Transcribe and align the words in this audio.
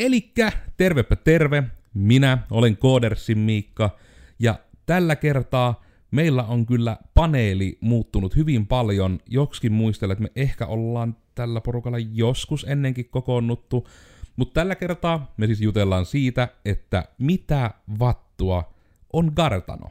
Elikkä 0.00 0.52
tervepä 0.76 1.16
terve, 1.16 1.62
minä 1.94 2.38
olen 2.50 2.76
Koodersin 2.76 3.38
Miikka, 3.38 3.96
ja 4.38 4.54
tällä 4.86 5.16
kertaa 5.16 5.84
meillä 6.10 6.44
on 6.44 6.66
kyllä 6.66 6.96
paneeli 7.14 7.78
muuttunut 7.80 8.36
hyvin 8.36 8.66
paljon. 8.66 9.20
Joksikin 9.26 9.72
muistelen, 9.72 10.12
että 10.12 10.22
me 10.22 10.30
ehkä 10.36 10.66
ollaan 10.66 11.16
tällä 11.34 11.60
porukalla 11.60 11.98
joskus 11.98 12.66
ennenkin 12.68 13.08
kokoonnuttu, 13.10 13.88
mutta 14.36 14.60
tällä 14.60 14.74
kertaa 14.74 15.34
me 15.36 15.46
siis 15.46 15.60
jutellaan 15.60 16.06
siitä, 16.06 16.48
että 16.64 17.04
mitä 17.18 17.70
vattua 17.98 18.74
on 19.12 19.32
Gartano. 19.36 19.90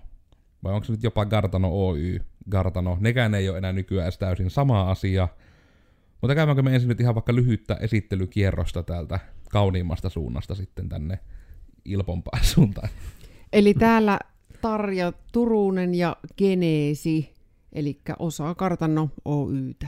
Vai 0.63 0.73
onko 0.73 0.85
se 0.85 0.91
nyt 0.91 1.03
jopa 1.03 1.25
Gartano 1.25 1.87
Oy? 1.87 2.19
Gartano, 2.49 2.97
nekään 2.99 3.35
ei 3.35 3.49
ole 3.49 3.57
enää 3.57 3.73
nykyään 3.73 4.11
täysin 4.19 4.49
sama 4.49 4.91
asia. 4.91 5.27
Mutta 6.21 6.35
käydäänkö 6.35 6.61
me 6.61 6.73
ensin 6.73 6.87
nyt 6.87 7.01
ihan 7.01 7.15
vaikka 7.15 7.35
lyhyttä 7.35 7.75
esittelykierrosta 7.75 8.83
täältä 8.83 9.19
kauniimmasta 9.49 10.09
suunnasta 10.09 10.55
sitten 10.55 10.89
tänne 10.89 11.19
ilpompaan 11.85 12.45
suuntaan. 12.55 12.89
Eli 13.53 13.73
täällä 13.73 14.19
Tarja 14.61 15.13
Turunen 15.31 15.95
ja 15.95 16.17
Geneesi, 16.37 17.33
eli 17.73 17.99
osa 18.19 18.55
Kartano 18.55 19.09
Oytä 19.25 19.87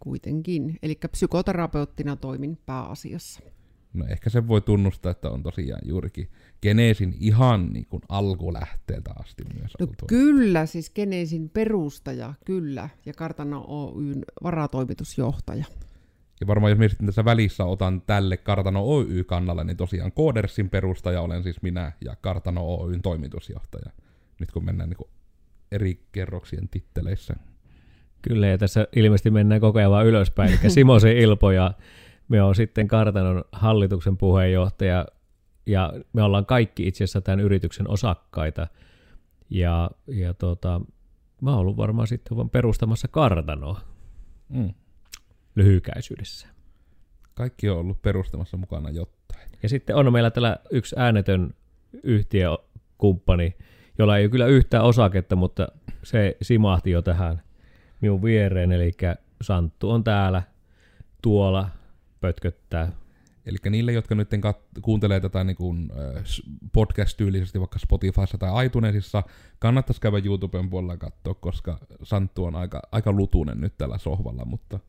kuitenkin. 0.00 0.78
Eli 0.82 0.98
psykoterapeuttina 1.10 2.16
toimin 2.16 2.58
pääasiassa. 2.66 3.40
No 3.92 4.06
ehkä 4.08 4.30
se 4.30 4.48
voi 4.48 4.60
tunnustaa, 4.60 5.12
että 5.12 5.30
on 5.30 5.42
tosiaan 5.42 5.80
juurikin 5.84 6.28
Geneesin 6.62 7.16
ihan 7.20 7.72
niin 7.72 7.86
kuin 7.86 8.02
alkulähteeltä 8.08 9.10
asti 9.16 9.44
myös 9.54 9.72
no 9.80 9.86
oltu. 9.86 10.06
Kyllä, 10.06 10.66
siis 10.66 10.90
Geneesin 10.90 11.50
perustaja, 11.50 12.34
kyllä, 12.44 12.88
ja 13.06 13.12
Kartano 13.12 13.64
Oyn 13.68 14.24
varatoimitusjohtaja. 14.42 15.64
Ja 16.42 16.46
varmaan 16.46 16.70
jos 16.70 16.90
sitten 16.90 17.06
tässä 17.06 17.24
välissä 17.24 17.64
otan 17.64 18.02
tälle 18.02 18.36
Kartano 18.36 18.82
Oy-kannalle, 18.84 19.64
niin 19.64 19.76
tosiaan 19.76 20.12
Koodersin 20.12 20.70
perustaja 20.70 21.20
olen 21.20 21.42
siis 21.42 21.62
minä 21.62 21.92
ja 22.04 22.16
Kartano 22.20 22.74
Oyn 22.74 23.02
toimitusjohtaja. 23.02 23.92
Nyt 24.40 24.52
kun 24.52 24.64
mennään 24.64 24.90
niin 24.90 24.96
kuin 24.96 25.08
eri 25.72 26.06
kerroksien 26.12 26.68
titteleissä. 26.68 27.34
Kyllä, 28.22 28.46
ja 28.46 28.58
tässä 28.58 28.86
ilmeisesti 28.96 29.30
mennään 29.30 29.60
koko 29.60 29.78
ajan 29.78 29.90
vaan 29.90 30.06
ylöspäin. 30.06 30.50
Eli 30.50 30.70
Simosen 30.74 31.16
Ilpo 31.16 31.50
ja 31.50 31.74
me 32.28 32.42
on 32.42 32.54
sitten 32.54 32.88
Kartanon 32.88 33.44
hallituksen 33.52 34.16
puheenjohtaja, 34.16 35.06
ja 35.66 35.92
me 36.12 36.22
ollaan 36.22 36.46
kaikki 36.46 36.88
itse 36.88 37.04
asiassa 37.04 37.20
tämän 37.20 37.40
yrityksen 37.40 37.90
osakkaita. 37.90 38.66
Ja, 39.50 39.90
ja 40.06 40.34
tota, 40.34 40.80
mä 41.40 41.50
oon 41.50 41.58
ollut 41.58 41.76
varmaan 41.76 42.06
sitten 42.08 42.36
vaan 42.36 42.50
perustamassa 42.50 43.08
Kartanoa 43.08 43.80
Mm. 44.52 44.74
Lyhykäisyydessä. 45.54 46.48
Kaikki 47.34 47.68
on 47.68 47.78
ollut 47.78 48.02
perustamassa 48.02 48.56
mukana 48.56 48.90
jotain. 48.90 49.48
Ja 49.62 49.68
sitten 49.68 49.96
on 49.96 50.12
meillä 50.12 50.30
tällä 50.30 50.56
yksi 50.70 50.96
äänetön 50.98 51.54
yhtiökumppani, 52.02 53.56
jolla 53.98 54.16
ei 54.16 54.24
ole 54.24 54.30
kyllä 54.30 54.46
yhtään 54.46 54.84
osaketta, 54.84 55.36
mutta 55.36 55.68
se 56.02 56.36
simahti 56.42 56.90
jo 56.90 57.02
tähän 57.02 57.42
minun 58.00 58.22
viereen, 58.22 58.72
eli 58.72 58.92
Santtu 59.42 59.90
on 59.90 60.04
täällä, 60.04 60.42
tuolla, 61.22 61.68
pötköttää. 62.20 62.92
Eli 63.46 63.56
niille, 63.70 63.92
jotka 63.92 64.14
nyt 64.14 64.30
kat- 64.32 64.80
kuuntelee 64.82 65.20
tätä 65.20 65.44
niin 65.44 65.56
kuin, 65.56 65.92
äh, 66.16 66.24
podcast-tyylisesti 66.72 67.60
vaikka 67.60 67.78
Spotifyssa 67.78 68.38
tai 68.38 68.66
iTunesissa, 68.66 69.22
kannattaisi 69.58 70.00
käydä 70.00 70.22
YouTuben 70.24 70.70
puolella 70.70 70.96
katsoa, 70.96 71.34
koska 71.34 71.78
Santtu 72.02 72.44
on 72.44 72.56
aika, 72.56 72.82
aika 72.92 73.12
lutunen 73.12 73.60
nyt 73.60 73.78
tällä 73.78 73.98
sohvalla, 73.98 74.44
mutta 74.44 74.80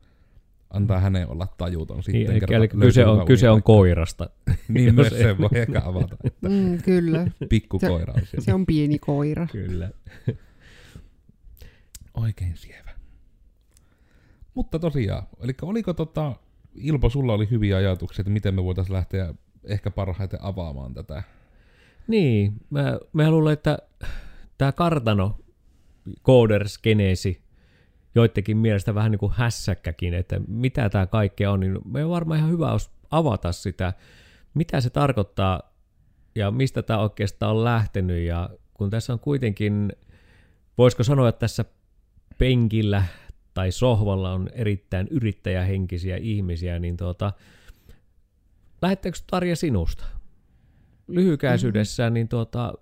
antaa 0.74 1.00
hänen 1.00 1.28
olla 1.28 1.46
tajuton 1.58 2.02
sitten. 2.02 2.20
Niin, 2.20 2.30
eli, 2.30 2.40
kerta 2.40 2.54
eli 2.54 2.68
kyse, 2.68 3.06
on, 3.06 3.26
kyse 3.26 3.50
on 3.50 3.62
koirasta. 3.62 4.30
Niin 4.68 4.94
myös 4.94 5.08
se 5.08 5.38
voi 5.38 5.48
ehkä 5.52 5.82
avata, 5.84 6.16
että 6.24 6.48
Mm, 6.48 6.82
kyllä, 6.82 7.26
pikku 7.48 7.78
koira 7.78 8.12
on 8.16 8.26
siellä. 8.26 8.44
se 8.44 8.54
on 8.54 8.66
pieni 8.66 8.98
koira. 8.98 9.46
Kyllä. 9.52 9.90
Oikein 12.14 12.56
sievä. 12.56 12.90
Mutta 14.54 14.78
tosiaan, 14.78 15.22
eli 15.40 15.52
oliko 15.62 15.94
tota, 15.94 16.32
Ilpo, 16.74 17.10
sulla 17.10 17.32
oli 17.32 17.50
hyviä 17.50 17.76
ajatuksia, 17.76 18.22
että 18.22 18.30
miten 18.30 18.54
me 18.54 18.64
voitaisiin 18.64 18.94
lähteä 18.94 19.34
ehkä 19.64 19.90
parhaiten 19.90 20.42
avaamaan 20.42 20.94
tätä. 20.94 21.22
Niin, 22.08 22.52
mä, 22.70 22.98
mä 23.12 23.30
luulen, 23.30 23.52
että 23.52 23.78
tämä 24.58 24.72
kartano, 24.72 25.36
Coders, 26.24 26.78
Genesi, 26.82 27.43
joidenkin 28.14 28.56
mielestä 28.56 28.94
vähän 28.94 29.10
niin 29.10 29.18
kuin 29.18 29.32
hässäkkäkin, 29.32 30.14
että 30.14 30.40
mitä 30.48 30.88
tämä 30.88 31.06
kaikkea 31.06 31.50
on, 31.50 31.60
niin 31.60 31.78
me 31.84 32.04
on 32.04 32.10
varmaan 32.10 32.38
ihan 32.38 32.50
hyvä 32.50 32.72
olisi 32.72 32.90
avata 33.10 33.52
sitä, 33.52 33.92
mitä 34.54 34.80
se 34.80 34.90
tarkoittaa 34.90 35.74
ja 36.34 36.50
mistä 36.50 36.82
tämä 36.82 36.98
oikeastaan 36.98 37.56
on 37.56 37.64
lähtenyt. 37.64 38.26
Ja 38.26 38.50
kun 38.74 38.90
tässä 38.90 39.12
on 39.12 39.20
kuitenkin, 39.20 39.92
voisiko 40.78 41.02
sanoa, 41.02 41.28
että 41.28 41.38
tässä 41.38 41.64
penkillä 42.38 43.04
tai 43.54 43.72
sohvalla 43.72 44.32
on 44.32 44.48
erittäin 44.52 45.08
yrittäjähenkisiä 45.10 46.16
ihmisiä, 46.16 46.78
niin 46.78 46.96
tuota, 46.96 47.32
lähettekö 48.82 49.18
Tarja 49.26 49.56
sinusta? 49.56 50.04
Lyhykäisyydessään, 51.06 52.14
niin 52.14 52.28
tuota, 52.28 52.74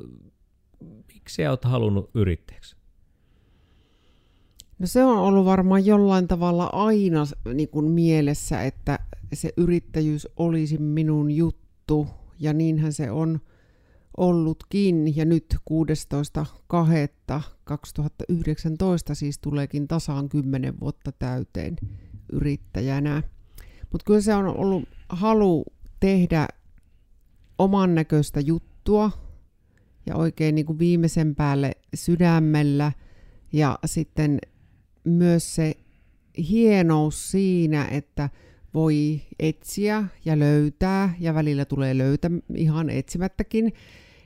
miksi 1.14 1.34
sä 1.34 1.50
oot 1.50 1.64
halunnut 1.64 2.10
yrittäjäksi? 2.14 2.76
No 4.82 4.86
se 4.86 5.04
on 5.04 5.18
ollut 5.18 5.44
varmaan 5.44 5.86
jollain 5.86 6.28
tavalla 6.28 6.70
aina 6.72 7.24
niin 7.54 7.68
kuin 7.68 7.90
mielessä, 7.90 8.62
että 8.62 8.98
se 9.32 9.52
yrittäjyys 9.56 10.28
olisi 10.36 10.78
minun 10.78 11.30
juttu, 11.30 12.06
ja 12.40 12.52
niinhän 12.52 12.92
se 12.92 13.10
on 13.10 13.40
ollutkin, 14.16 15.16
ja 15.16 15.24
nyt 15.24 15.56
16.2.2019 15.70 15.76
siis 19.12 19.38
tuleekin 19.38 19.88
tasaan 19.88 20.28
10 20.28 20.80
vuotta 20.80 21.12
täyteen 21.12 21.76
yrittäjänä. 22.32 23.22
Mutta 23.92 24.04
kyllä 24.04 24.20
se 24.20 24.34
on 24.34 24.46
ollut 24.46 24.88
halu 25.08 25.64
tehdä 26.00 26.48
oman 27.58 27.94
näköistä 27.94 28.40
juttua, 28.40 29.10
ja 30.06 30.16
oikein 30.16 30.54
niin 30.54 30.66
kuin 30.66 30.78
viimeisen 30.78 31.34
päälle 31.34 31.72
sydämellä, 31.94 32.92
ja 33.52 33.78
sitten 33.84 34.38
myös 35.04 35.54
se 35.54 35.74
hienous 36.38 37.30
siinä, 37.30 37.88
että 37.90 38.30
voi 38.74 39.20
etsiä 39.38 40.04
ja 40.24 40.38
löytää, 40.38 41.14
ja 41.20 41.34
välillä 41.34 41.64
tulee 41.64 41.98
löytä 41.98 42.30
ihan 42.54 42.90
etsimättäkin, 42.90 43.72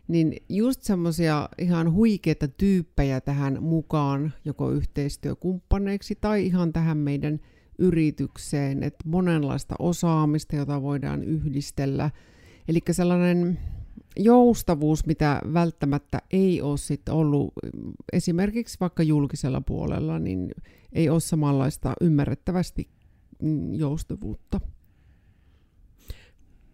niin 0.08 0.36
just 0.48 0.82
semmoisia 0.82 1.48
ihan 1.58 1.92
huikeita 1.92 2.48
tyyppejä 2.48 3.20
tähän 3.20 3.62
mukaan, 3.62 4.32
joko 4.44 4.70
yhteistyökumppaneiksi 4.70 6.18
tai 6.20 6.46
ihan 6.46 6.72
tähän 6.72 6.96
meidän 6.96 7.40
yritykseen, 7.78 8.82
että 8.82 9.04
monenlaista 9.08 9.74
osaamista, 9.78 10.56
jota 10.56 10.82
voidaan 10.82 11.24
yhdistellä. 11.24 12.10
Eli 12.68 12.80
sellainen 12.90 13.58
joustavuus, 14.16 15.06
mitä 15.06 15.40
välttämättä 15.52 16.22
ei 16.30 16.62
ole 16.62 16.78
sit 16.78 17.08
ollut 17.08 17.52
esimerkiksi 18.12 18.76
vaikka 18.80 19.02
julkisella 19.02 19.60
puolella, 19.60 20.18
niin 20.18 20.50
ei 20.92 21.08
ole 21.08 21.20
samanlaista 21.20 21.94
ymmärrettävästi 22.00 22.88
mm, 23.42 23.74
joustavuutta. 23.74 24.60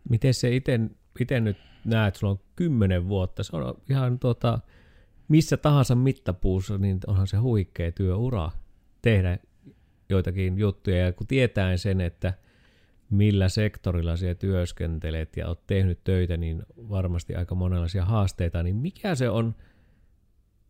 Miten 0.08 0.34
se 0.34 0.56
itse 0.56 1.40
nyt 1.40 1.56
näet, 1.84 2.16
sulla 2.16 2.30
on 2.30 2.40
kymmenen 2.56 3.08
vuotta, 3.08 3.42
se 3.42 3.56
on 3.56 3.74
ihan 3.90 4.18
tuota, 4.18 4.58
missä 5.28 5.56
tahansa 5.56 5.94
mittapuussa, 5.94 6.78
niin 6.78 6.98
onhan 7.06 7.26
se 7.26 7.36
huikea 7.36 7.92
työura 7.92 8.50
tehdä 9.02 9.38
joitakin 10.08 10.58
juttuja. 10.58 10.96
Ja 10.96 11.12
kun 11.12 11.26
tietää 11.26 11.76
sen, 11.76 12.00
että 12.00 12.34
millä 13.12 13.48
sektorilla 13.48 14.16
siellä 14.16 14.34
työskentelet 14.34 15.36
ja 15.36 15.48
oot 15.48 15.66
tehnyt 15.66 16.04
töitä, 16.04 16.36
niin 16.36 16.62
varmasti 16.76 17.34
aika 17.34 17.54
monenlaisia 17.54 18.04
haasteita, 18.04 18.62
niin 18.62 18.76
mikä 18.76 19.14
se 19.14 19.30
on 19.30 19.54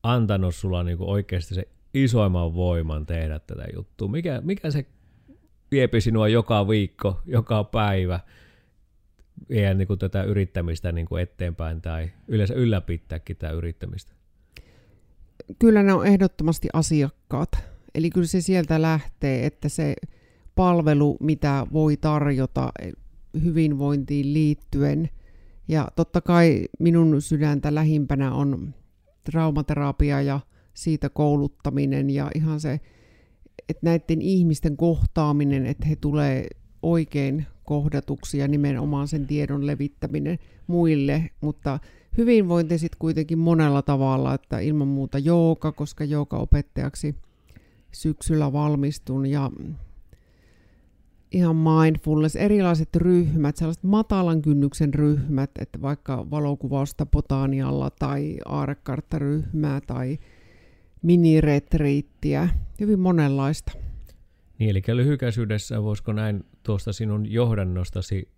antanut 0.03 0.55
sulla 0.55 0.83
niin 0.83 0.97
oikeasti 1.01 1.55
se 1.55 1.69
isoimman 1.95 2.55
voiman 2.55 3.07
tehdä 3.07 3.39
tätä 3.39 3.65
juttua? 3.75 4.09
Mikä, 4.09 4.41
mikä 4.45 4.71
se 4.71 4.87
viepi 5.71 6.01
sinua 6.01 6.29
joka 6.29 6.69
viikko, 6.69 7.21
joka 7.27 7.65
päivä, 7.65 8.21
vie 9.49 9.75
niin 9.75 9.99
tätä 9.99 10.23
yrittämistä 10.23 10.93
niin 10.93 11.07
kuin 11.07 11.23
eteenpäin 11.23 11.83
tai 11.83 12.11
yleensä 12.29 12.55
ylläpitääkin 12.55 13.37
tätä 13.37 13.53
yrittämistä? 13.53 14.13
Kyllä 15.59 15.83
ne 15.83 15.93
on 15.93 16.07
ehdottomasti 16.07 16.69
asiakkaat. 16.73 17.51
Eli 17.95 18.11
kyllä 18.11 18.27
se 18.27 18.41
sieltä 18.41 18.83
lähtee, 18.83 19.47
että 19.47 19.69
se 19.69 19.95
palvelu, 20.55 21.17
mitä 21.21 21.67
voi 21.73 21.97
tarjota 21.97 22.73
hyvinvointiin 23.45 24.33
liittyen. 24.35 25.11
Ja 25.69 25.89
totta 25.97 26.21
kai 26.21 26.69
minun 26.79 27.23
sydäntä 27.23 27.75
lähimpänä 27.75 28.35
on 28.35 28.75
traumaterapia 29.25 30.23
ja 30.23 30.41
siitä 30.75 31.09
kouluttaminen 31.09 32.11
ja 32.11 32.31
ihan 32.35 32.61
se, 32.61 32.81
että 33.69 33.81
näiden 33.83 34.23
ihmisten 34.23 34.77
kohtaaminen, 34.77 35.67
että 35.67 35.87
he 35.87 35.97
tulee 35.97 36.47
oikein 36.83 37.47
kohdatuksi 37.65 38.39
ja 38.39 38.49
nimenomaan 38.49 39.09
sen 39.09 39.27
tiedon 39.27 39.67
levittäminen 39.67 40.39
muille, 40.67 41.31
mutta 41.41 41.79
hyvinvointi 42.17 42.79
sitten 42.79 42.99
kuitenkin 42.99 43.39
monella 43.39 43.83
tavalla, 43.83 44.35
että 44.35 44.59
ilman 44.59 44.89
muuta 44.89 45.19
jooga, 45.19 45.73
koska 45.73 46.05
jooga-opettajaksi 46.05 47.15
syksyllä 47.93 48.53
valmistun 48.53 49.27
ja 49.27 49.51
ihan 51.33 51.57
mindfulness, 51.57 52.37
erilaiset 52.37 52.97
ryhmät, 52.97 53.57
sellaiset 53.57 53.85
matalan 53.85 54.43
kynnyksen 54.43 54.95
ryhmät, 54.95 55.51
että 55.59 55.83
vaikka 55.83 56.31
valokuvausta 56.31 57.07
Potanialla 57.07 57.91
tai 57.91 58.39
aarekarttaryhmää 58.45 59.81
tai 59.81 60.19
miniretriittiä, 61.03 62.49
hyvin 62.81 63.01
monenlaista. 63.01 63.73
Niin, 64.59 64.71
eli 64.71 64.83
lyhykäisyydessä 64.87 65.83
voisiko 65.83 66.13
näin 66.13 66.45
tuosta 66.63 66.93
sinun 66.93 67.33
johdannostasi 67.33 68.29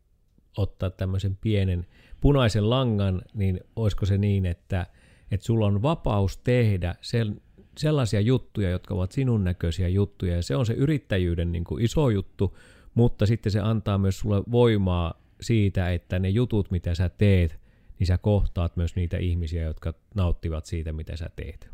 ottaa 0.56 0.91
tämmöisen 0.91 1.37
pienen 1.41 1.87
punaisen 2.20 2.70
langan, 2.70 3.23
niin 3.35 3.61
olisiko 3.76 4.06
se 4.06 4.19
niin, 4.19 4.46
että, 4.46 4.87
että 5.31 5.46
sulla 5.46 5.67
on 5.67 5.82
vapaus 5.82 6.37
tehdä 6.37 6.94
sen, 7.00 7.41
sellaisia 7.79 8.20
juttuja, 8.20 8.70
jotka 8.70 8.94
ovat 8.94 9.12
sinun 9.12 9.44
näköisiä 9.44 9.88
juttuja, 9.88 10.37
ja 10.37 10.43
se 10.43 10.56
on 10.56 10.67
se 10.67 10.73
yrittäjyyden 10.73 11.52
niin 11.52 11.64
kuin 11.64 11.85
iso 11.85 12.11
juttu, 12.11 12.56
mutta 12.94 13.26
sitten 13.26 13.52
se 13.52 13.61
antaa 13.61 13.99
myös 13.99 14.19
sulle 14.19 14.43
voimaa 14.50 15.14
siitä, 15.41 15.93
että 15.93 16.19
ne 16.19 16.29
jutut, 16.29 16.70
mitä 16.70 16.94
sä 16.94 17.08
teet, 17.08 17.61
niin 17.99 18.06
sä 18.06 18.19
kohtaat 18.19 18.76
myös 18.76 18.96
niitä 18.96 19.17
ihmisiä, 19.17 19.62
jotka 19.62 19.94
nauttivat 20.14 20.67
siitä, 20.67 20.93
mitä 20.93 21.17
sä 21.17 21.31
teet. 21.37 21.70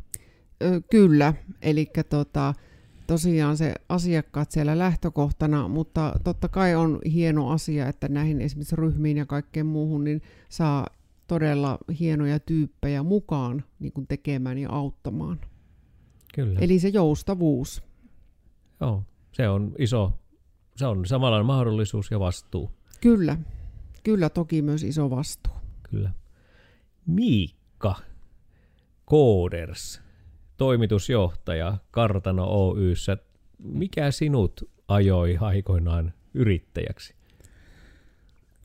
Kyllä, 0.90 1.34
eli 1.62 1.90
tota, 2.08 2.55
tosiaan 3.06 3.56
se 3.56 3.75
asiakkaat 3.88 4.50
siellä 4.50 4.78
lähtökohtana, 4.78 5.69
mutta 5.69 6.12
totta 6.25 6.49
kai 6.49 6.75
on 6.75 6.99
hieno 7.12 7.50
asia, 7.50 7.88
että 7.88 8.08
näihin 8.08 8.40
esimerkiksi 8.40 8.76
ryhmiin 8.76 9.17
ja 9.17 9.26
kaikkeen 9.26 9.67
muuhun 9.67 10.05
niin 10.05 10.22
saa 10.49 10.87
todella 11.26 11.78
hienoja 12.00 12.40
tyyppejä 12.40 13.02
mukaan 13.02 13.64
niin 13.78 13.93
kuin 13.93 14.06
tekemään 14.06 14.58
ja 14.58 14.70
auttamaan. 14.70 15.40
Kyllä. 16.34 16.61
Eli 16.61 16.78
se 16.78 16.88
joustavuus. 16.88 17.82
Joo, 18.81 19.02
se 19.32 19.49
on 19.49 19.75
iso, 19.78 20.19
se 20.76 20.87
on 20.87 21.06
samalla 21.06 21.43
mahdollisuus 21.43 22.11
ja 22.11 22.20
vastuu. 22.20 22.70
Kyllä, 23.00 23.37
kyllä 24.02 24.28
toki 24.28 24.62
myös 24.62 24.82
iso 24.82 25.11
vastuu. 25.11 25.52
Kyllä. 25.90 26.11
Miikka 27.06 27.94
Kooders, 29.05 30.00
toimitusjohtaja 30.56 31.76
Kartano 31.90 32.44
Oyssä. 32.44 33.17
Mikä 33.58 34.11
sinut 34.11 34.70
ajoi 34.88 35.37
aikoinaan 35.40 36.12
yrittäjäksi? 36.34 37.14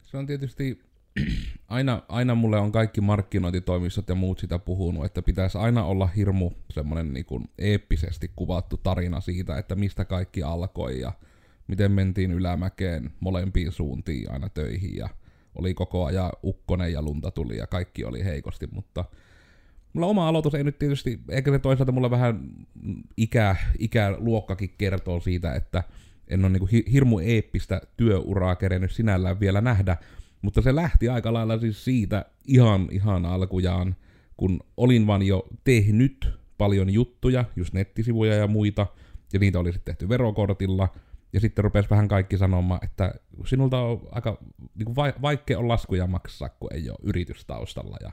Se 0.03 0.17
on 0.17 0.25
tietysti, 0.25 0.79
aina, 1.67 2.01
aina 2.09 2.35
mulle 2.35 2.57
on 2.57 2.71
kaikki 2.71 3.01
markkinointitoimistot 3.01 4.09
ja 4.09 4.15
muut 4.15 4.39
sitä 4.39 4.59
puhunut, 4.59 5.05
että 5.05 5.21
pitäisi 5.21 5.57
aina 5.57 5.85
olla 5.85 6.07
hirmu 6.07 6.51
semmoinen 6.69 7.13
niin 7.13 7.25
kuin 7.25 7.49
eeppisesti 7.57 8.31
kuvattu 8.35 8.77
tarina 8.77 9.21
siitä, 9.21 9.57
että 9.57 9.75
mistä 9.75 10.05
kaikki 10.05 10.43
alkoi 10.43 10.99
ja 10.99 11.11
miten 11.67 11.91
mentiin 11.91 12.31
ylämäkeen 12.31 13.11
molempiin 13.19 13.71
suuntiin 13.71 14.31
aina 14.31 14.49
töihin 14.49 14.95
ja 14.95 15.09
oli 15.55 15.73
koko 15.73 16.05
ajan 16.05 16.31
ukkonen 16.43 16.93
ja 16.93 17.01
lunta 17.01 17.31
tuli 17.31 17.57
ja 17.57 17.67
kaikki 17.67 18.03
oli 18.03 18.23
heikosti, 18.23 18.67
mutta 18.71 19.05
mulla 19.93 20.07
oma 20.07 20.27
aloitus 20.27 20.55
ei 20.55 20.63
nyt 20.63 20.79
tietysti, 20.79 21.19
eikä 21.29 21.51
se 21.51 21.59
toisaalta 21.59 21.91
mulla 21.91 22.09
vähän 22.09 22.49
ikä, 23.17 23.55
ikäluokkakin 23.79 24.73
kertoo 24.77 25.19
siitä, 25.19 25.55
että 25.55 25.83
en 26.27 26.45
ole 26.45 26.49
niinku 26.49 26.69
hirmu 26.91 27.19
eeppistä 27.19 27.81
työuraa 27.97 28.55
kerennyt 28.55 28.91
sinällään 28.91 29.39
vielä 29.39 29.61
nähdä, 29.61 29.97
mutta 30.41 30.61
se 30.61 30.75
lähti 30.75 31.09
aika 31.09 31.33
lailla 31.33 31.59
siis 31.59 31.85
siitä 31.85 32.25
ihan, 32.47 32.87
ihan 32.91 33.25
alkujaan, 33.25 33.95
kun 34.37 34.59
olin 34.77 35.07
vaan 35.07 35.21
jo 35.21 35.47
tehnyt 35.63 36.29
paljon 36.57 36.89
juttuja, 36.89 37.45
just 37.55 37.73
nettisivuja 37.73 38.35
ja 38.35 38.47
muita, 38.47 38.87
ja 39.33 39.39
niitä 39.39 39.59
oli 39.59 39.73
sitten 39.73 39.95
tehty 39.95 40.09
verokortilla, 40.09 40.89
ja 41.33 41.39
sitten 41.39 41.63
rupesi 41.63 41.89
vähän 41.89 42.07
kaikki 42.07 42.37
sanomaan, 42.37 42.79
että 42.83 43.13
sinulta 43.45 43.79
on 43.79 44.07
aika 44.11 44.37
niin 44.75 44.85
kuin 44.85 44.95
vaikea 45.21 45.59
on 45.59 45.67
laskuja 45.67 46.07
maksaa, 46.07 46.49
kun 46.49 46.73
ei 46.73 46.89
ole 46.89 46.97
yritystaustalla. 47.03 47.97
Ja 48.01 48.11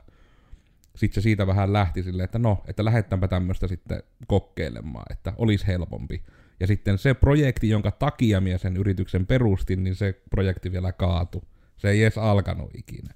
sitten 0.95 1.15
se 1.15 1.23
siitä 1.23 1.47
vähän 1.47 1.73
lähti 1.73 2.03
silleen, 2.03 2.25
että 2.25 2.39
no, 2.39 2.63
että 2.67 2.85
lähettäänpä 2.85 3.27
tämmöistä 3.27 3.67
sitten 3.67 4.03
kokeilemaan, 4.27 5.05
että 5.11 5.33
olisi 5.37 5.67
helpompi. 5.67 6.23
Ja 6.59 6.67
sitten 6.67 6.97
se 6.97 7.13
projekti, 7.13 7.69
jonka 7.69 7.91
takia 7.91 8.41
minä 8.41 8.57
sen 8.57 8.77
yrityksen 8.77 9.25
perustin, 9.25 9.83
niin 9.83 9.95
se 9.95 10.21
projekti 10.29 10.71
vielä 10.71 10.91
kaatu. 10.91 11.43
Se 11.77 11.89
ei 11.89 12.03
edes 12.03 12.17
alkanut 12.17 12.75
ikinä. 12.75 13.13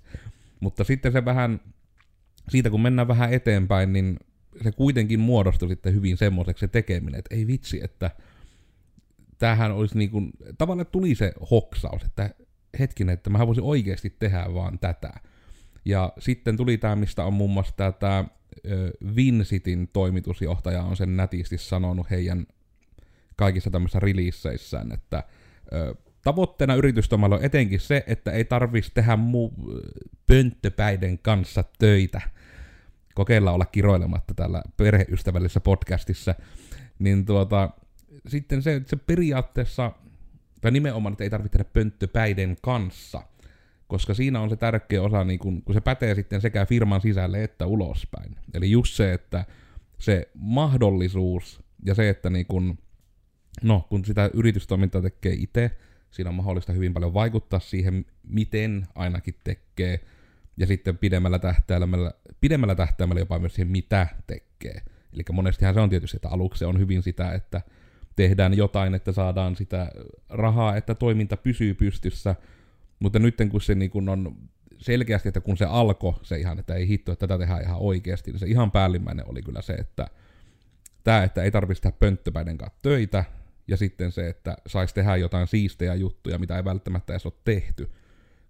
Mutta 0.59 0.83
sitten 0.83 1.11
se 1.11 1.25
vähän, 1.25 1.59
siitä 2.49 2.69
kun 2.69 2.81
mennään 2.81 3.07
vähän 3.07 3.33
eteenpäin, 3.33 3.93
niin 3.93 4.19
se 4.63 4.71
kuitenkin 4.71 5.19
muodostui 5.19 5.69
sitten 5.69 5.93
hyvin 5.93 6.17
semmoiseksi 6.17 6.59
se 6.59 6.67
tekeminen, 6.67 7.19
että 7.19 7.35
ei 7.35 7.47
vitsi, 7.47 7.83
että 7.83 8.11
tämähän 9.39 9.71
olisi 9.71 9.97
niin 9.97 10.09
kuin, 10.09 10.31
tavallaan 10.57 10.87
tuli 10.91 11.15
se 11.15 11.33
hoksaus, 11.51 12.03
että 12.03 12.29
hetkinen, 12.79 13.13
että 13.13 13.29
mä 13.29 13.47
voisin 13.47 13.63
oikeasti 13.63 14.15
tehdä 14.19 14.45
vaan 14.53 14.79
tätä. 14.79 15.13
Ja 15.85 16.13
sitten 16.19 16.57
tuli 16.57 16.77
tämä, 16.77 16.95
mistä 16.95 17.23
on 17.23 17.33
muun 17.33 17.51
muassa 17.51 17.91
tämä 17.99 18.25
Vincitin 19.15 19.89
toimitusjohtaja 19.93 20.83
on 20.83 20.97
sen 20.97 21.17
nätisti 21.17 21.57
sanonut 21.57 22.09
heidän 22.09 22.45
kaikissa 23.35 23.71
tämmöisissä 23.71 23.99
releaseissään, 23.99 24.91
että 24.91 25.23
ö, 25.73 25.95
tavoitteena 26.23 26.75
yritystomalla 26.75 27.35
on 27.35 27.43
etenkin 27.43 27.79
se, 27.79 28.03
että 28.07 28.31
ei 28.31 28.45
tarvitsisi 28.45 28.93
tehdä 28.93 29.15
muu 29.15 29.53
pönttöpäiden 30.25 31.19
kanssa 31.19 31.63
töitä. 31.79 32.21
Kokeilla 33.15 33.51
olla 33.51 33.65
kiroilematta 33.65 34.33
täällä 34.33 34.61
perheystävällisessä 34.77 35.59
podcastissa. 35.59 36.35
Niin 36.99 37.25
tuota, 37.25 37.69
sitten 38.27 38.61
se, 38.61 38.81
se 38.85 38.95
periaatteessa, 38.95 39.91
tai 40.61 40.71
nimenomaan, 40.71 41.11
että 41.11 41.23
ei 41.23 41.29
tarvitse 41.29 41.57
tehdä 41.57 41.69
pönttöpäiden 41.73 42.57
kanssa, 42.61 43.21
koska 43.87 44.13
siinä 44.13 44.41
on 44.41 44.49
se 44.49 44.55
tärkeä 44.55 45.01
osa, 45.01 45.23
niin 45.23 45.39
kun, 45.39 45.61
kun 45.61 45.75
se 45.75 45.81
pätee 45.81 46.15
sitten 46.15 46.41
sekä 46.41 46.65
firman 46.65 47.01
sisälle 47.01 47.43
että 47.43 47.65
ulospäin. 47.65 48.35
Eli 48.53 48.71
just 48.71 48.93
se, 48.93 49.13
että 49.13 49.45
se 49.99 50.29
mahdollisuus 50.33 51.63
ja 51.85 51.95
se, 51.95 52.09
että 52.09 52.29
niin 52.29 52.45
kun, 52.45 52.77
no, 53.63 53.85
kun 53.89 54.05
sitä 54.05 54.29
yritystoimintaa 54.33 55.01
tekee 55.01 55.33
itse, 55.33 55.71
siinä 56.11 56.29
on 56.29 56.35
mahdollista 56.35 56.73
hyvin 56.73 56.93
paljon 56.93 57.13
vaikuttaa 57.13 57.59
siihen, 57.59 58.05
miten 58.23 58.87
ainakin 58.95 59.35
tekee, 59.43 59.99
ja 60.57 60.67
sitten 60.67 60.97
pidemmällä 60.97 61.39
tähtäimellä, 61.39 62.11
pidemmällä 62.41 62.75
tähtäimellä 62.75 63.19
jopa 63.19 63.39
myös 63.39 63.55
siihen, 63.55 63.71
mitä 63.71 64.07
tekee. 64.27 64.81
Eli 65.13 65.23
monestihan 65.31 65.73
se 65.73 65.79
on 65.79 65.89
tietysti, 65.89 66.17
että 66.17 66.29
aluksi 66.29 66.59
se 66.59 66.65
on 66.65 66.79
hyvin 66.79 67.03
sitä, 67.03 67.31
että 67.31 67.61
tehdään 68.17 68.57
jotain, 68.57 68.95
että 68.95 69.11
saadaan 69.11 69.55
sitä 69.55 69.91
rahaa, 70.29 70.75
että 70.75 70.95
toiminta 70.95 71.37
pysyy 71.37 71.73
pystyssä, 71.73 72.35
mutta 72.99 73.19
nyt 73.19 73.37
kun 73.51 73.61
se 73.61 73.75
niin 73.75 73.91
kun 73.91 74.09
on 74.09 74.35
selkeästi, 74.77 75.29
että 75.29 75.41
kun 75.41 75.57
se 75.57 75.65
alkoi, 75.65 76.13
se 76.21 76.37
ihan, 76.37 76.59
että 76.59 76.73
ei 76.73 76.87
hitto, 76.87 77.11
että 77.11 77.27
tätä 77.27 77.39
tehdään 77.39 77.63
ihan 77.63 77.77
oikeasti, 77.79 78.31
niin 78.31 78.39
se 78.39 78.47
ihan 78.47 78.71
päällimmäinen 78.71 79.29
oli 79.29 79.41
kyllä 79.41 79.61
se, 79.61 79.73
että 79.73 80.07
tämä, 81.03 81.23
että 81.23 81.43
ei 81.43 81.51
tarvitse 81.51 81.81
tehdä 81.81 81.97
pönttöpäiden 81.99 82.57
kanssa 82.57 82.79
töitä, 82.81 83.23
ja 83.67 83.77
sitten 83.77 84.11
se, 84.11 84.27
että 84.27 84.57
saisi 84.67 84.95
tehdä 84.95 85.15
jotain 85.15 85.47
siistejä 85.47 85.95
juttuja, 85.95 86.37
mitä 86.37 86.57
ei 86.57 86.65
välttämättä 86.65 87.13
edes 87.13 87.25
ole 87.25 87.33
tehty, 87.45 87.89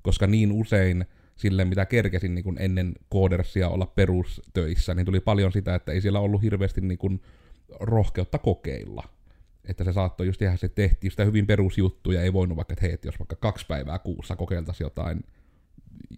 koska 0.01 0.27
niin 0.27 0.51
usein 0.51 1.05
sille, 1.35 1.65
mitä 1.65 1.85
kerkesin 1.85 2.35
niin 2.35 2.43
kun 2.43 2.57
ennen 2.59 2.93
koodersia 3.09 3.69
olla 3.69 3.85
perustöissä, 3.85 4.93
niin 4.93 5.05
tuli 5.05 5.19
paljon 5.19 5.51
sitä, 5.51 5.75
että 5.75 5.91
ei 5.91 6.01
siellä 6.01 6.19
ollut 6.19 6.41
hirveästi 6.41 6.81
niin 6.81 6.97
kun 6.97 7.21
rohkeutta 7.79 8.37
kokeilla 8.37 9.16
että 9.67 9.83
se 9.83 9.93
saattoi 9.93 10.27
just 10.27 10.39
tehdä, 10.39 10.57
se 10.57 10.69
tehtiin 10.69 11.11
sitä 11.11 11.25
hyvin 11.25 11.47
perusjuttuja, 11.47 12.21
ei 12.21 12.33
voinut 12.33 12.55
vaikka, 12.57 12.73
että 12.73 12.85
hei, 12.85 12.97
jos 13.05 13.19
vaikka 13.19 13.35
kaksi 13.35 13.65
päivää 13.67 13.99
kuussa 13.99 14.35
kokeiltaisiin 14.35 14.85
jotain 14.85 15.23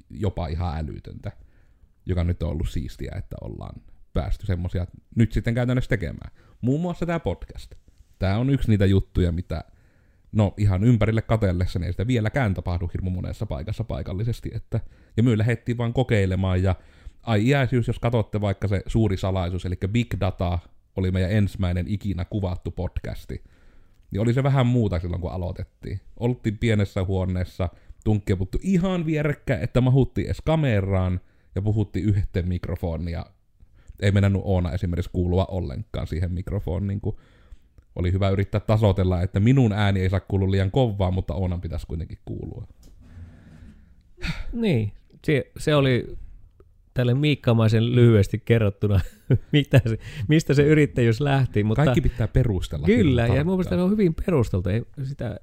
jopa 0.10 0.48
ihan 0.48 0.78
älytöntä, 0.78 1.32
joka 2.06 2.24
nyt 2.24 2.44
on 2.44 2.50
ollut 2.50 2.70
siistiä, 2.70 3.12
että 3.18 3.36
ollaan 3.42 3.82
päästy 4.14 4.46
semmosia 4.46 4.88
nyt 5.16 5.32
sitten 5.32 5.54
käytännössä 5.56 5.90
tekemään. 5.90 6.32
Muun 6.62 6.82
muassa 6.82 7.06
tämä 7.06 7.20
podcast. 7.20 7.76
Tämä 8.20 8.38
on 8.38 8.50
yksi 8.50 8.70
niitä 8.70 8.86
juttuja, 8.86 9.32
mitä 9.32 9.64
no 10.32 10.54
ihan 10.58 10.84
ympärille 10.84 11.22
katellessa, 11.22 11.80
niin 11.80 11.88
ei 11.88 11.94
sitä 11.94 12.08
vieläkään 12.08 12.54
tapahdu 12.54 12.88
hirmu 12.94 13.10
monessa 13.10 13.46
paikassa 13.46 13.84
paikallisesti, 13.84 14.52
että, 14.54 14.80
ja 15.18 15.24
me 15.24 15.38
lähdettiin 15.38 15.78
vaan 15.78 15.94
kokeilemaan, 15.94 16.64
ja 16.64 16.76
ai 17.24 17.48
iäisyys, 17.48 17.88
jos 17.88 18.00
katsotte 18.00 18.42
vaikka 18.42 18.68
se 18.68 18.84
suuri 18.88 19.18
salaisuus, 19.18 19.66
eli 19.66 19.76
Big 19.88 20.14
Data 20.20 20.60
oli 20.96 21.12
meidän 21.12 21.32
ensimmäinen 21.32 21.88
ikinä 21.88 22.26
kuvattu 22.26 22.72
podcasti, 22.72 23.44
niin 24.12 24.22
oli 24.22 24.34
se 24.34 24.44
vähän 24.44 24.68
muuta 24.68 25.00
silloin, 25.00 25.22
kun 25.22 25.32
aloitettiin. 25.32 26.02
Oltiin 26.20 26.58
pienessä 26.58 27.04
huoneessa, 27.04 27.70
tunkkeuputtu 28.04 28.58
ihan 28.62 29.06
vierekkä, 29.06 29.58
että 29.58 29.82
mahuttiin 29.82 30.26
edes 30.26 30.42
kameraan 30.46 31.20
ja 31.56 31.62
puhuttiin 31.62 32.06
yhteen 32.06 32.48
mikrofoniin 32.48 33.14
ja 33.14 33.26
ei 34.02 34.12
mennä 34.12 34.32
Oona 34.44 34.72
esimerkiksi 34.72 35.12
kuulua 35.14 35.46
ollenkaan 35.46 36.08
siihen 36.08 36.32
mikrofoniin, 36.32 37.02
kun 37.02 37.18
oli 37.96 38.12
hyvä 38.12 38.30
yrittää 38.30 38.60
tasotella, 38.60 39.22
että 39.22 39.40
minun 39.40 39.74
ääni 39.74 40.00
ei 40.02 40.10
saa 40.10 40.20
kuulua 40.20 40.52
liian 40.52 40.72
kovaa, 40.72 41.12
mutta 41.12 41.34
Oonan 41.34 41.62
pitäisi 41.62 41.88
kuitenkin 41.88 42.18
kuulua. 42.26 42.68
Niin, 44.54 44.92
se, 45.26 45.52
se 45.58 45.76
oli 45.76 46.18
tälle 47.00 47.14
Miikkamaisen 47.14 47.96
lyhyesti 47.96 48.42
kerrottuna, 48.46 49.00
mitä 49.52 49.82
se, 49.88 50.00
mistä 50.28 50.54
se 50.54 50.64
yrittäjyys 50.64 51.22
lähti. 51.22 51.64
Mutta 51.64 51.86
Kaikki 51.86 52.02
pitää 52.02 52.28
perustella. 52.28 52.86
Kyllä, 52.86 53.28
ja 53.28 53.44
mun 53.44 53.54
mielestä 53.54 53.76
se 53.76 53.82
on 53.82 53.92
hyvin 53.92 54.16
perusteltu. 54.26 54.70
Ei, 54.70 54.84
sitä 55.04 55.40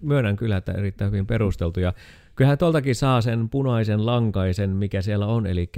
myönnän 0.00 0.36
kyllä, 0.36 0.56
että 0.56 0.72
erittäin 0.72 1.10
hyvin 1.10 1.26
perusteltu. 1.26 1.80
Ja 1.80 1.92
kyllähän 2.34 2.58
tuoltakin 2.58 2.94
saa 2.94 3.20
sen 3.20 3.48
punaisen 3.48 4.06
lankaisen, 4.06 4.70
mikä 4.70 5.02
siellä 5.02 5.26
on, 5.26 5.46
eli 5.46 5.70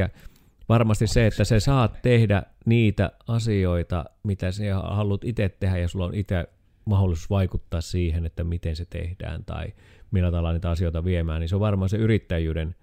varmasti 0.69 1.07
se, 1.07 1.27
että 1.27 1.45
sä 1.45 1.61
saat 1.61 1.99
tehdä 2.03 2.43
niitä 2.67 3.13
asioita, 3.29 4.05
mitä 4.23 4.53
sä 4.53 4.63
haluat 4.75 5.25
itse 5.25 5.49
tehdä, 5.49 5.79
ja 5.79 5.89
sulla 5.89 6.05
on 6.05 6.15
itse 6.15 6.49
mahdollisuus 6.85 7.31
vaikuttaa 7.31 7.81
siihen, 7.81 8.27
että 8.27 8.45
miten 8.45 8.77
se 8.77 8.85
tehdään, 8.85 9.45
tai 9.45 9.67
millä 10.11 10.31
tavalla 10.31 10.53
niitä 10.53 10.71
asioita 10.71 11.05
viemään, 11.05 11.41
niin 11.41 11.49
se 11.49 11.55
on 11.55 11.61
varmaan 11.61 11.89
se 11.89 11.97
yrittäjyyden 11.97 12.75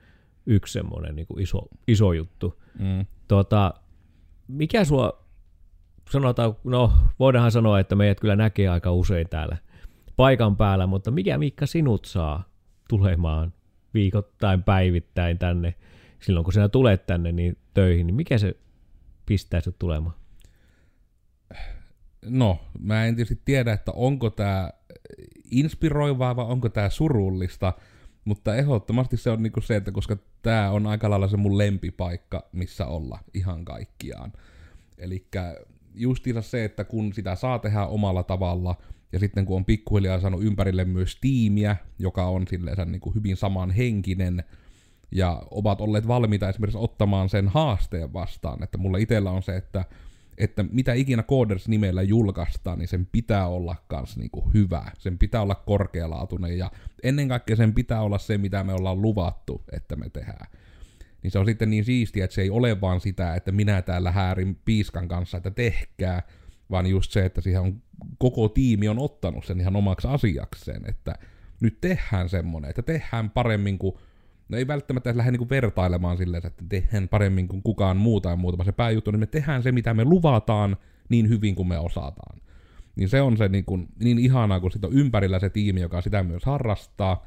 yksi 0.46 0.74
semmoinen 0.74 1.16
niin 1.16 1.28
iso, 1.40 1.68
iso 1.88 2.14
juttu. 2.14 2.62
Mm. 2.80 3.06
Tota, 3.28 3.74
mikä 4.48 4.86
sua, 4.86 5.26
sanotaan, 6.12 6.56
no 6.64 6.94
voidaanhan 7.20 7.52
sanoa, 7.52 7.80
että 7.80 7.96
meidät 7.96 8.20
kyllä 8.20 8.36
näkee 8.36 8.68
aika 8.68 8.92
usein 8.92 9.30
täällä 9.30 9.58
paikan 10.16 10.58
päällä, 10.58 10.88
mutta 10.88 11.12
mikä 11.12 11.38
Mikka 11.38 11.66
sinut 11.66 12.06
saa 12.06 12.44
tulemaan 12.90 13.54
viikoittain, 13.94 14.64
päivittäin 14.64 15.38
tänne, 15.38 15.76
silloin 16.20 16.44
kun 16.44 16.54
sinä 16.54 16.70
tulet 16.70 17.06
tänne 17.06 17.32
niin 17.32 17.58
töihin, 17.74 18.08
niin 18.08 18.16
mikä 18.16 18.38
se 18.38 18.56
pistää 19.26 19.62
sinut 19.62 19.80
tulemaan? 19.80 20.16
No, 22.26 22.60
mä 22.80 23.06
en 23.06 23.16
tietysti 23.16 23.42
tiedä, 23.46 23.74
että 23.74 23.92
onko 23.92 24.30
tämä 24.30 24.70
inspiroivaa 25.52 26.36
vai 26.36 26.46
onko 26.46 26.70
tämä 26.70 26.90
surullista, 26.90 27.74
mutta 28.26 28.56
ehdottomasti 28.56 29.18
se 29.18 29.30
on 29.30 29.44
niinku 29.44 29.62
se, 29.62 29.76
että 29.76 29.92
koska 29.92 30.18
tämä 30.42 30.72
on 30.72 30.88
aika 30.88 31.10
lailla 31.10 31.28
se 31.28 31.38
mun 31.38 31.58
lempipaikka, 31.58 32.50
missä 32.52 32.86
olla 32.86 33.20
ihan 33.34 33.66
kaikkiaan. 33.66 34.34
Eli 34.98 35.28
justiinsa 35.96 36.42
se, 36.42 36.66
että 36.66 36.84
kun 36.84 37.14
sitä 37.14 37.36
saa 37.36 37.60
tehdä 37.60 37.86
omalla 37.86 38.24
tavalla, 38.24 38.76
ja 39.12 39.20
sitten 39.20 39.46
kun 39.46 39.56
on 39.56 39.66
pikkuhiljaa 39.66 40.20
saanut 40.20 40.44
ympärille 40.44 40.86
myös 40.86 41.18
tiimiä, 41.22 41.76
joka 42.00 42.26
on 42.26 42.48
silleen 42.48 42.92
niin 42.92 43.02
kuin 43.02 43.16
hyvin 43.16 43.38
samanhenkinen, 43.38 44.44
ja 45.12 45.44
ovat 45.52 45.82
olleet 45.82 46.08
valmiita 46.08 46.50
esimerkiksi 46.50 46.78
ottamaan 46.78 47.30
sen 47.30 47.48
haasteen 47.48 48.14
vastaan, 48.14 48.64
että 48.64 48.78
mulla 48.78 48.98
itsellä 48.98 49.32
on 49.32 49.44
se, 49.44 49.56
että 49.56 49.86
että 50.38 50.66
mitä 50.72 50.94
ikinä 50.94 51.24
Coders 51.24 51.68
nimellä 51.68 52.02
julkaistaan, 52.02 52.80
niin 52.80 52.88
sen 52.88 53.08
pitää 53.12 53.48
olla 53.48 53.76
kans 53.88 54.18
niinku 54.18 54.52
hyvä. 54.54 54.92
Sen 54.98 55.18
pitää 55.18 55.42
olla 55.42 55.56
korkealaatuinen 55.56 56.58
ja 56.58 56.72
ennen 57.04 57.28
kaikkea 57.28 57.56
sen 57.56 57.74
pitää 57.74 58.02
olla 58.02 58.18
se, 58.18 58.38
mitä 58.38 58.64
me 58.64 58.74
ollaan 58.74 59.02
luvattu, 59.02 59.64
että 59.72 59.96
me 59.96 60.10
tehdään. 60.10 60.48
Niin 61.24 61.32
se 61.32 61.40
on 61.40 61.46
sitten 61.46 61.70
niin 61.70 61.86
siistiä, 61.86 62.26
että 62.26 62.36
se 62.36 62.42
ei 62.42 62.50
ole 62.50 62.82
vaan 62.82 63.02
sitä, 63.02 63.36
että 63.36 63.52
minä 63.52 63.82
täällä 63.82 64.12
häärin 64.12 64.60
piiskan 64.66 65.08
kanssa, 65.08 65.38
että 65.38 65.52
tehkää, 65.52 66.24
vaan 66.72 66.88
just 66.88 67.12
se, 67.12 67.26
että 67.26 67.42
siihen 67.42 67.62
on, 67.62 67.82
koko 68.18 68.50
tiimi 68.50 68.88
on 68.88 69.00
ottanut 69.00 69.46
sen 69.46 69.60
ihan 69.60 69.76
omaksi 69.76 70.08
asiakseen, 70.08 70.90
että 70.90 71.16
nyt 71.62 71.78
tehdään 71.82 72.30
semmonen, 72.30 72.70
että 72.70 72.82
tehdään 72.82 73.30
paremmin 73.30 73.78
kuin 73.78 73.96
No 74.52 74.58
ei 74.58 74.68
välttämättä 74.68 75.18
lähde 75.18 75.32
niinku 75.32 75.50
vertailemaan 75.50 76.18
silleen, 76.18 76.48
että 76.48 76.64
tehdään 76.70 77.08
paremmin 77.08 77.48
kuin 77.48 77.64
kukaan 77.64 77.98
muu 77.98 78.22
tai 78.22 78.36
muuta, 78.36 78.58
vaan 78.58 78.66
se 78.66 78.72
pääjuttu, 78.72 79.12
niin 79.12 79.20
me 79.20 79.26
tehdään 79.26 79.64
se, 79.64 79.72
mitä 79.72 79.94
me 79.94 80.04
luvataan 80.04 80.78
niin 81.10 81.30
hyvin 81.30 81.56
kuin 81.56 81.68
me 81.68 81.80
osataan. 81.80 82.42
Niin 82.96 83.10
se 83.10 83.22
on 83.22 83.38
se 83.38 83.48
niin, 83.48 83.66
kuin, 83.66 83.88
niin 84.00 84.20
ihanaa, 84.20 84.60
kun 84.60 84.72
sitten 84.72 84.90
on 84.90 84.98
ympärillä 84.98 85.40
se 85.40 85.50
tiimi, 85.50 85.82
joka 85.82 86.02
sitä 86.02 86.24
myös 86.24 86.46
harrastaa. 86.46 87.26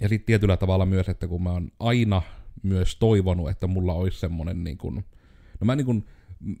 Ja 0.00 0.08
sitten 0.08 0.26
tietyllä 0.26 0.56
tavalla 0.56 0.86
myös, 0.86 1.08
että 1.08 1.28
kun 1.28 1.42
mä 1.42 1.50
oon 1.50 1.70
aina 1.80 2.22
myös 2.62 2.96
toivonut, 2.96 3.50
että 3.50 3.66
mulla 3.66 3.94
olisi 3.94 4.20
semmonen 4.20 4.64
niin 4.64 4.78
kuin, 4.78 4.94
no 5.60 5.64
mä 5.64 5.76
niin 5.76 5.86
kuin, 5.86 6.06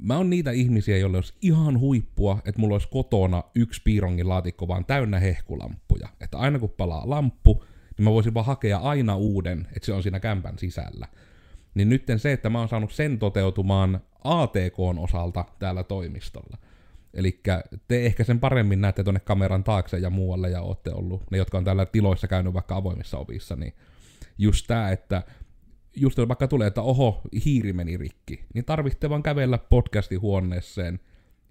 mä 0.02 0.16
oon 0.16 0.30
niitä 0.30 0.50
ihmisiä, 0.50 0.98
joille 0.98 1.18
olisi 1.18 1.34
ihan 1.42 1.78
huippua, 1.78 2.38
että 2.44 2.60
mulla 2.60 2.74
olisi 2.74 2.88
kotona 2.90 3.42
yksi 3.54 3.82
piirongin 3.84 4.28
laatikko 4.28 4.68
vaan 4.68 4.84
täynnä 4.84 5.18
hehkulamppuja. 5.18 6.08
Että 6.20 6.38
aina 6.38 6.58
kun 6.58 6.70
palaa 6.70 7.10
lamppu, 7.10 7.64
niin 8.00 8.04
mä 8.04 8.10
voisin 8.10 8.34
vaan 8.34 8.46
hakea 8.46 8.78
aina 8.78 9.16
uuden, 9.16 9.66
että 9.76 9.86
se 9.86 9.92
on 9.92 10.02
siinä 10.02 10.20
kämpän 10.20 10.58
sisällä. 10.58 11.08
Niin 11.74 11.88
nyt 11.88 12.04
se, 12.16 12.32
että 12.32 12.50
mä 12.50 12.58
oon 12.58 12.68
saanut 12.68 12.92
sen 12.92 13.18
toteutumaan 13.18 14.00
ATKn 14.24 14.98
osalta 14.98 15.44
täällä 15.58 15.84
toimistolla. 15.84 16.56
Eli 17.14 17.40
te 17.88 18.06
ehkä 18.06 18.24
sen 18.24 18.40
paremmin 18.40 18.80
näette 18.80 19.04
tuonne 19.04 19.20
kameran 19.20 19.64
taakse 19.64 19.98
ja 19.98 20.10
muualle 20.10 20.50
ja 20.50 20.60
ootte 20.60 20.90
ollut, 20.92 21.30
ne 21.30 21.38
jotka 21.38 21.58
on 21.58 21.64
täällä 21.64 21.86
tiloissa 21.86 22.28
käynyt 22.28 22.54
vaikka 22.54 22.76
avoimissa 22.76 23.18
ovissa, 23.18 23.56
niin 23.56 23.72
just 24.38 24.66
tää, 24.66 24.90
että 24.90 25.22
just 25.96 26.18
vaikka 26.18 26.48
tulee, 26.48 26.66
että 26.66 26.82
oho, 26.82 27.20
hiiri 27.44 27.72
meni 27.72 27.96
rikki, 27.96 28.44
niin 28.54 28.64
tarvitsee 28.64 29.10
vaan 29.10 29.22
kävellä 29.22 29.58
podcastin 29.58 30.20
huoneeseen, 30.20 31.00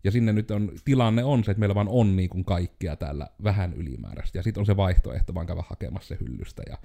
ja 0.04 0.12
sinne 0.12 0.34
nyt 0.34 0.52
on, 0.52 0.72
tilanne 0.86 1.24
on 1.24 1.44
se, 1.44 1.52
että 1.52 1.60
meillä 1.60 1.76
vaan 1.76 1.88
on 1.90 2.16
niin 2.16 2.30
kuin 2.30 2.46
kaikkea 2.46 2.96
täällä 2.96 3.28
vähän 3.44 3.74
ylimääräistä. 3.74 4.40
Ja 4.40 4.44
sitten 4.44 4.62
on 4.62 4.66
se 4.66 4.78
vaihtoehto 4.78 5.34
vaan 5.34 5.48
käydä 5.48 5.64
hakemassa 5.70 6.08
se 6.08 6.18
hyllystä. 6.20 6.64
Ja 6.70 6.78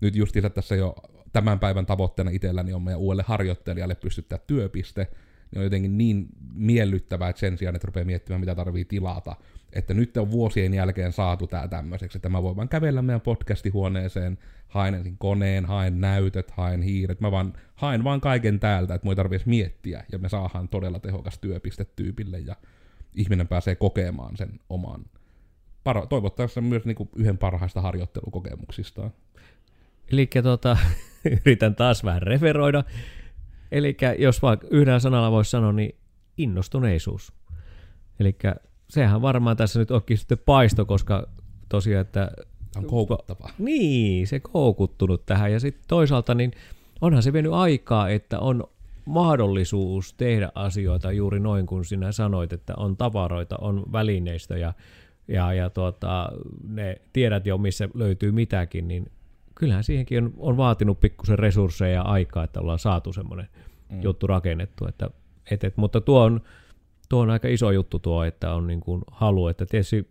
nyt 0.00 0.16
justiinsa 0.16 0.50
tässä 0.50 0.76
jo 0.76 0.96
tämän 1.32 1.58
päivän 1.58 1.86
tavoitteena 1.86 2.30
itselläni 2.30 2.72
on 2.72 2.82
meidän 2.82 3.00
uudelle 3.00 3.24
harjoittelijalle 3.26 3.94
pystyttää 3.94 4.38
työpiste. 4.46 5.08
Niin 5.50 5.58
on 5.58 5.64
jotenkin 5.64 5.98
niin 5.98 6.28
miellyttävää, 6.54 7.28
että 7.28 7.40
sen 7.40 7.58
sijaan, 7.58 7.76
että 7.76 7.86
rupeaa 7.86 8.04
miettimään, 8.04 8.40
mitä 8.40 8.54
tarvii 8.54 8.84
tilata. 8.84 9.36
Että 9.72 9.94
nyt 9.94 10.16
on 10.16 10.30
vuosien 10.30 10.74
jälkeen 10.74 11.12
saatu 11.12 11.46
tää 11.46 11.68
tämmöiseksi, 11.68 12.18
että 12.18 12.28
mä 12.28 12.42
voin 12.42 12.56
vaan 12.56 12.68
kävellä 12.68 13.02
meidän 13.02 13.20
podcastihuoneeseen, 13.20 14.38
haen 14.70 15.16
koneen, 15.18 15.66
haen 15.66 16.00
näytöt, 16.00 16.50
haen 16.50 16.82
hiiret. 16.82 17.20
Mä 17.20 17.30
vaan 17.30 17.52
haen 17.74 18.04
vaan 18.04 18.20
kaiken 18.20 18.60
täältä, 18.60 18.94
että 18.94 19.06
mua 19.06 19.12
ei 19.12 19.16
tarvitse 19.16 19.48
miettiä. 19.48 20.04
Ja 20.12 20.18
me 20.18 20.28
saadaan 20.28 20.68
todella 20.68 20.98
tehokas 20.98 21.38
työpiste 21.38 21.86
tyypille 21.96 22.38
ja 22.38 22.56
ihminen 23.14 23.48
pääsee 23.48 23.74
kokemaan 23.74 24.36
sen 24.36 24.60
oman, 24.68 25.04
par- 25.88 26.06
toivottavasti 26.06 26.60
myös 26.60 26.84
niinku 26.84 27.08
yhden 27.16 27.38
parhaista 27.38 27.80
harjoittelukokemuksistaan. 27.80 29.10
Eli 30.12 30.26
tota, 30.42 30.76
yritän 31.46 31.74
taas 31.74 32.04
vähän 32.04 32.22
referoida. 32.22 32.84
Eli 33.72 33.96
jos 34.18 34.42
vaikka 34.42 34.66
yhdellä 34.70 34.98
sanalla 34.98 35.30
voisi 35.30 35.50
sanoa, 35.50 35.72
niin 35.72 35.96
innostuneisuus. 36.36 37.32
Eli 38.20 38.36
sehän 38.90 39.22
varmaan 39.22 39.56
tässä 39.56 39.78
nyt 39.78 39.90
onkin 39.90 40.18
sitten 40.18 40.38
paisto, 40.38 40.84
koska 40.84 41.28
tosiaan, 41.68 42.00
että 42.00 42.30
On 42.76 42.86
koukuttavaa. 42.86 43.50
niin, 43.58 44.26
se 44.26 44.40
koukuttunut 44.40 45.26
tähän. 45.26 45.52
Ja 45.52 45.60
sitten 45.60 45.84
toisaalta 45.88 46.34
niin 46.34 46.52
onhan 47.00 47.22
se 47.22 47.32
vienyt 47.32 47.52
aikaa, 47.52 48.08
että 48.08 48.38
on 48.38 48.64
mahdollisuus 49.04 50.14
tehdä 50.14 50.52
asioita 50.54 51.12
juuri 51.12 51.40
noin 51.40 51.66
kuin 51.66 51.84
sinä 51.84 52.12
sanoit, 52.12 52.52
että 52.52 52.74
on 52.76 52.96
tavaroita, 52.96 53.56
on 53.60 53.84
välineistöjä 53.92 54.74
ja, 55.28 55.52
ja 55.52 55.70
tuota, 55.70 56.32
ne 56.68 57.00
tiedät 57.12 57.46
jo, 57.46 57.58
missä 57.58 57.88
löytyy 57.94 58.32
mitäkin, 58.32 58.88
niin 58.88 59.10
kyllähän 59.54 59.84
siihenkin 59.84 60.24
on, 60.24 60.32
on 60.38 60.56
vaatinut 60.56 61.00
pikkusen 61.00 61.38
resursseja 61.38 61.94
ja 61.94 62.02
aikaa, 62.02 62.44
että 62.44 62.60
ollaan 62.60 62.78
saatu 62.78 63.12
semmoinen 63.12 63.48
mm. 63.88 64.02
juttu 64.02 64.26
rakennettu. 64.26 64.86
Että, 64.86 65.10
et, 65.50 65.64
et, 65.64 65.76
mutta 65.76 66.00
tuo 66.00 66.22
on, 66.22 66.40
tuo 67.08 67.20
on 67.20 67.30
aika 67.30 67.48
iso 67.48 67.70
juttu 67.70 67.98
tuo, 67.98 68.24
että 68.24 68.54
on 68.54 68.66
niin 68.66 68.80
kuin 68.80 69.02
halu, 69.10 69.48
että 69.48 69.66
tietysti 69.66 70.08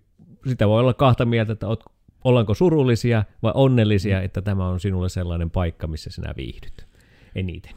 sitä 0.47 0.67
voi 0.67 0.79
olla 0.79 0.93
kahta 0.93 1.25
mieltä, 1.25 1.53
että 1.53 1.67
oot, 1.67 1.83
ollaanko 2.23 2.53
surullisia 2.53 3.23
vai 3.43 3.51
onnellisia, 3.55 4.19
mm. 4.19 4.25
että 4.25 4.41
tämä 4.41 4.67
on 4.67 4.79
sinulle 4.79 5.09
sellainen 5.09 5.49
paikka, 5.49 5.87
missä 5.87 6.09
sinä 6.09 6.33
viihdyt 6.37 6.87
eniten. 7.35 7.75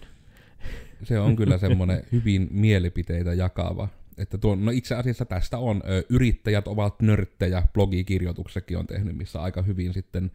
Se 1.02 1.18
on 1.18 1.37
kyllä 1.37 1.58
semmoinen 1.58 2.02
hyvin 2.12 2.49
mielipiteitä 2.50 3.34
jakava. 3.34 3.88
Että 4.18 4.38
tuo, 4.38 4.54
no 4.54 4.70
itse 4.70 4.94
asiassa 4.94 5.25
tästä 5.25 5.58
on, 5.58 5.82
ö, 5.88 6.02
yrittäjät 6.08 6.68
ovat 6.68 7.02
nörttejä, 7.02 7.62
blogikirjoituksekin 7.72 8.78
on 8.78 8.87
tehnyt, 8.87 9.16
missä 9.16 9.42
aika 9.42 9.62
hyvin 9.62 9.92
sitten 9.92 10.30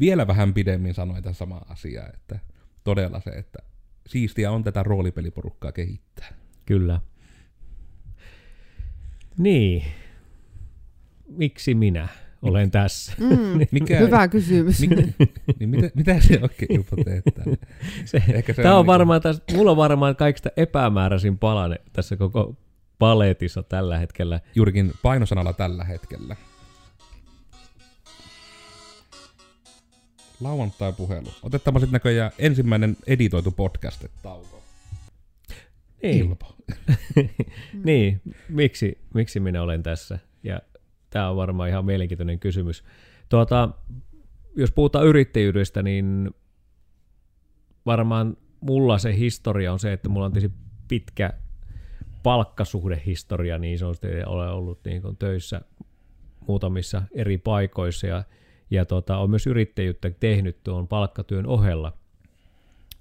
vielä 0.00 0.26
vähän 0.26 0.54
pidemmin 0.54 0.94
sanoi 0.94 1.22
tätä 1.22 1.32
samaa 1.32 1.66
asiaa, 1.68 2.06
että 2.14 2.38
todella 2.84 3.20
se, 3.20 3.30
että 3.30 3.58
siistiä 4.06 4.50
on 4.50 4.64
tätä 4.64 4.82
roolipeliporukkaa 4.82 5.72
kehittää. 5.72 6.28
Kyllä. 6.66 7.00
Niin. 9.38 9.84
Miksi 11.28 11.74
minä 11.74 12.08
olen 12.42 12.70
tässä? 12.70 13.12
Mm, 13.18 13.36
Mikä, 13.70 13.98
hyvä 13.98 14.28
kysymys. 14.28 14.80
Mikä, 14.80 14.94
niin 15.58 15.70
mitä, 15.70 15.90
mitä 15.94 16.20
se 16.20 16.38
oikein 16.42 16.74
Jupo 16.74 16.96
teet 17.04 17.24
täällä? 17.34 17.56
Se, 18.04 18.22
Ehkä 18.32 18.52
se 18.52 18.62
tämä 18.62 18.74
on 18.74 18.78
niinku- 18.80 18.92
varmaan, 18.92 19.20
täs, 19.20 19.42
mulla 19.52 19.70
on 19.70 19.76
varmaan 19.76 20.16
kaikista 20.16 20.50
epämääräisin 20.56 21.38
palane 21.38 21.76
tässä 21.92 22.16
koko 22.16 22.56
paletissa 22.98 23.62
tällä 23.62 23.98
hetkellä. 23.98 24.40
Juurikin 24.54 24.92
painosanalla 25.02 25.52
tällä 25.52 25.84
hetkellä. 25.84 26.36
Lauantai-puhelu. 30.40 31.28
Otetaan 31.42 31.74
sitten 31.80 31.92
näköjään 31.92 32.30
ensimmäinen 32.38 32.96
editoitu 33.06 33.50
podcast-tauko. 33.50 34.62
Niin, 36.02 36.16
Ilpo. 36.28 36.56
niin. 37.84 38.20
Miksi, 38.48 38.98
miksi 39.14 39.40
minä 39.40 39.62
olen 39.62 39.82
tässä? 39.82 40.18
Ja 40.42 40.60
tämä 41.10 41.30
on 41.30 41.36
varmaan 41.36 41.68
ihan 41.68 41.84
mielenkiintoinen 41.84 42.38
kysymys. 42.38 42.84
Tuota, 43.28 43.68
jos 44.56 44.72
puhutaan 44.72 45.06
yrittäjyydestä, 45.06 45.82
niin 45.82 46.30
varmaan 47.86 48.36
mulla 48.60 48.98
se 48.98 49.16
historia 49.16 49.72
on 49.72 49.78
se, 49.78 49.92
että 49.92 50.08
mulla 50.08 50.26
on 50.26 50.32
tietysti 50.32 50.58
pitkä 50.88 51.32
palkkasuhdehistoria 52.22 53.58
niin 53.58 53.78
sanotusti, 53.78 54.08
olen 54.26 54.50
ollut 54.50 54.80
niin 54.84 55.02
kuin 55.02 55.16
töissä 55.16 55.60
muutamissa 56.46 57.02
eri 57.14 57.38
paikoissa 57.38 58.06
ja, 58.06 58.24
ja 58.70 58.84
tota, 58.84 59.16
on 59.18 59.30
myös 59.30 59.46
yrittäjyyttä 59.46 60.10
tehnyt 60.10 60.62
tuon 60.64 60.88
palkkatyön 60.88 61.46
ohella. 61.46 61.92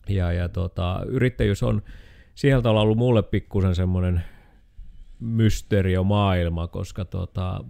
Ja, 0.09 0.31
ja 0.31 0.49
tota, 0.49 1.03
yrittäjyys 1.07 1.63
on 1.63 1.81
sieltä 2.35 2.69
ollut 2.69 2.97
mulle 2.97 3.23
pikkusen 3.23 3.75
semmoinen 3.75 4.23
maailma, 6.03 6.67
koska 6.67 7.05
tota, 7.05 7.63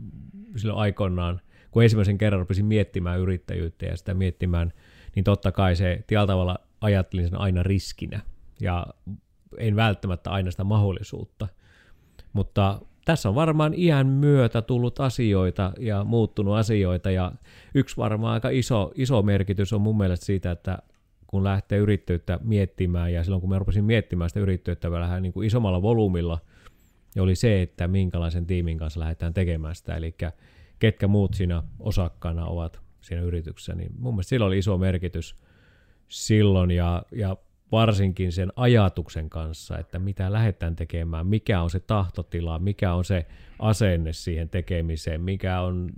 silloin 0.56 0.80
aikoinaan, 0.80 1.42
kun 1.72 1.84
ensimmäisen 1.84 2.18
kerran 2.18 2.40
rupesin 2.40 2.66
miettimään 2.66 3.20
yrittäjyyttä 3.20 3.86
ja 3.86 3.98
sitä 3.98 4.14
miettimään, 4.14 4.74
niin 5.16 5.24
totta 5.24 5.52
kai 5.52 5.76
se 5.76 6.04
tietyllä 6.08 6.28
tavalla 6.28 6.58
ajattelin 6.82 7.26
sen 7.26 7.40
aina 7.40 7.64
riskinä 7.64 8.22
ja 8.62 8.86
en 9.58 9.76
välttämättä 9.76 10.30
aina 10.30 10.52
sitä 10.52 10.64
mahdollisuutta. 10.64 11.48
Mutta 12.34 12.82
tässä 13.06 13.30
on 13.30 13.36
varmaan 13.36 13.74
iän 13.78 14.08
myötä 14.08 14.62
tullut 14.62 15.00
asioita 15.00 15.72
ja 15.80 16.04
muuttunut 16.04 16.56
asioita 16.56 17.12
ja 17.12 17.32
yksi 17.76 17.98
varmaan 17.98 18.34
aika 18.34 18.50
iso, 18.50 18.92
iso 18.96 19.22
merkitys 19.22 19.74
on 19.74 19.82
mun 19.82 19.98
mielestä 19.98 20.26
siitä, 20.26 20.52
että 20.52 20.78
kun 21.28 21.44
lähtee 21.44 21.80
yrittäjyyttä 21.80 22.40
miettimään 22.44 23.14
ja 23.14 23.24
silloin 23.24 23.42
kun 23.42 23.50
mä 23.50 23.60
rupesin 23.60 23.86
miettimään 23.86 24.30
sitä 24.30 24.40
yrittäjyyttä 24.40 24.92
vähän 24.92 25.22
niin 25.22 25.34
kuin 25.34 25.48
isommalla 25.48 25.82
volyymilla, 25.82 26.40
niin 27.16 27.24
oli 27.24 27.36
se, 27.36 27.62
että 27.62 27.88
minkälaisen 27.88 28.46
tiimin 28.46 28.78
kanssa 28.78 29.00
lähdetään 29.00 29.34
tekemään 29.34 29.76
sitä, 29.76 29.96
eli 29.96 30.16
ketkä 30.80 31.08
muut 31.08 31.34
siinä 31.34 31.64
osakkaana 31.80 32.46
ovat 32.46 32.80
siinä 33.02 33.22
yrityksessä, 33.24 33.76
niin 33.76 33.92
mun 33.98 34.14
mielestä 34.14 34.30
sillä 34.30 34.46
oli 34.46 34.58
iso 34.58 34.78
merkitys 34.78 35.36
silloin 36.08 36.72
ja, 36.72 37.04
ja 37.12 37.38
varsinkin 37.72 38.32
sen 38.32 38.54
ajatuksen 38.56 39.30
kanssa, 39.30 39.78
että 39.78 40.00
mitä 40.00 40.32
lähdetään 40.32 40.76
tekemään, 40.76 41.28
mikä 41.28 41.62
on 41.62 41.70
se 41.70 41.80
tahtotila, 41.80 42.60
mikä 42.60 42.94
on 42.94 43.06
se 43.06 43.26
asenne 43.60 44.14
siihen 44.14 44.50
tekemiseen, 44.50 45.22
mikä 45.22 45.62
on, 45.62 45.90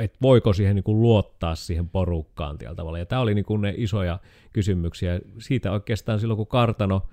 että 0.00 0.18
voiko 0.22 0.52
siihen 0.52 0.76
niin 0.76 0.84
kuin 0.84 1.02
luottaa 1.02 1.54
siihen 1.54 1.88
porukkaan 1.88 2.58
tällä 2.58 2.74
tavalla. 2.74 2.98
Ja 2.98 3.06
tämä 3.06 3.22
oli 3.22 3.34
niin 3.34 3.44
kuin 3.44 3.60
ne 3.60 3.74
isoja 3.76 4.18
kysymyksiä. 4.52 5.20
Siitä 5.38 5.72
oikeastaan 5.72 6.20
silloin, 6.20 6.36
kun 6.36 6.46
Kartano 6.46 7.08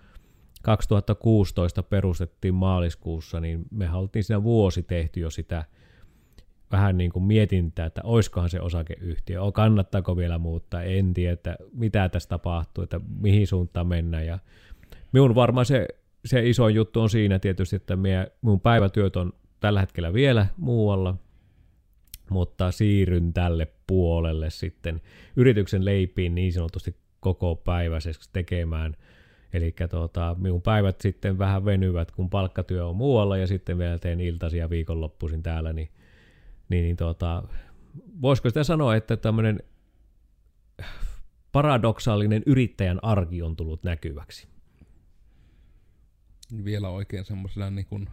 2016 0.63 1.83
perustettiin 1.83 2.53
maaliskuussa, 2.53 3.39
niin 3.39 3.65
me 3.71 3.85
haluttiin 3.85 4.23
siinä 4.23 4.43
vuosi 4.43 4.83
tehty 4.83 5.19
jo 5.19 5.29
sitä– 5.29 5.65
vähän 6.73 6.97
niin 6.97 7.11
kuin 7.11 7.23
mietintää, 7.23 7.85
että 7.85 8.01
oiskohan 8.03 8.49
se 8.49 8.61
osakeyhtiö, 8.61 9.41
o, 9.41 9.51
kannattaako 9.51 10.17
vielä 10.17 10.37
muuttaa, 10.37 10.83
en 10.83 11.13
tiedä, 11.13 11.33
että 11.33 11.55
mitä 11.73 12.09
tässä 12.09 12.29
tapahtuu, 12.29 12.83
että 12.83 13.01
mihin 13.19 13.47
suuntaan 13.47 13.87
mennään. 13.87 14.25
Ja 14.25 14.39
minun 15.11 15.35
varmaan 15.35 15.65
se, 15.65 15.87
se 16.25 16.49
iso 16.49 16.67
juttu 16.69 17.01
on 17.01 17.09
siinä 17.09 17.39
tietysti, 17.39 17.75
että 17.75 17.95
minun 17.95 18.59
päivätyöt 18.63 19.15
on 19.15 19.33
tällä 19.59 19.79
hetkellä 19.79 20.13
vielä 20.13 20.47
muualla, 20.57 21.15
mutta 22.29 22.71
siirryn 22.71 23.33
tälle 23.33 23.67
puolelle 23.87 24.49
sitten 24.49 25.01
yrityksen 25.35 25.85
leipiin 25.85 26.35
niin 26.35 26.53
sanotusti 26.53 26.95
koko 27.19 27.55
päiväiseksi 27.55 28.29
tekemään. 28.33 28.95
Eli 29.53 29.75
tuota, 29.89 30.35
minun 30.39 30.61
päivät 30.61 31.01
sitten 31.01 31.37
vähän 31.37 31.65
venyvät, 31.65 32.11
kun 32.11 32.29
palkkatyö 32.29 32.87
on 32.87 32.95
muualla 32.95 33.37
ja 33.37 33.47
sitten 33.47 33.77
vielä 33.77 33.97
teen 33.97 34.21
iltaisia 34.21 34.69
viikonloppuisin 34.69 35.43
täällä, 35.43 35.73
niin 35.73 35.89
niin, 36.69 36.83
niin 36.83 36.95
tota, 36.95 37.43
voisiko 38.21 38.49
sitä 38.49 38.63
sanoa, 38.63 38.95
että 38.95 39.17
tämmöinen 39.17 39.63
paradoksaalinen 41.51 42.43
yrittäjän 42.45 42.99
arki 43.03 43.41
on 43.41 43.55
tullut 43.55 43.83
näkyväksi? 43.83 44.47
Vielä 46.63 46.89
oikein 46.89 47.25
semmoisena, 47.25 47.69
niin 47.69 47.85
kuin, 47.85 48.09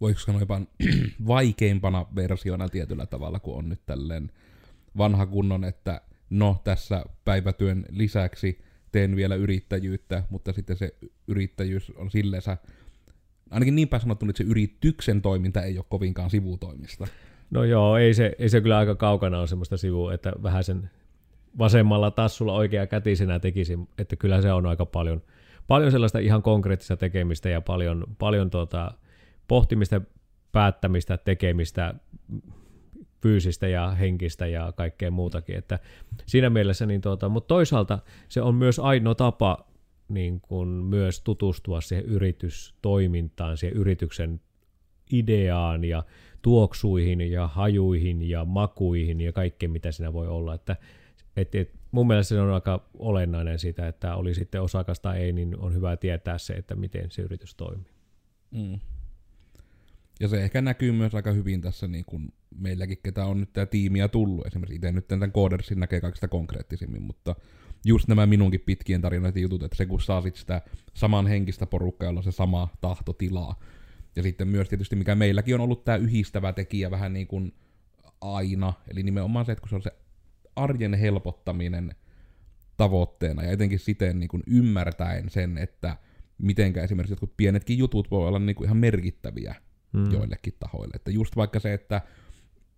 voiko 0.00 0.20
sanoa 0.20 0.40
jopa 0.40 0.60
vaikeimpana 1.26 2.06
versiona 2.14 2.68
tietyllä 2.68 3.06
tavalla, 3.06 3.40
kun 3.40 3.56
on 3.56 3.68
nyt 3.68 3.86
tälleen 3.86 4.32
vanha 4.96 5.26
kunnon, 5.26 5.64
että 5.64 6.00
no 6.30 6.60
tässä 6.64 7.04
päivätyön 7.24 7.86
lisäksi 7.90 8.64
teen 8.92 9.16
vielä 9.16 9.34
yrittäjyyttä, 9.34 10.22
mutta 10.30 10.52
sitten 10.52 10.76
se 10.76 10.94
yrittäjyys 11.28 11.90
on 11.96 12.10
silleensä, 12.10 12.56
ainakin 13.50 13.74
niin 13.74 13.88
päin 13.88 14.00
sanottu, 14.00 14.26
että 14.28 14.44
se 14.44 14.50
yrityksen 14.50 15.22
toiminta 15.22 15.62
ei 15.62 15.78
ole 15.78 15.86
kovinkaan 15.88 16.30
sivutoimista. 16.30 17.06
No 17.50 17.64
joo, 17.64 17.96
ei 17.96 18.14
se, 18.14 18.32
ei 18.38 18.48
se 18.48 18.60
kyllä 18.60 18.78
aika 18.78 18.94
kaukana 18.94 19.38
ole 19.38 19.46
semmoista 19.46 19.76
sivua, 19.76 20.14
että 20.14 20.32
vähän 20.42 20.64
sen 20.64 20.90
vasemmalla 21.58 22.10
tassulla 22.10 22.52
oikea 22.52 22.86
kätisenä 22.86 23.38
tekisi, 23.38 23.78
että 23.98 24.16
kyllä 24.16 24.42
se 24.42 24.52
on 24.52 24.66
aika 24.66 24.86
paljon, 24.86 25.22
paljon 25.66 25.92
sellaista 25.92 26.18
ihan 26.18 26.42
konkreettista 26.42 26.96
tekemistä 26.96 27.48
ja 27.48 27.60
paljon, 27.60 28.04
paljon 28.18 28.50
tuota, 28.50 28.92
pohtimista, 29.48 30.00
päättämistä, 30.52 31.16
tekemistä, 31.16 31.94
fyysistä 33.22 33.68
ja 33.68 33.90
henkistä 33.90 34.46
ja 34.46 34.72
kaikkea 34.76 35.10
muutakin. 35.10 35.56
Että 35.56 35.78
siinä 36.26 36.50
mielessä, 36.50 36.86
niin 36.86 37.00
tuota, 37.00 37.28
mutta 37.28 37.48
toisaalta 37.48 37.98
se 38.28 38.42
on 38.42 38.54
myös 38.54 38.78
ainoa 38.78 39.14
tapa 39.14 39.70
niin 40.08 40.40
kuin 40.40 40.68
myös 40.68 41.20
tutustua 41.20 41.80
siihen 41.80 42.04
yritystoimintaan, 42.04 43.56
siihen 43.56 43.76
yrityksen 43.76 44.40
ideaan 45.12 45.84
ja 45.84 46.02
tuoksuihin 46.42 47.20
ja 47.20 47.46
hajuihin 47.46 48.22
ja 48.22 48.44
makuihin 48.44 49.20
ja 49.20 49.32
kaikkeen, 49.32 49.72
mitä 49.72 49.92
siinä 49.92 50.12
voi 50.12 50.28
olla. 50.28 50.54
Että, 50.54 50.76
et, 51.36 51.54
et, 51.54 51.70
mun 51.90 52.06
mielestä 52.06 52.28
se 52.28 52.40
on 52.40 52.50
aika 52.50 52.88
olennainen 52.98 53.58
sitä, 53.58 53.88
että 53.88 54.16
oli 54.16 54.34
sitten 54.34 54.62
osakas 54.62 55.00
tai 55.00 55.20
ei, 55.20 55.32
niin 55.32 55.58
on 55.58 55.74
hyvä 55.74 55.96
tietää 55.96 56.38
se, 56.38 56.52
että 56.52 56.74
miten 56.74 57.10
se 57.10 57.22
yritys 57.22 57.54
toimii. 57.54 57.92
Mm. 58.50 58.80
Ja 60.20 60.28
se 60.28 60.42
ehkä 60.42 60.60
näkyy 60.60 60.92
myös 60.92 61.14
aika 61.14 61.32
hyvin 61.32 61.60
tässä 61.60 61.88
niin 61.88 62.04
kuin 62.04 62.32
meilläkin, 62.58 62.98
ketä 63.02 63.24
on 63.24 63.40
nyt 63.40 63.52
tämä 63.52 63.66
tiimiä 63.66 64.08
tullut. 64.08 64.46
Esimerkiksi 64.46 64.76
itse 64.76 64.92
nyt 64.92 65.08
tämän 65.08 65.32
Codersin 65.32 65.80
näkee 65.80 66.00
kaikista 66.00 66.28
konkreettisimmin, 66.28 67.02
mutta 67.02 67.36
just 67.84 68.08
nämä 68.08 68.26
minunkin 68.26 68.60
pitkien 68.60 69.00
tarinoiden 69.00 69.42
jutut, 69.42 69.62
että 69.62 69.76
se 69.76 69.86
kun 69.86 70.00
saa 70.00 70.22
sit 70.22 70.36
sitä 70.36 70.62
samanhenkistä 70.94 71.66
porukkaa, 71.66 72.06
jolla 72.06 72.20
on 72.20 72.24
se 72.24 72.32
sama 72.32 72.68
tahtotila, 72.80 73.56
ja 74.16 74.22
sitten 74.22 74.48
myös 74.48 74.68
tietysti, 74.68 74.96
mikä 74.96 75.14
meilläkin 75.14 75.54
on 75.54 75.60
ollut 75.60 75.84
tämä 75.84 75.96
yhdistävä 75.96 76.52
tekijä 76.52 76.90
vähän 76.90 77.12
niin 77.12 77.26
kuin 77.26 77.54
aina, 78.20 78.72
eli 78.90 79.02
nimenomaan 79.02 79.46
se, 79.46 79.52
että 79.52 79.60
kun 79.60 79.68
se 79.68 79.74
on 79.74 79.82
se 79.82 79.92
arjen 80.56 80.94
helpottaminen 80.94 81.94
tavoitteena, 82.76 83.42
ja 83.42 83.50
etenkin 83.50 83.78
siten 83.78 84.20
niin 84.20 84.28
kuin 84.28 84.42
ymmärtäen 84.46 85.30
sen, 85.30 85.58
että 85.58 85.96
mitenkä 86.38 86.82
esimerkiksi 86.82 87.12
jotkut 87.12 87.36
pienetkin 87.36 87.78
jutut 87.78 88.10
voi 88.10 88.28
olla 88.28 88.38
niin 88.38 88.56
kuin 88.56 88.64
ihan 88.64 88.76
merkittäviä 88.76 89.54
hmm. 89.92 90.12
joillekin 90.12 90.54
tahoille. 90.60 90.92
Että 90.96 91.10
just 91.10 91.36
vaikka 91.36 91.60
se, 91.60 91.74
että 91.74 92.00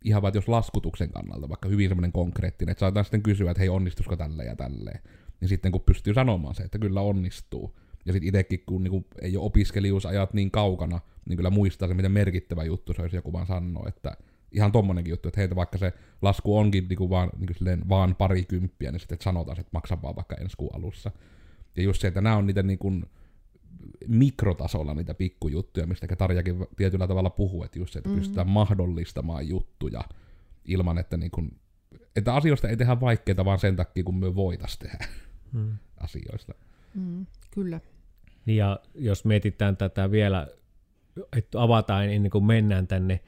ihan 0.05 0.23
vaikka 0.23 0.39
jos 0.39 0.49
laskutuksen 0.49 1.11
kannalta, 1.11 1.49
vaikka 1.49 1.69
hyvin 1.69 1.89
semmoinen 1.89 2.13
konkreettinen, 2.13 2.73
että 2.73 2.81
saadaan 2.81 3.05
sitten 3.05 3.23
kysyä, 3.23 3.51
että 3.51 3.61
hei 3.61 3.69
onnistusko 3.69 4.17
tälle 4.17 4.45
ja 4.45 4.57
tälleen. 4.57 5.01
Niin 5.41 5.49
sitten 5.49 5.73
kun 5.73 5.81
pystyy 5.81 6.15
sanomaan 6.15 6.55
se, 6.55 6.63
että 6.63 6.79
kyllä 6.79 7.01
onnistuu, 7.01 7.79
ja 8.05 8.13
sitten 8.13 8.29
itsekin, 8.29 8.63
kun 8.67 8.85
niinku 8.85 9.07
ei 9.21 9.37
ole 9.37 9.47
opiskelijuusajat 9.47 10.35
niin 10.35 10.51
kaukana, 10.51 11.01
niin 11.29 11.37
kyllä 11.37 11.51
muistaa 11.51 11.89
se, 11.89 11.95
miten 11.95 12.13
merkittävä 12.13 12.65
juttu 12.65 12.93
se 12.93 13.03
olisi 13.03 13.17
joku 13.17 13.33
vaan 13.33 13.47
sanoa, 13.47 13.89
että 13.89 14.17
ihan 14.53 14.73
tommonenkin 14.73 15.11
juttu, 15.11 15.29
että 15.29 15.41
heitä 15.41 15.57
vaikka 15.57 15.79
se 15.79 15.93
lasku 16.23 16.59
onkin 16.59 16.89
niinku 16.89 17.11
vaan, 17.11 17.31
niinku 17.39 17.55
vaan 17.89 18.15
pari 18.15 18.45
kymppiä, 18.45 18.93
niin 18.93 19.01
sitten 19.01 19.19
sanotaan, 19.21 19.61
että 19.61 19.71
maksa 19.73 20.03
vaan 20.03 20.17
vaikka 20.17 20.37
ensi 20.37 20.57
kuun 20.57 20.75
alussa. 20.75 21.11
Ja 21.77 21.83
just 21.83 22.01
se, 22.01 22.09
että 22.09 22.21
nämä 22.21 22.37
on 22.37 22.47
niitä 22.47 22.63
niinku 22.63 22.93
mikrotasolla 24.09 24.95
niitä 24.95 25.15
pikkujuttuja, 25.15 25.87
mistä 25.87 26.17
Tarjakin 26.17 26.67
tietyllä 26.77 27.07
tavalla 27.07 27.31
puhuu, 27.31 27.65
että 27.65 27.79
just 27.79 27.93
se, 27.93 27.99
että 27.99 28.09
mm-hmm. 28.09 28.21
pystytään 28.21 28.49
mahdollistamaan 28.49 29.49
juttuja 29.49 30.01
ilman, 30.65 30.99
että, 30.99 31.17
niinku, 31.17 31.45
että 32.17 32.35
asioista 32.35 32.69
ei 32.69 32.77
tehdä 32.77 33.01
vaikeita 33.01 33.45
vaan 33.45 33.59
sen 33.59 33.77
takia, 33.77 34.05
kun 34.05 34.17
me 34.17 34.35
voitaisiin 34.35 34.79
tehdä 34.79 35.07
mm. 35.53 35.79
asioista. 35.97 36.55
Mm, 36.95 37.27
kyllä. 37.51 37.81
Ja 38.47 38.81
jos 38.95 39.25
mietitään 39.25 39.77
tätä 39.77 40.11
vielä, 40.11 40.47
että 41.37 41.63
avataan 41.63 42.09
ennen 42.09 42.31
kuin 42.31 42.45
mennään 42.45 42.87
tänne 42.87 43.21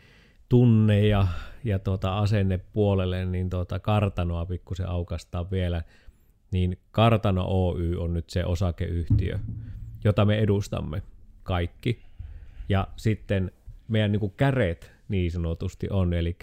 tunne- 0.49 1.07
ja, 1.07 1.27
ja 1.65 1.79
tuota 1.79 2.19
asennepuolelle, 2.19 3.25
niin 3.25 3.51
tuota 3.51 3.79
kartanoa 3.79 4.47
pikkusen 4.47 4.89
aukastaa 4.89 5.51
vielä, 5.51 5.83
niin 6.53 6.79
Kartano 6.91 7.45
Oy 7.47 7.97
on 7.97 8.15
nyt 8.15 8.31
se 8.31 8.45
osakeyhtiö, 8.45 9.39
jota 10.05 10.25
me 10.25 10.39
edustamme 10.39 11.03
kaikki. 11.43 12.03
Ja 12.69 12.89
sitten 12.97 13.53
meidän 13.89 14.13
niin 14.13 14.21
kuin 14.21 14.33
käret 14.37 14.93
niin 15.09 15.31
sanotusti 15.31 15.87
on, 15.91 16.13
eli 16.13 16.37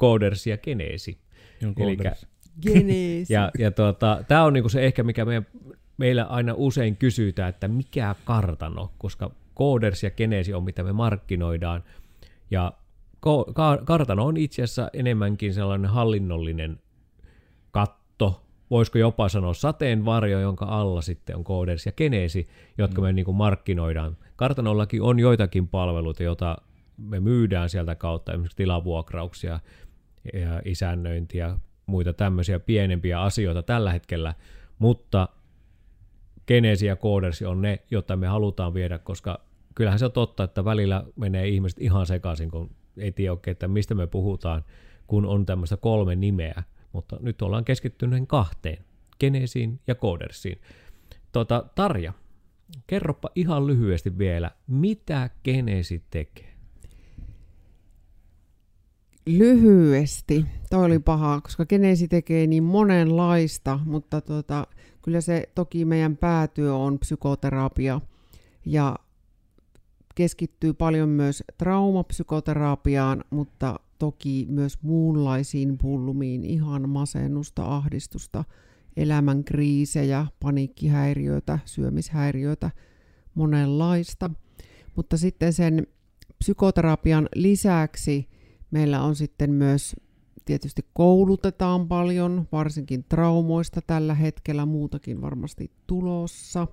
Coders 0.00 0.46
ja 0.46 0.58
Geneesi. 0.58 1.18
Geneesi. 2.62 3.32
Ja, 3.34 3.50
ja 3.58 3.70
tuota, 3.70 4.24
tämä 4.28 4.44
on 4.44 4.52
niinku 4.52 4.68
se 4.68 4.86
ehkä, 4.86 5.02
mikä 5.02 5.24
meidän 5.24 5.46
meillä 5.96 6.24
aina 6.24 6.54
usein 6.56 6.96
kysytään, 6.96 7.48
että 7.48 7.68
mikä 7.68 8.14
kartano, 8.24 8.92
koska 8.98 9.30
Coders 9.58 10.02
ja 10.02 10.10
Genesi 10.10 10.54
on 10.54 10.64
mitä 10.64 10.82
me 10.82 10.92
markkinoidaan, 10.92 11.84
ja 12.50 12.72
ko- 13.26 13.52
ka- 13.52 13.78
kartano 13.84 14.26
on 14.26 14.36
itse 14.36 14.62
asiassa 14.62 14.90
enemmänkin 14.92 15.54
sellainen 15.54 15.90
hallinnollinen 15.90 16.78
voisiko 18.70 18.98
jopa 18.98 19.28
sanoa 19.28 19.54
sateenvarjo, 19.54 20.40
jonka 20.40 20.64
alla 20.64 21.02
sitten 21.02 21.36
on 21.36 21.44
Coders 21.44 21.86
ja 21.86 21.92
Genesi, 21.92 22.48
jotka 22.78 23.02
me 23.02 23.12
niin 23.12 23.24
kuin 23.24 23.36
markkinoidaan. 23.36 24.16
Kartanollakin 24.36 25.02
on 25.02 25.18
joitakin 25.18 25.68
palveluita, 25.68 26.22
joita 26.22 26.56
me 26.96 27.20
myydään 27.20 27.68
sieltä 27.70 27.94
kautta, 27.94 28.32
esimerkiksi 28.32 28.56
tilavuokrauksia 28.56 29.60
ja 30.34 30.60
isännöintiä, 30.64 31.58
muita 31.86 32.12
tämmöisiä 32.12 32.60
pienempiä 32.60 33.22
asioita 33.22 33.62
tällä 33.62 33.92
hetkellä, 33.92 34.34
mutta 34.78 35.28
Genesi 36.46 36.86
ja 36.86 36.96
Codersi 36.96 37.46
on 37.46 37.62
ne, 37.62 37.78
joita 37.90 38.16
me 38.16 38.26
halutaan 38.26 38.74
viedä, 38.74 38.98
koska 38.98 39.40
kyllähän 39.74 39.98
se 39.98 40.04
on 40.04 40.12
totta, 40.12 40.44
että 40.44 40.64
välillä 40.64 41.04
menee 41.16 41.48
ihmiset 41.48 41.80
ihan 41.80 42.06
sekaisin, 42.06 42.50
kun 42.50 42.70
ei 42.98 43.12
tiedä 43.12 43.32
oikein, 43.32 43.52
että 43.52 43.68
mistä 43.68 43.94
me 43.94 44.06
puhutaan, 44.06 44.64
kun 45.06 45.26
on 45.26 45.46
tämmöistä 45.46 45.76
kolme 45.76 46.14
nimeä, 46.14 46.62
mutta 46.96 47.16
nyt 47.20 47.42
ollaan 47.42 47.64
keskittyneen 47.64 48.26
kahteen, 48.26 48.84
Genesiin 49.20 49.80
ja 49.86 49.94
Codersiin. 49.94 50.60
Tota, 51.32 51.64
Tarja, 51.74 52.12
kerropa 52.86 53.30
ihan 53.34 53.66
lyhyesti 53.66 54.18
vielä, 54.18 54.50
mitä 54.66 55.30
Genesi 55.44 56.02
tekee? 56.10 56.52
Lyhyesti. 59.26 60.46
Toi 60.70 60.84
oli 60.84 60.98
paha, 60.98 61.40
koska 61.40 61.66
Genesi 61.66 62.08
tekee 62.08 62.46
niin 62.46 62.64
monenlaista, 62.64 63.80
mutta 63.84 64.20
tota, 64.20 64.66
kyllä 65.02 65.20
se 65.20 65.48
toki 65.54 65.84
meidän 65.84 66.16
päätyö 66.16 66.74
on 66.74 66.98
psykoterapia 66.98 68.00
ja 68.66 68.96
keskittyy 70.14 70.72
paljon 70.72 71.08
myös 71.08 71.44
traumapsykoterapiaan, 71.58 73.24
mutta 73.30 73.80
toki 73.98 74.46
myös 74.48 74.82
muunlaisiin 74.82 75.78
pullumiin, 75.78 76.44
ihan 76.44 76.88
masennusta, 76.88 77.64
ahdistusta, 77.76 78.44
elämän 78.96 79.44
kriisejä, 79.44 80.26
paniikkihäiriöitä, 80.40 81.58
syömishäiriöitä, 81.64 82.70
monenlaista. 83.34 84.30
Mutta 84.96 85.16
sitten 85.16 85.52
sen 85.52 85.86
psykoterapian 86.38 87.28
lisäksi 87.34 88.28
meillä 88.70 89.02
on 89.02 89.16
sitten 89.16 89.50
myös 89.52 89.96
tietysti 90.44 90.82
koulutetaan 90.92 91.88
paljon, 91.88 92.48
varsinkin 92.52 93.04
traumoista 93.08 93.80
tällä 93.86 94.14
hetkellä, 94.14 94.66
muutakin 94.66 95.20
varmasti 95.20 95.70
tulossa. 95.86 96.66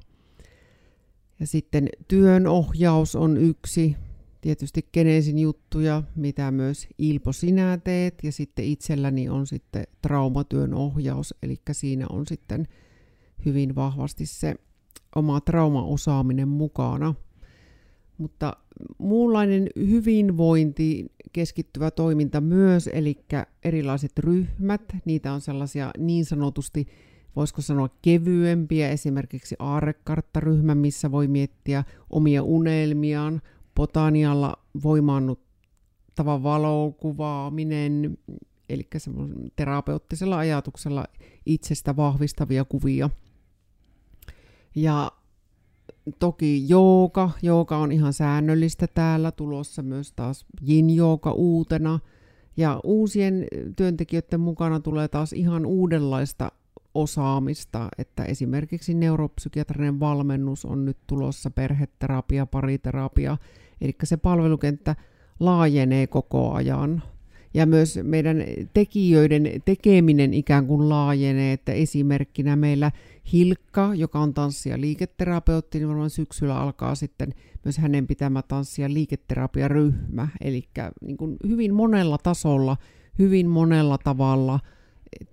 Ja 1.39 1.47
sitten 1.47 1.89
työnohjaus 2.07 3.15
on 3.15 3.37
yksi, 3.37 3.95
tietysti 4.43 4.87
Genesin 4.93 5.39
juttuja, 5.39 6.03
mitä 6.15 6.51
myös 6.51 6.87
Ilpo 6.97 7.31
sinä 7.31 7.77
teet, 7.77 8.13
ja 8.23 8.31
sitten 8.31 8.65
itselläni 8.65 9.29
on 9.29 9.47
sitten 9.47 9.83
traumatyön 10.01 10.73
ohjaus, 10.73 11.33
eli 11.43 11.59
siinä 11.71 12.05
on 12.09 12.27
sitten 12.27 12.67
hyvin 13.45 13.75
vahvasti 13.75 14.25
se 14.25 14.55
oma 15.15 15.41
traumaosaaminen 15.41 16.47
mukana. 16.47 17.15
Mutta 18.17 18.57
muunlainen 18.97 19.69
hyvinvointi 19.77 21.05
keskittyvä 21.33 21.91
toiminta 21.91 22.41
myös, 22.41 22.89
eli 22.93 23.25
erilaiset 23.63 24.19
ryhmät, 24.19 24.81
niitä 25.05 25.33
on 25.33 25.41
sellaisia 25.41 25.91
niin 25.97 26.25
sanotusti, 26.25 26.87
voisiko 27.35 27.61
sanoa 27.61 27.89
kevyempiä, 28.01 28.89
esimerkiksi 28.89 29.55
aarekarttaryhmä, 29.59 30.75
missä 30.75 31.11
voi 31.11 31.27
miettiä 31.27 31.83
omia 32.09 32.43
unelmiaan, 32.43 33.41
botanialla 33.75 34.53
voimaannuttava 34.83 36.43
valokuvaaminen, 36.43 38.17
eli 38.69 38.87
terapeuttisella 39.55 40.37
ajatuksella 40.37 41.05
itsestä 41.45 41.95
vahvistavia 41.95 42.65
kuvia. 42.65 43.09
Ja 44.75 45.11
toki 46.19 46.69
jooga, 46.69 47.31
jooga 47.41 47.77
on 47.77 47.91
ihan 47.91 48.13
säännöllistä 48.13 48.87
täällä, 48.87 49.31
tulossa 49.31 49.81
myös 49.81 50.13
taas 50.13 50.45
yin 50.69 50.89
jooga 50.89 51.31
uutena. 51.31 51.99
Ja 52.57 52.79
uusien 52.83 53.47
työntekijöiden 53.75 54.39
mukana 54.39 54.79
tulee 54.79 55.07
taas 55.07 55.33
ihan 55.33 55.65
uudenlaista 55.65 56.51
osaamista, 56.95 57.89
että 57.97 58.25
esimerkiksi 58.25 58.93
neuropsykiatrinen 58.93 59.99
valmennus 59.99 60.65
on 60.65 60.85
nyt 60.85 60.97
tulossa, 61.07 61.51
perheterapia, 61.51 62.45
pariterapia, 62.45 63.37
eli 63.81 63.95
se 64.03 64.17
palvelukenttä 64.17 64.95
laajenee 65.39 66.07
koko 66.07 66.53
ajan. 66.53 67.03
Ja 67.53 67.65
myös 67.65 67.99
meidän 68.03 68.43
tekijöiden 68.73 69.61
tekeminen 69.65 70.33
ikään 70.33 70.67
kuin 70.67 70.89
laajenee, 70.89 71.53
että 71.53 71.71
esimerkkinä 71.71 72.55
meillä 72.55 72.91
Hilkka, 73.33 73.91
joka 73.95 74.19
on 74.19 74.33
tanssi- 74.33 74.69
ja 74.69 74.81
liiketerapeutti, 74.81 75.79
niin 75.79 75.87
varmaan 75.87 76.09
syksyllä 76.09 76.59
alkaa 76.59 76.95
sitten 76.95 77.33
myös 77.63 77.77
hänen 77.77 78.07
pitämä 78.07 78.41
tanssi- 78.41 78.81
ja 78.81 78.93
liiketerapiaryhmä, 78.93 80.27
eli 80.41 80.63
niin 81.01 81.17
hyvin 81.47 81.73
monella 81.73 82.17
tasolla, 82.17 82.77
hyvin 83.19 83.49
monella 83.49 83.97
tavalla– 83.97 84.59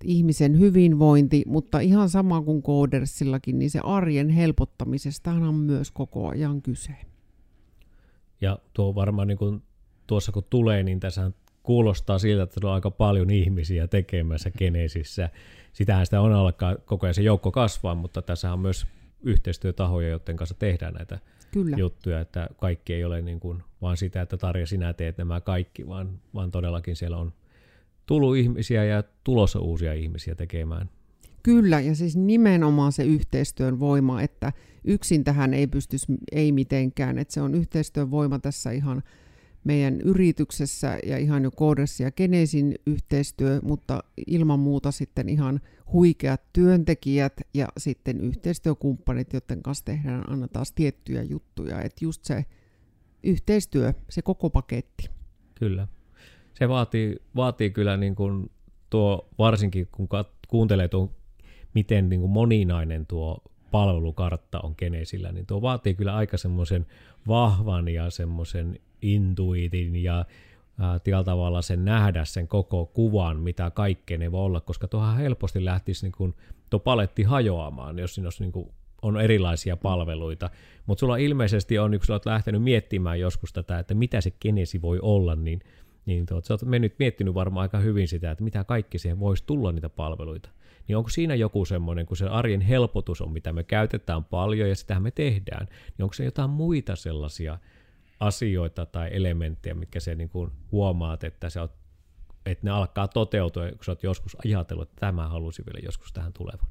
ihmisen 0.03 0.59
hyvinvointi, 0.59 1.43
mutta 1.47 1.79
ihan 1.79 2.09
sama 2.09 2.41
kuin 2.41 2.61
koodersillakin, 2.61 3.59
niin 3.59 3.71
se 3.71 3.79
arjen 3.83 4.29
helpottamisesta 4.29 5.31
on 5.31 5.55
myös 5.55 5.91
koko 5.91 6.29
ajan 6.29 6.61
kyse. 6.61 6.91
Ja 8.41 8.59
tuo 8.73 8.95
varmaan 8.95 9.27
niin 9.27 9.37
kuin 9.37 9.61
tuossa 10.07 10.31
kun 10.31 10.43
tulee, 10.49 10.83
niin 10.83 10.99
tässä 10.99 11.31
kuulostaa 11.63 12.19
siltä, 12.19 12.43
että 12.43 12.67
on 12.67 12.73
aika 12.73 12.91
paljon 12.91 13.29
ihmisiä 13.29 13.87
tekemässä 13.87 14.51
Genesissä. 14.51 15.29
Sitähän 15.73 16.05
sitä 16.05 16.21
on 16.21 16.33
alkaa 16.33 16.75
koko 16.75 17.05
ajan 17.05 17.13
se 17.13 17.21
joukko 17.21 17.51
kasvaa, 17.51 17.95
mutta 17.95 18.21
tässä 18.21 18.53
on 18.53 18.59
myös 18.59 18.87
yhteistyötahoja, 19.23 20.09
joiden 20.09 20.37
kanssa 20.37 20.55
tehdään 20.59 20.93
näitä 20.93 21.19
Kyllä. 21.51 21.77
juttuja, 21.77 22.19
että 22.19 22.47
kaikki 22.57 22.93
ei 22.93 23.03
ole 23.03 23.21
niin 23.21 23.39
kuin 23.39 23.63
vaan 23.81 23.97
sitä, 23.97 24.21
että 24.21 24.37
Tarja 24.37 24.67
sinä 24.67 24.93
teet 24.93 25.17
nämä 25.17 25.41
kaikki, 25.41 25.87
vaan, 25.87 26.19
vaan 26.33 26.51
todellakin 26.51 26.95
siellä 26.95 27.17
on 27.17 27.33
tullut 28.11 28.37
ihmisiä 28.37 28.83
ja 28.83 29.03
tulossa 29.23 29.59
uusia 29.59 29.93
ihmisiä 29.93 30.35
tekemään. 30.35 30.89
Kyllä, 31.43 31.79
ja 31.79 31.95
siis 31.95 32.17
nimenomaan 32.17 32.91
se 32.91 33.03
yhteistyön 33.03 33.79
voima, 33.79 34.21
että 34.21 34.53
yksin 34.83 35.23
tähän 35.23 35.53
ei 35.53 35.67
pystyisi, 35.67 36.05
ei 36.31 36.51
mitenkään, 36.51 37.17
että 37.17 37.33
se 37.33 37.41
on 37.41 37.55
yhteistyön 37.55 38.11
voima 38.11 38.39
tässä 38.39 38.71
ihan 38.71 39.03
meidän 39.63 40.01
yrityksessä 40.01 40.99
ja 41.05 41.17
ihan 41.17 41.43
jo 41.43 41.51
Koodessa 41.51 42.03
ja 42.03 42.11
Genesin 42.11 42.75
yhteistyö, 42.87 43.59
mutta 43.63 44.03
ilman 44.27 44.59
muuta 44.59 44.91
sitten 44.91 45.29
ihan 45.29 45.61
huikeat 45.93 46.41
työntekijät 46.53 47.33
ja 47.53 47.67
sitten 47.77 48.21
yhteistyökumppanit, 48.21 49.33
joiden 49.33 49.63
kanssa 49.63 49.85
tehdään 49.85 50.29
aina 50.29 50.47
taas 50.47 50.71
tiettyjä 50.71 51.23
juttuja, 51.23 51.81
että 51.81 52.05
just 52.05 52.25
se 52.25 52.45
yhteistyö, 53.23 53.93
se 54.09 54.21
koko 54.21 54.49
paketti. 54.49 55.09
Kyllä 55.55 55.87
se 56.53 56.69
vaatii, 56.69 57.15
vaatii 57.35 57.69
kyllä 57.69 57.97
niin 57.97 58.15
kuin 58.15 58.51
tuo, 58.89 59.27
varsinkin 59.37 59.87
kun 59.91 60.07
kat, 60.07 60.29
kuuntelee 60.47 60.87
tuon, 60.87 61.09
miten 61.73 62.09
niin 62.09 62.19
kuin 62.19 62.31
moninainen 62.31 63.05
tuo 63.05 63.43
palvelukartta 63.71 64.59
on 64.59 64.75
Genesillä, 64.77 65.31
niin 65.31 65.45
tuo 65.45 65.61
vaatii 65.61 65.95
kyllä 65.95 66.15
aika 66.15 66.37
semmoisen 66.37 66.85
vahvan 67.27 67.87
ja 67.87 68.09
semmoisen 68.09 68.79
intuitin 69.01 70.03
ja 70.03 70.25
tällä 71.03 71.23
tavalla 71.23 71.61
sen 71.61 71.85
nähdä 71.85 72.25
sen 72.25 72.47
koko 72.47 72.85
kuvan, 72.85 73.39
mitä 73.39 73.71
kaikkea 73.71 74.17
ne 74.17 74.31
voi 74.31 74.45
olla, 74.45 74.61
koska 74.61 74.87
tuohan 74.87 75.17
helposti 75.17 75.65
lähtisi 75.65 76.05
niin 76.05 76.11
kuin, 76.11 76.33
tuo 76.69 76.79
paletti 76.79 77.23
hajoamaan, 77.23 77.99
jos 77.99 78.15
siinä 78.15 78.25
olisi 78.25 78.43
niin 78.43 78.51
kuin, 78.51 78.69
on 79.01 79.21
erilaisia 79.21 79.77
palveluita. 79.77 80.49
Mutta 80.85 80.99
sulla 80.99 81.17
ilmeisesti 81.17 81.79
on, 81.79 81.91
kun 81.91 82.05
sä 82.05 82.13
olet 82.13 82.25
lähtenyt 82.25 82.63
miettimään 82.63 83.19
joskus 83.19 83.53
tätä, 83.53 83.79
että 83.79 83.93
mitä 83.93 84.21
se 84.21 84.31
genesi 84.31 84.81
voi 84.81 84.99
olla, 85.01 85.35
niin 85.35 85.59
niin 86.05 86.25
tuot, 86.25 86.45
sä 86.45 86.53
oot 86.53 86.63
mennyt 86.63 86.95
miettinyt 86.99 87.33
varmaan 87.33 87.61
aika 87.61 87.79
hyvin 87.79 88.07
sitä, 88.07 88.31
että 88.31 88.43
mitä 88.43 88.63
kaikki 88.63 88.99
siihen 88.99 89.19
voisi 89.19 89.43
tulla 89.45 89.71
niitä 89.71 89.89
palveluita. 89.89 90.49
Niin 90.87 90.97
onko 90.97 91.09
siinä 91.09 91.35
joku 91.35 91.65
semmoinen, 91.65 92.05
kun 92.05 92.17
se 92.17 92.27
arjen 92.27 92.61
helpotus 92.61 93.21
on, 93.21 93.31
mitä 93.31 93.53
me 93.53 93.63
käytetään 93.63 94.23
paljon 94.23 94.69
ja 94.69 94.75
sitä 94.75 94.99
me 94.99 95.11
tehdään, 95.11 95.67
niin 95.69 96.03
onko 96.03 96.13
se 96.13 96.25
jotain 96.25 96.49
muita 96.49 96.95
sellaisia 96.95 97.57
asioita 98.19 98.85
tai 98.85 99.09
elementtejä, 99.13 99.73
mitkä 99.73 99.99
se 99.99 100.15
niin 100.15 100.29
kuin 100.29 100.51
huomaat, 100.71 101.23
että, 101.23 101.49
se 101.49 101.61
oot, 101.61 101.75
että 102.45 102.67
ne 102.67 102.71
alkaa 102.71 103.07
toteutua, 103.07 103.69
kun 103.69 103.85
sä 103.85 103.91
oot 103.91 104.03
joskus 104.03 104.37
ajatellut, 104.45 104.89
että 104.89 104.99
tämä 104.99 105.27
halusi 105.27 105.63
vielä 105.65 105.79
joskus 105.85 106.13
tähän 106.13 106.33
tulevan? 106.33 106.67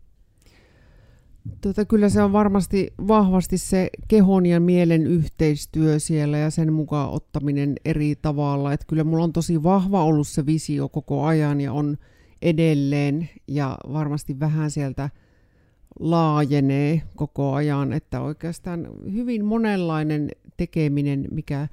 Tota, 1.60 1.84
kyllä 1.84 2.08
se 2.08 2.22
on 2.22 2.32
varmasti 2.32 2.92
vahvasti 3.08 3.58
se 3.58 3.90
kehon 4.08 4.46
ja 4.46 4.60
mielen 4.60 5.06
yhteistyö 5.06 5.98
siellä 5.98 6.38
ja 6.38 6.50
sen 6.50 6.72
mukaan 6.72 7.10
ottaminen 7.10 7.76
eri 7.84 8.16
tavalla. 8.22 8.72
Et 8.72 8.84
kyllä 8.88 9.04
mulla 9.04 9.24
on 9.24 9.32
tosi 9.32 9.62
vahva 9.62 10.04
ollut 10.04 10.28
se 10.28 10.46
visio 10.46 10.88
koko 10.88 11.24
ajan 11.24 11.60
ja 11.60 11.72
on 11.72 11.96
edelleen 12.42 13.28
ja 13.48 13.78
varmasti 13.92 14.40
vähän 14.40 14.70
sieltä 14.70 15.10
laajenee 16.00 17.02
koko 17.16 17.52
ajan, 17.54 17.92
että 17.92 18.20
oikeastaan 18.20 18.88
hyvin 19.12 19.44
monenlainen 19.44 20.30
tekeminen, 20.56 21.28
mikä 21.30 21.68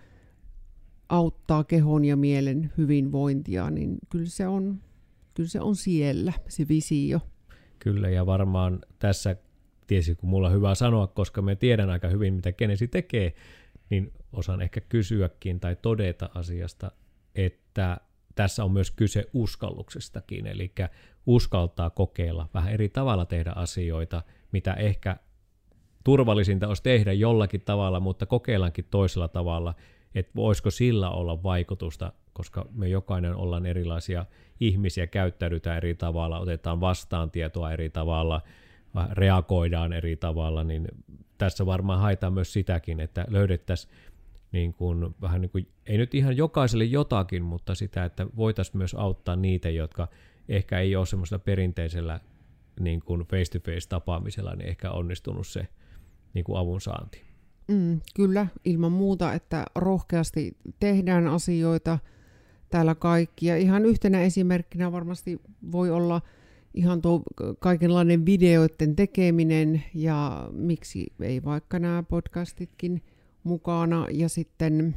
auttaa 1.10 1.63
kehon 1.63 2.06
ja 2.06 2.15
mielen 2.15 2.71
hyvinvointia, 2.77 3.69
niin 3.69 3.97
kyllä 4.10 4.30
se 4.30 4.47
on, 4.47 4.82
kyllä 5.34 5.49
se 5.49 5.62
on 5.62 5.75
siellä, 5.75 6.34
se 6.47 6.67
visio. 6.67 7.19
Kyllä, 7.80 8.10
ja 8.10 8.25
varmaan 8.25 8.80
tässä, 8.99 9.36
tiesi 9.88 10.15
kun 10.15 10.30
mulla 10.30 10.47
on 10.47 10.54
hyvä 10.54 10.76
sanoa, 10.76 11.08
koska 11.08 11.41
me 11.41 11.56
tiedän 11.56 11.89
aika 11.89 12.08
hyvin, 12.08 12.34
mitä 12.34 12.52
Genesi 12.52 12.88
tekee, 12.88 13.34
niin 13.89 14.13
osaan 14.34 14.62
ehkä 14.62 14.82
kysyäkin 14.82 15.60
tai 15.60 15.76
todeta 15.82 16.30
asiasta, 16.36 16.91
että 17.36 17.97
tässä 18.36 18.63
on 18.63 18.71
myös 18.71 18.91
kyse 18.91 19.26
uskalluksestakin, 19.34 20.47
eli 20.47 20.73
uskaltaa 21.26 21.89
kokeilla 21.89 22.50
vähän 22.54 22.73
eri 22.73 22.89
tavalla 22.89 23.26
tehdä 23.26 23.52
asioita, 23.56 24.23
mitä 24.52 24.73
ehkä 24.73 25.17
turvallisinta 26.04 26.67
olisi 26.67 26.84
tehdä 26.84 27.13
jollakin 27.13 27.62
tavalla, 27.62 28.00
mutta 28.00 28.26
kokeillaankin 28.26 28.86
toisella 28.91 29.28
tavalla, 29.28 29.73
että 30.15 30.32
voisiko 30.36 30.71
sillä 30.71 31.10
olla 31.10 31.43
vaikutusta, 31.43 32.13
koska 32.34 32.65
me 32.71 32.88
jokainen 32.88 33.36
ollaan 33.36 33.65
erilaisia 33.65 34.26
ihmisiä, 34.60 35.08
käyttäydytään 35.08 35.78
eri 35.78 35.95
tavalla, 35.95 36.39
otetaan 36.39 36.82
vastaan 36.82 37.32
tietoa 37.32 37.71
eri 37.71 37.89
tavalla, 37.89 38.41
reagoidaan 39.12 39.93
eri 39.93 40.15
tavalla, 40.15 40.63
niin 40.63 40.88
tässä 41.38 41.65
varmaan 41.65 41.99
haetaan 41.99 42.33
myös 42.33 42.53
sitäkin, 42.53 42.99
että 42.99 43.25
löydettäisiin 43.29 43.93
niin 44.51 44.73
kuin, 44.73 45.15
vähän 45.21 45.41
niin 45.41 45.49
kuin, 45.49 45.67
ei 45.86 45.97
nyt 45.97 46.15
ihan 46.15 46.38
jokaiselle 46.38 46.83
jotakin, 46.83 47.43
mutta 47.43 47.75
sitä, 47.75 48.05
että 48.05 48.27
voitaisiin 48.36 48.77
myös 48.77 48.93
auttaa 48.93 49.36
niitä, 49.36 49.69
jotka 49.69 50.07
ehkä 50.49 50.79
ei 50.79 50.95
ole 50.95 51.05
semmoisella 51.05 51.43
perinteisellä 51.45 52.19
niin 52.79 52.99
kuin 53.01 53.21
face-to-face 53.21 53.89
tapaamisella, 53.89 54.55
niin 54.55 54.69
ehkä 54.69 54.91
onnistunut 54.91 55.47
se 55.47 55.67
niin 56.33 56.43
kuin 56.43 56.60
avun 56.60 56.81
saanti. 56.81 57.27
Mm, 57.67 58.01
kyllä, 58.15 58.47
ilman 58.65 58.91
muuta, 58.91 59.33
että 59.33 59.65
rohkeasti 59.75 60.57
tehdään 60.79 61.27
asioita 61.27 61.99
täällä 62.69 62.95
kaikki. 62.95 63.45
Ja 63.45 63.57
ihan 63.57 63.86
yhtenä 63.86 64.21
esimerkkinä 64.21 64.91
varmasti 64.91 65.41
voi 65.71 65.91
olla 65.91 66.21
ihan 66.77 67.01
tuo 67.01 67.23
kaikenlainen 67.59 68.25
videoiden 68.25 68.95
tekeminen 68.95 69.83
ja 69.93 70.49
miksi 70.51 71.13
ei 71.21 71.43
vaikka 71.43 71.79
nämä 71.79 72.03
podcastitkin 72.03 73.01
mukana 73.43 74.07
ja 74.11 74.29
sitten 74.29 74.95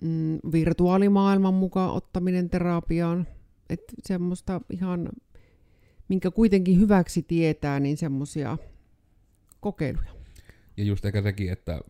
mm, 0.00 0.38
virtuaalimaailman 0.52 1.54
mukaan 1.54 1.90
ottaminen 1.90 2.50
terapiaan. 2.50 3.26
Että 3.70 3.92
semmoista 4.02 4.60
ihan, 4.70 5.08
minkä 6.08 6.30
kuitenkin 6.30 6.80
hyväksi 6.80 7.22
tietää, 7.22 7.80
niin 7.80 7.96
semmoisia 7.96 8.58
kokeiluja. 9.60 10.10
Ja 10.76 10.84
just 10.84 11.04
ehkä 11.04 11.22
sekin, 11.22 11.52
että 11.52 11.80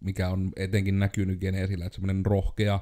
mikä 0.00 0.28
on 0.28 0.52
etenkin 0.56 0.98
näkynyt 0.98 1.40
Geneesillä, 1.40 1.86
että 1.86 1.96
semmoinen 1.96 2.26
rohkea 2.26 2.80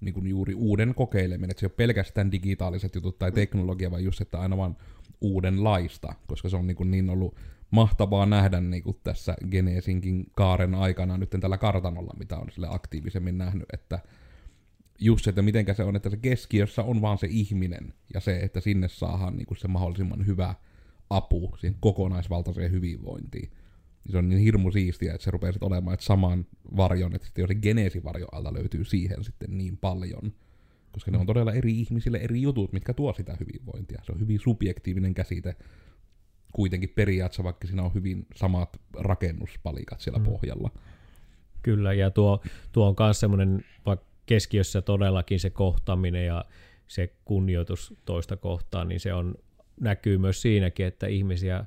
niin 0.00 0.14
kuin 0.14 0.26
juuri 0.26 0.54
uuden 0.54 0.94
kokeileminen, 0.94 1.50
että 1.50 1.60
se 1.60 1.66
ei 1.66 1.68
ole 1.68 1.74
pelkästään 1.76 2.32
digitaaliset 2.32 2.94
jutut 2.94 3.18
tai 3.18 3.32
teknologia, 3.32 3.90
vaan 3.90 4.04
just, 4.04 4.20
että 4.20 4.38
aina 4.38 4.56
vaan 4.56 4.76
uudenlaista, 5.24 6.14
koska 6.26 6.48
se 6.48 6.56
on 6.56 6.66
niin, 6.66 6.76
kuin 6.76 6.90
niin 6.90 7.10
ollut 7.10 7.36
mahtavaa 7.70 8.26
nähdä 8.26 8.60
niin 8.60 8.82
kuin 8.82 8.96
tässä 9.04 9.34
Geneesinkin 9.50 10.26
kaaren 10.32 10.74
aikana 10.74 11.18
nyt 11.18 11.30
tällä 11.40 11.58
kartanolla, 11.58 12.14
mitä 12.18 12.38
on 12.38 12.50
sille 12.50 12.66
aktiivisemmin 12.70 13.38
nähnyt, 13.38 13.66
että 13.72 13.98
just 15.00 15.24
se, 15.24 15.30
että 15.30 15.42
miten 15.42 15.66
se 15.76 15.84
on, 15.84 15.96
että 15.96 16.10
se 16.10 16.16
keskiössä 16.16 16.82
on 16.82 17.02
vaan 17.02 17.18
se 17.18 17.26
ihminen, 17.30 17.94
ja 18.14 18.20
se, 18.20 18.40
että 18.40 18.60
sinne 18.60 18.88
saadaan 18.88 19.36
niin 19.36 19.46
kuin 19.46 19.58
se 19.58 19.68
mahdollisimman 19.68 20.26
hyvä 20.26 20.54
apu 21.10 21.54
siihen 21.60 21.76
kokonaisvaltaiseen 21.80 22.70
hyvinvointiin. 22.70 23.50
Niin 24.04 24.12
se 24.12 24.18
on 24.18 24.28
niin 24.28 24.40
hirmu 24.40 24.70
siistiä, 24.70 25.14
että 25.14 25.24
se 25.24 25.30
rupeaa 25.30 25.52
olemaan, 25.60 25.94
että 25.94 26.06
saman 26.06 26.46
varjon, 26.76 27.14
että 27.14 27.26
sitten 27.26 27.42
jo 27.42 27.46
se 27.46 27.54
geneesivarjo 27.54 28.26
alta 28.32 28.54
löytyy 28.54 28.84
siihen 28.84 29.24
sitten 29.24 29.58
niin 29.58 29.76
paljon. 29.76 30.32
Koska 30.94 31.10
ne 31.10 31.18
on 31.18 31.26
todella 31.26 31.52
eri 31.52 31.80
ihmisille 31.80 32.18
eri 32.18 32.42
jutut, 32.42 32.72
mitkä 32.72 32.94
tuo 32.94 33.12
sitä 33.12 33.36
hyvinvointia. 33.40 34.02
Se 34.06 34.12
on 34.12 34.20
hyvin 34.20 34.40
subjektiivinen 34.40 35.14
käsite 35.14 35.56
kuitenkin 36.52 36.92
periaatteessa, 36.94 37.44
vaikka 37.44 37.66
siinä 37.66 37.82
on 37.82 37.94
hyvin 37.94 38.26
samat 38.34 38.80
rakennuspalikat 38.98 40.00
siellä 40.00 40.18
mm. 40.18 40.24
pohjalla. 40.24 40.70
Kyllä, 41.62 41.92
ja 41.92 42.10
tuo, 42.10 42.42
tuo 42.72 42.88
on 42.88 42.94
myös 42.98 43.20
semmoinen, 43.20 43.64
vaikka 43.86 44.06
keskiössä 44.26 44.82
todellakin 44.82 45.40
se 45.40 45.50
kohtaaminen 45.50 46.26
ja 46.26 46.44
se 46.86 47.14
kunnioitus 47.24 47.94
toista 48.04 48.36
kohtaan, 48.36 48.88
niin 48.88 49.00
se 49.00 49.14
on, 49.14 49.34
näkyy 49.80 50.18
myös 50.18 50.42
siinäkin, 50.42 50.86
että 50.86 51.06
ihmisiä 51.06 51.64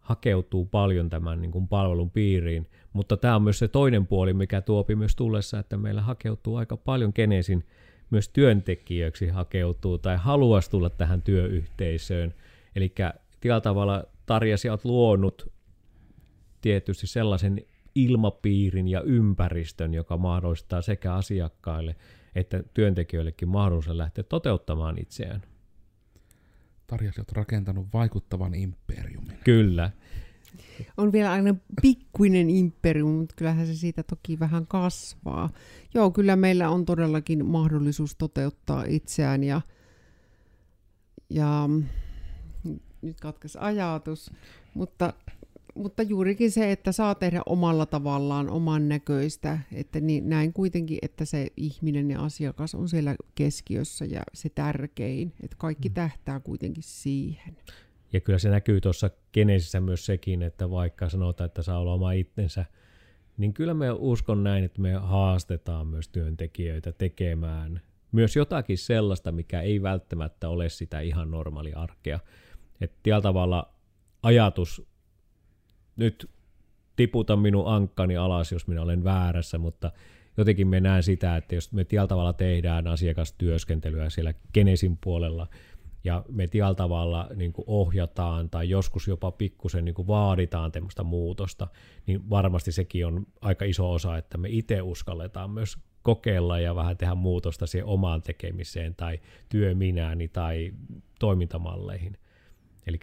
hakeutuu 0.00 0.66
paljon 0.66 1.10
tämän 1.10 1.40
niin 1.40 1.52
kuin 1.52 1.68
palvelun 1.68 2.10
piiriin, 2.10 2.66
mutta 2.92 3.16
tämä 3.16 3.36
on 3.36 3.42
myös 3.42 3.58
se 3.58 3.68
toinen 3.68 4.06
puoli, 4.06 4.32
mikä 4.32 4.60
tuopi 4.60 4.94
myös 4.94 5.16
tullessa, 5.16 5.58
että 5.58 5.76
meillä 5.76 6.02
hakeutuu 6.02 6.56
aika 6.56 6.76
paljon 6.76 7.12
kenesin 7.12 7.64
myös 8.10 8.28
työntekijöiksi 8.28 9.28
hakeutuu 9.28 9.98
tai 9.98 10.16
haluaisi 10.16 10.70
tulla 10.70 10.90
tähän 10.90 11.22
työyhteisöön. 11.22 12.34
Eli 12.76 12.94
tällä 13.40 13.60
tavalla 13.60 14.04
Tarjasi 14.26 14.68
olet 14.68 14.84
luonut 14.84 15.52
tietysti 16.60 17.06
sellaisen 17.06 17.62
ilmapiirin 17.94 18.88
ja 18.88 19.00
ympäristön, 19.00 19.94
joka 19.94 20.16
mahdollistaa 20.16 20.82
sekä 20.82 21.14
asiakkaille 21.14 21.96
että 22.34 22.62
työntekijöillekin 22.74 23.48
mahdollisuuden 23.48 23.98
lähteä 23.98 24.24
toteuttamaan 24.24 24.98
itseään. 24.98 25.42
Tarja, 26.86 27.12
olet 27.18 27.32
rakentanut 27.32 27.86
vaikuttavan 27.92 28.54
imperiumin. 28.54 29.38
Kyllä. 29.44 29.90
On 30.96 31.12
vielä 31.12 31.32
aina 31.32 31.54
pikkuinen 31.82 32.50
imperium, 32.50 33.10
mutta 33.10 33.34
kyllähän 33.36 33.66
se 33.66 33.74
siitä 33.74 34.02
toki 34.02 34.38
vähän 34.38 34.66
kasvaa. 34.66 35.50
Joo, 35.94 36.10
kyllä 36.10 36.36
meillä 36.36 36.70
on 36.70 36.84
todellakin 36.84 37.46
mahdollisuus 37.46 38.14
toteuttaa 38.14 38.84
itseään 38.88 39.44
ja, 39.44 39.60
ja 41.30 41.68
nyt 43.02 43.20
katkesi 43.20 43.58
ajatus, 43.60 44.30
mutta, 44.74 45.12
mutta 45.74 46.02
juurikin 46.02 46.50
se, 46.50 46.72
että 46.72 46.92
saa 46.92 47.14
tehdä 47.14 47.42
omalla 47.46 47.86
tavallaan 47.86 48.50
oman 48.50 48.88
näköistä, 48.88 49.58
että 49.72 50.00
niin, 50.00 50.28
näin 50.28 50.52
kuitenkin, 50.52 50.98
että 51.02 51.24
se 51.24 51.48
ihminen 51.56 52.10
ja 52.10 52.20
asiakas 52.20 52.74
on 52.74 52.88
siellä 52.88 53.16
keskiössä 53.34 54.04
ja 54.04 54.22
se 54.34 54.48
tärkein, 54.48 55.32
että 55.42 55.56
kaikki 55.58 55.88
mm. 55.88 55.94
tähtää 55.94 56.40
kuitenkin 56.40 56.82
siihen. 56.82 57.56
Ja 58.12 58.20
kyllä 58.20 58.38
se 58.38 58.50
näkyy 58.50 58.80
tuossa 58.80 59.10
Genesissä 59.32 59.80
myös 59.80 60.06
sekin, 60.06 60.42
että 60.42 60.70
vaikka 60.70 61.08
sanotaan, 61.08 61.46
että 61.46 61.62
saa 61.62 61.78
olla 61.78 61.94
oma 61.94 62.12
itsensä, 62.12 62.64
niin 63.36 63.54
kyllä 63.54 63.74
me 63.74 63.90
uskon 63.90 64.44
näin, 64.44 64.64
että 64.64 64.80
me 64.80 64.92
haastetaan 64.92 65.86
myös 65.86 66.08
työntekijöitä 66.08 66.92
tekemään 66.92 67.80
myös 68.12 68.36
jotakin 68.36 68.78
sellaista, 68.78 69.32
mikä 69.32 69.60
ei 69.60 69.82
välttämättä 69.82 70.48
ole 70.48 70.68
sitä 70.68 71.00
ihan 71.00 71.30
normaalia 71.30 71.78
arkea. 71.78 72.18
Että 72.80 72.96
tällä 73.02 73.20
tavalla 73.20 73.74
ajatus, 74.22 74.82
nyt 75.96 76.30
tiputa 76.96 77.36
minun 77.36 77.66
ankkani 77.66 78.16
alas, 78.16 78.52
jos 78.52 78.66
minä 78.66 78.82
olen 78.82 79.04
väärässä, 79.04 79.58
mutta 79.58 79.92
jotenkin 80.36 80.68
me 80.68 80.80
näen 80.80 81.02
sitä, 81.02 81.36
että 81.36 81.54
jos 81.54 81.72
me 81.72 81.84
tällä 81.84 82.06
tavalla 82.06 82.32
tehdään 82.32 82.86
asiakastyöskentelyä 82.86 84.10
siellä 84.10 84.34
Genesin 84.54 84.98
puolella, 85.00 85.46
ja 86.04 86.24
me 86.28 86.46
tällä 86.46 86.74
tavalla 86.74 87.28
niin 87.34 87.52
kuin 87.52 87.64
ohjataan 87.66 88.50
tai 88.50 88.68
joskus 88.68 89.08
jopa 89.08 89.30
pikkusen 89.30 89.84
niin 89.84 89.94
kuin 89.94 90.08
vaaditaan 90.08 90.72
tämmöistä 90.72 91.02
muutosta, 91.02 91.68
niin 92.06 92.30
varmasti 92.30 92.72
sekin 92.72 93.06
on 93.06 93.26
aika 93.40 93.64
iso 93.64 93.92
osa, 93.92 94.16
että 94.16 94.38
me 94.38 94.48
itse 94.50 94.82
uskalletaan 94.82 95.50
myös 95.50 95.78
kokeilla 96.02 96.58
ja 96.58 96.74
vähän 96.74 96.96
tehdä 96.96 97.14
muutosta 97.14 97.66
siihen 97.66 97.86
omaan 97.86 98.22
tekemiseen 98.22 98.94
tai 98.94 99.18
työminääni 99.48 100.28
tai 100.28 100.72
toimintamalleihin. 101.18 102.16
Eli 102.86 103.00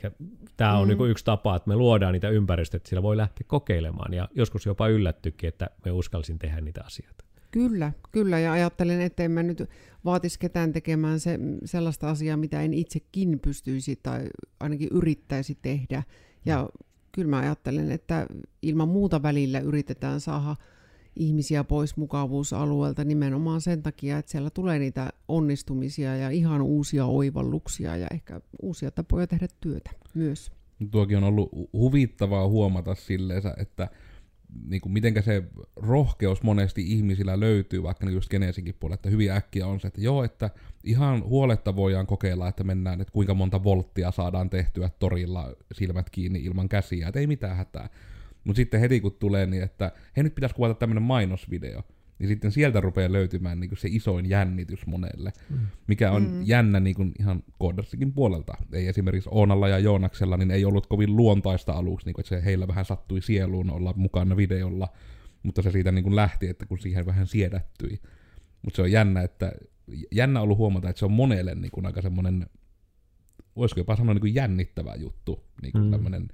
tämä 0.57 0.77
on 0.77 0.87
mm. 0.87 0.97
niin 0.97 1.09
yksi 1.09 1.25
tapa, 1.25 1.55
että 1.55 1.69
me 1.69 1.75
luodaan 1.75 2.13
niitä 2.13 2.29
ympäristöjä, 2.29 2.77
että 2.77 2.89
sillä 2.89 3.03
voi 3.03 3.17
lähteä 3.17 3.45
kokeilemaan 3.47 4.13
ja 4.13 4.29
joskus 4.35 4.65
jopa 4.65 4.87
yllättykin, 4.87 5.47
että 5.47 5.69
me 5.85 5.91
uskalsin 5.91 6.39
tehdä 6.39 6.61
niitä 6.61 6.83
asioita. 6.85 7.26
Kyllä, 7.51 7.91
kyllä. 8.11 8.39
Ja 8.39 8.51
ajattelen, 8.51 9.01
että 9.01 9.23
en 9.23 9.31
mä 9.31 9.43
nyt 9.43 9.69
vaatisi 10.05 10.39
ketään 10.39 10.73
tekemään 10.73 11.19
se, 11.19 11.39
sellaista 11.65 12.09
asiaa, 12.09 12.37
mitä 12.37 12.61
en 12.61 12.73
itsekin 12.73 13.39
pystyisi 13.39 13.99
tai 14.03 14.27
ainakin 14.59 14.89
yrittäisi 14.91 15.57
tehdä. 15.61 16.03
Ja 16.45 16.69
kyllä 17.11 17.29
mä 17.29 17.39
ajattelen, 17.39 17.91
että 17.91 18.27
ilman 18.61 18.89
muuta 18.89 19.23
välillä 19.23 19.59
yritetään 19.59 20.19
saada 20.19 20.55
ihmisiä 21.15 21.63
pois 21.63 21.97
mukavuusalueelta 21.97 23.03
nimenomaan 23.03 23.61
sen 23.61 23.83
takia, 23.83 24.17
että 24.17 24.31
siellä 24.31 24.49
tulee 24.49 24.79
niitä 24.79 25.09
onnistumisia 25.27 26.15
ja 26.15 26.29
ihan 26.29 26.61
uusia 26.61 27.05
oivalluksia 27.05 27.97
ja 27.97 28.07
ehkä 28.13 28.41
uusia 28.61 28.91
tapoja 28.91 29.27
tehdä 29.27 29.47
työtä 29.61 29.91
myös. 30.13 30.51
Tuokin 30.91 31.17
on 31.17 31.23
ollut 31.23 31.49
huvittavaa 31.73 32.47
huomata 32.47 32.95
silleen, 32.95 33.41
että 33.57 33.89
niin 34.67 34.81
kuin 34.81 34.93
mitenkä 34.93 35.21
se 35.21 35.43
rohkeus 35.75 36.43
monesti 36.43 36.91
ihmisillä 36.91 37.39
löytyy, 37.39 37.83
vaikka 37.83 38.05
niin 38.05 38.13
just 38.13 38.29
Genesinkin 38.29 38.75
puolella, 38.79 38.95
että 38.95 39.09
hyvin 39.09 39.31
äkkiä 39.31 39.67
on 39.67 39.79
se, 39.79 39.87
että 39.87 40.01
joo, 40.01 40.23
että 40.23 40.49
ihan 40.83 41.23
huoletta 41.23 41.75
voidaan 41.75 42.07
kokeilla, 42.07 42.47
että 42.47 42.63
mennään, 42.63 43.01
että 43.01 43.13
kuinka 43.13 43.33
monta 43.33 43.63
volttia 43.63 44.11
saadaan 44.11 44.49
tehtyä 44.49 44.89
torilla 44.99 45.53
silmät 45.71 46.09
kiinni 46.09 46.39
ilman 46.39 46.69
käsiä, 46.69 47.07
että 47.07 47.19
ei 47.19 47.27
mitään 47.27 47.57
hätää. 47.57 47.89
Mutta 48.43 48.57
sitten 48.57 48.79
heti 48.79 48.99
kun 48.99 49.15
tulee 49.19 49.45
niin, 49.45 49.63
että 49.63 49.91
hei 50.15 50.23
nyt 50.23 50.35
pitäisi 50.35 50.55
kuvata 50.55 50.73
tämmöinen 50.73 51.03
mainosvideo, 51.03 51.83
niin 52.19 52.27
sitten 52.27 52.51
sieltä 52.51 52.81
rupeaa 52.81 53.11
löytymään 53.11 53.59
niin 53.59 53.69
kuin 53.69 53.79
se 53.79 53.87
isoin 53.91 54.29
jännitys 54.29 54.87
monelle, 54.87 55.33
mm. 55.49 55.57
mikä 55.87 56.11
on 56.11 56.23
mm. 56.23 56.41
jännä 56.45 56.79
niin 56.79 56.95
kuin 56.95 57.11
ihan 57.19 57.43
koodersikin 57.59 58.13
puolelta. 58.13 58.53
Ei 58.73 58.87
esimerkiksi 58.87 59.29
Oonalla 59.33 59.67
ja 59.67 59.79
Joonaksella 59.79 60.37
niin 60.37 60.51
ei 60.51 60.65
ollut 60.65 60.87
kovin 60.87 61.15
luontaista 61.15 61.73
aluksi, 61.73 62.05
niin 62.05 62.13
kuin, 62.13 62.21
että 62.23 62.29
se 62.29 62.45
heillä 62.45 62.67
vähän 62.67 62.85
sattui 62.85 63.21
sieluun 63.21 63.69
olla 63.69 63.93
mukana 63.95 64.37
videolla, 64.37 64.87
mutta 65.43 65.61
se 65.61 65.71
siitä 65.71 65.91
niin 65.91 66.03
kuin 66.03 66.15
lähti, 66.15 66.47
että 66.47 66.65
kun 66.65 66.79
siihen 66.79 67.05
vähän 67.05 67.27
siedättyi. 67.27 68.01
Mutta 68.61 68.75
se 68.75 68.81
on 68.81 68.91
jännä, 68.91 69.21
että 69.21 69.51
jännä 70.11 70.41
ollut 70.41 70.57
huomata, 70.57 70.89
että 70.89 70.99
se 70.99 71.05
on 71.05 71.11
monelle 71.11 71.55
niin 71.55 71.71
kuin 71.71 71.85
aika 71.85 72.01
semmoinen, 72.01 72.45
voisiko 73.55 73.79
jopa 73.79 73.95
sanoa 73.95 74.13
niin 74.13 74.21
kuin 74.21 74.35
jännittävä 74.35 74.95
juttu, 74.95 75.43
niin 75.61 75.71
kuin 75.71 75.83
mm. 75.83 75.91
tämmöinen 75.91 76.27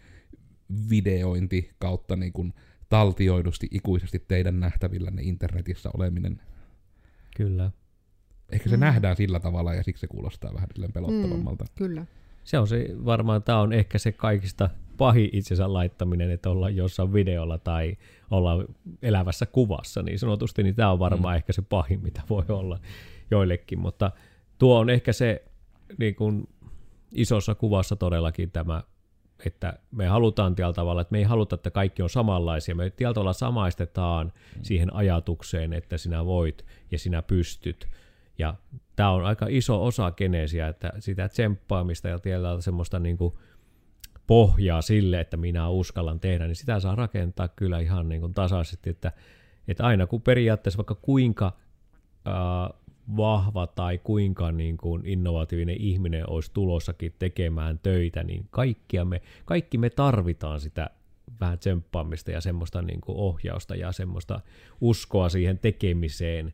videointi 0.89 1.71
kautta 1.79 2.15
niin 2.15 2.33
kuin 2.33 2.53
taltioidusti 2.89 3.67
ikuisesti 3.71 4.25
teidän 4.27 4.59
nähtävillänne 4.59 5.21
internetissä 5.21 5.89
oleminen. 5.93 6.41
Kyllä. 7.35 7.71
Ehkä 8.51 8.69
se 8.69 8.77
mm. 8.77 8.79
nähdään 8.79 9.15
sillä 9.15 9.39
tavalla 9.39 9.73
ja 9.73 9.83
siksi 9.83 10.01
se 10.01 10.07
kuulostaa 10.07 10.53
vähän 10.53 10.69
pelottavammalta. 10.93 11.63
Mm, 11.63 11.69
kyllä. 11.75 12.05
Se 12.43 12.59
on 12.59 12.67
se, 12.67 12.87
varmaan 13.05 13.43
tämä 13.43 13.59
on 13.59 13.73
ehkä 13.73 13.97
se 13.97 14.11
kaikista 14.11 14.69
pahin 14.97 15.29
itsensä 15.33 15.73
laittaminen, 15.73 16.31
että 16.31 16.49
olla 16.49 16.69
jossain 16.69 17.13
videolla 17.13 17.57
tai 17.57 17.97
olla 18.31 18.65
elävässä 19.01 19.45
kuvassa, 19.45 20.01
niin 20.01 20.19
sanotusti, 20.19 20.63
niin 20.63 20.75
tämä 20.75 20.91
on 20.91 20.99
varmaan 20.99 21.35
mm. 21.35 21.37
ehkä 21.37 21.53
se 21.53 21.61
pahin, 21.61 22.03
mitä 22.03 22.21
voi 22.29 22.45
olla 22.49 22.79
joillekin, 23.31 23.79
mutta 23.79 24.11
tuo 24.59 24.79
on 24.79 24.89
ehkä 24.89 25.13
se 25.13 25.43
niin 25.97 26.15
kuin 26.15 26.49
isossa 27.11 27.55
kuvassa 27.55 27.95
todellakin 27.95 28.51
tämä 28.51 28.83
että 29.45 29.79
me 29.91 30.07
halutaan 30.07 30.55
tällä 30.55 30.73
tavalla, 30.73 31.01
että 31.01 31.11
me 31.11 31.17
ei 31.17 31.23
haluta, 31.23 31.55
että 31.55 31.71
kaikki 31.71 32.01
on 32.01 32.09
samanlaisia. 32.09 32.75
Me 32.75 32.89
tällä 32.89 33.13
tavalla 33.13 33.33
samaistetaan 33.33 34.27
mm. 34.27 34.63
siihen 34.63 34.93
ajatukseen, 34.93 35.73
että 35.73 35.97
sinä 35.97 36.25
voit 36.25 36.65
ja 36.91 36.99
sinä 36.99 37.21
pystyt. 37.21 37.87
Ja 38.37 38.55
tämä 38.95 39.11
on 39.11 39.25
aika 39.25 39.45
iso 39.49 39.85
osa 39.85 40.11
geneesiä, 40.11 40.67
että 40.67 40.93
sitä 40.99 41.29
tsemppaamista 41.29 42.07
ja 42.07 42.19
tietyllä 42.19 42.61
semmoista 42.61 42.99
niin 42.99 43.17
kuin 43.17 43.33
pohjaa 44.27 44.81
sille, 44.81 45.19
että 45.19 45.37
minä 45.37 45.69
uskallan 45.69 46.19
tehdä, 46.19 46.47
niin 46.47 46.55
sitä 46.55 46.79
saa 46.79 46.95
rakentaa 46.95 47.47
kyllä 47.47 47.79
ihan 47.79 48.09
niin 48.09 48.21
kuin 48.21 48.33
tasaisesti, 48.33 48.89
että, 48.89 49.11
että 49.67 49.83
aina 49.85 50.07
kun 50.07 50.21
periaatteessa 50.21 50.77
vaikka 50.77 50.95
kuinka 50.95 51.53
ää, 52.25 52.69
vahva 53.17 53.67
tai 53.67 53.97
kuinka 53.97 54.51
niin 54.51 54.77
kuin 54.77 55.05
innovatiivinen 55.05 55.81
ihminen 55.81 56.29
olisi 56.29 56.51
tulossakin 56.53 57.15
tekemään 57.19 57.79
töitä, 57.79 58.23
niin 58.23 58.47
kaikkia 58.51 59.05
me, 59.05 59.21
kaikki 59.45 59.77
me 59.77 59.89
tarvitaan 59.89 60.59
sitä 60.59 60.89
vähän 61.39 61.59
tsemppaamista 61.59 62.31
ja 62.31 62.41
semmoista 62.41 62.81
niin 62.81 63.01
kuin 63.01 63.17
ohjausta 63.17 63.75
ja 63.75 63.91
semmoista 63.91 64.41
uskoa 64.81 65.29
siihen 65.29 65.59
tekemiseen, 65.59 66.53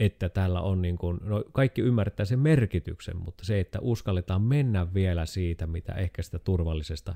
että 0.00 0.28
täällä 0.28 0.60
on 0.60 0.82
niin 0.82 0.98
kuin, 0.98 1.18
no 1.22 1.44
kaikki 1.52 1.82
ymmärtää 1.82 2.26
sen 2.26 2.38
merkityksen, 2.38 3.16
mutta 3.16 3.44
se, 3.44 3.60
että 3.60 3.78
uskalletaan 3.80 4.42
mennä 4.42 4.94
vielä 4.94 5.26
siitä, 5.26 5.66
mitä 5.66 5.92
ehkä 5.92 6.22
sitä 6.22 6.38
turvallisesta 6.38 7.14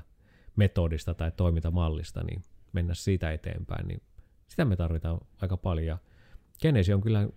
metodista 0.55 1.13
tai 1.13 1.31
toimintamallista, 1.31 2.23
niin 2.23 2.41
mennä 2.73 2.93
siitä 2.93 3.31
eteenpäin, 3.31 3.87
niin 3.87 4.01
sitä 4.47 4.65
me 4.65 4.75
tarvitaan 4.75 5.19
aika 5.41 5.57
paljon. 5.57 5.97
Genesi 6.61 6.93
on 6.93 7.01
kyllä 7.01 7.29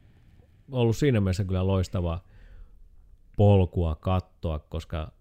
ollut 0.72 0.96
siinä 0.96 1.20
mielessä 1.20 1.44
kyllä 1.44 1.66
loistava 1.66 2.24
polkua 3.36 3.94
kattoa, 3.94 4.58
koska 4.58 5.12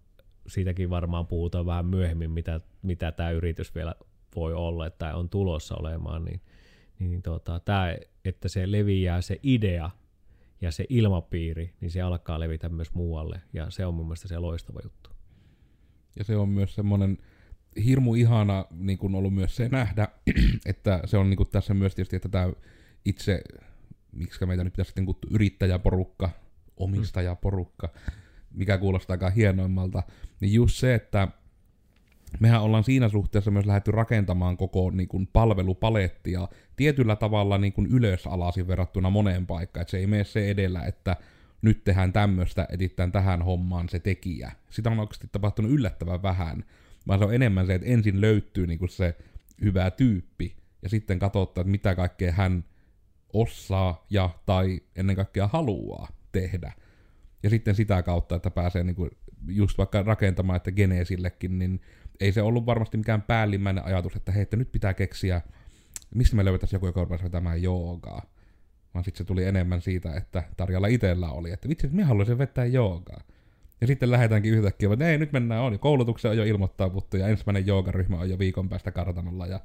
siitäkin 0.47 0.89
varmaan 0.89 1.27
puhutaan 1.27 1.65
vähän 1.65 1.85
myöhemmin, 1.85 2.31
mitä, 2.31 2.61
mitä 2.81 3.11
tämä 3.11 3.31
yritys 3.31 3.75
vielä 3.75 3.95
voi 4.35 4.53
olla, 4.53 4.87
että 4.87 5.15
on 5.15 5.29
tulossa 5.29 5.75
olemaan, 5.75 6.25
niin, 6.25 6.41
niin 6.99 7.21
tota, 7.21 7.59
tämä, 7.59 7.95
että 8.25 8.47
se 8.49 8.71
leviää 8.71 9.21
se 9.21 9.39
idea 9.43 9.89
ja 10.61 10.71
se 10.71 10.85
ilmapiiri, 10.89 11.73
niin 11.81 11.91
se 11.91 12.01
alkaa 12.01 12.39
levitä 12.39 12.69
myös 12.69 12.93
muualle, 12.93 13.41
ja 13.53 13.69
se 13.69 13.85
on 13.85 13.93
mun 13.93 14.05
mielestä 14.05 14.27
se 14.27 14.39
loistava 14.39 14.79
juttu. 14.83 15.09
Ja 16.15 16.23
se 16.23 16.37
on 16.37 16.49
myös 16.49 16.75
semmoinen 16.75 17.17
hirmu 17.85 18.15
ihana 18.15 18.65
niin 18.71 18.97
kuin 18.97 19.15
ollut 19.15 19.33
myös 19.33 19.55
se 19.55 19.69
nähdä, 19.69 20.07
että 20.65 21.01
se 21.05 21.17
on 21.17 21.29
niin 21.29 21.37
kuin 21.37 21.49
tässä 21.49 21.73
myös 21.73 21.95
tietysti, 21.95 22.15
että 22.15 22.29
tämä 22.29 22.51
itse 23.05 23.41
miksi 24.11 24.45
meitä 24.45 24.63
nyt 24.63 24.73
pitäisi 24.73 24.89
sitten 24.89 25.05
kutsua 25.05 25.31
yrittäjäporukka, 25.33 26.29
omistajaporukka, 26.77 27.89
mikä 28.53 28.77
kuulostaa 28.77 29.13
aika 29.13 29.29
hienoimmalta, 29.29 30.03
niin 30.39 30.53
just 30.53 30.77
se, 30.77 30.93
että 30.93 31.27
mehän 32.39 32.61
ollaan 32.61 32.83
siinä 32.83 33.09
suhteessa 33.09 33.51
myös 33.51 33.65
lähdetty 33.65 33.91
rakentamaan 33.91 34.57
koko 34.57 34.91
niin 34.91 35.07
kuin, 35.07 35.27
palvelupalettia 35.27 36.47
tietyllä 36.75 37.15
tavalla 37.15 37.57
niin 37.57 37.73
kuin, 37.73 37.87
ylösalaisin 37.87 38.67
verrattuna 38.67 39.09
moneen 39.09 39.47
paikkaan, 39.47 39.81
että 39.81 39.91
se 39.91 39.97
ei 39.97 40.07
mene 40.07 40.23
se 40.23 40.49
edellä, 40.49 40.83
että 40.83 41.15
nyt 41.61 41.83
tehdään 41.83 42.13
tämmöistä, 42.13 42.67
etitään 42.69 43.11
tähän 43.11 43.41
hommaan 43.41 43.89
se 43.89 43.99
tekijä. 43.99 44.51
Sitä 44.69 44.89
on 44.89 44.99
oikeasti 44.99 45.27
tapahtunut 45.31 45.71
yllättävän 45.71 46.21
vähän, 46.21 46.65
vaan 47.07 47.19
se 47.19 47.25
on 47.25 47.33
enemmän 47.33 47.65
se, 47.65 47.75
että 47.75 47.87
ensin 47.87 48.21
löytyy 48.21 48.67
niin 48.67 48.79
kuin 48.79 48.89
se 48.89 49.17
hyvä 49.61 49.91
tyyppi, 49.91 50.55
ja 50.81 50.89
sitten 50.89 51.19
katsotaan, 51.19 51.63
että 51.63 51.71
mitä 51.71 51.95
kaikkea 51.95 52.31
hän 52.31 52.63
osaa 53.33 54.05
ja 54.09 54.29
tai 54.45 54.79
ennen 54.95 55.15
kaikkea 55.15 55.47
haluaa 55.47 56.07
tehdä. 56.31 56.73
Ja 57.43 57.49
sitten 57.49 57.75
sitä 57.75 58.03
kautta, 58.03 58.35
että 58.35 58.51
pääsee 58.51 58.83
niinku 58.83 59.09
just 59.47 59.77
vaikka 59.77 60.03
rakentamaan, 60.03 60.57
että 60.57 60.71
Genesillekin, 60.71 61.59
niin 61.59 61.81
ei 62.19 62.31
se 62.31 62.41
ollut 62.41 62.65
varmasti 62.65 62.97
mikään 62.97 63.21
päällimmäinen 63.21 63.85
ajatus, 63.85 64.15
että 64.15 64.31
hei, 64.31 64.41
että 64.41 64.57
nyt 64.57 64.71
pitää 64.71 64.93
keksiä, 64.93 65.41
mistä 66.15 66.35
me 66.35 66.45
löytäisiin 66.45 66.77
joku, 66.77 66.85
joka 66.85 66.99
rupeaisi 67.01 67.25
vetämään 67.25 67.61
joogaa. 67.61 68.21
Vaan 68.93 69.03
sitten 69.03 69.17
se 69.17 69.23
tuli 69.23 69.43
enemmän 69.43 69.81
siitä, 69.81 70.13
että 70.13 70.43
Tarjalla 70.57 70.87
itsellä 70.87 71.31
oli, 71.31 71.51
että 71.51 71.69
vitsi, 71.69 71.87
että 71.87 71.95
minä 71.95 72.07
haluaisin 72.07 72.37
vetää 72.37 72.65
joogaa. 72.65 73.21
Ja 73.81 73.87
sitten 73.87 74.11
lähdetäänkin 74.11 74.53
yhtäkkiä, 74.53 74.93
että 74.93 75.09
ei, 75.09 75.17
nyt 75.17 75.31
mennään, 75.31 75.61
on 75.61 75.79
koulutuksen 75.79 76.31
on 76.31 76.37
jo 76.37 76.43
ilmoittauduttu 76.43 77.17
ja 77.17 77.27
ensimmäinen 77.27 77.67
joogaryhmä 77.67 78.19
on 78.19 78.29
jo 78.29 78.39
viikon 78.39 78.69
päästä 78.69 78.91
kartanolla 78.91 79.47
ja 79.47 79.59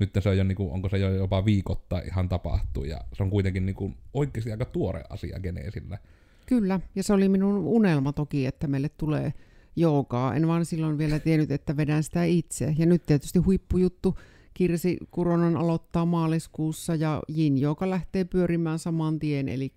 nyt 0.00 0.10
se 0.20 0.28
on 0.28 0.36
jo, 0.36 0.44
niin 0.44 0.56
kuin, 0.56 0.72
onko 0.72 0.88
se 0.88 0.98
jo 0.98 1.14
jopa 1.14 1.44
viikotta 1.44 1.98
ihan 1.98 2.28
tapahtuu, 2.28 2.84
ja 2.84 3.00
se 3.12 3.22
on 3.22 3.30
kuitenkin 3.30 3.66
niin 3.66 3.76
kuin, 3.76 3.96
oikeasti 4.14 4.52
aika 4.52 4.64
tuore 4.64 5.02
asia 5.10 5.40
Geneesillä. 5.40 5.98
Kyllä, 6.46 6.80
ja 6.94 7.02
se 7.02 7.12
oli 7.12 7.28
minun 7.28 7.56
unelma 7.56 8.12
toki, 8.12 8.46
että 8.46 8.66
meille 8.66 8.88
tulee 8.88 9.32
joogaa. 9.76 10.34
En 10.34 10.48
vaan 10.48 10.64
silloin 10.64 10.98
vielä 10.98 11.18
tiennyt, 11.18 11.50
että 11.50 11.76
vedän 11.76 12.02
sitä 12.02 12.24
itse. 12.24 12.74
Ja 12.78 12.86
nyt 12.86 13.06
tietysti 13.06 13.38
huippujuttu, 13.38 14.18
Kirsi 14.54 14.98
Kuronan 15.10 15.56
aloittaa 15.56 16.06
maaliskuussa 16.06 16.94
ja 16.94 17.22
Jin, 17.28 17.58
joka 17.58 17.90
lähtee 17.90 18.24
pyörimään 18.24 18.78
saman 18.78 19.18
tien, 19.18 19.48
eli 19.48 19.72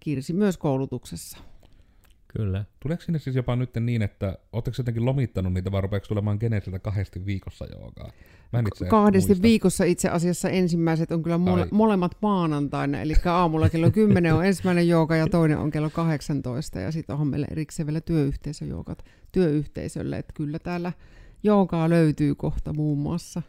Kirsi 0.00 0.32
myös 0.32 0.58
koulutuksessa. 0.58 1.38
Kyllä. 2.28 2.64
Tuleeko 2.80 3.02
sinne 3.02 3.18
siis 3.18 3.36
jopa 3.36 3.56
nyt 3.56 3.70
niin, 3.80 4.02
että 4.02 4.38
oletteko 4.52 4.74
jotenkin 4.78 5.04
lomittanut 5.04 5.52
niitä 5.52 5.72
vai 5.72 5.80
rupeako 5.80 6.06
tulemaan 6.06 6.36
Genesiltä 6.40 6.78
kahdesti 6.78 7.26
viikossa 7.26 7.66
joogaa? 7.66 8.10
Mä 8.52 8.62
Kahdesti 8.88 9.28
muista. 9.28 9.42
viikossa 9.42 9.84
itse 9.84 10.08
asiassa 10.08 10.48
ensimmäiset 10.48 11.12
on 11.12 11.22
kyllä 11.22 11.38
mole, 11.38 11.68
molemmat 11.70 12.16
maanantaina, 12.22 13.00
eli 13.00 13.14
aamulla 13.24 13.68
kello 13.68 13.90
10 13.90 14.34
on 14.34 14.46
ensimmäinen 14.46 14.88
jooga 14.88 15.16
ja 15.16 15.26
toinen 15.26 15.58
on 15.58 15.70
kello 15.70 15.90
18 15.90 16.80
ja 16.80 16.92
sitten 16.92 17.16
on 17.16 17.26
meille 17.26 17.46
erikseen 17.50 17.86
vielä 17.86 18.00
työyhteisöjoogat 18.00 19.04
työyhteisölle, 19.32 20.18
että 20.18 20.32
kyllä 20.36 20.58
täällä 20.58 20.92
joogaa 21.42 21.88
löytyy 21.88 22.34
kohta 22.34 22.72
muun 22.72 22.98
muassa. 22.98 23.42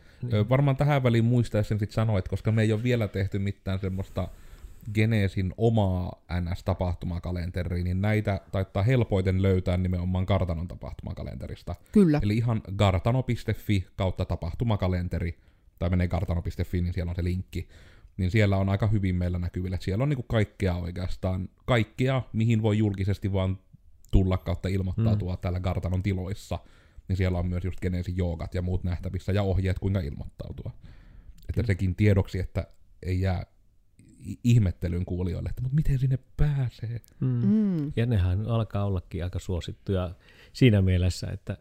Varmaan 0.49 0.77
tähän 0.77 1.03
väliin 1.03 1.25
muistaisin 1.25 1.79
sitten 1.79 1.95
sanoa, 1.95 2.19
että 2.19 2.29
koska 2.29 2.51
me 2.51 2.61
ei 2.61 2.73
ole 2.73 2.83
vielä 2.83 3.07
tehty 3.07 3.39
mitään 3.39 3.79
semmoista 3.79 4.27
Genesin 4.93 5.53
omaa 5.57 6.25
NS-tapahtumakalenteriin, 6.31 7.83
niin 7.83 8.01
näitä 8.01 8.41
taittaa 8.51 8.83
helpoiten 8.83 9.41
löytää 9.41 9.77
nimenomaan 9.77 10.25
Kartanon 10.25 10.67
tapahtumakalenterista. 10.67 11.75
Kyllä. 11.91 12.19
Eli 12.23 12.37
ihan 12.37 12.61
kartano.fi 12.75 13.87
kautta 13.95 14.25
tapahtumakalenteri, 14.25 15.37
tai 15.79 15.89
menee 15.89 16.07
kartano.fi, 16.07 16.81
niin 16.81 16.93
siellä 16.93 17.09
on 17.09 17.15
se 17.15 17.23
linkki. 17.23 17.69
Niin 18.17 18.31
siellä 18.31 18.57
on 18.57 18.69
aika 18.69 18.87
hyvin 18.87 19.15
meillä 19.15 19.39
näkyvillä. 19.39 19.75
Että 19.75 19.85
siellä 19.85 20.03
on 20.03 20.09
niinku 20.09 20.23
kaikkea 20.23 20.75
oikeastaan, 20.75 21.49
kaikkea, 21.65 22.21
mihin 22.33 22.61
voi 22.61 22.77
julkisesti 22.77 23.33
vaan 23.33 23.59
tulla 24.11 24.37
kautta 24.37 24.67
ilmoittautua 24.67 25.33
hmm. 25.33 25.41
täällä 25.41 25.59
Kartanon 25.59 26.03
tiloissa. 26.03 26.59
Niin 27.07 27.17
siellä 27.17 27.37
on 27.37 27.47
myös 27.47 27.65
just 27.65 27.79
Genesin 27.79 28.17
joogat 28.17 28.55
ja 28.55 28.61
muut 28.61 28.83
nähtävissä 28.83 29.31
ja 29.31 29.43
ohjeet, 29.43 29.79
kuinka 29.79 29.99
ilmoittautua. 29.99 30.71
Että 31.49 31.63
sekin 31.67 31.95
tiedoksi, 31.95 32.39
että 32.39 32.67
ei 33.03 33.21
jää 33.21 33.45
ihmettelyn 34.43 35.05
kuulijoille, 35.05 35.49
että 35.49 35.61
mutta 35.61 35.75
miten 35.75 35.99
sinne 35.99 36.19
pääsee. 36.37 37.01
Mm. 37.19 37.41
Mm. 37.45 37.91
Ja 37.95 38.05
nehän 38.05 38.45
alkaa 38.45 38.85
ollakin 38.85 39.23
aika 39.23 39.39
suosittuja 39.39 40.15
siinä 40.53 40.81
mielessä, 40.81 41.27
että 41.27 41.57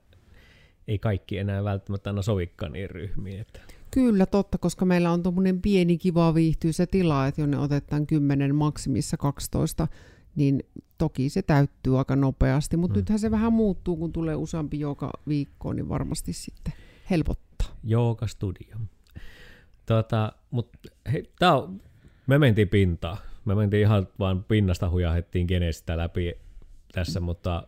ei 0.89 0.99
kaikki 0.99 1.39
enää 1.39 1.65
välttämättä 1.65 2.11
aina 2.11 2.23
sovikkaan 2.23 2.73
niin 2.73 2.91
ryhmiin. 2.91 3.41
Että. 3.41 3.61
Kyllä, 3.91 4.27
totta, 4.27 4.59
koska 4.59 4.85
meillä 4.85 5.11
on 5.11 5.23
tuommoinen 5.23 5.63
pieni 5.63 5.99
kiva 5.99 6.35
se 6.71 6.87
tila, 6.87 7.27
että 7.27 7.41
jonne 7.41 7.59
otetaan 7.59 8.07
10, 8.07 8.55
maksimissa 8.55 9.17
12, 9.17 9.89
niin 10.37 10.63
toki 10.99 11.29
se 11.29 11.43
täyttyy 11.43 11.99
aika 11.99 12.17
nopeasti, 12.17 12.77
mutta 12.77 12.95
mm. 12.95 12.99
nythän 12.99 13.19
se 13.19 13.31
vähän 13.31 13.53
muuttuu, 13.53 13.97
kun 13.97 14.13
tulee 14.13 14.35
useampi 14.35 14.81
joka 14.81 15.11
viikko, 15.29 15.73
niin 15.73 15.89
varmasti 15.89 16.33
sitten 16.33 16.73
helpottaa. 17.11 17.69
Jooga 17.85 18.27
studio. 18.27 18.77
Tota, 19.87 20.33
mutta 20.51 20.79
tämä 21.39 21.57
on 21.57 21.81
Me 22.29 22.39
mentiin 22.39 22.69
pintaan. 22.69 23.17
Me 23.45 23.55
mentiin 23.55 23.81
ihan 23.81 24.09
vaan 24.19 24.45
pinnasta 24.45 24.91
hujahettiin 24.91 25.47
kenestä 25.47 25.97
läpi 25.97 26.35
tässä, 26.93 27.21
mutta 27.21 27.63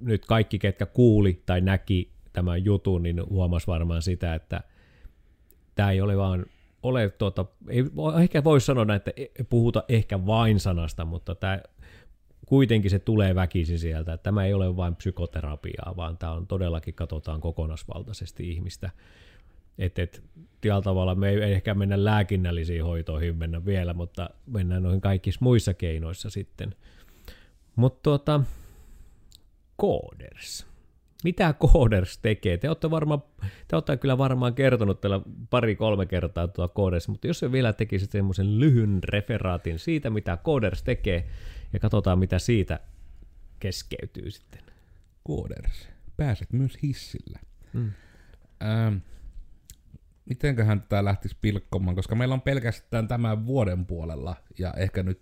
nyt 0.00 0.26
kaikki, 0.26 0.58
ketkä 0.58 0.86
kuuli 0.86 1.42
tai 1.46 1.60
näki 1.60 2.12
tämän 2.32 2.64
jutun, 2.64 3.02
niin 3.02 3.22
huomas 3.30 3.66
varmaan 3.66 4.02
sitä, 4.02 4.34
että 4.34 4.60
tämä 5.74 5.90
ei 5.90 6.00
ole 6.00 6.16
vaan 6.16 6.46
ole, 6.82 7.08
tuota, 7.08 7.44
ei 7.68 7.84
ehkä 8.20 8.44
voi 8.44 8.60
sanoa 8.60 8.84
näin, 8.84 8.96
että 8.96 9.12
ei 9.16 9.30
puhuta 9.50 9.84
ehkä 9.88 10.26
vain 10.26 10.60
sanasta, 10.60 11.04
mutta 11.04 11.34
tämä 11.34 11.60
kuitenkin 12.46 12.90
se 12.90 12.98
tulee 12.98 13.34
väkisin 13.34 13.78
sieltä, 13.78 14.12
että 14.12 14.22
tämä 14.24 14.44
ei 14.44 14.54
ole 14.54 14.76
vain 14.76 14.96
psykoterapiaa, 14.96 15.94
vaan 15.96 16.18
tämä 16.18 16.32
on 16.32 16.46
todellakin, 16.46 16.94
katsotaan 16.94 17.40
kokonaisvaltaisesti 17.40 18.50
ihmistä. 18.50 18.90
Että 19.78 20.02
et, 20.02 20.22
tällä 20.60 20.82
tavalla 20.82 21.14
me 21.14 21.28
ei 21.28 21.52
ehkä 21.52 21.74
mennä 21.74 22.04
lääkinnällisiin 22.04 22.84
hoitoihin 22.84 23.36
mennä 23.36 23.64
vielä, 23.64 23.94
mutta 23.94 24.30
mennään 24.46 24.82
noihin 24.82 25.00
kaikissa 25.00 25.38
muissa 25.42 25.74
keinoissa 25.74 26.30
sitten. 26.30 26.74
Mutta 27.76 28.00
tuota, 28.02 28.40
kooders. 29.76 30.66
Mitä 31.24 31.52
kooders 31.52 32.18
tekee? 32.18 32.56
Te 32.56 32.68
olette, 32.68 32.90
varmaan, 32.90 33.22
te 33.68 33.76
olette 33.76 33.96
kyllä 33.96 34.18
varmaan 34.18 34.54
kertonut 34.54 35.00
tällä 35.00 35.20
pari-kolme 35.50 36.06
kertaa 36.06 36.48
tuo 36.48 36.68
kooders, 36.68 37.08
mutta 37.08 37.26
jos 37.26 37.38
se 37.38 37.52
vielä 37.52 37.72
tekisi 37.72 38.06
semmoisen 38.06 38.60
lyhyn 38.60 39.00
referaatin 39.04 39.78
siitä, 39.78 40.10
mitä 40.10 40.36
kooders 40.36 40.82
tekee, 40.82 41.28
ja 41.72 41.78
katsotaan, 41.78 42.18
mitä 42.18 42.38
siitä 42.38 42.80
keskeytyy 43.60 44.30
sitten. 44.30 44.62
Kooders. 45.24 45.88
Pääset 46.16 46.52
myös 46.52 46.78
hissillä. 46.82 47.38
Mm. 47.72 47.92
Ähm, 48.62 48.96
mitenköhän 50.26 50.82
tämä 50.82 51.04
lähtisi 51.04 51.36
pilkkomaan, 51.40 51.96
koska 51.96 52.14
meillä 52.14 52.34
on 52.34 52.40
pelkästään 52.40 53.08
tämän 53.08 53.46
vuoden 53.46 53.86
puolella, 53.86 54.36
ja 54.58 54.72
ehkä 54.76 55.02
nyt 55.02 55.20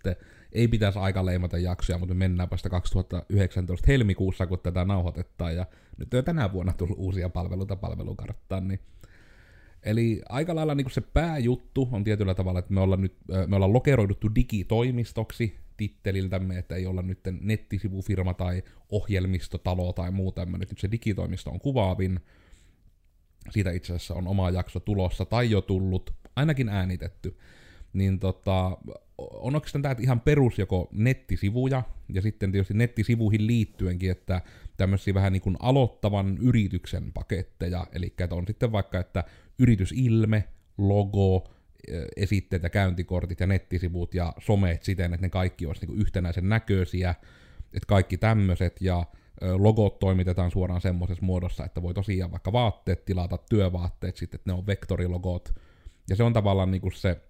ei 0.51 0.67
pitäisi 0.67 0.99
aika 0.99 1.25
leimata 1.25 1.57
jaksoja, 1.57 1.99
mutta 1.99 2.15
me 2.15 2.17
mennään 2.17 2.49
vasta 2.51 2.69
2019 2.69 3.85
helmikuussa, 3.87 4.47
kun 4.47 4.59
tätä 4.59 4.85
nauhoitetaan, 4.85 5.55
ja 5.55 5.65
nyt 5.97 6.13
on 6.13 6.17
jo 6.17 6.23
tänä 6.23 6.53
vuonna 6.53 6.73
tullut 6.73 6.99
uusia 6.99 7.29
palveluita 7.29 7.75
palvelukarttaan, 7.75 8.67
niin 8.67 8.79
Eli 9.85 10.21
aika 10.29 10.55
lailla 10.55 10.75
niin 10.75 10.91
se 10.91 11.01
pääjuttu 11.01 11.89
on 11.91 12.03
tietyllä 12.03 12.33
tavalla, 12.33 12.59
että 12.59 12.73
me 12.73 12.81
ollaan 12.81 13.01
nyt 13.01 13.15
me 13.47 13.55
ollaan 13.55 13.73
lokeroiduttu 13.73 14.35
digitoimistoksi 14.35 15.55
titteliltämme, 15.77 16.57
että 16.57 16.75
ei 16.75 16.85
olla 16.85 17.01
nyt 17.01 17.19
nettisivufirma 17.41 18.33
tai 18.33 18.63
ohjelmistotalo 18.89 19.93
tai 19.93 20.11
muu 20.11 20.31
tämmöinen. 20.31 20.67
Nyt 20.69 20.79
se 20.79 20.91
digitoimisto 20.91 21.51
on 21.51 21.59
kuvaavin. 21.59 22.19
Siitä 23.49 23.71
itse 23.71 23.93
asiassa 23.93 24.13
on 24.13 24.27
oma 24.27 24.49
jakso 24.49 24.79
tulossa 24.79 25.25
tai 25.25 25.51
jo 25.51 25.61
tullut, 25.61 26.13
ainakin 26.35 26.69
äänitetty. 26.69 27.37
Niin 27.93 28.19
tota, 28.19 28.77
on 29.17 29.55
oikeastaan 29.55 29.81
tämä 29.81 29.95
ihan 29.99 30.21
perus 30.21 30.59
joko 30.59 30.89
nettisivuja, 30.91 31.83
ja 32.13 32.21
sitten 32.21 32.51
tietysti 32.51 32.73
nettisivuihin 32.73 33.47
liittyenkin, 33.47 34.11
että 34.11 34.41
tämmöisiä 34.77 35.13
vähän 35.13 35.33
niin 35.33 35.41
kuin 35.41 35.57
aloittavan 35.59 36.37
yrityksen 36.37 37.11
paketteja, 37.13 37.87
eli 37.91 38.05
että 38.05 38.35
on 38.35 38.47
sitten 38.47 38.71
vaikka, 38.71 38.99
että 38.99 39.23
yritysilme, 39.59 40.43
logo, 40.77 41.49
esitteet 42.15 42.63
ja 42.63 42.69
käyntikortit 42.69 43.39
ja 43.39 43.47
nettisivut 43.47 44.13
ja 44.13 44.33
someet 44.39 44.83
siten, 44.83 45.13
että 45.13 45.25
ne 45.25 45.29
kaikki 45.29 45.65
olisi 45.65 45.85
niin 45.85 46.01
yhtenäisen 46.01 46.49
näköisiä, 46.49 47.15
että 47.73 47.87
kaikki 47.87 48.17
tämmöiset 48.17 48.81
ja 48.81 49.05
logot 49.57 49.99
toimitetaan 49.99 50.51
suoraan 50.51 50.81
semmoisessa 50.81 51.25
muodossa, 51.25 51.65
että 51.65 51.81
voi 51.81 51.93
tosiaan 51.93 52.31
vaikka 52.31 52.51
vaatteet 52.51 53.05
tilata, 53.05 53.37
työvaatteet 53.49 54.17
sitten, 54.17 54.37
että 54.37 54.51
ne 54.51 54.57
on 54.57 54.67
vektorilogot. 54.67 55.53
Ja 56.09 56.15
se 56.15 56.23
on 56.23 56.33
tavallaan 56.33 56.71
niin 56.71 56.81
kuin 56.81 56.93
se 56.93 57.21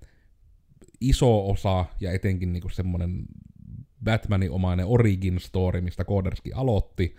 iso 1.01 1.49
osa 1.49 1.85
ja 1.99 2.11
etenkin 2.11 2.53
niin 2.53 2.61
kuin 2.61 2.71
semmoinen 2.71 3.25
Batmanin 4.03 4.51
omainen 4.51 4.85
origin 4.85 5.39
story, 5.39 5.81
mistä 5.81 6.05
Coderski 6.05 6.53
aloitti. 6.53 7.15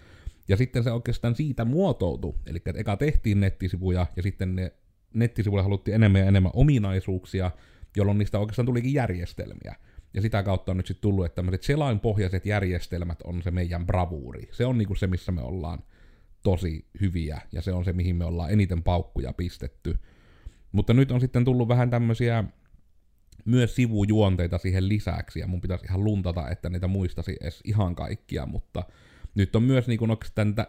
Ja 0.48 0.56
sitten 0.56 0.84
se 0.84 0.92
oikeastaan 0.92 1.34
siitä 1.34 1.64
muotoutui. 1.64 2.34
Eli 2.46 2.62
eka 2.74 2.96
tehtiin 2.96 3.40
nettisivuja 3.40 4.06
ja 4.16 4.22
sitten 4.22 4.56
ne 4.56 4.72
nettisivuille 5.14 5.62
haluttiin 5.62 5.94
enemmän 5.94 6.20
ja 6.20 6.26
enemmän 6.26 6.52
ominaisuuksia, 6.54 7.50
jolloin 7.96 8.18
niistä 8.18 8.38
oikeastaan 8.38 8.66
tulikin 8.66 8.94
järjestelmiä. 8.94 9.74
Ja 10.16 10.22
sitä 10.22 10.42
kautta 10.42 10.72
on 10.72 10.76
nyt 10.76 10.86
sitten 10.86 11.02
tullut, 11.02 11.24
että 11.24 11.36
tämmöiset 11.36 11.62
selainpohjaiset 11.62 12.46
järjestelmät 12.46 13.22
on 13.24 13.42
se 13.42 13.50
meidän 13.50 13.86
bravuuri. 13.86 14.48
Se 14.52 14.66
on 14.66 14.78
niinku 14.78 14.94
se, 14.94 15.06
missä 15.06 15.32
me 15.32 15.42
ollaan 15.42 15.78
tosi 16.42 16.86
hyviä, 17.00 17.40
ja 17.52 17.62
se 17.62 17.72
on 17.72 17.84
se, 17.84 17.92
mihin 17.92 18.16
me 18.16 18.24
ollaan 18.24 18.50
eniten 18.50 18.82
paukkuja 18.82 19.32
pistetty. 19.32 19.98
Mutta 20.72 20.94
nyt 20.94 21.10
on 21.10 21.20
sitten 21.20 21.44
tullut 21.44 21.68
vähän 21.68 21.90
tämmöisiä 21.90 22.44
myös 23.44 23.74
sivujuonteita 23.74 24.58
siihen 24.58 24.88
lisäksi, 24.88 25.40
ja 25.40 25.46
mun 25.46 25.60
pitäisi 25.60 25.84
ihan 25.84 26.04
luntata, 26.04 26.50
että 26.50 26.70
niitä 26.70 26.86
muistasi 26.86 27.36
edes 27.40 27.60
ihan 27.64 27.94
kaikkia, 27.94 28.46
mutta 28.46 28.82
nyt 29.34 29.56
on 29.56 29.62
myös 29.62 29.88
niin 29.88 29.98
kuin 29.98 30.10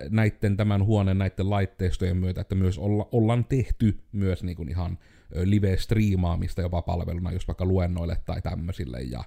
näiden 0.10 0.58
tämän 0.58 0.86
huoneen, 0.86 1.18
näiden 1.18 1.50
laitteistojen 1.50 2.18
myötä, 2.18 2.42
että 2.42 2.56
myös 2.56 2.78
olla, 2.78 3.10
ollaan 3.12 3.46
tehty 3.46 4.00
myös 4.12 4.44
niin 4.44 4.56
kuin 4.58 4.70
ihan 4.70 4.98
live-striimaamista 5.36 6.62
jopa 6.62 6.82
palveluna, 6.82 7.32
just 7.32 7.48
vaikka 7.48 7.66
luennoille 7.66 8.18
tai 8.26 8.42
tämmöisille, 8.42 9.02
ja 9.02 9.24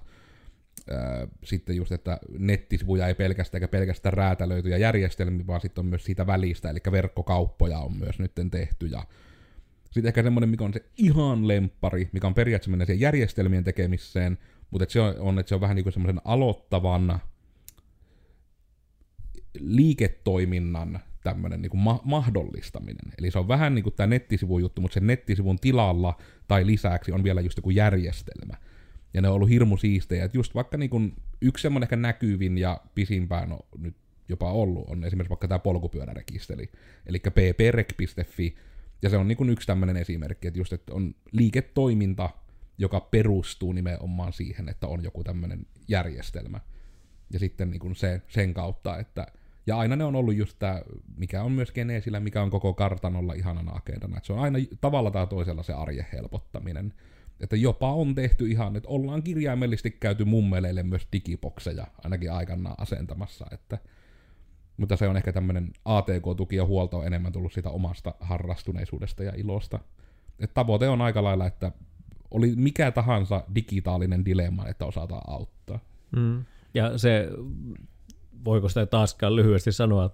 sitten 1.43 1.75
just, 1.75 1.91
että 1.91 2.19
nettisivuja 2.37 3.07
ei 3.07 3.15
pelkästään 3.15 3.59
eikä 3.59 3.71
pelkästään 3.71 4.13
räätälöityjä 4.13 4.77
järjestelmiä, 4.77 5.47
vaan 5.47 5.61
sitten 5.61 5.81
on 5.81 5.85
myös 5.85 6.03
siitä 6.03 6.27
välistä, 6.27 6.69
eli 6.69 6.79
verkkokauppoja 6.91 7.79
on 7.79 7.97
myös 7.97 8.19
nyt 8.19 8.31
tehty, 8.51 8.85
ja 8.85 9.03
sitten 9.85 10.07
ehkä 10.07 10.23
semmoinen, 10.23 10.49
mikä 10.49 10.63
on 10.63 10.73
se 10.73 10.85
ihan 10.97 11.47
lempari, 11.47 12.09
mikä 12.11 12.27
on 12.27 12.33
periaatteessa 12.33 12.71
mennä 12.71 12.85
siihen 12.85 13.01
järjestelmien 13.01 13.63
tekemiseen, 13.63 14.37
mutta 14.71 14.85
se 14.89 15.01
on, 15.01 15.39
että 15.39 15.49
se 15.49 15.55
on 15.55 15.61
vähän 15.61 15.75
niin 15.75 15.83
kuin 15.83 15.93
semmoisen 15.93 16.21
aloittavan 16.25 17.19
liiketoiminnan 19.59 20.99
tämmöinen 21.23 21.61
niin 21.61 21.77
ma- 21.77 22.01
mahdollistaminen. 22.03 23.13
Eli 23.17 23.31
se 23.31 23.39
on 23.39 23.47
vähän 23.47 23.75
niin 23.75 23.83
kuin 23.83 23.95
tämä 23.95 24.07
nettisivun 24.07 24.61
juttu, 24.61 24.81
mutta 24.81 24.93
sen 24.93 25.07
nettisivun 25.07 25.59
tilalla 25.59 26.17
tai 26.47 26.65
lisäksi 26.65 27.11
on 27.11 27.23
vielä 27.23 27.41
just 27.41 27.57
joku 27.57 27.69
järjestelmä. 27.69 28.57
Ja 29.13 29.21
ne 29.21 29.29
on 29.29 29.35
ollut 29.35 29.49
hirmu 29.49 29.77
siistejä. 29.77 30.25
Että 30.25 30.37
just 30.37 30.55
vaikka 30.55 30.77
niin 30.77 30.89
kuin 30.89 31.15
yksi 31.41 31.61
semmoinen 31.61 31.85
ehkä 31.85 31.95
näkyvin 31.95 32.57
ja 32.57 32.81
pisimpään 32.95 33.51
on 33.51 33.59
nyt 33.77 33.95
jopa 34.29 34.51
ollut, 34.51 34.89
on 34.89 35.03
esimerkiksi 35.03 35.29
vaikka 35.29 35.47
tämä 35.47 35.59
polkupyörärekisteri. 35.59 36.71
Eli 37.05 37.19
pprek.fi, 37.19 38.55
ja 39.01 39.09
se 39.09 39.17
on 39.17 39.27
niin 39.27 39.37
kuin 39.37 39.49
yksi 39.49 39.67
tämmöinen 39.67 39.97
esimerkki, 39.97 40.47
että 40.47 40.59
just 40.59 40.73
että 40.73 40.93
on 40.93 41.15
liiketoiminta, 41.31 42.29
joka 42.77 42.99
perustuu 42.99 43.73
nimenomaan 43.73 44.33
siihen, 44.33 44.69
että 44.69 44.87
on 44.87 45.03
joku 45.03 45.23
tämmöinen 45.23 45.65
järjestelmä. 45.87 46.59
Ja 47.33 47.39
sitten 47.39 47.69
niin 47.69 47.79
kuin 47.79 47.95
se, 47.95 48.21
sen 48.27 48.53
kautta, 48.53 48.97
että 48.97 49.27
ja 49.67 49.77
aina 49.77 49.95
ne 49.95 50.03
on 50.03 50.15
ollut 50.15 50.35
just 50.35 50.59
tämä, 50.59 50.81
mikä 51.17 51.43
on 51.43 51.51
myös 51.51 51.71
Geneesillä, 51.71 52.19
mikä 52.19 52.41
on 52.41 52.49
koko 52.49 52.73
kartanolla 52.73 53.33
ihanana 53.33 53.71
agendana. 53.71 54.17
Että 54.17 54.27
se 54.27 54.33
on 54.33 54.39
aina 54.39 54.59
tavalla 54.81 55.11
tai 55.11 55.27
toisella 55.27 55.63
se 55.63 55.73
arjen 55.73 56.05
helpottaminen. 56.13 56.93
Että 57.39 57.55
jopa 57.55 57.93
on 57.93 58.15
tehty 58.15 58.47
ihan, 58.47 58.75
että 58.75 58.89
ollaan 58.89 59.23
kirjaimellisesti 59.23 59.91
käyty 59.91 60.25
mummeleille 60.25 60.83
myös 60.83 61.07
digibokseja, 61.13 61.87
ainakin 62.03 62.31
aikanaan 62.31 62.75
asentamassa. 62.77 63.45
Että, 63.51 63.77
mutta 64.77 64.97
se 64.97 65.07
on 65.07 65.17
ehkä 65.17 65.33
tämmöinen 65.33 65.71
ATK-tuki 65.85 66.55
ja 66.55 66.65
huolto 66.65 66.97
on 66.97 67.07
enemmän 67.07 67.31
tullut 67.31 67.53
siitä 67.53 67.69
omasta 67.69 68.15
harrastuneisuudesta 68.19 69.23
ja 69.23 69.33
ilosta. 69.35 69.79
Että 70.39 70.53
tavoite 70.53 70.89
on 70.89 71.01
aika 71.01 71.23
lailla, 71.23 71.47
että 71.47 71.71
oli 72.31 72.53
mikä 72.55 72.91
tahansa 72.91 73.43
digitaalinen 73.55 74.25
dilemma, 74.25 74.67
että 74.67 74.85
osataan 74.85 75.23
auttaa. 75.27 75.79
Mm. 76.15 76.45
Ja 76.73 76.97
se 76.97 77.29
voiko 78.45 78.69
sitä 78.69 78.85
taaskaan 78.85 79.35
lyhyesti 79.35 79.71
sanoa, 79.71 80.09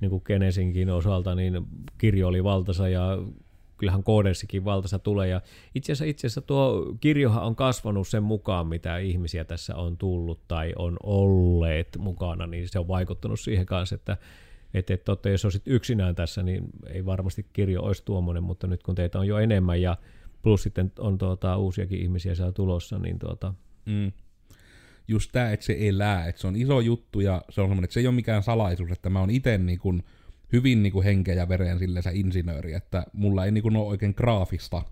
niin 0.00 0.10
kuin 0.10 0.22
Genesinkin 0.24 0.90
osalta, 0.90 1.34
niin 1.34 1.66
kirjo 1.98 2.28
oli 2.28 2.44
valtasa 2.44 2.88
ja 2.88 3.18
kyllähän 3.76 4.02
koodersikin 4.02 4.64
valtasa 4.64 4.98
tulee. 4.98 5.28
Ja 5.28 5.40
itse 5.74 5.92
asiassa, 5.92 6.10
itse 6.10 6.26
asiassa 6.26 6.40
tuo 6.40 6.94
kirjohan 7.00 7.42
on 7.42 7.56
kasvanut 7.56 8.08
sen 8.08 8.22
mukaan, 8.22 8.66
mitä 8.66 8.98
ihmisiä 8.98 9.44
tässä 9.44 9.76
on 9.76 9.96
tullut 9.96 10.48
tai 10.48 10.72
on 10.76 10.96
olleet 11.02 11.96
mukana, 11.98 12.46
niin 12.46 12.68
se 12.68 12.78
on 12.78 12.88
vaikuttanut 12.88 13.40
siihen 13.40 13.66
kanssa, 13.66 13.94
että 13.94 14.16
että, 14.74 14.94
että, 14.94 15.12
että 15.12 15.30
jos 15.30 15.44
olisit 15.44 15.62
yksinään 15.66 16.14
tässä, 16.14 16.42
niin 16.42 16.64
ei 16.86 17.06
varmasti 17.06 17.46
kirjo 17.52 17.82
olisi 17.82 18.04
tuommoinen, 18.04 18.42
mutta 18.42 18.66
nyt 18.66 18.82
kun 18.82 18.94
teitä 18.94 19.18
on 19.18 19.26
jo 19.26 19.38
enemmän 19.38 19.82
ja 19.82 19.96
plus 20.42 20.62
sitten 20.62 20.92
on 20.98 21.18
tuota, 21.18 21.56
uusiakin 21.56 22.02
ihmisiä 22.02 22.34
siellä 22.34 22.52
tulossa, 22.52 22.98
niin 22.98 23.18
tuota, 23.18 23.54
mm 23.86 24.12
just 25.10 25.32
tämä, 25.32 25.52
että 25.52 25.66
se 25.66 25.76
elää, 25.80 26.26
että 26.26 26.40
se 26.40 26.46
on 26.46 26.56
iso 26.56 26.80
juttu 26.80 27.20
ja 27.20 27.42
se 27.50 27.60
on 27.60 27.68
semmoinen, 27.68 27.84
että 27.84 27.94
se 27.94 28.00
ei 28.00 28.06
ole 28.06 28.14
mikään 28.14 28.42
salaisuus, 28.42 28.90
että 28.90 29.10
mä 29.10 29.20
oon 29.20 29.30
itse 29.30 29.58
niin 29.58 29.78
kuin 29.78 30.02
hyvin 30.52 30.82
niin 30.82 30.92
kuin 30.92 31.04
henkeä 31.04 31.34
ja 31.34 31.48
veren 31.48 31.78
silleensä 31.78 32.10
insinööri, 32.14 32.72
että 32.72 33.06
mulla 33.12 33.44
ei 33.44 33.52
niin 33.52 33.62
kuin 33.62 33.76
ole 33.76 33.86
oikein 33.86 34.14
graafista 34.16 34.82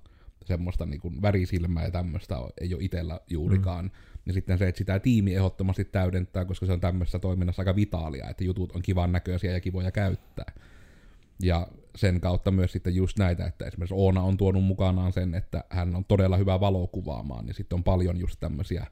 semmoista 0.44 0.86
niin 0.86 1.00
kuin 1.00 1.22
värisilmää 1.22 1.84
ja 1.84 1.90
tämmöistä 1.90 2.36
ei 2.60 2.74
ole 2.74 2.84
itsellä 2.84 3.20
juurikaan. 3.30 3.84
Mm. 3.84 3.90
Ja 4.26 4.32
sitten 4.32 4.58
se, 4.58 4.68
että 4.68 4.78
sitä 4.78 4.98
tiimi 4.98 5.34
ehdottomasti 5.34 5.84
täydentää, 5.84 6.44
koska 6.44 6.66
se 6.66 6.72
on 6.72 6.80
tämmöisessä 6.80 7.18
toiminnassa 7.18 7.62
aika 7.62 7.76
vitaalia, 7.76 8.30
että 8.30 8.44
jutut 8.44 8.72
on 8.72 8.82
kivan 8.82 9.12
näköisiä 9.12 9.52
ja 9.52 9.60
kivoja 9.60 9.90
käyttää. 9.90 10.52
Ja 11.42 11.66
sen 11.96 12.20
kautta 12.20 12.50
myös 12.50 12.72
sitten 12.72 12.94
just 12.94 13.18
näitä, 13.18 13.46
että 13.46 13.64
esimerkiksi 13.64 13.94
Oona 13.94 14.22
on 14.22 14.36
tuonut 14.36 14.64
mukanaan 14.64 15.12
sen, 15.12 15.34
että 15.34 15.64
hän 15.70 15.96
on 15.96 16.04
todella 16.04 16.36
hyvä 16.36 16.60
valokuvaamaan, 16.60 17.46
niin 17.46 17.54
sitten 17.54 17.76
on 17.76 17.84
paljon 17.84 18.16
just 18.16 18.40
tämmöisiä 18.40 18.86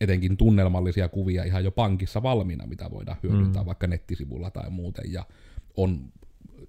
etenkin 0.00 0.36
tunnelmallisia 0.36 1.08
kuvia 1.08 1.44
ihan 1.44 1.64
jo 1.64 1.70
pankissa 1.70 2.22
valmiina, 2.22 2.66
mitä 2.66 2.90
voidaan 2.90 3.18
hyödyntää 3.22 3.62
mm. 3.62 3.66
vaikka 3.66 3.86
nettisivulla 3.86 4.50
tai 4.50 4.70
muuten, 4.70 5.12
ja 5.12 5.26
on 5.76 6.12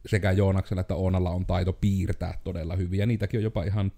sekä 0.05 0.31
Joonaksella 0.31 0.81
että 0.81 0.95
Oonalla 0.95 1.29
on 1.29 1.45
taito 1.45 1.73
piirtää 1.73 2.39
todella 2.43 2.75
hyvin, 2.75 2.99
ja 2.99 3.05
niitäkin 3.05 3.37
on 3.37 3.43
jopa 3.43 3.63
ihan, 3.63 3.91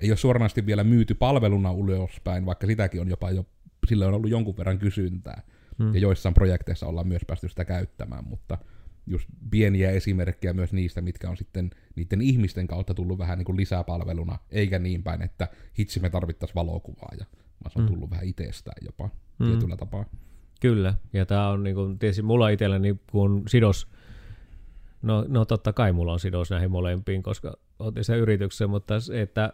ei 0.00 0.10
ole 0.10 0.16
suoranaisesti 0.16 0.66
vielä 0.66 0.84
myyty 0.84 1.14
palveluna 1.14 1.72
ulospäin, 1.72 2.46
vaikka 2.46 2.66
sitäkin 2.66 3.00
on 3.00 3.08
jopa 3.08 3.30
jo, 3.30 3.46
sille 3.88 4.06
on 4.06 4.14
ollut 4.14 4.30
jonkun 4.30 4.56
verran 4.56 4.78
kysyntää, 4.78 5.42
mm. 5.78 5.94
ja 5.94 6.00
joissain 6.00 6.34
projekteissa 6.34 6.86
ollaan 6.86 7.08
myös 7.08 7.22
päästy 7.26 7.48
sitä 7.48 7.64
käyttämään, 7.64 8.24
mutta 8.28 8.58
just 9.06 9.28
pieniä 9.50 9.90
esimerkkejä 9.90 10.52
myös 10.52 10.72
niistä, 10.72 11.00
mitkä 11.00 11.30
on 11.30 11.36
sitten 11.36 11.70
niiden 11.96 12.20
ihmisten 12.20 12.66
kautta 12.66 12.94
tullut 12.94 13.18
vähän 13.18 13.38
niin 13.38 13.46
kuin 13.46 13.56
lisäpalveluna, 13.56 14.38
eikä 14.50 14.78
niin 14.78 15.02
päin, 15.02 15.22
että 15.22 15.48
hitsi 15.78 16.00
me 16.00 16.10
tarvittaisiin 16.10 16.54
valokuvaa, 16.54 17.12
ja 17.18 17.26
vaan 17.64 17.72
se 17.72 17.78
on 17.78 17.84
mm. 17.84 17.88
tullut 17.88 18.10
vähän 18.10 18.24
itsestään 18.24 18.86
jopa 18.86 19.10
mm. 19.38 19.46
tietyllä 19.46 19.76
tapaa. 19.76 20.04
Kyllä, 20.60 20.94
ja 21.12 21.26
tämä 21.26 21.48
on 21.48 21.62
niin 21.62 21.76
kuin, 21.76 21.98
tietysti 21.98 22.22
mulla 22.22 22.48
itselläni, 22.48 22.96
kun 23.10 23.42
sidos, 23.48 23.88
no, 25.02 25.24
no 25.28 25.44
totta 25.44 25.72
kai 25.72 25.92
mulla 25.92 26.12
on 26.12 26.20
sidos 26.20 26.50
näihin 26.50 26.70
molempiin, 26.70 27.22
koska 27.22 27.56
otin 27.78 28.04
sen 28.04 28.18
yrityksen, 28.18 28.70
mutta 28.70 29.00
se, 29.00 29.22
että 29.22 29.52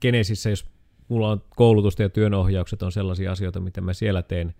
Genesissä, 0.00 0.50
jos 0.50 0.66
mulla 1.08 1.30
on 1.30 1.42
koulutusta 1.56 2.02
ja 2.02 2.08
työnohjaukset 2.08 2.82
on 2.82 2.92
sellaisia 2.92 3.32
asioita, 3.32 3.60
mitä 3.60 3.80
mä 3.80 3.92
siellä 3.92 4.22
teen, 4.22 4.54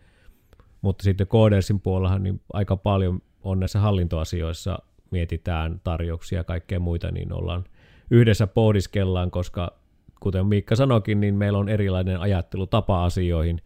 mutta 0.83 1.05
sitten 1.05 1.27
Codersin 1.27 1.81
puolella 1.81 2.19
niin 2.19 2.41
aika 2.53 2.77
paljon 2.77 3.23
on 3.43 3.61
näissä 3.61 3.79
hallintoasioissa 3.79 4.79
mietitään 5.11 5.81
tarjouksia 5.85 6.39
ja 6.39 6.45
kaikkea 6.45 6.81
muita, 6.81 7.11
niin 7.11 7.33
ollaan 7.33 7.65
yhdessä 8.11 8.47
pohdiskellaan, 8.47 9.31
koska 9.31 9.79
kuten 10.25 10.47
Miikka 10.47 10.77
sanoikin, 10.77 11.21
niin 11.21 11.35
meillä 11.35 11.59
on 11.59 11.69
erilainen 11.69 12.21
ajattelutapa 12.21 13.05
asioihin, 13.05 13.61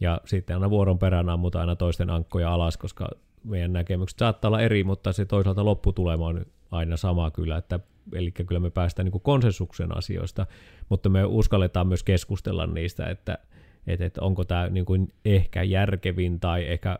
ja 0.00 0.20
sitten 0.24 0.56
aina 0.56 0.70
vuoron 0.70 0.98
perään 0.98 1.28
ammutaan 1.28 1.60
aina 1.60 1.76
toisten 1.76 2.10
ankkoja 2.10 2.52
alas, 2.52 2.76
koska 2.76 3.08
meidän 3.44 3.72
näkemykset 3.72 4.18
saattaa 4.18 4.48
olla 4.48 4.60
eri, 4.60 4.84
mutta 4.84 5.12
se 5.12 5.24
toisaalta 5.24 5.64
lopputulema 5.64 6.26
on 6.26 6.46
aina 6.70 6.96
sama 6.96 7.30
kyllä, 7.30 7.56
että 7.56 7.80
eli 8.12 8.30
kyllä 8.30 8.60
me 8.60 8.70
päästään 8.70 9.06
niin 9.06 9.20
konsensuksen 9.20 9.96
asioista, 9.96 10.46
mutta 10.88 11.08
me 11.08 11.24
uskalletaan 11.24 11.86
myös 11.86 12.02
keskustella 12.02 12.66
niistä, 12.66 13.06
että, 13.06 13.38
että, 13.86 14.04
että 14.04 14.22
onko 14.22 14.44
tämä 14.44 14.68
niin 14.68 14.84
kuin 14.84 15.12
ehkä 15.24 15.62
järkevin 15.62 16.40
tai 16.40 16.64
ehkä, 16.64 16.98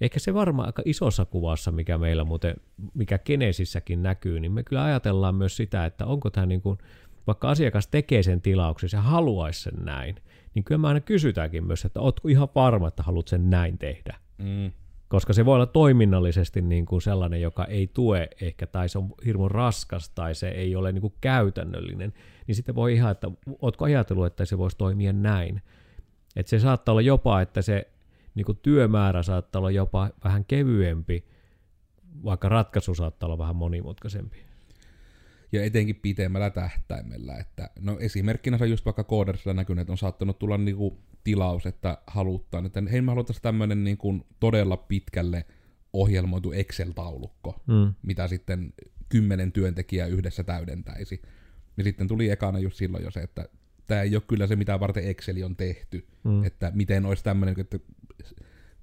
ehkä 0.00 0.18
se 0.18 0.34
varmaan 0.34 0.68
aika 0.68 0.82
isossa 0.84 1.24
kuvassa, 1.24 1.72
mikä 1.72 1.98
meillä 1.98 2.24
muuten, 2.24 2.54
mikä 2.94 3.18
Genesissäkin 3.18 4.02
näkyy, 4.02 4.40
niin 4.40 4.52
me 4.52 4.62
kyllä 4.62 4.84
ajatellaan 4.84 5.34
myös 5.34 5.56
sitä, 5.56 5.86
että 5.86 6.06
onko 6.06 6.30
tämä 6.30 6.46
niin 6.46 6.62
kuin, 6.62 6.78
vaikka 7.26 7.50
asiakas 7.50 7.86
tekee 7.86 8.22
sen 8.22 8.40
tilauksen 8.40 8.90
ja 8.92 9.00
haluaisi 9.00 9.62
sen 9.62 9.84
näin, 9.84 10.16
niin 10.54 10.64
kyllä 10.64 10.78
me 10.78 10.88
aina 10.88 11.00
kysytäänkin 11.00 11.66
myös, 11.66 11.84
että 11.84 12.00
ootko 12.00 12.28
ihan 12.28 12.48
varma, 12.54 12.88
että 12.88 13.02
haluat 13.02 13.28
sen 13.28 13.50
näin 13.50 13.78
tehdä. 13.78 14.16
Mm. 14.38 14.72
Koska 15.08 15.32
se 15.32 15.44
voi 15.44 15.54
olla 15.54 15.66
toiminnallisesti 15.66 16.62
niin 16.62 16.86
kuin 16.86 17.02
sellainen, 17.02 17.40
joka 17.40 17.64
ei 17.64 17.86
tue 17.86 18.28
ehkä, 18.40 18.66
tai 18.66 18.88
se 18.88 18.98
on 18.98 19.12
hirmu 19.24 19.48
raskas, 19.48 20.08
tai 20.08 20.34
se 20.34 20.48
ei 20.48 20.76
ole 20.76 20.92
niin 20.92 21.02
kuin 21.02 21.14
käytännöllinen, 21.20 22.12
niin 22.46 22.54
sitten 22.54 22.74
voi 22.74 22.94
ihan, 22.94 23.12
että 23.12 23.30
ootko 23.62 23.84
ajatellut, 23.84 24.26
että 24.26 24.44
se 24.44 24.58
voisi 24.58 24.76
toimia 24.76 25.12
näin. 25.12 25.62
Että 26.36 26.50
se 26.50 26.58
saattaa 26.58 26.92
olla 26.92 27.02
jopa, 27.02 27.40
että 27.40 27.62
se 27.62 27.88
niin 28.34 28.46
kuin 28.46 28.58
työmäärä 28.62 29.22
saattaa 29.22 29.60
olla 29.60 29.70
jopa 29.70 30.10
vähän 30.24 30.44
kevyempi, 30.44 31.24
vaikka 32.24 32.48
ratkaisu 32.48 32.94
saattaa 32.94 33.26
olla 33.26 33.38
vähän 33.38 33.56
monimutkaisempi 33.56 34.51
ja 35.52 35.64
etenkin 35.64 35.96
pitemmällä 35.96 36.50
tähtäimellä. 36.50 37.36
Että, 37.36 37.70
no 37.80 37.98
esimerkkinä 37.98 38.58
se 38.58 38.66
just 38.66 38.84
vaikka 38.84 39.04
koodersilla 39.04 39.54
näkynyt, 39.54 39.82
että 39.82 39.92
on 39.92 39.98
saattanut 39.98 40.38
tulla 40.38 40.58
niinku 40.58 41.00
tilaus, 41.24 41.66
että 41.66 41.98
haluttaan, 42.06 42.66
että 42.66 42.82
hei 42.92 43.00
me 43.00 43.12
haluttaisiin 43.12 43.42
tämmöinen 43.42 43.84
niinku 43.84 44.26
todella 44.40 44.76
pitkälle 44.76 45.44
ohjelmoitu 45.92 46.52
Excel-taulukko, 46.52 47.62
mm. 47.66 47.94
mitä 48.02 48.28
sitten 48.28 48.72
kymmenen 49.08 49.52
työntekijää 49.52 50.06
yhdessä 50.06 50.44
täydentäisi. 50.44 51.22
Ja 51.76 51.84
sitten 51.84 52.08
tuli 52.08 52.30
ekana 52.30 52.58
just 52.58 52.76
silloin 52.76 53.04
jo 53.04 53.10
se, 53.10 53.20
että 53.20 53.48
tämä 53.86 54.02
ei 54.02 54.16
ole 54.16 54.22
kyllä 54.28 54.46
se, 54.46 54.56
mitä 54.56 54.80
varten 54.80 55.04
Excel 55.04 55.44
on 55.44 55.56
tehty. 55.56 56.06
Mm. 56.24 56.44
Että 56.44 56.72
miten 56.74 57.06
olisi 57.06 57.24
tämmöinen, 57.24 57.60
että 57.60 57.78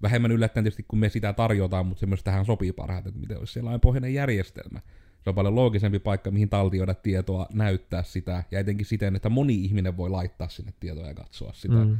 vähemmän 0.01 0.31
yllättäen 0.31 0.63
tietysti, 0.63 0.85
kun 0.87 0.99
me 0.99 1.09
sitä 1.09 1.33
tarjotaan, 1.33 1.85
mutta 1.85 1.99
se 1.99 2.05
myös 2.05 2.23
tähän 2.23 2.45
sopii 2.45 2.71
parhaiten, 2.71 3.09
että 3.09 3.19
miten 3.19 3.37
olisi 3.37 3.53
sellainen 3.53 3.81
pohjainen 3.81 4.13
järjestelmä, 4.13 4.81
se 5.23 5.29
on 5.29 5.35
paljon 5.35 5.55
loogisempi 5.55 5.99
paikka, 5.99 6.31
mihin 6.31 6.49
taltioida 6.49 6.93
tietoa, 6.93 7.47
näyttää 7.53 8.03
sitä, 8.03 8.43
ja 8.51 8.59
etenkin 8.59 8.85
siten, 8.85 9.15
että 9.15 9.29
moni 9.29 9.55
ihminen 9.55 9.97
voi 9.97 10.09
laittaa 10.09 10.49
sinne 10.49 10.73
tietoa 10.79 11.07
ja 11.07 11.13
katsoa 11.13 11.53
sitä. 11.53 11.75
Mm. 11.75 11.97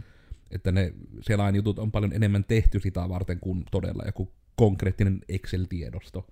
Että 0.52 0.72
ne 0.72 0.94
jutut 1.56 1.80
on 1.80 1.92
paljon 1.92 2.14
enemmän 2.14 2.44
tehty 2.44 2.80
sitä 2.80 3.10
varten 3.10 3.40
kuin 3.40 3.64
todella 3.72 4.04
joku 4.06 4.32
konkreettinen 4.56 5.22
Excel-tiedosto. 5.30 6.28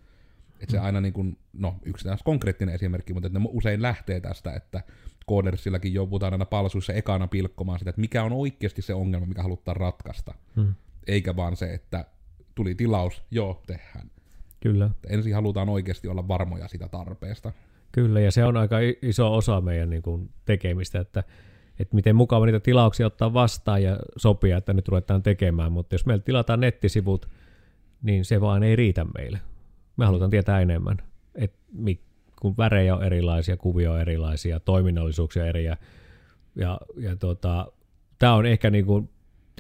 Että 0.60 0.72
se 0.72 0.78
mm. 0.78 0.86
aina 0.86 1.02
niin 1.02 1.14
kuin, 1.14 1.38
no 1.54 1.76
yksi 1.86 2.10
konkreettinen 2.24 2.76
esimerkki, 2.76 3.14
mutta 3.14 3.28
että 3.28 3.40
ne 3.40 3.46
usein 3.52 3.82
lähtee 3.82 4.20
tästä, 4.20 4.54
että 4.54 4.84
koodersillakin 5.26 5.94
joudutaan 5.94 6.34
aina 6.34 6.46
palsuissa 6.46 6.94
ekana 6.94 7.28
pilkkomaan 7.28 7.80
sitä, 7.80 7.90
että 7.90 8.02
mikä 8.02 8.24
on 8.24 8.34
oikeasti 8.34 8.82
se 8.82 8.94
ongelma, 8.94 9.26
mikä 9.26 9.44
halutaan 9.44 9.78
ratkaista. 9.78 10.34
Mm. 10.56 10.74
Eikä 11.08 11.36
vaan 11.36 11.56
se, 11.56 11.74
että 11.74 12.06
tuli 12.56 12.76
tilaus, 12.76 13.24
joo, 13.32 13.64
tehdään. 13.68 14.12
Kyllä. 14.60 14.89
Ensin 15.10 15.36
halutaan 15.36 15.70
oikeasti 15.70 16.08
olla 16.08 16.28
varmoja 16.28 16.68
sitä 16.68 16.88
tarpeesta. 16.88 17.51
Kyllä, 17.91 18.20
ja 18.20 18.32
se 18.32 18.45
on 18.45 18.58
aika 18.58 18.78
iso 19.01 19.36
osa 19.36 19.62
meidän 19.62 19.89
niin 19.89 20.01
kuin, 20.01 20.30
tekemistä, 20.45 20.99
että, 20.99 21.24
että 21.80 21.95
miten 21.95 22.16
mukava 22.16 22.45
niitä 22.45 22.60
tilauksia 22.60 23.08
ottaa 23.08 23.34
vastaan 23.34 23.84
ja 23.84 23.97
sopia, 24.18 24.58
että 24.58 24.74
nyt 24.74 24.88
ruvetaan 24.88 25.24
tekemään, 25.24 25.72
mutta 25.72 25.95
jos 25.95 26.05
meillä 26.05 26.24
tilataan 26.24 26.60
nettisivut, 26.60 27.30
niin 28.01 28.26
se 28.26 28.41
vaan 28.41 28.64
ei 28.64 28.76
riitä 28.76 29.05
meille. 29.18 29.39
Me 29.97 30.05
halutaan 30.05 30.32
tietää 30.32 30.62
enemmän, 30.62 30.97
että 31.36 31.58
kun 32.41 32.58
värejä 32.58 32.95
on 32.95 33.03
erilaisia, 33.03 33.58
kuvia 33.58 33.91
on 33.91 34.01
erilaisia, 34.01 34.60
toiminnallisuuksia 34.60 35.45
eri, 35.45 35.66
ja, 35.66 35.78
ja, 36.55 36.80
ja 36.97 37.16
tota, 37.16 37.72
tämä 38.20 38.34
on 38.34 38.45
ehkä 38.45 38.70
niin 38.70 38.86
kuin 38.86 39.10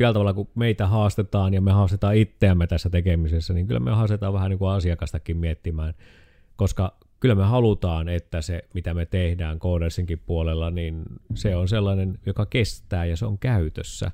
tällä 0.03 0.13
tavalla, 0.13 0.33
kun 0.33 0.49
meitä 0.55 0.87
haastetaan 0.87 1.53
ja 1.53 1.61
me 1.61 1.71
haastetaan 1.71 2.15
itseämme 2.15 2.67
tässä 2.67 2.89
tekemisessä, 2.89 3.53
niin 3.53 3.67
kyllä 3.67 3.79
me 3.79 3.91
haastetaan 3.91 4.33
vähän 4.33 4.49
niin 4.49 4.59
kuin 4.59 4.71
asiakastakin 4.71 5.37
miettimään, 5.37 5.93
koska 6.55 6.97
kyllä 7.19 7.35
me 7.35 7.43
halutaan, 7.43 8.09
että 8.09 8.41
se, 8.41 8.63
mitä 8.73 8.93
me 8.93 9.05
tehdään 9.05 9.59
koodersinkin 9.59 10.19
puolella, 10.19 10.71
niin 10.71 11.03
se 11.33 11.55
on 11.55 11.67
sellainen, 11.67 12.19
joka 12.25 12.45
kestää 12.45 13.05
ja 13.05 13.17
se 13.17 13.25
on 13.25 13.37
käytössä. 13.37 14.11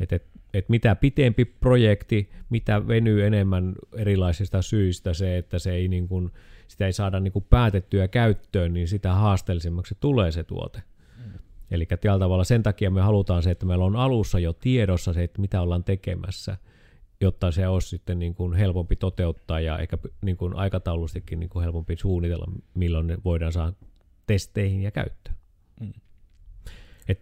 Että 0.00 0.16
et, 0.16 0.26
et 0.54 0.68
mitä 0.68 0.94
pitempi 0.94 1.44
projekti, 1.44 2.30
mitä 2.50 2.88
venyy 2.88 3.26
enemmän 3.26 3.74
erilaisista 3.96 4.62
syistä 4.62 5.14
se, 5.14 5.38
että 5.38 5.58
se 5.58 5.72
ei 5.72 5.88
niin 5.88 6.08
kuin, 6.08 6.30
sitä 6.68 6.86
ei 6.86 6.92
saada 6.92 7.20
niin 7.20 7.32
kuin 7.32 7.46
päätettyä 7.50 8.08
käyttöön, 8.08 8.72
niin 8.72 8.88
sitä 8.88 9.12
haasteellisemmaksi 9.12 9.96
tulee 10.00 10.32
se 10.32 10.44
tuote. 10.44 10.82
Eli 11.72 11.86
tällä 11.86 12.18
tavalla 12.18 12.44
sen 12.44 12.62
takia 12.62 12.90
me 12.90 13.00
halutaan 13.00 13.42
se, 13.42 13.50
että 13.50 13.66
meillä 13.66 13.84
on 13.84 13.96
alussa 13.96 14.38
jo 14.38 14.52
tiedossa 14.52 15.12
se, 15.12 15.22
että 15.22 15.40
mitä 15.40 15.62
ollaan 15.62 15.84
tekemässä, 15.84 16.56
jotta 17.20 17.50
se 17.50 17.68
olisi 17.68 17.88
sitten 17.88 18.18
niin 18.18 18.34
kuin 18.34 18.54
helpompi 18.54 18.96
toteuttaa 18.96 19.60
ja 19.60 19.78
ehkä 19.78 19.98
niin 20.22 20.36
kuin 20.36 20.56
aikataulustikin 20.56 21.40
niin 21.40 21.50
kuin 21.50 21.62
helpompi 21.62 21.96
suunnitella, 21.96 22.52
milloin 22.74 23.06
ne 23.06 23.18
voidaan 23.24 23.52
saada 23.52 23.72
testeihin 24.26 24.82
ja 24.82 24.90
käyttöön. 24.90 25.36
Mm. 25.80 25.92
Et, 27.08 27.20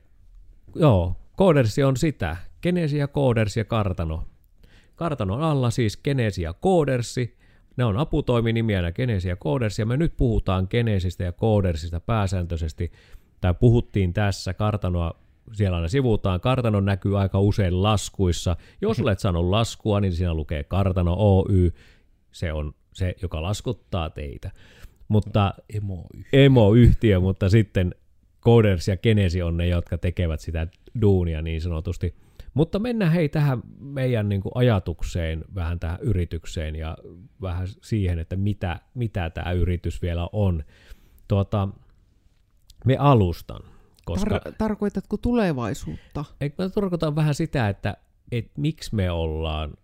joo, 0.74 1.16
koodersi 1.36 1.82
on 1.82 1.96
sitä. 1.96 2.36
Genesi 2.62 2.96
ja 2.98 3.09
koodersi 3.09 3.61
ja 3.61 3.64
kartano. 3.64 4.24
Kartanon 4.96 5.42
alla 5.42 5.70
siis 5.70 5.96
Genesi 5.96 6.42
ja 6.42 6.53
koodersi. 6.53 7.38
Ne 7.76 7.84
on 7.84 7.96
aputoiminimiä 7.96 8.92
Genesi 8.92 9.28
ja 9.28 9.36
koodersi, 9.36 9.82
ja 9.82 9.86
me 9.86 9.96
nyt 9.96 10.16
puhutaan 10.16 10.66
Genesistä 10.70 11.24
ja 11.24 11.32
koodersista 11.32 12.01
pääsääntöisesti– 12.01 12.92
tai 13.41 13.55
puhuttiin 13.55 14.12
tässä, 14.12 14.55
kartanoa 14.55 15.20
siellä 15.53 15.76
aina 15.76 15.88
sivutaan. 15.88 16.41
Kartano 16.41 16.80
näkyy 16.80 17.20
aika 17.20 17.41
usein 17.41 17.82
laskuissa. 17.82 18.57
Jos 18.80 19.01
olet 19.03 19.18
saanut 19.18 19.49
laskua, 19.49 20.01
niin 20.01 20.12
siinä 20.12 20.34
lukee 20.34 20.64
Kartano 20.64 21.16
Oy. 21.18 21.72
Se 22.32 22.53
on 22.53 22.74
se, 22.93 23.14
joka 23.22 23.43
laskuttaa 23.43 24.11
teitä. 24.11 24.51
Mutta 25.09 25.55
emoyhtiö. 25.74 26.45
emoyhtiö, 26.45 27.20
mutta 27.20 27.49
sitten 27.49 27.95
Coders 28.43 28.88
ja 28.88 28.97
Genesi 28.97 29.43
on 29.43 29.57
ne, 29.57 29.66
jotka 29.66 29.99
tekevät 29.99 30.41
sitä 30.41 30.66
duunia 31.01 31.43
niin 31.43 31.61
sanotusti. 31.61 32.14
Mutta 32.55 32.78
mennään 32.78 33.12
hei 33.12 33.28
tähän 33.28 33.62
meidän 33.80 34.28
niin 34.28 34.41
kuin 34.41 34.53
ajatukseen, 34.55 35.45
vähän 35.55 35.80
tähän 35.80 35.99
yritykseen 36.01 36.76
ja 36.76 36.97
vähän 37.43 37.66
siihen, 37.82 38.18
että 38.18 38.36
mitä, 38.36 38.80
mitä 38.95 39.30
tämä 39.30 39.53
yritys 39.53 40.03
vielä 40.03 40.28
on. 40.32 40.64
Tuota, 41.28 41.68
me 42.84 42.96
alustan. 42.96 43.60
Koska, 44.04 44.38
Tar- 44.38 44.52
tarkoitatko 44.58 45.16
tulevaisuutta? 45.16 46.24
Eikö 46.40 46.62
mä 46.62 46.68
tarkoitan 46.68 47.16
vähän 47.16 47.34
sitä, 47.34 47.68
että, 47.68 47.96
että 48.32 48.52
miksi 48.56 48.94
me 48.94 49.10
ollaan 49.10 49.74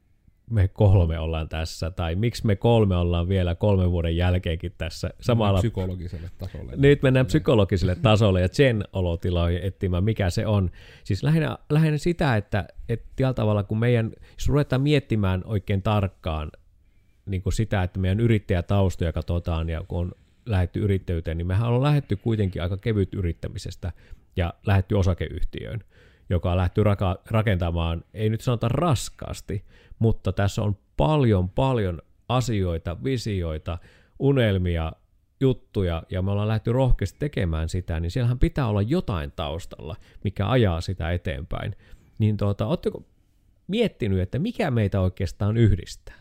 me 0.50 0.68
kolme 0.68 1.18
ollaan 1.18 1.48
tässä, 1.48 1.90
tai 1.90 2.14
miksi 2.14 2.46
me 2.46 2.56
kolme 2.56 2.96
ollaan 2.96 3.28
vielä 3.28 3.54
kolmen 3.54 3.90
vuoden 3.90 4.16
jälkeenkin 4.16 4.74
tässä 4.78 5.10
samalla... 5.20 5.58
Psykologiselle 5.58 6.30
tasolle. 6.38 6.72
Nyt 6.76 7.02
mennään 7.02 7.26
psykologiselle 7.26 7.94
tasolle 8.02 8.40
ja 8.40 8.48
sen 8.52 8.84
olotiloihin 8.92 9.60
etsimään, 9.62 10.04
mikä 10.04 10.30
se 10.30 10.46
on. 10.46 10.70
Siis 11.04 11.22
lähinnä, 11.22 11.58
lähinnä 11.70 11.98
sitä, 11.98 12.36
että, 12.36 12.66
että 12.88 13.06
tällä 13.16 13.34
tavalla 13.34 13.62
kun 13.62 13.78
meidän, 13.78 14.12
jos 14.38 14.48
ruvetaan 14.48 14.82
miettimään 14.82 15.42
oikein 15.44 15.82
tarkkaan 15.82 16.50
niin 17.26 17.42
kuin 17.42 17.52
sitä, 17.52 17.82
että 17.82 18.00
meidän 18.00 18.20
yrittäjätaustoja 18.20 19.12
katsotaan 19.12 19.68
ja 19.68 19.84
kun 19.88 19.98
on 19.98 20.12
lähetty 20.46 20.80
yrittäjyyteen, 20.80 21.38
niin 21.38 21.46
mehän 21.46 21.68
on 21.68 21.82
lähetty 21.82 22.16
kuitenkin 22.16 22.62
aika 22.62 22.76
kevyt 22.76 23.14
yrittämisestä 23.14 23.92
ja 24.36 24.54
lähetty 24.66 24.94
osakeyhtiöön, 24.94 25.80
joka 26.30 26.50
on 26.50 26.56
lähty 26.56 26.84
raka- 26.84 27.22
rakentamaan, 27.30 28.04
ei 28.14 28.30
nyt 28.30 28.40
sanota 28.40 28.68
raskaasti, 28.68 29.64
mutta 29.98 30.32
tässä 30.32 30.62
on 30.62 30.76
paljon, 30.96 31.48
paljon 31.48 32.02
asioita, 32.28 33.04
visioita, 33.04 33.78
unelmia, 34.18 34.92
juttuja, 35.40 36.02
ja 36.10 36.22
me 36.22 36.30
ollaan 36.30 36.48
lähty 36.48 36.72
rohkeasti 36.72 37.18
tekemään 37.18 37.68
sitä, 37.68 38.00
niin 38.00 38.10
siellähän 38.10 38.38
pitää 38.38 38.66
olla 38.66 38.82
jotain 38.82 39.32
taustalla, 39.36 39.96
mikä 40.24 40.48
ajaa 40.48 40.80
sitä 40.80 41.12
eteenpäin. 41.12 41.76
Niin 42.18 42.36
tuota, 42.36 42.66
ootteko 42.66 43.04
miettinyt, 43.66 44.20
että 44.20 44.38
mikä 44.38 44.70
meitä 44.70 45.00
oikeastaan 45.00 45.56
yhdistää? 45.56 46.20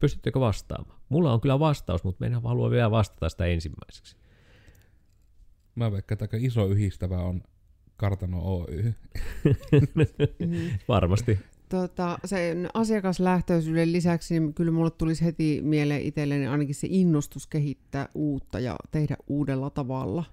Pystyttekö 0.00 0.40
vastaamaan? 0.40 0.93
Mulla 1.08 1.32
on 1.32 1.40
kyllä 1.40 1.58
vastaus, 1.58 2.04
mutta 2.04 2.20
meidän 2.24 2.42
haluaa 2.42 2.70
vielä 2.70 2.90
vastata 2.90 3.28
sitä 3.28 3.46
ensimmäiseksi. 3.46 4.16
Mä 5.74 5.92
veikkaan, 5.92 6.16
että 6.16 6.24
aika 6.24 6.36
iso 6.46 6.66
yhdistävä 6.66 7.18
on 7.18 7.42
Kartano 7.96 8.40
Oy. 8.44 8.94
Varmasti. 10.88 11.38
Tota, 11.68 12.18
sen 12.24 12.68
asiakaslähtöisyyden 12.74 13.92
lisäksi 13.92 14.40
niin 14.40 14.54
kyllä 14.54 14.72
mulle 14.72 14.90
tulisi 14.90 15.24
heti 15.24 15.60
mieleen 15.62 16.02
itselleni 16.02 16.46
ainakin 16.46 16.74
se 16.74 16.86
innostus 16.90 17.46
kehittää 17.46 18.08
uutta 18.14 18.60
ja 18.60 18.76
tehdä 18.90 19.16
uudella 19.26 19.70
tavalla. 19.70 20.24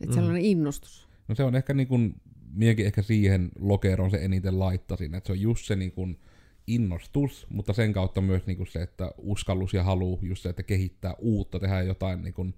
Et 0.00 0.08
Mm. 0.08 0.14
sellainen 0.14 0.42
innostus. 0.42 1.08
No 1.28 1.34
se 1.34 1.44
on 1.44 1.54
ehkä 1.56 1.74
niin 1.74 1.88
kuin, 1.88 2.14
miekin 2.54 2.86
ehkä 2.86 3.02
siihen 3.02 3.50
lokeroon 3.58 4.10
se 4.10 4.16
eniten 4.16 4.58
laittaisin, 4.58 5.14
että 5.14 5.26
se 5.26 5.32
on 5.32 5.40
just 5.40 5.64
se 5.66 5.76
niin 5.76 5.92
kuin 5.92 6.18
innostus, 6.66 7.46
mutta 7.50 7.72
sen 7.72 7.92
kautta 7.92 8.20
myös 8.20 8.46
niin 8.46 8.56
kuin 8.56 8.66
se, 8.66 8.82
että 8.82 9.10
uskallus 9.18 9.74
ja 9.74 9.82
halu, 9.82 10.18
just 10.22 10.42
se, 10.42 10.48
että 10.48 10.62
kehittää 10.62 11.14
uutta, 11.18 11.60
tehdä 11.60 11.82
jotain 11.82 12.22
niin 12.22 12.34
kuin, 12.34 12.54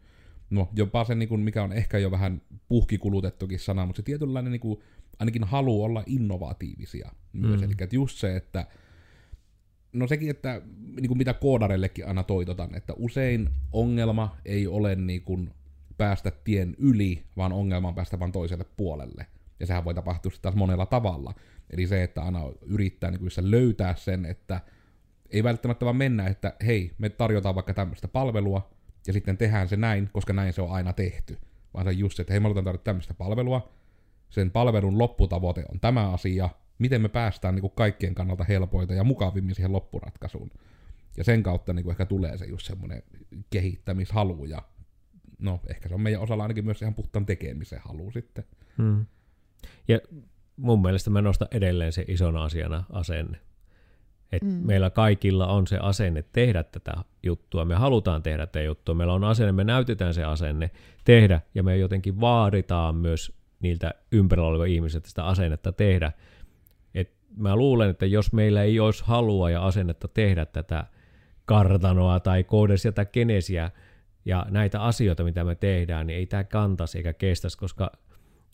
no 0.51 0.69
jopa 0.77 1.05
se, 1.05 1.15
niin 1.15 1.29
kuin, 1.29 1.41
mikä 1.41 1.63
on 1.63 1.73
ehkä 1.73 1.99
jo 1.99 2.11
vähän 2.11 2.43
puhkikulutettukin 2.69 3.59
sana, 3.59 3.87
mutta 3.87 3.99
se 3.99 4.03
tietynlainen 4.03 4.53
niin 4.53 4.61
kuin, 4.61 4.81
ainakin 5.19 5.45
halu 5.45 5.85
olla 5.85 6.03
innovatiivisia 6.07 7.13
myös, 7.33 7.61
Mm. 7.61 7.65
eli 7.65 7.73
että 7.81 7.97
just 7.97 8.19
se, 8.19 8.37
että 8.37 8.67
No 9.93 10.07
sekin, 10.07 10.31
että 10.31 10.63
niin 10.97 11.09
kuin 11.09 11.19
mitä 11.19 11.35
koodareillekin 11.35 12.07
aina 12.07 12.23
toitotan, 12.23 12.75
että 12.75 12.93
usein 12.97 13.51
ongelma 13.73 14.37
ei 14.45 14.67
ole 14.67 14.95
niin 14.95 15.23
kuin 15.23 15.51
päästä 15.97 16.33
tien 16.45 16.75
yli, 16.79 17.25
vaan 17.37 17.53
ongelma 17.53 17.89
on 17.89 17.95
päästä 17.95 18.19
vaan 18.19 18.33
toiselle 18.33 18.65
puolelle. 18.77 19.27
Ja 19.61 19.67
sehän 19.67 19.85
voi 19.85 19.95
tapahtua 19.95 20.31
sitten 20.31 20.43
taas 20.43 20.55
monella 20.55 20.87
tavalla. 20.87 21.35
Eli 21.73 21.87
se, 21.87 22.03
että 22.03 22.23
aina 22.23 22.41
yrittää 22.63 23.11
niin 23.11 23.21
kuin 23.21 23.51
löytää 23.51 23.95
sen, 23.95 24.25
että 24.25 24.61
ei 25.31 25.45
välttämättä 25.45 25.85
vaan 25.85 25.97
mennä, 25.97 26.27
että 26.27 26.55
hei, 26.67 26.91
me 26.99 27.09
tarjotaan 27.09 27.55
vaikka 27.55 27.75
tämmöistä 27.75 28.09
palvelua, 28.09 28.71
ja 29.07 29.13
sitten 29.13 29.39
tehdään 29.39 29.69
se 29.69 29.77
näin, 29.77 30.11
koska 30.13 30.33
näin 30.33 30.53
se 30.53 30.63
on 30.63 30.71
aina 30.71 30.93
tehty. 30.93 31.39
Vaan 31.75 31.85
se 31.85 31.93
just 31.93 32.17
se, 32.17 32.23
että 32.23 32.33
hei, 32.33 32.41
me 32.41 32.45
halutaan 32.45 32.65
tarjota 32.65 32.85
tämmöistä 32.85 33.15
palvelua, 33.15 33.73
sen 34.31 34.51
palvelun 34.51 34.99
lopputavoite 34.99 35.65
on 35.73 35.81
tämä 35.81 36.11
asia, 36.11 36.49
miten 36.79 37.03
me 37.03 37.09
päästään 37.09 37.55
niin 37.55 37.61
kuin 37.61 37.73
kaikkien 37.77 38.15
kannalta 38.15 38.45
helpoita 38.45 38.95
ja 38.95 39.05
mukavimmin 39.05 39.55
siihen 39.55 39.73
loppuratkaisuun. 39.73 40.51
Ja 41.17 41.25
sen 41.25 41.43
kautta 41.43 41.73
niin 41.73 41.85
kuin 41.85 41.93
ehkä 41.93 42.07
tulee 42.07 42.39
se 42.39 42.45
just 42.45 42.67
semmoinen 42.67 43.03
kehittämishalu 43.51 44.45
ja 44.45 44.63
no 45.39 45.61
ehkä 45.67 45.89
se 45.89 45.95
on 45.95 46.01
meidän 46.01 46.23
osalla 46.23 46.45
ainakin 46.45 46.65
myös 46.65 46.83
ihan 46.83 46.95
puhtaan 46.95 47.27
tekemisen 47.27 47.81
halu 47.85 48.11
sitten. 48.11 48.45
Mm. 48.79 49.07
Ja 49.89 49.99
mun 50.63 50.83
mielestä 50.83 51.11
mä 51.11 51.23
nostan 51.23 51.49
edelleen 51.51 51.93
se 51.93 52.05
isona 52.09 52.45
asiana 52.45 52.85
asenne. 52.93 53.39
Et 54.33 54.43
mm. 54.43 54.49
Meillä 54.49 54.91
kaikilla 54.91 55.47
on 55.47 55.67
se 55.67 55.79
asenne 55.79 56.25
tehdä 56.33 56.63
tätä 56.63 56.93
juttua. 57.23 57.65
Me 57.65 57.75
halutaan 57.75 58.23
tehdä 58.23 58.47
tätä 58.47 58.63
juttua. 58.63 58.95
Meillä 58.95 59.13
on 59.13 59.25
asenne, 59.25 59.53
me 59.53 59.65
näytetään 59.65 60.15
se 60.15 60.25
asenne 60.25 60.71
tehdä 61.05 61.41
ja 61.55 61.63
me 61.63 61.77
jotenkin 61.77 62.21
vaaditaan 62.21 62.95
myös 62.95 63.33
niiltä 63.61 63.95
ympärillä 64.13 64.49
olevilla 64.49 64.75
ihmisiltä 64.75 65.09
sitä 65.09 65.25
asennetta 65.25 65.73
tehdä. 65.73 66.13
Et 66.95 67.13
mä 67.37 67.57
luulen, 67.57 67.91
että 67.91 68.07
jos 68.07 68.33
meillä 68.33 68.63
ei 68.63 68.81
olisi 68.81 69.05
halua 69.07 69.51
ja 69.51 69.67
asennetta 69.67 70.09
tehdä 70.09 70.47
tätä 70.47 70.85
kartanoa 71.45 72.21
tai 72.21 72.45
koodesia 72.45 72.93
tai 72.93 73.07
kenesiä 73.07 73.71
ja 74.25 74.47
näitä 74.51 74.83
asioita, 74.83 75.25
mitä 75.25 75.45
me 75.45 75.55
tehdään, 75.55 76.07
niin 76.07 76.19
ei 76.19 76.27
tämä 76.27 76.45
kantaisi 76.45 76.99
eikä 76.99 77.13
kestäisi, 77.13 77.59
koska 77.59 77.91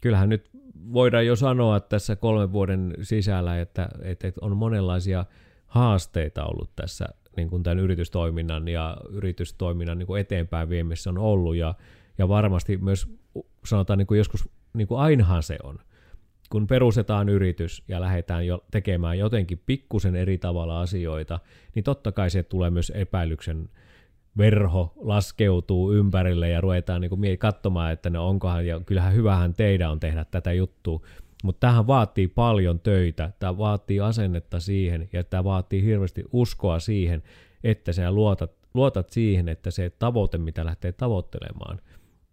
kyllähän 0.02 0.28
nyt 0.28 0.50
voidaan 0.92 1.26
jo 1.26 1.36
sanoa 1.36 1.80
tässä 1.80 2.16
kolmen 2.16 2.52
vuoden 2.52 2.94
sisällä, 3.02 3.60
että, 3.60 3.88
että 4.02 4.32
on 4.40 4.56
monenlaisia 4.56 5.24
haasteita 5.66 6.44
ollut 6.44 6.70
tässä 6.76 7.08
niin 7.36 7.50
kuin 7.50 7.62
tämän 7.62 7.78
yritystoiminnan 7.78 8.68
ja 8.68 8.96
yritystoiminnan 9.10 9.98
niin 9.98 10.06
kuin 10.06 10.20
eteenpäin 10.20 10.68
viemisessä 10.68 11.10
on 11.10 11.18
ollut. 11.18 11.56
Ja, 11.56 11.74
ja 12.18 12.28
varmasti 12.28 12.76
myös 12.76 13.08
sanotaan 13.64 13.98
niin 13.98 14.06
kuin 14.06 14.18
joskus, 14.18 14.48
niin 14.74 14.88
kuin 14.88 15.00
ainahan 15.00 15.42
se 15.42 15.58
on, 15.62 15.78
kun 16.50 16.66
perustetaan 16.66 17.28
yritys 17.28 17.82
ja 17.88 18.00
lähdetään 18.00 18.46
jo 18.46 18.64
tekemään 18.70 19.18
jotenkin 19.18 19.62
pikkusen 19.66 20.16
eri 20.16 20.38
tavalla 20.38 20.80
asioita, 20.80 21.40
niin 21.74 21.84
totta 21.84 22.12
kai 22.12 22.30
se 22.30 22.42
tulee 22.42 22.70
myös 22.70 22.92
epäilyksen 22.94 23.68
verho 24.38 24.92
laskeutuu 24.96 25.92
ympärille 25.92 26.48
ja 26.48 26.60
ruvetaan 26.60 27.00
niin 27.00 27.10
kuin 27.10 27.38
katsomaan, 27.38 27.92
että 27.92 28.10
no 28.10 28.28
onkohan, 28.28 28.66
ja 28.66 28.80
kyllähän 28.80 29.14
hyvähän 29.14 29.54
teidän 29.54 29.90
on 29.90 30.00
tehdä 30.00 30.24
tätä 30.24 30.52
juttua, 30.52 31.00
mutta 31.44 31.66
tähän 31.66 31.86
vaatii 31.86 32.28
paljon 32.28 32.80
töitä, 32.80 33.32
tämä 33.38 33.58
vaatii 33.58 34.00
asennetta 34.00 34.60
siihen 34.60 35.08
ja 35.12 35.24
tämä 35.24 35.44
vaatii 35.44 35.84
hirveästi 35.84 36.24
uskoa 36.32 36.78
siihen, 36.78 37.22
että 37.64 37.92
sä 37.92 38.12
luotat, 38.12 38.52
luotat 38.74 39.10
siihen, 39.10 39.48
että 39.48 39.70
se 39.70 39.90
tavoite, 39.90 40.38
mitä 40.38 40.64
lähtee 40.64 40.92
tavoittelemaan, 40.92 41.80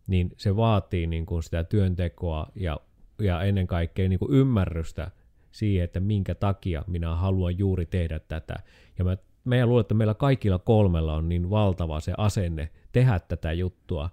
niin 0.08 0.32
se 0.38 0.56
vaatii 0.56 1.08
niin 1.08 1.26
kuin 1.26 1.44
sitä 1.44 1.64
työntekoa 1.64 2.48
ja, 2.56 2.80
ja 3.20 3.42
ennen 3.42 3.68
kaikkea 3.68 4.10
niin 4.10 4.20
kuin 4.20 4.34
ymmärrystä 4.34 5.12
siihen, 5.52 5.84
että 5.84 6.00
minkä 6.00 6.36
takia 6.36 6.84
minä 6.88 7.16
haluan 7.16 7.58
juuri 7.58 7.86
tehdä 7.86 8.20
tätä. 8.20 8.56
Ja 9.00 9.06
mä, 9.06 9.18
meidän 9.46 9.70
luulen, 9.70 9.82
että 9.82 9.94
meillä 9.94 10.14
kaikilla 10.14 10.60
kolmella 10.60 11.16
on 11.16 11.30
niin 11.30 11.50
valtava 11.50 12.00
se 12.00 12.14
asenne 12.18 12.70
tehdä 12.92 13.20
tätä 13.20 13.54
juttua. 13.54 14.10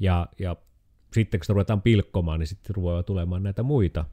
Ja, 0.00 0.28
ja 0.38 0.56
sitten 1.12 1.40
kun 1.40 1.44
sitä 1.44 1.52
ruvetaan 1.52 1.82
pilkkomaan, 1.82 2.40
niin 2.40 2.46
sitten 2.46 2.76
ruvetaan 2.76 3.04
tulemaan 3.04 3.42
näitä 3.42 3.62
muita. 3.62 4.04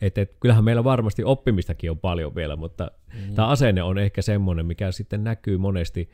Et, 0.00 0.18
et, 0.18 0.36
kyllähän 0.40 0.64
meillä 0.64 0.84
varmasti 0.84 1.24
oppimistakin 1.24 1.90
on 1.90 1.98
paljon 1.98 2.34
vielä, 2.34 2.56
mutta 2.56 2.90
mm. 3.14 3.34
tämä 3.34 3.48
asenne 3.48 3.82
on 3.82 3.98
ehkä 3.98 4.22
semmoinen, 4.22 4.66
mikä 4.66 4.92
sitten 4.92 5.24
näkyy 5.24 5.58
monesti, 5.58 6.10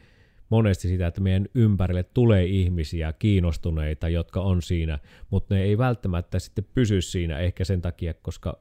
monesti 0.48 0.88
sitä, 0.88 1.06
että 1.06 1.20
meidän 1.20 1.48
ympärille 1.54 2.02
tulee 2.02 2.44
ihmisiä, 2.44 3.12
kiinnostuneita, 3.12 4.08
jotka 4.08 4.40
on 4.40 4.62
siinä, 4.62 4.98
mutta 5.30 5.54
ne 5.54 5.62
ei 5.62 5.78
välttämättä 5.78 6.38
sitten 6.38 6.66
pysy 6.74 7.02
siinä 7.02 7.38
ehkä 7.38 7.64
sen 7.64 7.82
takia, 7.82 8.14
koska 8.14 8.58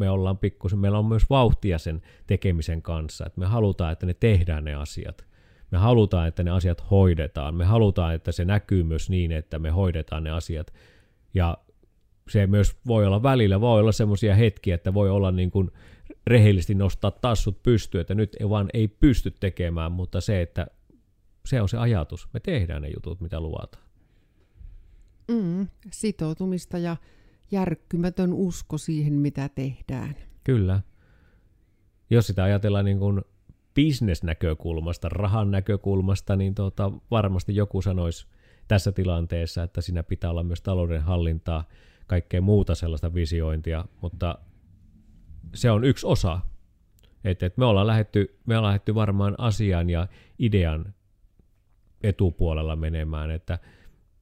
me 0.00 0.10
ollaan 0.10 0.38
pikkusen, 0.38 0.78
meillä 0.78 0.98
on 0.98 1.06
myös 1.06 1.30
vauhtia 1.30 1.78
sen 1.78 2.02
tekemisen 2.26 2.82
kanssa, 2.82 3.26
että 3.26 3.40
me 3.40 3.46
halutaan, 3.46 3.92
että 3.92 4.06
ne 4.06 4.14
tehdään 4.14 4.64
ne 4.64 4.74
asiat. 4.74 5.24
Me 5.70 5.78
halutaan, 5.78 6.28
että 6.28 6.42
ne 6.42 6.50
asiat 6.50 6.90
hoidetaan. 6.90 7.54
Me 7.54 7.64
halutaan, 7.64 8.14
että 8.14 8.32
se 8.32 8.44
näkyy 8.44 8.82
myös 8.82 9.10
niin, 9.10 9.32
että 9.32 9.58
me 9.58 9.70
hoidetaan 9.70 10.24
ne 10.24 10.30
asiat. 10.30 10.72
Ja 11.34 11.58
se 12.28 12.46
myös 12.46 12.76
voi 12.86 13.06
olla 13.06 13.22
välillä, 13.22 13.60
voi 13.60 13.80
olla 13.80 13.92
semmoisia 13.92 14.34
hetkiä, 14.34 14.74
että 14.74 14.94
voi 14.94 15.10
olla 15.10 15.30
niin 15.30 15.50
kuin 15.50 15.70
rehellisesti 16.26 16.74
nostaa 16.74 17.10
tassut 17.10 17.62
pystyyn, 17.62 18.00
että 18.00 18.14
nyt 18.14 18.36
ei 18.40 18.48
vaan 18.48 18.68
ei 18.74 18.88
pysty 18.88 19.30
tekemään, 19.40 19.92
mutta 19.92 20.20
se, 20.20 20.42
että 20.42 20.66
se 21.46 21.62
on 21.62 21.68
se 21.68 21.78
ajatus. 21.78 22.28
Me 22.32 22.40
tehdään 22.40 22.82
ne 22.82 22.88
jutut, 22.88 23.20
mitä 23.20 23.40
luvataan. 23.40 23.84
Mm, 25.30 25.68
sitoutumista 25.92 26.78
ja 26.78 26.96
järkkymätön 27.50 28.32
usko 28.32 28.78
siihen, 28.78 29.12
mitä 29.12 29.48
tehdään. 29.48 30.14
Kyllä. 30.44 30.80
Jos 32.10 32.26
sitä 32.26 32.44
ajatellaan 32.44 32.84
niin 32.84 32.98
kuin 32.98 33.22
bisnesnäkökulmasta, 33.74 35.08
rahan 35.08 35.50
näkökulmasta, 35.50 36.36
niin 36.36 36.54
tota, 36.54 36.92
varmasti 37.10 37.56
joku 37.56 37.82
sanoisi 37.82 38.26
tässä 38.68 38.92
tilanteessa, 38.92 39.62
että 39.62 39.80
siinä 39.80 40.02
pitää 40.02 40.30
olla 40.30 40.42
myös 40.42 40.62
talouden 40.62 41.02
hallintaa, 41.02 41.68
kaikkea 42.06 42.40
muuta 42.40 42.74
sellaista 42.74 43.14
visiointia, 43.14 43.84
mutta 44.00 44.38
se 45.54 45.70
on 45.70 45.84
yksi 45.84 46.06
osa. 46.06 46.40
Et, 47.24 47.42
et 47.42 47.56
me, 47.56 47.64
ollaan 47.64 47.86
lähetty, 47.86 48.38
me 48.46 48.56
ollaan 48.56 48.70
lähetty 48.70 48.94
varmaan 48.94 49.34
asian 49.38 49.90
ja 49.90 50.06
idean 50.38 50.94
etupuolella 52.02 52.76
menemään, 52.76 53.30
että 53.30 53.58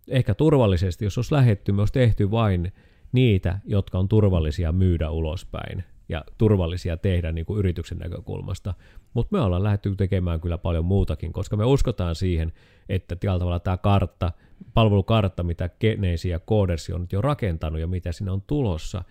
ehkä 0.08 0.34
turvallisesti, 0.34 1.04
jos 1.04 1.18
olisi 1.18 1.34
lähetty, 1.34 1.72
me 1.72 1.82
olisi 1.82 1.92
tehty 1.92 2.30
vain 2.30 2.72
niitä, 3.12 3.58
jotka 3.64 3.98
on 3.98 4.08
turvallisia 4.08 4.72
myydä 4.72 5.10
ulospäin. 5.10 5.84
ja 6.08 6.24
turvallisia 6.38 6.96
tehdä 6.96 7.32
niin 7.32 7.46
kuin 7.46 7.58
yrityksen 7.58 7.98
näkökulmasta. 7.98 8.74
Mutta 9.14 9.36
me 9.36 9.42
ollaan 9.42 9.62
lähdetty 9.62 9.96
tekemään 9.96 10.40
kyllä 10.40 10.58
paljon 10.58 10.84
muutakin, 10.84 11.32
koska 11.32 11.56
me 11.56 11.64
uskotaan 11.64 12.14
siihen, 12.14 12.52
että 12.88 13.16
tällä 13.16 13.38
tavalla 13.38 13.58
tämä 13.58 13.76
kartta, 13.76 14.32
palvelukartta, 14.74 15.42
mitä 15.42 15.70
Genesis 15.80 16.30
ja 16.30 16.40
Codersi 16.40 16.92
on 16.92 17.00
nyt 17.00 17.12
jo 17.12 17.20
rakentanut 17.20 17.80
ja 17.80 17.86
mitä 17.86 18.12
siinä 18.12 18.32
on 18.32 18.42
tulossa, 18.46 19.04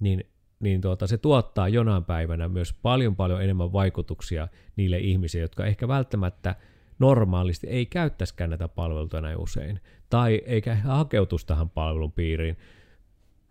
niin, 0.00 0.24
niin 0.60 0.80
tuota, 0.80 1.06
se 1.06 1.18
tuottaa 1.18 1.68
jonain 1.68 2.04
päivänä 2.04 2.48
myös 2.48 2.72
paljon 2.82 3.16
paljon 3.16 3.42
enemmän 3.42 3.72
vaikutuksia 3.72 4.48
niille 4.76 4.98
ihmisille, 4.98 5.44
jotka 5.44 5.66
ehkä 5.66 5.88
välttämättä 5.88 6.54
normaalisti 6.98 7.66
ei 7.66 7.86
käyttäisikään 7.86 8.50
näitä 8.50 8.68
palveluita 8.68 9.20
näin 9.20 9.38
usein, 9.38 9.80
tai 10.10 10.42
eikä 10.46 10.74
hakeutuisi 10.74 11.46
tähän 11.46 11.70
palvelun 11.70 12.12
piiriin, 12.12 12.56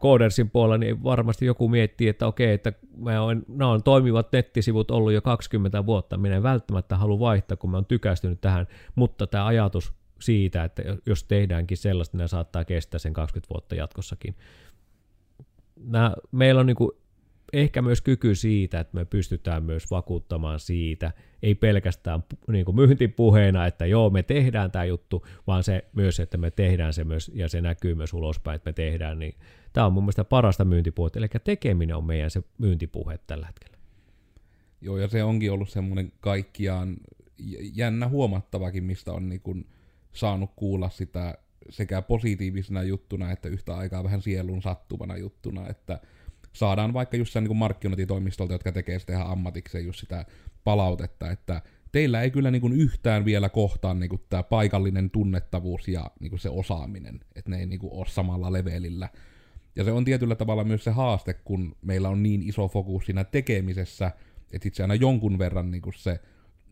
Codersin 0.02 0.50
puolella, 0.50 0.78
niin 0.78 1.04
varmasti 1.04 1.46
joku 1.46 1.70
miettii, 1.70 2.08
että 2.08 2.28
okei, 2.28 2.54
että 2.54 2.74
mä 2.98 3.22
olen, 3.22 3.46
nämä 3.48 3.72
on 3.72 3.84
toimivat 3.84 4.32
nettisivut 4.32 4.92
ollut 4.92 5.14
jo 5.14 5.22
20 5.22 5.86
vuotta, 5.86 6.18
minä 6.18 6.36
en 6.36 6.44
välttämättä 6.44 6.98
halua 6.98 7.20
vaihtaa, 7.20 7.58
kun 7.58 7.70
mä 7.70 7.78
oon 7.78 7.86
tykästynyt 7.86 8.42
tähän, 8.42 8.68
mutta 8.96 9.28
tämä 9.28 9.46
ajatus 9.46 9.94
siitä, 10.20 10.64
että 10.64 10.84
jos 11.06 11.24
tehdäänkin 11.24 11.78
sellaista, 11.78 12.18
niin 12.18 12.30
saattaa 12.30 12.66
kestää 12.66 13.00
sen 13.00 13.14
20 13.14 13.54
vuotta 13.54 13.76
jatkossakin. 13.76 14.36
Nämä, 15.76 16.14
meillä 16.32 16.60
on 16.60 16.66
niin 16.68 16.76
kuin 16.76 16.92
ehkä 17.54 17.82
myös 17.82 18.02
kyky 18.02 18.36
siitä, 18.36 18.80
että 18.80 18.98
me 18.98 19.06
pystytään 19.06 19.64
myös 19.64 19.92
vakuuttamaan 19.92 20.60
siitä, 20.60 21.12
ei 21.44 21.56
pelkästään 21.56 22.24
niin 22.48 22.66
kuin 22.66 22.76
myyntipuheena, 22.76 23.66
että 23.66 23.86
joo, 23.86 24.10
me 24.10 24.24
tehdään 24.24 24.72
tämä 24.72 24.86
juttu, 24.86 25.28
vaan 25.48 25.64
se 25.64 25.86
myös, 25.94 26.20
että 26.20 26.38
me 26.38 26.52
tehdään 26.52 26.94
se 26.94 27.04
myös, 27.04 27.32
ja 27.34 27.50
se 27.50 27.62
näkyy 27.62 27.96
myös 27.96 28.14
ulospäin, 28.14 28.56
että 28.56 28.70
me 28.70 28.74
tehdään, 28.74 29.20
niin 29.20 29.36
tämä 29.74 29.88
on 29.88 29.94
mun 29.94 30.04
mielestä 30.04 30.24
parasta 30.24 30.66
myyntipuhetta, 30.66 31.20
eli 31.20 31.28
tekeminen 31.44 31.96
on 31.96 32.04
meidän 32.04 32.32
se 32.32 32.44
myyntipuhe 32.58 33.20
tällä 33.28 33.48
hetkellä. 33.48 33.78
Joo, 34.82 34.98
ja 34.98 35.08
se 35.08 35.24
onkin 35.24 35.52
ollut 35.52 35.70
semmoinen 35.70 36.12
kaikkiaan 36.20 36.98
jännä 37.76 38.08
huomattavakin, 38.08 38.84
mistä 38.84 39.14
on 39.14 39.30
niin 39.30 39.42
kuin 39.42 39.68
saanut 40.14 40.52
kuulla 40.56 40.90
sitä 40.90 41.38
sekä 41.70 42.02
positiivisena 42.02 42.84
juttuna, 42.84 43.32
että 43.32 43.50
yhtä 43.50 43.76
aikaa 43.76 44.04
vähän 44.04 44.22
sielun 44.22 44.62
sattuvana 44.62 45.18
juttuna, 45.18 45.68
että 45.68 46.00
saadaan 46.54 46.94
vaikka 46.94 47.18
just 47.18 47.36
niin 47.36 47.58
markkinointitoimistolta, 47.58 48.54
jotka 48.54 48.72
tekee 48.72 49.00
sitä 49.00 49.14
ihan 49.14 49.28
ammatikseen 49.28 49.86
just 49.86 50.00
sitä 50.00 50.26
palautetta, 50.64 51.32
että 51.32 51.62
teillä 51.92 52.22
ei 52.22 52.32
kyllä 52.32 52.52
niin 52.52 52.62
kuin 52.62 52.74
yhtään 52.74 53.26
vielä 53.26 53.50
kohtaa 53.50 53.94
niin 53.94 54.10
kuin 54.10 54.22
tämä 54.30 54.44
paikallinen 54.44 55.10
tunnettavuus 55.10 55.88
ja 55.88 56.12
niin 56.20 56.30
kuin 56.30 56.40
se 56.40 56.50
osaaminen, 56.50 57.20
että 57.36 57.52
ne 57.52 57.60
ei 57.60 57.66
niin 57.66 57.80
kuin 57.80 57.94
ole 57.94 58.06
samalla 58.08 58.52
levelillä. 58.52 59.10
Ja 59.80 59.86
se 59.86 59.92
on 59.92 60.06
tietyllä 60.06 60.36
tavalla 60.36 60.64
myös 60.64 60.84
se 60.84 60.92
haaste, 60.92 61.34
kun 61.34 61.76
meillä 61.82 62.10
on 62.10 62.24
niin 62.24 62.42
iso 62.42 62.68
fokus 62.68 63.06
siinä 63.06 63.24
tekemisessä, 63.24 64.12
että 64.52 64.68
itse 64.68 64.84
aina 64.84 64.96
jonkun 64.96 65.40
verran 65.40 65.72
niin 65.72 65.82
kuin 65.82 65.94
se 65.94 66.20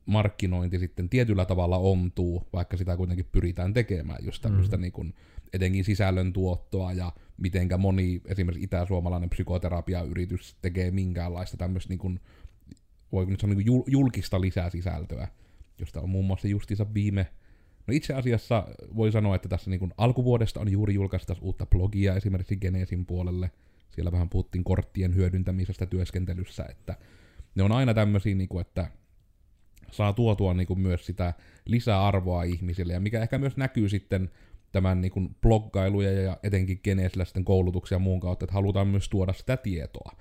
markkinointi 0.05 0.79
sitten 0.79 1.09
tietyllä 1.09 1.45
tavalla 1.45 1.77
ontuu, 1.77 2.47
vaikka 2.53 2.77
sitä 2.77 2.97
kuitenkin 2.97 3.25
pyritään 3.31 3.73
tekemään, 3.73 4.25
just 4.25 4.41
tämmöistä 4.41 4.77
mm. 4.77 4.81
niin 4.81 4.91
kuin, 4.91 5.13
etenkin 5.53 5.83
sisällön 5.83 6.33
tuottoa 6.33 6.93
ja 6.93 7.11
mitenkä 7.37 7.77
moni 7.77 8.21
esimerkiksi 8.25 8.63
itä-suomalainen 8.63 9.29
psykoterapiayritys 9.29 10.55
tekee 10.61 10.91
minkäänlaista 10.91 11.57
tämmöistä 11.57 11.89
niin 11.89 11.99
kuin, 11.99 12.19
voiko 13.11 13.31
nyt 13.31 13.39
sanoa 13.39 13.55
niin 13.55 13.67
kuin 13.67 13.83
julkista 13.87 14.41
lisäsisältöä, 14.41 15.27
josta 15.79 16.01
on 16.01 16.09
muun 16.09 16.25
muassa 16.25 16.47
justiinsa 16.47 16.93
viime 16.93 17.27
No 17.87 17.93
itse 17.93 18.13
asiassa 18.13 18.67
voi 18.95 19.11
sanoa, 19.11 19.35
että 19.35 19.49
tässä 19.49 19.69
niin 19.69 19.93
alkuvuodesta 19.97 20.59
on 20.59 20.71
juuri 20.71 20.93
julkaistu 20.93 21.33
uutta 21.41 21.65
blogia 21.65 22.15
esimerkiksi 22.15 22.57
Genesin 22.57 23.05
puolelle. 23.05 23.51
Siellä 23.89 24.11
vähän 24.11 24.29
puhuttiin 24.29 24.63
korttien 24.63 25.15
hyödyntämisestä 25.15 25.85
työskentelyssä, 25.85 26.65
että 26.69 26.95
ne 27.55 27.63
on 27.63 27.71
aina 27.71 27.93
tämmöisiä, 27.93 28.35
niin 28.35 28.49
kuin, 28.49 28.61
että 28.61 28.91
saa 29.91 30.13
tuotua 30.13 30.53
niin 30.53 30.67
kuin 30.67 30.79
myös 30.79 31.05
sitä 31.05 31.33
lisäarvoa 31.65 32.43
ihmisille, 32.43 32.93
ja 32.93 32.99
mikä 32.99 33.21
ehkä 33.21 33.37
myös 33.37 33.57
näkyy 33.57 33.89
sitten 33.89 34.29
tämän 34.71 35.01
niin 35.01 35.11
kuin 35.11 35.35
bloggailuja 35.41 36.11
ja 36.11 36.37
etenkin 36.43 36.81
sitten 37.23 37.45
koulutuksia 37.45 37.95
ja 37.95 37.99
muun 37.99 38.19
kautta, 38.19 38.43
että 38.45 38.53
halutaan 38.53 38.87
myös 38.87 39.09
tuoda 39.09 39.33
sitä 39.33 39.57
tietoa. 39.57 40.11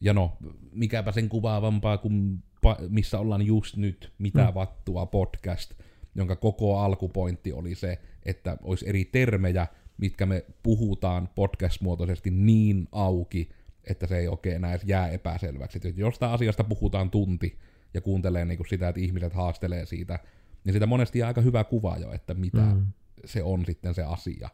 Ja 0.00 0.12
no, 0.12 0.36
mikäpä 0.72 1.12
sen 1.12 1.28
kuvaavampaa 1.28 1.98
kuin 1.98 2.42
missä 2.88 3.18
ollaan 3.18 3.42
just 3.42 3.76
nyt, 3.76 4.12
mitä 4.18 4.44
mm. 4.44 4.54
vattua 4.54 5.06
podcast, 5.06 5.74
jonka 6.14 6.36
koko 6.36 6.78
alkupointti 6.78 7.52
oli 7.52 7.74
se, 7.74 7.98
että 8.22 8.56
olisi 8.62 8.88
eri 8.88 9.04
termejä, 9.04 9.66
mitkä 9.98 10.26
me 10.26 10.44
puhutaan 10.62 11.28
podcast-muotoisesti 11.34 12.30
niin 12.30 12.88
auki, 12.92 13.50
että 13.84 14.06
se 14.06 14.18
ei 14.18 14.28
oikein 14.28 14.56
enää 14.56 14.78
jää 14.84 15.08
epäselväksi. 15.08 15.78
Että 15.78 15.88
jos 15.88 15.96
jostain 15.96 16.32
asiasta 16.32 16.64
puhutaan 16.64 17.10
tunti 17.10 17.58
ja 17.94 18.00
kuuntelee 18.00 18.44
niin 18.44 18.56
kuin 18.56 18.68
sitä, 18.68 18.88
että 18.88 19.00
ihmiset 19.00 19.32
haastelee 19.32 19.86
siitä, 19.86 20.18
niin 20.64 20.72
sitä 20.72 20.86
monesti 20.86 21.18
jää 21.18 21.28
aika 21.28 21.40
hyvä 21.40 21.64
kuva 21.64 21.96
jo, 21.96 22.12
että 22.12 22.34
mitä 22.34 22.62
mm. 22.62 22.86
se 23.24 23.42
on 23.42 23.64
sitten 23.66 23.94
se 23.94 24.02
asia. 24.02 24.48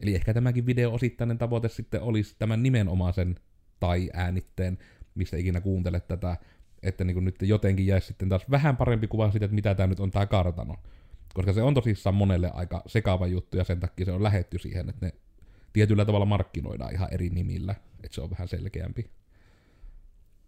Eli 0.00 0.14
ehkä 0.14 0.34
tämäkin 0.34 0.66
video 0.66 0.92
osittainen 0.94 1.38
tavoite 1.38 1.68
sitten 1.68 2.02
olisi 2.02 2.36
tämän 2.38 2.62
nimenomaisen 2.62 3.34
tai 3.80 4.10
äänitteen, 4.12 4.78
mistä 5.14 5.36
ikinä 5.36 5.60
kuuntelet 5.60 6.08
tätä, 6.08 6.36
että 6.82 7.04
niin 7.04 7.24
nyt 7.24 7.42
jotenkin 7.42 7.86
jäisi 7.86 8.06
sitten 8.06 8.28
taas 8.28 8.50
vähän 8.50 8.76
parempi 8.76 9.06
kuva 9.06 9.30
siitä, 9.30 9.44
että 9.44 9.54
mitä 9.54 9.74
tämä 9.74 9.86
nyt 9.86 10.00
on 10.00 10.10
tämä 10.10 10.26
kartano. 10.26 10.76
Koska 11.34 11.52
se 11.52 11.62
on 11.62 11.74
tosissaan 11.74 12.14
monelle 12.14 12.50
aika 12.54 12.82
sekava 12.86 13.26
juttu, 13.26 13.56
ja 13.56 13.64
sen 13.64 13.80
takia 13.80 14.06
se 14.06 14.12
on 14.12 14.22
lähetty 14.22 14.58
siihen, 14.58 14.88
että 14.88 15.06
ne 15.06 15.12
tietyllä 15.72 16.04
tavalla 16.04 16.26
markkinoidaan 16.26 16.92
ihan 16.92 17.08
eri 17.10 17.30
nimillä, 17.30 17.74
että 18.04 18.14
se 18.14 18.20
on 18.20 18.30
vähän 18.30 18.48
selkeämpi. 18.48 19.10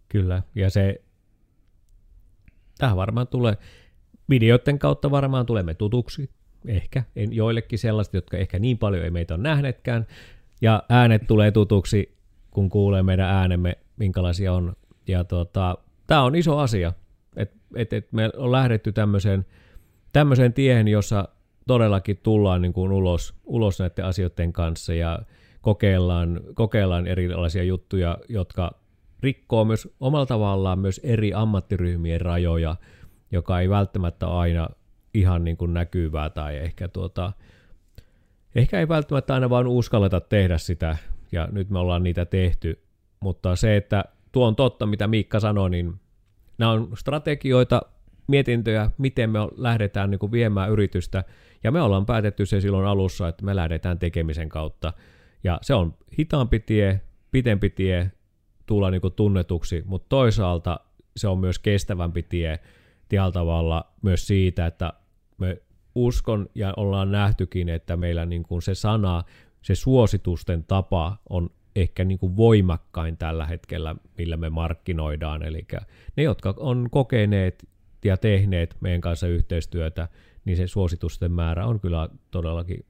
Kyllä, 0.09 0.43
ja 0.55 0.69
se, 0.69 1.01
tähän 2.77 2.97
varmaan 2.97 3.27
tulee, 3.27 3.57
videoiden 4.29 4.79
kautta 4.79 5.11
varmaan 5.11 5.45
tulemme 5.45 5.73
tutuksi, 5.73 6.29
ehkä, 6.67 7.03
en, 7.15 7.33
joillekin 7.33 7.79
sellaiset, 7.79 8.13
jotka 8.13 8.37
ehkä 8.37 8.59
niin 8.59 8.77
paljon 8.77 9.03
ei 9.03 9.11
meitä 9.11 9.33
ole 9.33 9.43
nähnetkään, 9.43 10.07
ja 10.61 10.83
äänet 10.89 11.27
tulee 11.27 11.51
tutuksi, 11.51 12.17
kun 12.51 12.69
kuulee 12.69 13.03
meidän 13.03 13.29
äänemme, 13.29 13.77
minkälaisia 13.97 14.53
on, 14.53 14.75
ja 15.07 15.23
tota, 15.23 15.77
tämä 16.07 16.23
on 16.23 16.35
iso 16.35 16.57
asia, 16.57 16.93
että 17.35 17.57
et, 17.75 17.93
et 17.93 18.11
me 18.11 18.29
on 18.37 18.51
lähdetty 18.51 18.91
tämmöiseen, 18.91 19.45
tämmöiseen 20.13 20.53
tiehen, 20.53 20.87
jossa 20.87 21.27
todellakin 21.67 22.19
tullaan 22.23 22.61
niin 22.61 22.73
kuin 22.73 22.91
ulos, 22.91 23.35
ulos 23.45 23.79
näiden 23.79 24.05
asioiden 24.05 24.53
kanssa 24.53 24.93
ja 24.93 25.19
kokeillaan, 25.61 26.41
kokeillaan 26.53 27.07
erilaisia 27.07 27.63
juttuja, 27.63 28.17
jotka 28.29 28.71
rikkoo 29.19 29.65
myös 29.65 29.87
omalla 29.99 30.25
tavallaan 30.25 30.79
myös 30.79 31.01
eri 31.03 31.33
ammattiryhmien 31.33 32.21
rajoja, 32.21 32.75
joka 33.31 33.59
ei 33.59 33.69
välttämättä 33.69 34.27
aina 34.27 34.69
ihan 35.13 35.43
niin 35.43 35.57
kuin 35.57 35.73
näkyvää 35.73 36.29
tai 36.29 36.57
ehkä, 36.57 36.87
tuota, 36.87 37.33
ehkä 38.55 38.79
ei 38.79 38.87
välttämättä 38.87 39.33
aina 39.33 39.49
vaan 39.49 39.67
uskalleta 39.67 40.21
tehdä 40.21 40.57
sitä. 40.57 40.97
Ja 41.31 41.47
nyt 41.51 41.69
me 41.69 41.79
ollaan 41.79 42.03
niitä 42.03 42.25
tehty, 42.25 42.83
mutta 43.19 43.55
se, 43.55 43.77
että 43.77 44.05
tuo 44.33 44.47
on 44.47 44.55
totta, 44.55 44.85
mitä 44.85 45.07
Miikka 45.07 45.39
sanoi, 45.39 45.69
niin 45.69 45.93
nämä 46.57 46.71
on 46.71 46.97
strategioita, 46.97 47.81
mietintöjä, 48.27 48.91
miten 48.97 49.29
me 49.29 49.39
lähdetään 49.57 50.11
niin 50.11 50.19
kuin 50.19 50.31
viemään 50.31 50.71
yritystä, 50.71 51.23
ja 51.63 51.71
me 51.71 51.81
ollaan 51.81 52.05
päätetty 52.05 52.45
se 52.45 52.61
silloin 52.61 52.85
alussa, 52.85 53.27
että 53.27 53.45
me 53.45 53.55
lähdetään 53.55 53.99
tekemisen 53.99 54.49
kautta, 54.49 54.93
ja 55.43 55.59
se 55.61 55.73
on 55.73 55.93
hitaampi 56.19 56.59
tie, 56.59 57.01
pitempi 57.31 57.69
tie 57.69 58.11
tulla 58.65 58.91
niin 58.91 59.01
kuin 59.01 59.13
tunnetuksi, 59.13 59.83
mutta 59.85 60.09
toisaalta 60.09 60.79
se 61.17 61.27
on 61.27 61.39
myös 61.39 61.59
kestävämpi 61.59 62.23
tie 62.23 62.59
tällä 63.09 63.31
tavalla 63.31 63.93
myös 64.01 64.27
siitä, 64.27 64.65
että 64.65 64.93
me 65.37 65.61
uskon 65.95 66.49
ja 66.55 66.73
ollaan 66.77 67.11
nähtykin, 67.11 67.69
että 67.69 67.97
meillä 67.97 68.25
niin 68.25 68.43
kuin 68.43 68.61
se 68.61 68.75
sana, 68.75 69.23
se 69.61 69.75
suositusten 69.75 70.63
tapa 70.63 71.17
on 71.29 71.49
ehkä 71.75 72.03
niin 72.03 72.19
kuin 72.19 72.37
voimakkain 72.37 73.17
tällä 73.17 73.45
hetkellä, 73.45 73.95
millä 74.17 74.37
me 74.37 74.49
markkinoidaan. 74.49 75.43
Eli 75.43 75.67
ne, 76.17 76.23
jotka 76.23 76.53
on 76.57 76.87
kokeneet 76.91 77.67
ja 78.05 78.17
tehneet 78.17 78.75
meidän 78.81 79.01
kanssa 79.01 79.27
yhteistyötä, 79.27 80.07
niin 80.45 80.57
se 80.57 80.67
suositusten 80.67 81.31
määrä 81.31 81.65
on 81.65 81.79
kyllä 81.79 82.09
todellakin 82.31 82.85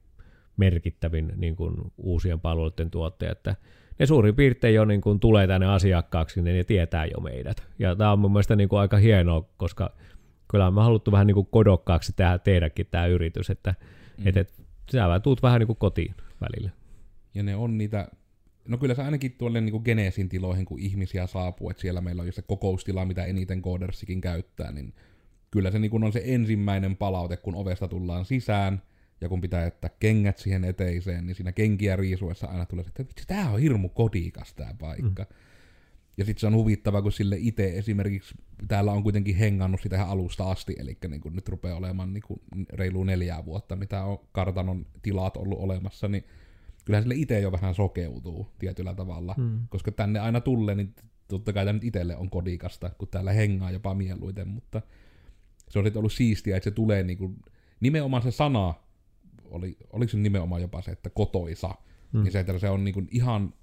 merkittävin 0.56 1.32
niin 1.36 1.56
kuin 1.56 1.74
uusien 1.96 2.40
palveluiden 2.40 2.90
tuottaja, 2.90 3.32
että 3.32 3.56
ne 3.98 4.06
suurin 4.06 4.36
piirtein 4.36 4.74
jo 4.74 4.84
niin 4.84 5.00
kuin 5.00 5.20
tulee 5.20 5.46
tänne 5.46 5.66
asiakkaaksi, 5.66 6.42
niin 6.42 6.56
ne 6.56 6.64
tietää 6.64 7.06
jo 7.06 7.20
meidät. 7.20 7.66
Ja 7.78 7.96
tämä 7.96 8.12
on 8.12 8.18
mun 8.18 8.32
mielestä 8.32 8.56
niin 8.56 8.68
kuin 8.68 8.80
aika 8.80 8.96
hienoa, 8.96 9.48
koska 9.56 9.90
kyllä 10.48 10.70
me 10.70 10.82
haluttu 10.82 11.12
vähän 11.12 11.26
niin 11.26 11.34
kuin 11.34 11.48
kodokkaaksi 11.50 12.12
tehdä, 12.16 12.38
tehdäkin 12.38 12.86
tämä 12.90 13.06
yritys, 13.06 13.50
että 13.50 13.74
mm. 14.18 14.28
et, 14.28 14.36
et, 14.36 14.52
sä 14.92 15.20
tuut 15.22 15.42
vähän 15.42 15.58
niin 15.58 15.66
kuin 15.66 15.76
kotiin 15.76 16.14
välillä. 16.40 16.70
Ja 17.34 17.42
ne 17.42 17.56
on 17.56 17.78
niitä 17.78 18.08
No 18.68 18.78
kyllä 18.78 18.94
se 18.94 19.02
ainakin 19.02 19.32
tuolle 19.32 19.60
niin 19.60 19.82
Genesin 19.84 20.28
tiloihin, 20.28 20.64
kun 20.64 20.78
ihmisiä 20.78 21.26
saapuu, 21.26 21.70
että 21.70 21.80
siellä 21.80 22.00
meillä 22.00 22.20
on 22.20 22.26
jo 22.26 22.32
se 22.32 22.42
kokoustila, 22.42 23.04
mitä 23.04 23.24
eniten 23.24 23.62
Codersikin 23.62 24.20
käyttää, 24.20 24.72
niin 24.72 24.94
kyllä 25.50 25.70
se 25.70 25.78
niin 25.78 26.04
on 26.04 26.12
se 26.12 26.22
ensimmäinen 26.24 26.96
palaute, 26.96 27.36
kun 27.36 27.54
ovesta 27.54 27.88
tullaan 27.88 28.24
sisään, 28.24 28.82
ja 29.20 29.28
kun 29.28 29.40
pitää 29.40 29.64
jättää 29.64 29.90
kengät 30.00 30.38
siihen 30.38 30.64
eteiseen, 30.64 31.26
niin 31.26 31.34
siinä 31.34 31.52
kenkiä 31.52 31.96
riisuessa 31.96 32.46
aina 32.46 32.66
tulee, 32.66 32.84
että 32.88 33.04
vitsi, 33.08 33.26
tää 33.26 33.50
on 33.50 33.60
hirmu 33.60 33.88
kodikas 33.88 34.54
tää 34.54 34.74
paikka. 34.80 35.22
Mm. 35.22 35.36
Ja 36.16 36.24
sitten 36.24 36.40
se 36.40 36.46
on 36.46 36.54
huvittava, 36.54 37.02
kun 37.02 37.12
sille 37.12 37.36
itse 37.38 37.78
esimerkiksi 37.78 38.34
täällä 38.68 38.92
on 38.92 39.02
kuitenkin 39.02 39.36
hengannut 39.36 39.80
sitä 39.80 39.96
ihan 39.96 40.08
alusta 40.08 40.50
asti, 40.50 40.76
eli 40.78 40.98
niin 41.08 41.20
kun 41.20 41.36
nyt 41.36 41.48
rupeaa 41.48 41.76
olemaan 41.76 42.12
niin 42.12 42.22
kuin 42.26 42.40
reilu 42.72 43.04
neljää 43.04 43.44
vuotta, 43.44 43.76
mitä 43.76 44.04
on 44.04 44.18
kartanon 44.32 44.86
tilat 45.02 45.36
ollut 45.36 45.58
olemassa, 45.58 46.08
niin 46.08 46.24
kyllähän 46.84 47.02
sille 47.02 47.14
itse 47.14 47.40
jo 47.40 47.52
vähän 47.52 47.74
sokeutuu 47.74 48.46
tietyllä 48.58 48.94
tavalla, 48.94 49.34
hmm. 49.34 49.60
koska 49.68 49.92
tänne 49.92 50.20
aina 50.20 50.40
tulee, 50.40 50.74
niin 50.74 50.94
totta 51.28 51.52
kai 51.52 51.64
tämä 51.64 51.72
nyt 51.72 51.84
itselle 51.84 52.16
on 52.16 52.30
kodikasta, 52.30 52.90
kun 52.98 53.08
täällä 53.08 53.32
hengaa 53.32 53.70
jopa 53.70 53.94
mieluiten, 53.94 54.48
mutta 54.48 54.82
se 55.68 55.78
on 55.78 55.84
sitten 55.84 56.00
ollut 56.00 56.12
siistiä, 56.12 56.56
että 56.56 56.64
se 56.64 56.74
tulee 56.74 57.02
niin 57.02 57.18
kuin, 57.18 57.36
nimenomaan 57.80 58.22
se 58.22 58.30
sana, 58.30 58.74
oli, 59.44 59.76
oliko 59.92 60.10
se 60.10 60.16
nimenomaan 60.16 60.62
jopa 60.62 60.82
se, 60.82 60.90
että 60.90 61.10
kotoisa, 61.10 61.74
hmm. 62.12 62.22
niin 62.22 62.32
se, 62.32 62.40
että 62.40 62.58
se 62.58 62.68
on 62.68 62.84
niin 62.84 62.94
kuin 62.94 63.08
ihan 63.10 63.54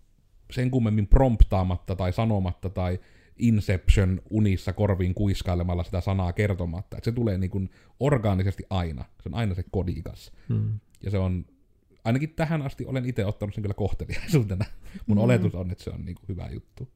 sen 0.52 0.72
kummemmin 0.72 1.08
promptaamatta 1.08 1.96
tai 1.96 2.14
sanomatta 2.14 2.70
tai 2.70 3.00
Inception 3.38 4.22
unissa 4.30 4.74
korviin 4.74 5.14
kuiskailemalla 5.14 5.84
sitä 5.84 6.02
sanaa 6.02 6.34
kertomatta. 6.34 6.98
Että 6.98 7.06
se 7.06 7.12
tulee 7.12 7.38
niin 7.38 7.50
kuin 7.50 7.70
orgaanisesti 8.00 8.64
aina. 8.70 9.06
Se 9.24 9.30
on 9.30 9.36
aina 9.36 9.56
se 9.56 9.64
kodikas. 9.72 10.32
Hmm. 10.50 10.80
Ja 11.04 11.12
se 11.12 11.18
on, 11.18 11.46
ainakin 12.04 12.34
tähän 12.36 12.62
asti 12.62 12.86
olen 12.86 13.06
itse 13.06 13.26
ottanut 13.26 13.56
sen 13.56 13.62
kyllä 13.62 13.74
kohteliaisuutena. 13.74 14.66
Mun 15.08 15.18
hmm. 15.18 15.24
oletus 15.24 15.56
on, 15.56 15.72
että 15.72 15.84
se 15.84 15.90
on 15.90 16.06
niin 16.06 16.16
kuin 16.16 16.28
hyvä 16.28 16.50
juttu. 16.54 16.90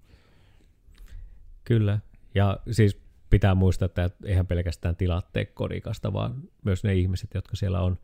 Kyllä. 1.64 1.99
Ja 2.36 2.60
siis 2.72 3.01
pitää 3.30 3.56
muistaa, 3.56 3.86
että 3.86 4.10
eihän 4.26 4.47
pelkästään 4.47 4.95
tilat 4.95 5.34
tee 5.34 5.45
kodikasta, 5.45 6.14
vaan 6.14 6.36
myös 6.64 6.84
ne 6.84 6.93
ihmiset, 6.93 7.30
jotka 7.34 7.56
siellä 7.56 7.82
on, 7.82 7.97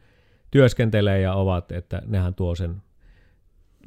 työskentelee 0.52 1.22
ja 1.22 1.34
ovat, 1.34 1.72
että 1.72 2.02
nehän 2.06 2.36
tuo 2.36 2.56
sen 2.56 2.82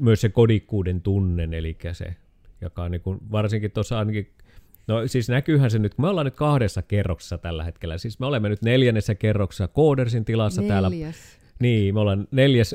myös 0.01 0.21
se 0.21 0.29
kodikkuuden 0.29 1.03
tunnen, 1.03 1.55
eli 1.55 1.79
se, 1.93 2.17
joka 2.61 2.83
on 2.83 2.91
niin 2.91 3.01
kuin, 3.01 3.19
varsinkin 3.33 3.71
tuossa 3.71 3.99
ainakin, 3.99 4.33
no 4.87 5.07
siis 5.07 5.29
näkyyhän 5.29 5.71
se 5.71 5.79
nyt, 5.79 5.99
me 5.99 6.09
ollaan 6.09 6.25
nyt 6.25 6.35
kahdessa 6.35 6.83
kerroksessa 6.83 7.39
tällä 7.39 7.65
hetkellä, 7.65 7.99
siis 7.99 8.21
me 8.21 8.27
olemme 8.27 8.49
nyt 8.49 8.63
neljännessä 8.63 9.15
kerroksessa 9.15 9.69
Koodersin 9.69 10.25
tilassa 10.25 10.61
Neljäs. 10.61 10.73
täällä. 10.73 10.91
Niin, 11.61 11.95
me 11.95 12.01
ollaan 12.01 12.29
neljäs, 12.31 12.75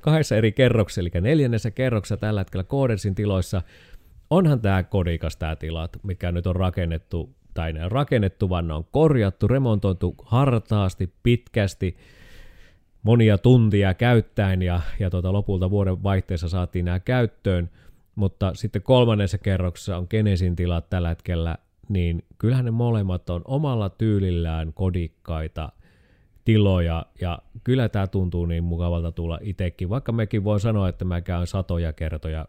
kahdessa 0.00 0.36
eri 0.36 0.52
kerroksessa, 0.52 1.00
eli 1.00 1.10
neljännessä 1.20 1.70
kerroksessa 1.70 2.16
tällä 2.16 2.40
hetkellä 2.40 2.64
Koodersin 2.64 3.14
tiloissa. 3.14 3.62
Onhan 4.30 4.60
tämä 4.60 4.82
kodikas 4.82 5.36
tämä 5.36 5.56
tilat, 5.56 5.96
mikä 6.02 6.32
nyt 6.32 6.46
on 6.46 6.56
rakennettu, 6.56 7.36
tai 7.54 7.72
ne 7.72 7.84
on 7.84 7.92
rakennettu, 7.92 8.48
vaan 8.48 8.68
ne 8.68 8.74
on 8.74 8.84
korjattu, 8.84 9.48
remontoitu 9.48 10.14
hartaasti, 10.24 11.12
pitkästi, 11.22 11.96
monia 13.02 13.38
tuntia 13.38 13.94
käyttäen 13.94 14.62
ja, 14.62 14.80
ja 14.98 15.10
tuota, 15.10 15.32
lopulta 15.32 15.70
vuoden 15.70 16.02
vaihteessa 16.02 16.48
saatiin 16.48 16.84
nämä 16.84 17.00
käyttöön, 17.00 17.70
mutta 18.14 18.54
sitten 18.54 18.82
kolmannessa 18.82 19.38
kerroksessa 19.38 19.96
on 19.96 20.06
Genesin 20.10 20.56
tilat 20.56 20.90
tällä 20.90 21.08
hetkellä, 21.08 21.56
niin 21.88 22.22
kyllähän 22.38 22.64
ne 22.64 22.70
molemmat 22.70 23.30
on 23.30 23.42
omalla 23.44 23.88
tyylillään 23.88 24.72
kodikkaita 24.72 25.72
tiloja. 26.46 27.06
Ja 27.20 27.38
kyllä 27.64 27.88
tämä 27.88 28.06
tuntuu 28.06 28.46
niin 28.46 28.64
mukavalta 28.64 29.12
tulla 29.12 29.38
itsekin, 29.42 29.88
vaikka 29.88 30.12
mekin 30.12 30.44
voi 30.44 30.60
sanoa, 30.60 30.88
että 30.88 31.04
mä 31.04 31.20
käyn 31.20 31.46
satoja 31.46 31.92
kertoja 31.92 32.48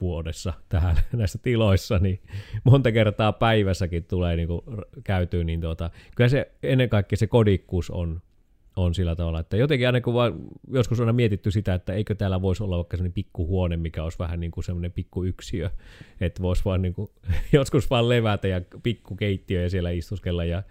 vuodessa 0.00 0.52
tähän 0.68 0.96
näissä 1.12 1.38
tiloissa, 1.42 1.98
niin 1.98 2.22
monta 2.64 2.92
kertaa 2.92 3.32
päivässäkin 3.32 4.04
tulee 4.04 4.36
niin 4.36 4.48
kuin 4.48 4.60
käytyä, 5.04 5.44
niin 5.44 5.60
tuota, 5.60 5.90
kyllä 6.16 6.28
se 6.28 6.50
ennen 6.62 6.88
kaikkea 6.88 7.16
se 7.16 7.26
kodikkuus 7.26 7.90
on 7.90 8.20
on 8.76 8.94
sillä 8.94 9.16
tavalla, 9.16 9.40
että 9.40 9.56
jotenkin 9.56 9.86
aina 9.86 10.00
kun 10.00 10.14
vaan, 10.14 10.34
joskus 10.70 11.00
on 11.00 11.14
mietitty 11.14 11.50
sitä, 11.50 11.74
että 11.74 11.92
eikö 11.92 12.14
täällä 12.14 12.42
voisi 12.42 12.62
olla 12.62 12.76
vaikka 12.76 12.96
sellainen 12.96 13.12
pikkuhuone, 13.12 13.76
mikä 13.76 14.04
olisi 14.04 14.18
vähän 14.18 14.40
niin 14.40 14.50
kuin 14.50 14.64
semmoinen 14.64 14.92
pikkuyksiö, 14.92 15.70
että 16.20 16.42
voisi 16.42 16.64
vaan 16.64 16.82
niin 16.82 16.94
kuin, 16.94 17.10
joskus 17.52 17.90
vaan 17.90 18.08
levätä 18.08 18.48
ja 18.48 18.60
pikkukeittiö 18.82 19.62
ja 19.62 19.70
siellä 19.70 19.90
istuskella 19.90 20.44
ja 20.44 20.62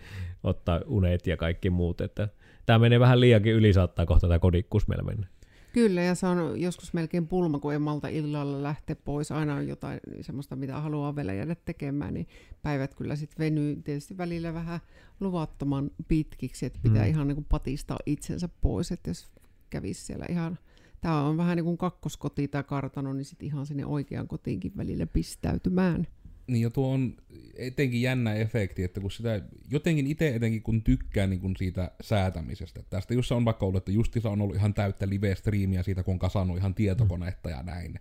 ottaa 0.44 0.82
unet 0.86 1.28
ja 1.28 1.38
kaikki 1.38 1.70
muut, 1.70 2.02
että 2.02 2.30
tämä 2.68 2.80
menee 2.80 3.00
vähän 3.00 3.20
liiankin 3.20 3.54
yli, 3.54 3.74
saattaa 3.74 4.06
kohta 4.06 4.28
tämä 4.28 4.40
kodikkuus 4.40 4.88
meillä 4.88 5.04
mennä. 5.04 5.28
Kyllä, 5.74 6.02
ja 6.02 6.16
se 6.16 6.28
on 6.28 6.62
joskus 6.62 6.94
melkein 6.94 7.28
pulma, 7.28 7.60
kun 7.60 7.74
ei 7.74 7.80
malta 7.80 8.08
illalla 8.08 8.64
lähteä 8.64 8.96
pois. 8.96 9.32
Aina 9.32 9.56
on 9.56 9.68
jotain 9.68 10.00
semmoista, 10.22 10.56
mitä 10.56 10.80
haluaa 10.80 11.16
vielä 11.16 11.34
jäädä 11.34 11.56
tekemään, 11.56 12.14
niin 12.14 12.28
päivät 12.62 12.96
kyllä 12.96 13.16
sitten 13.16 13.46
venyy 13.46 13.76
tietysti 13.76 14.18
välillä 14.18 14.54
vähän 14.54 14.80
luvattoman 15.20 15.92
pitkiksi, 16.08 16.66
että 16.66 16.80
pitää 16.84 17.04
mm. 17.04 17.10
ihan 17.10 17.28
niin 17.28 17.36
kuin 17.36 17.48
patistaa 17.50 17.98
itsensä 18.06 18.50
pois, 18.62 18.92
että 18.92 19.10
jos 19.10 19.32
kävisi 19.70 20.06
siellä 20.06 20.26
ihan 20.30 20.58
Tämä 21.02 21.22
on 21.24 21.38
vähän 21.38 21.56
niin 21.56 21.66
kuin 21.66 21.78
kakkoskoti 21.78 22.48
tai 22.48 22.64
kartano, 22.64 23.14
niin 23.14 23.26
sitten 23.26 23.46
ihan 23.46 23.66
sinne 23.66 23.86
oikean 23.86 24.28
kotiinkin 24.28 24.78
välillä 24.78 25.08
pistäytymään. 25.08 26.08
Niin 26.48 26.62
ja 26.62 26.70
tuo 26.70 26.94
on 26.94 27.18
etenkin 27.56 28.02
jännä 28.02 28.34
efekti, 28.34 28.84
että 28.84 29.00
kun 29.00 29.12
sitä 29.12 29.42
jotenkin 29.70 30.08
itse 30.08 30.36
etenkin 30.36 30.64
kun 30.64 30.84
tykkää 30.84 31.28
niin 31.28 31.40
kun 31.40 31.56
siitä 31.58 31.92
säätämisestä. 32.02 32.84
Tästä 32.90 33.14
just 33.14 33.32
on 33.32 33.46
vaikka 33.46 33.66
ollut, 33.66 33.78
että 33.78 33.92
justissa 33.92 34.30
on 34.30 34.42
ollut 34.42 34.56
ihan 34.56 34.74
täyttä 34.74 35.10
live-striimiä 35.10 35.84
siitä, 35.84 36.04
kun 36.04 36.14
on 36.14 36.20
kasannut 36.20 36.58
ihan 36.58 36.76
tietokonetta 36.76 37.50
ja 37.50 37.64
näin. 37.64 38.00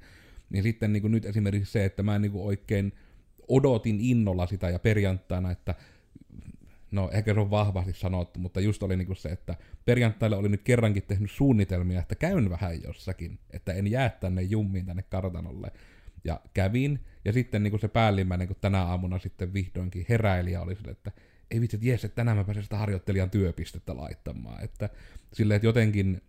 Niin 0.51 0.63
sitten 0.63 0.93
niin 0.93 1.13
nyt 1.13 1.25
esimerkiksi 1.25 1.73
se, 1.73 1.85
että 1.85 2.03
mä 2.03 2.19
niin 2.19 2.33
oikein 2.35 2.93
odotin 3.49 4.01
innolla 4.01 4.47
sitä 4.47 4.71
ja 4.71 4.79
perjantaina, 4.79 5.51
että 5.51 5.75
no 6.91 7.11
ehkä 7.13 7.35
se 7.35 7.41
on 7.41 7.51
vahvasti 7.51 7.93
sanottu, 7.93 8.41
mutta 8.41 8.61
just 8.61 8.83
oli 8.83 8.97
niin 8.97 9.17
se, 9.17 9.29
että 9.29 9.55
perjantaille 9.85 10.37
oli 10.37 10.49
nyt 10.49 10.63
kerrankin 10.63 11.03
tehnyt 11.03 11.31
suunnitelmia, 11.31 12.01
että 12.01 12.15
käyn 12.15 12.51
vähän 12.51 12.83
jossakin, 12.83 13.39
että 13.51 13.73
en 13.73 13.87
jää 13.87 14.09
tänne 14.09 14.43
jummiin 14.43 14.87
tänne 14.87 15.03
kartanolle. 15.03 15.71
Ja 16.25 16.41
kävin, 16.55 17.01
ja 17.27 17.33
sitten 17.33 17.63
niin 17.63 17.71
kuin 17.71 17.81
se 17.81 17.89
päällimmäinen, 17.89 18.47
kun 18.47 18.57
tänä 18.61 18.83
aamuna 18.83 19.19
sitten 19.19 19.53
vihdoinkin 19.53 20.07
heräili 20.09 20.53
ja 20.53 20.61
oli 20.61 20.77
sille, 20.77 20.91
että 20.91 21.13
ei 21.51 21.61
vitsi, 21.61 21.77
että 21.77 21.89
jes, 21.89 22.05
että 22.05 22.17
tänään 22.17 22.37
mä 22.37 22.45
pääsen 22.45 22.63
sitä 22.63 22.77
harjoittelijan 22.77 23.31
työpistettä 23.31 23.97
laittamaan. 23.97 24.65
Että 24.65 24.89
silleen, 25.33 25.57
että 25.57 25.67
jotenkin 25.67 26.23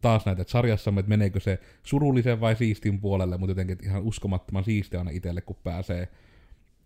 taas 0.00 0.26
näitä, 0.26 0.42
että 0.42 0.52
sarjassamme, 0.52 1.00
että 1.00 1.08
meneekö 1.08 1.40
se 1.40 1.58
surullisen 1.82 2.40
vai 2.40 2.56
siistin 2.56 3.00
puolelle, 3.00 3.36
mutta 3.36 3.50
jotenkin 3.50 3.78
ihan 3.82 4.02
uskomattoman 4.02 4.64
siistiä 4.64 4.98
aina 4.98 5.10
itselle, 5.10 5.40
kun 5.40 5.56
pääsee 5.64 6.08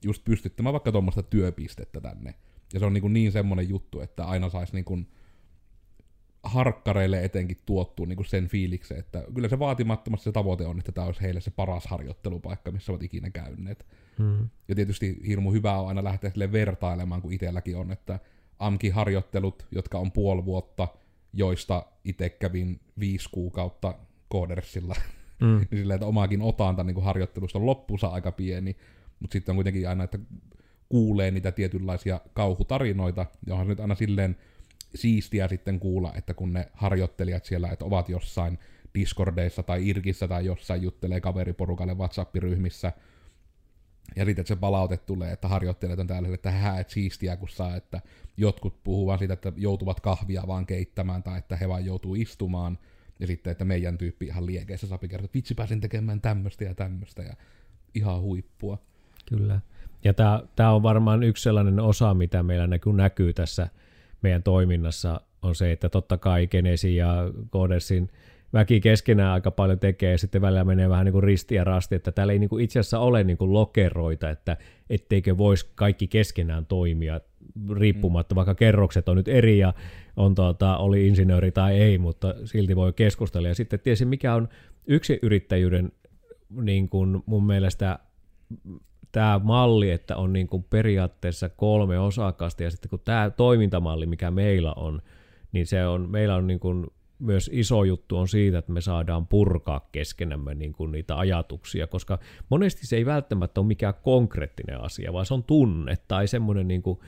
just 0.04 0.24
pystyttämään 0.24 0.72
vaikka 0.72 0.92
tuommoista 0.92 1.22
työpistettä 1.22 2.00
tänne. 2.00 2.34
Ja 2.72 2.80
se 2.80 2.86
on 2.86 2.92
niin, 2.92 3.02
kuin 3.02 3.12
niin 3.12 3.32
semmoinen 3.32 3.68
juttu, 3.68 4.00
että 4.00 4.24
aina 4.24 4.50
saisi 4.50 4.74
niin 4.74 4.84
kuin 4.84 5.06
harkkareille 6.42 7.24
etenkin 7.24 7.58
tuottuu 7.66 8.06
niin 8.06 8.16
kuin 8.16 8.26
sen 8.26 8.48
fiiliksen, 8.48 8.98
että 8.98 9.24
kyllä 9.34 9.48
se 9.48 9.58
vaatimattomasti 9.58 10.24
se 10.24 10.32
tavoite 10.32 10.66
on, 10.66 10.78
että 10.78 10.92
tämä 10.92 11.06
olisi 11.06 11.22
heille 11.22 11.40
se 11.40 11.50
paras 11.50 11.86
harjoittelupaikka, 11.86 12.70
missä 12.70 12.92
ovat 12.92 13.02
ikinä 13.02 13.30
käyneet. 13.30 13.86
Hmm. 14.18 14.48
Ja 14.68 14.74
tietysti 14.74 15.20
hirmu 15.26 15.52
hyvä 15.52 15.78
on 15.78 15.88
aina 15.88 16.04
lähteä 16.04 16.30
sille 16.30 16.52
vertailemaan, 16.52 17.22
kun 17.22 17.32
itselläkin 17.32 17.76
on, 17.76 17.92
että 17.92 18.20
AMKI-harjoittelut, 18.58 19.66
jotka 19.70 19.98
on 19.98 20.12
puoli 20.12 20.44
vuotta, 20.44 20.88
joista 21.32 21.86
itse 22.04 22.28
kävin 22.28 22.80
viisi 22.98 23.28
kuukautta 23.32 23.94
koodersilla, 24.28 24.94
mm. 25.40 25.46
niin 25.46 25.68
silleen, 25.80 25.94
että 25.94 26.06
omaakin 26.06 26.42
otanta 26.42 26.84
niin 26.84 27.02
harjoittelusta 27.02 27.58
on 27.58 27.66
loppuunsa 27.66 28.06
aika 28.06 28.32
pieni, 28.32 28.76
mutta 29.20 29.32
sitten 29.32 29.52
on 29.52 29.56
kuitenkin 29.56 29.88
aina, 29.88 30.04
että 30.04 30.18
kuulee 30.88 31.30
niitä 31.30 31.52
tietynlaisia 31.52 32.20
kauhutarinoita, 32.32 33.26
johon 33.46 33.68
nyt 33.68 33.80
aina 33.80 33.94
silleen 33.94 34.36
siistiä 34.94 35.48
sitten 35.48 35.80
kuulla, 35.80 36.12
että 36.16 36.34
kun 36.34 36.52
ne 36.52 36.68
harjoittelijat 36.74 37.44
siellä, 37.44 37.68
että 37.68 37.84
ovat 37.84 38.08
jossain 38.08 38.58
Discordeissa 38.94 39.62
tai 39.62 39.88
Irkissä 39.88 40.28
tai 40.28 40.46
jossain 40.46 40.82
juttelee 40.82 41.20
kaveriporukalle 41.20 41.94
WhatsApp-ryhmissä, 41.94 42.92
ja 44.16 44.24
sitten 44.24 44.46
se 44.46 44.56
palaute 44.56 44.96
tulee, 44.96 45.32
että 45.32 45.48
harjoittelijat 45.48 45.98
on 46.00 46.06
täällä, 46.06 46.34
että 46.34 46.50
hää, 46.50 46.80
että 46.80 46.92
siistiä 46.92 47.36
kun 47.36 47.48
saa, 47.48 47.76
että 47.76 48.00
jotkut 48.36 48.82
puhuu 48.84 49.06
vaan 49.06 49.18
siitä, 49.18 49.34
että 49.34 49.52
joutuvat 49.56 50.00
kahvia 50.00 50.42
vaan 50.46 50.66
keittämään, 50.66 51.22
tai 51.22 51.38
että 51.38 51.56
he 51.56 51.68
vaan 51.68 51.84
joutuu 51.84 52.14
istumaan, 52.14 52.78
ja 53.20 53.26
sitten, 53.26 53.50
että 53.50 53.64
meidän 53.64 53.98
tyyppi 53.98 54.26
ihan 54.26 54.46
liekeissä 54.46 54.86
saa 54.86 54.98
kertoa, 54.98 55.24
että 55.24 55.36
vitsi 55.36 55.54
pääsin 55.54 55.80
tekemään 55.80 56.20
tämmöistä 56.20 56.64
ja 56.64 56.74
tämmöistä, 56.74 57.22
ja 57.22 57.34
ihan 57.94 58.20
huippua. 58.20 58.78
Kyllä. 59.28 59.60
Ja 60.04 60.14
tämä 60.56 60.72
on 60.72 60.82
varmaan 60.82 61.22
yksi 61.22 61.42
sellainen 61.42 61.80
osa, 61.80 62.14
mitä 62.14 62.42
meillä 62.42 62.66
näkyy, 62.66 62.92
näkyy 62.92 63.32
tässä 63.32 63.68
meidän 64.22 64.42
toiminnassa, 64.42 65.20
on 65.42 65.54
se, 65.54 65.72
että 65.72 65.88
totta 65.88 66.18
kai 66.18 66.46
Genesi 66.46 66.96
ja 66.96 67.30
Codersin 67.52 68.10
väki 68.52 68.80
keskenään 68.80 69.32
aika 69.32 69.50
paljon 69.50 69.78
tekee, 69.78 70.10
ja 70.12 70.18
sitten 70.18 70.42
välillä 70.42 70.64
menee 70.64 70.88
vähän 70.88 71.04
niin 71.04 71.12
kuin 71.12 71.22
risti 71.22 71.54
ja 71.54 71.64
rasti, 71.64 71.94
että 71.94 72.12
täällä 72.12 72.32
ei 72.32 72.38
niin 72.38 72.50
kuin 72.50 72.64
itse 72.64 72.78
asiassa 72.78 72.98
ole 72.98 73.24
niin 73.24 73.36
kuin 73.36 73.52
lokeroita, 73.52 74.30
että 74.30 74.56
etteikö 74.90 75.38
voisi 75.38 75.70
kaikki 75.74 76.08
keskenään 76.08 76.66
toimia 76.66 77.20
riippumatta, 77.72 78.34
mm. 78.34 78.36
vaikka 78.36 78.54
kerrokset 78.54 79.08
on 79.08 79.16
nyt 79.16 79.28
eri 79.28 79.58
ja 79.58 79.74
on 80.16 80.34
tuota, 80.34 80.76
oli 80.76 81.08
insinööri 81.08 81.52
tai 81.52 81.80
ei, 81.80 81.98
mutta 81.98 82.34
silti 82.44 82.76
voi 82.76 82.92
keskustella. 82.92 83.48
Ja 83.48 83.54
sitten 83.54 83.80
tietysti 83.80 84.04
mikä 84.04 84.34
on 84.34 84.48
yksi 84.86 85.18
yrittäjyyden 85.22 85.92
niin 86.50 86.88
kuin 86.88 87.22
mun 87.26 87.46
mielestä 87.46 87.98
tämä 89.12 89.40
malli, 89.42 89.90
että 89.90 90.16
on 90.16 90.32
niin 90.32 90.48
kuin 90.48 90.64
periaatteessa 90.70 91.48
kolme 91.48 91.98
osakasta, 91.98 92.62
ja 92.62 92.70
sitten 92.70 92.90
kun 92.90 93.00
tämä 93.04 93.30
toimintamalli, 93.30 94.06
mikä 94.06 94.30
meillä 94.30 94.72
on, 94.76 95.02
niin 95.52 95.66
se 95.66 95.86
on, 95.86 96.10
meillä 96.10 96.34
on 96.34 96.46
niin 96.46 96.60
kuin 96.60 96.86
myös 97.18 97.50
iso 97.52 97.84
juttu 97.84 98.16
on 98.16 98.28
siitä, 98.28 98.58
että 98.58 98.72
me 98.72 98.80
saadaan 98.80 99.26
purkaa 99.26 99.88
keskenämme 99.92 100.54
niin 100.54 100.72
kuin 100.72 100.92
niitä 100.92 101.18
ajatuksia, 101.18 101.86
koska 101.86 102.18
monesti 102.48 102.86
se 102.86 102.96
ei 102.96 103.06
välttämättä 103.06 103.60
ole 103.60 103.66
mikään 103.66 103.94
konkreettinen 104.02 104.80
asia, 104.80 105.12
vaan 105.12 105.26
se 105.26 105.34
on 105.34 105.44
tunne 105.44 105.98
tai 106.08 106.28
semmoinen 106.28 106.68
niin 106.68 106.82
kuin 106.82 106.98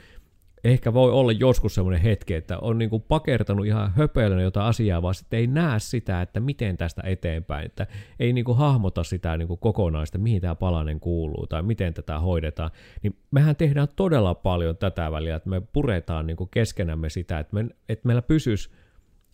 ehkä 0.65 0.95
voi 0.95 1.13
olla 1.13 1.33
joskus 1.33 1.75
semmoinen 1.75 2.01
hetki, 2.01 2.35
että 2.35 2.59
on 2.59 2.79
niin 2.79 2.91
kuin 2.91 3.03
pakertanut 3.03 3.67
ihan 3.67 3.93
höpöilön 3.97 4.43
jotain 4.43 4.67
asiaa, 4.67 5.03
vaan 5.03 5.15
sitten 5.15 5.39
ei 5.39 5.47
näe 5.47 5.79
sitä, 5.79 6.23
että 6.23 6.41
miten 6.41 6.77
tästä 6.77 7.03
eteenpäin, 7.05 7.67
että 7.67 7.87
ei 8.21 8.33
niin 8.33 8.45
kuin 8.45 8.59
hahmota 8.59 9.05
sitä 9.05 9.37
niin 9.37 9.49
kuin 9.49 9.61
kokonaista, 9.61 10.19
mihin 10.19 10.41
tämä 10.41 10.55
palanen 10.55 11.01
kuuluu 11.01 11.47
tai 11.47 11.63
miten 11.63 11.95
tätä 11.95 12.19
hoidetaan, 12.19 12.71
niin 13.03 13.17
mehän 13.31 13.57
tehdään 13.57 13.89
todella 13.97 14.35
paljon 14.35 14.77
tätä 14.77 15.11
väliä, 15.11 15.37
että 15.37 15.49
me 15.49 15.63
puretaan 15.73 16.27
niin 16.27 16.37
kuin 16.37 16.51
keskenämme 16.51 17.11
sitä, 17.11 17.39
että, 17.39 17.55
me, 17.55 17.67
että 17.89 18.07
meillä 18.07 18.23
pysyisi 18.23 18.71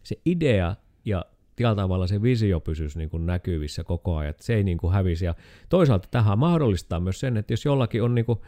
se 0.03 0.20
idea 0.24 0.74
ja 1.05 1.24
tällä 1.57 1.83
tavalla 1.83 2.07
se 2.07 2.22
visio 2.22 2.61
pysyisi 2.61 2.99
niin 2.99 3.11
kuin 3.11 3.26
näkyvissä 3.26 3.85
koko 3.85 4.16
ajan, 4.16 4.31
että 4.31 4.45
se 4.45 4.55
ei 4.55 4.64
niin 4.64 4.78
kuin 4.78 4.93
hävisi. 4.93 5.24
Ja 5.24 5.35
toisaalta 5.68 6.09
tähän 6.11 6.39
mahdollistaa 6.39 7.01
myös 7.01 7.20
sen, 7.20 7.37
että 7.37 7.53
jos 7.53 7.64
jollakin 7.64 8.03
on 8.03 8.14
niin 8.14 8.24
kuin 8.24 8.39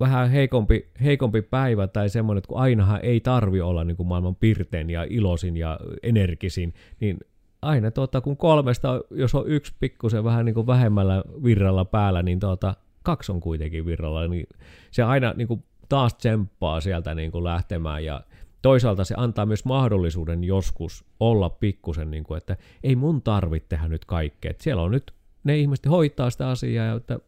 vähän 0.00 0.30
heikompi, 0.30 0.88
heikompi 1.04 1.42
päivä 1.42 1.86
tai 1.86 2.08
semmoinen, 2.08 2.38
että 2.38 2.48
kun 2.48 2.58
ainahan 2.58 3.00
ei 3.02 3.20
tarvi 3.20 3.60
olla 3.60 3.84
niin 3.84 3.96
kuin 3.96 4.06
maailman 4.06 4.36
pirteen 4.36 4.90
ja 4.90 5.06
iloisin 5.10 5.56
ja 5.56 5.80
energisin, 6.02 6.74
niin 7.00 7.18
aina 7.62 7.90
tuota, 7.90 8.20
kun 8.20 8.36
kolmesta, 8.36 9.00
jos 9.10 9.34
on 9.34 9.48
yksi 9.48 9.74
pikkusen 9.80 10.24
vähän 10.24 10.44
niin 10.44 10.54
kuin 10.54 10.66
vähemmällä 10.66 11.22
virralla 11.44 11.84
päällä, 11.84 12.22
niin 12.22 12.40
tuota, 12.40 12.74
kaksi 13.02 13.32
on 13.32 13.40
kuitenkin 13.40 13.86
virralla, 13.86 14.28
niin 14.28 14.46
se 14.90 15.02
aina 15.02 15.34
niin 15.36 15.48
kuin 15.48 15.64
taas 15.88 16.14
tsemppaa 16.14 16.80
sieltä 16.80 17.14
niin 17.14 17.32
kuin 17.32 17.44
lähtemään 17.44 18.04
ja 18.04 18.20
toisaalta 18.62 19.04
se 19.04 19.14
antaa 19.16 19.46
myös 19.46 19.64
mahdollisuuden 19.64 20.44
joskus 20.44 21.04
olla 21.20 21.50
pikkusen, 21.50 22.10
niin 22.10 22.24
kuin, 22.24 22.38
että 22.38 22.56
ei 22.82 22.96
mun 22.96 23.22
tarvitse 23.22 23.68
tehdä 23.68 23.88
nyt 23.88 24.04
kaikkea. 24.04 24.50
Että 24.50 24.62
siellä 24.64 24.82
on 24.82 24.90
nyt 24.90 25.12
ne 25.44 25.58
ihmiset 25.58 25.86
hoitaa 25.86 26.30
sitä 26.30 26.48
asiaa, 26.48 26.96
että 26.96 27.18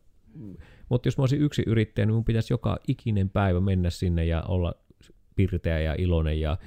mutta 0.90 1.08
jos 1.08 1.18
mä 1.18 1.22
olisin 1.22 1.42
yksi 1.42 1.62
yrittäjä, 1.66 2.06
niin 2.06 2.14
mun 2.14 2.24
pitäisi 2.24 2.52
joka 2.52 2.78
ikinen 2.88 3.30
päivä 3.30 3.60
mennä 3.60 3.90
sinne 3.90 4.24
ja 4.24 4.42
olla 4.42 4.74
pirteä 5.36 5.80
ja 5.80 5.94
iloinen 5.98 6.40
ja 6.40 6.58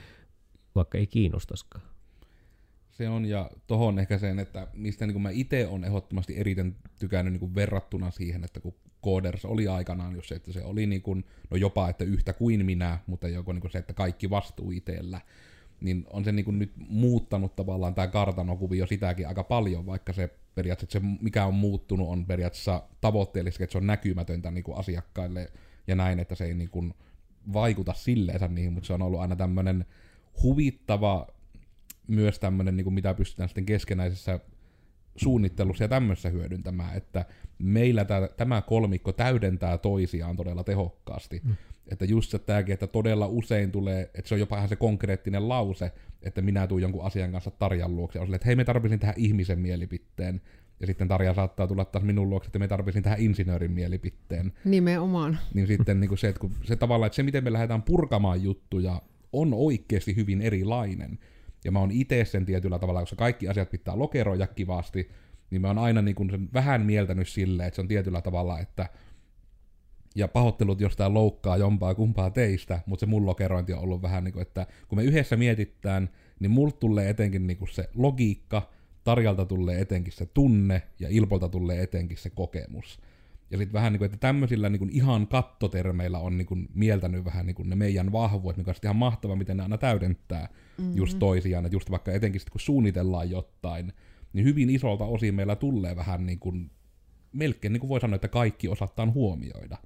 vaikka 0.75 0.97
ei 0.97 1.07
kiinnostaskaan. 1.07 1.85
Se 2.91 3.09
on, 3.09 3.25
ja 3.25 3.51
tohon 3.67 3.99
ehkä 3.99 4.17
sen, 4.17 4.39
että 4.39 4.67
mistä 4.73 5.07
niin 5.07 5.21
mä 5.21 5.29
itse 5.29 5.67
on 5.67 5.83
ehdottomasti 5.83 6.37
eriten 6.37 6.75
tykännyt 6.99 7.41
niin 7.41 7.55
verrattuna 7.55 8.11
siihen, 8.11 8.43
että 8.43 8.59
kun 8.59 8.73
Coders 9.03 9.45
oli 9.45 9.67
aikanaan 9.67 10.15
just 10.15 10.27
se, 10.27 10.35
että 10.35 10.53
se 10.53 10.63
oli 10.63 10.85
niin 10.85 11.01
kuin, 11.01 11.25
no 11.49 11.57
jopa, 11.57 11.89
että 11.89 12.03
yhtä 12.03 12.33
kuin 12.33 12.65
minä, 12.65 12.99
mutta 13.07 13.27
joko 13.27 13.53
niin 13.53 13.71
se, 13.71 13.77
että 13.77 13.93
kaikki 13.93 14.29
vastuu 14.29 14.71
itsellä, 14.71 15.21
niin 15.81 16.05
on 16.09 16.25
se 16.25 16.31
niin 16.31 16.45
kuin 16.45 16.59
nyt 16.59 16.71
muuttanut 16.77 17.55
tavallaan 17.55 17.95
tämä 17.95 18.07
kartanokuvio 18.07 18.87
sitäkin 18.87 19.27
aika 19.27 19.43
paljon, 19.43 19.85
vaikka 19.85 20.13
se 20.13 20.29
periaatteessa 20.55 20.99
se, 20.99 21.05
mikä 21.21 21.45
on 21.45 21.53
muuttunut, 21.53 22.09
on 22.09 22.25
periaatteessa 22.25 22.83
tavoitteellisesti, 23.01 23.63
että 23.63 23.71
se 23.71 23.77
on 23.77 23.87
näkymätöntä 23.87 24.51
niin 24.51 24.63
kuin 24.63 24.77
asiakkaille 24.77 25.51
ja 25.87 25.95
näin, 25.95 26.19
että 26.19 26.35
se 26.35 26.45
ei 26.45 26.53
niin 26.53 26.69
kuin 26.69 26.93
vaikuta 27.53 27.93
silleensä 27.93 28.47
niihin, 28.47 28.73
mutta 28.73 28.87
se 28.87 28.93
on 28.93 29.01
ollut 29.01 29.19
aina 29.19 29.35
tämmöinen 29.35 29.85
huvittava 30.43 31.27
myös 32.07 32.39
tämmöinen, 32.39 32.77
niin 32.77 32.83
kuin 32.83 32.93
mitä 32.93 33.13
pystytään 33.13 33.49
sitten 33.49 33.65
keskenäisessä 33.65 34.39
suunnittelussa 35.15 35.83
ja 35.83 35.87
tämmöisessä 35.87 36.29
hyödyntämään, 36.29 36.97
että 36.97 37.25
meillä 37.59 38.05
tämä, 38.37 38.61
kolmikko 38.61 39.13
täydentää 39.13 39.77
toisiaan 39.77 40.35
todella 40.35 40.63
tehokkaasti. 40.63 41.41
Mm. 41.43 41.55
Että 41.91 42.05
just 42.05 42.31
se 42.31 42.39
tämäkin, 42.39 42.73
että 42.73 42.87
todella 42.87 43.27
usein 43.27 43.71
tulee, 43.71 44.01
että 44.01 44.29
se 44.29 44.33
on 44.35 44.39
jopa 44.39 44.57
ihan 44.57 44.69
se 44.69 44.75
konkreettinen 44.75 45.49
lause, 45.49 45.91
että 46.21 46.41
minä 46.41 46.67
tuun 46.67 46.81
jonkun 46.81 47.05
asian 47.05 47.31
kanssa 47.31 47.51
Tarjan 47.51 47.95
luokse, 47.95 48.19
on 48.19 48.25
sille, 48.25 48.35
että 48.35 48.45
hei 48.45 48.55
me 48.55 48.65
tarvitsin 48.65 48.99
tähän 48.99 49.15
ihmisen 49.17 49.59
mielipitteen, 49.59 50.41
ja 50.79 50.87
sitten 50.87 51.07
Tarja 51.07 51.33
saattaa 51.33 51.67
tulla 51.67 51.85
taas 51.85 52.03
minun 52.03 52.29
luokse, 52.29 52.47
että 52.47 52.59
me 52.59 52.67
tarvitsin 52.67 53.03
tähän 53.03 53.19
insinöörin 53.19 53.71
mielipitteen. 53.71 54.53
Nimenomaan. 54.65 55.39
Niin 55.53 55.67
sitten 55.67 55.99
niin 55.99 56.07
kuin 56.07 56.17
se, 56.17 56.27
että 56.27 56.39
kun 56.39 56.51
se 56.63 56.75
tavallaan, 56.75 57.07
että 57.07 57.15
se 57.15 57.23
miten 57.23 57.43
me 57.43 57.53
lähdetään 57.53 57.83
purkamaan 57.83 58.43
juttuja, 58.43 59.01
on 59.33 59.53
oikeasti 59.53 60.15
hyvin 60.15 60.41
erilainen. 60.41 61.19
Ja 61.65 61.71
mä 61.71 61.79
oon 61.79 61.91
itse 61.91 62.25
sen 62.25 62.45
tietyllä 62.45 62.79
tavalla, 62.79 62.99
koska 62.99 63.15
kaikki 63.15 63.47
asiat 63.47 63.69
pitää 63.69 63.99
lokeroida 63.99 64.47
kivasti, 64.47 65.09
niin 65.49 65.61
mä 65.61 65.67
oon 65.67 65.77
aina 65.77 66.01
niin 66.01 66.15
kuin 66.15 66.29
sen 66.29 66.49
vähän 66.53 66.81
mieltänyt 66.81 67.27
silleen, 67.27 67.67
että 67.67 67.75
se 67.75 67.81
on 67.81 67.87
tietyllä 67.87 68.21
tavalla, 68.21 68.59
että 68.59 68.89
ja 70.15 70.27
pahoittelut 70.27 70.81
jostain 70.81 71.13
loukkaa 71.13 71.57
jompaa 71.57 71.95
kumpaa 71.95 72.29
teistä, 72.29 72.79
mutta 72.85 72.99
se 72.99 73.05
mun 73.05 73.25
lokerointi 73.25 73.73
on 73.73 73.79
ollut 73.79 74.01
vähän 74.01 74.23
niin 74.23 74.33
kuin, 74.33 74.41
että 74.41 74.67
kun 74.87 74.97
me 74.97 75.03
yhdessä 75.03 75.35
mietitään, 75.35 76.09
niin 76.39 76.51
multa 76.51 76.77
tulee 76.77 77.09
etenkin 77.09 77.47
niin 77.47 77.57
kuin 77.57 77.69
se 77.69 77.89
logiikka, 77.95 78.69
Tarjalta 79.03 79.45
tulee 79.45 79.81
etenkin 79.81 80.13
se 80.13 80.25
tunne 80.25 80.81
ja 80.99 81.07
Ilpolta 81.11 81.49
tulee 81.49 81.83
etenkin 81.83 82.17
se 82.17 82.29
kokemus. 82.29 82.99
Ja 83.51 83.57
sitten 83.57 83.73
vähän 83.73 83.93
niin 83.93 83.97
kuin, 83.97 84.05
että 84.05 84.17
tämmöisillä 84.17 84.69
niin 84.69 84.79
kuin 84.79 84.89
ihan 84.93 85.27
kattotermeillä 85.27 86.19
on 86.19 86.37
niin 86.37 86.45
kuin 86.45 86.69
mieltänyt 86.73 87.25
vähän 87.25 87.45
niin 87.45 87.55
kuin 87.55 87.69
ne 87.69 87.75
meidän 87.75 88.11
vahvuudet, 88.11 88.57
mikä 88.57 88.71
on 88.71 88.75
ihan 88.83 88.95
mahtava, 88.95 89.35
miten 89.35 89.57
ne 89.57 89.63
aina 89.63 89.77
täydentää 89.77 90.49
mm-hmm. 90.77 90.95
just 90.97 91.19
toisiaan. 91.19 91.65
Että 91.65 91.75
just 91.75 91.91
vaikka 91.91 92.11
etenkin 92.11 92.41
sit, 92.41 92.49
kun 92.49 92.61
suunnitellaan 92.61 93.29
jotain, 93.29 93.93
niin 94.33 94.45
hyvin 94.45 94.69
isolta 94.69 95.05
osin 95.05 95.35
meillä 95.35 95.55
tulee 95.55 95.95
vähän 95.95 96.25
niin 96.25 96.39
kuin, 96.39 96.71
melkein 97.33 97.73
niin 97.73 97.79
kuin 97.79 97.89
voi 97.89 98.01
sanoa, 98.01 98.15
että 98.15 98.27
kaikki 98.27 98.67
osataan 98.67 99.13
huomioida. 99.13 99.77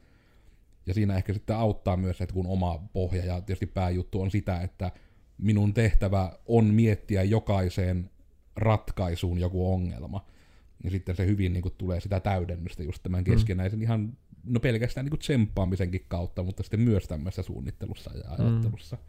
Ja 0.87 0.93
siinä 0.93 1.15
ehkä 1.15 1.33
sitten 1.33 1.55
auttaa 1.55 1.97
myös, 1.97 2.21
että 2.21 2.33
kun 2.33 2.47
oma 2.47 2.79
pohja 2.93 3.25
ja 3.25 3.41
tietysti 3.41 3.65
pääjuttu 3.65 4.21
on 4.21 4.31
sitä, 4.31 4.61
että 4.61 4.91
minun 5.37 5.73
tehtävä 5.73 6.31
on 6.45 6.65
miettiä 6.65 7.23
jokaiseen 7.23 8.09
ratkaisuun 8.55 9.39
joku 9.39 9.73
ongelma. 9.73 10.25
Ja 10.83 10.89
sitten 10.91 11.15
se 11.15 11.25
hyvin 11.25 11.53
niin 11.53 11.61
kuin, 11.61 11.73
tulee 11.77 11.99
sitä 11.99 12.19
täydennystä 12.19 12.83
just 12.83 13.03
tämän 13.03 13.23
mm. 13.23 13.31
keskenäisen 13.31 13.79
mm. 13.79 13.83
ihan, 13.83 14.17
no 14.43 14.59
pelkästään 14.59 15.05
niin 15.05 15.11
kuin 15.11 15.19
tsemppaamisenkin 15.19 16.05
kautta, 16.07 16.43
mutta 16.43 16.63
sitten 16.63 16.79
myös 16.79 17.07
tämmöisessä 17.07 17.41
suunnittelussa 17.41 18.11
ja 18.17 18.23
mm. 18.37 18.45
ajattelussa. 18.45 18.95
Mm. 18.95 19.01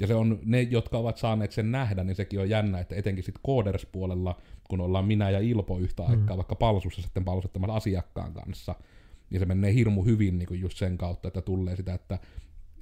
Ja 0.00 0.06
se 0.06 0.14
on 0.14 0.38
ne, 0.44 0.62
jotka 0.62 0.98
ovat 0.98 1.16
saaneet 1.16 1.52
sen 1.52 1.72
nähdä, 1.72 2.04
niin 2.04 2.16
sekin 2.16 2.40
on 2.40 2.50
jännä, 2.50 2.78
että 2.78 2.94
etenkin 2.94 3.24
sitten 3.24 3.42
Coders-puolella, 3.46 4.40
kun 4.68 4.80
ollaan 4.80 5.04
minä 5.04 5.30
ja 5.30 5.38
Ilpo 5.38 5.78
yhtä 5.78 6.02
mm. 6.02 6.10
aikaa 6.10 6.36
vaikka 6.36 6.54
palsussa 6.54 7.02
sitten 7.02 7.24
palsuttamassa 7.24 7.76
asiakkaan 7.76 8.32
kanssa, 8.32 8.74
niin 9.30 9.40
se 9.40 9.46
menee 9.46 9.74
hirmu 9.74 10.02
hyvin 10.02 10.38
niin 10.38 10.46
kuin 10.46 10.60
just 10.60 10.78
sen 10.78 10.98
kautta, 10.98 11.28
että 11.28 11.42
tulee 11.42 11.76
sitä, 11.76 11.94
että 11.94 12.18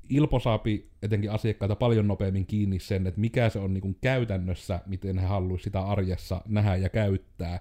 Ilpo 0.08 0.40
saapi 0.40 0.90
etenkin 1.02 1.30
asiakkaita 1.30 1.76
paljon 1.76 2.08
nopeammin 2.08 2.46
kiinni 2.46 2.78
sen, 2.78 3.06
että 3.06 3.20
mikä 3.20 3.48
se 3.48 3.58
on 3.58 3.74
niin 3.74 3.82
kuin 3.82 3.96
käytännössä, 4.00 4.80
miten 4.86 5.18
he 5.18 5.26
haluaisivat 5.26 5.62
sitä 5.62 5.80
arjessa 5.80 6.42
nähdä 6.48 6.76
ja 6.76 6.88
käyttää. 6.88 7.60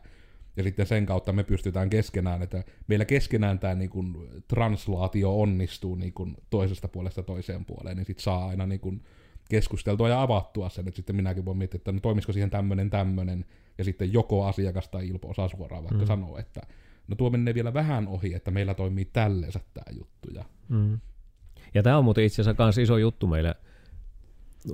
Ja 0.57 0.63
sitten 0.63 0.85
sen 0.85 1.05
kautta 1.05 1.33
me 1.33 1.43
pystytään 1.43 1.89
keskenään, 1.89 2.41
että 2.41 2.63
meillä 2.87 3.05
keskenään 3.05 3.59
tämä 3.59 3.75
niin 3.75 3.89
kuin 3.89 4.15
translaatio 4.47 5.39
onnistuu 5.39 5.95
niin 5.95 6.13
kuin 6.13 6.37
toisesta 6.49 6.87
puolesta 6.87 7.23
toiseen 7.23 7.65
puoleen, 7.65 7.97
niin 7.97 8.05
sitten 8.05 8.23
saa 8.23 8.47
aina 8.47 8.65
niin 8.65 8.79
kuin 8.79 9.03
keskusteltua 9.49 10.09
ja 10.09 10.21
avattua 10.21 10.69
sen, 10.69 10.87
että 10.87 10.95
sitten 10.95 11.15
minäkin 11.15 11.45
voin 11.45 11.57
miettiä, 11.57 11.77
että 11.77 11.91
no 11.91 11.99
toimisiko 11.99 12.33
siihen 12.33 12.49
tämmöinen 12.49 12.89
tämmöinen, 12.89 13.45
ja 13.77 13.83
sitten 13.83 14.13
joko 14.13 14.45
asiakas 14.45 14.89
tai 14.89 15.07
Ilpo 15.07 15.29
osaa 15.29 15.47
suoraan 15.47 15.83
vaikka 15.83 16.01
mm. 16.01 16.07
sanoa, 16.07 16.39
että 16.39 16.61
no 17.07 17.15
tuo 17.15 17.29
menee 17.29 17.53
vielä 17.53 17.73
vähän 17.73 18.07
ohi, 18.07 18.33
että 18.33 18.51
meillä 18.51 18.73
toimii 18.73 19.05
tällensä 19.05 19.59
tämä 19.73 19.97
juttu. 19.97 20.29
Ja, 20.33 20.43
mm. 20.69 20.99
ja 21.73 21.83
tämä 21.83 21.97
on 21.97 22.03
muuten 22.03 22.23
itse 22.23 22.41
asiassa 22.41 22.63
myös 22.63 22.77
iso 22.77 22.97
juttu 22.97 23.27
meille. 23.27 23.55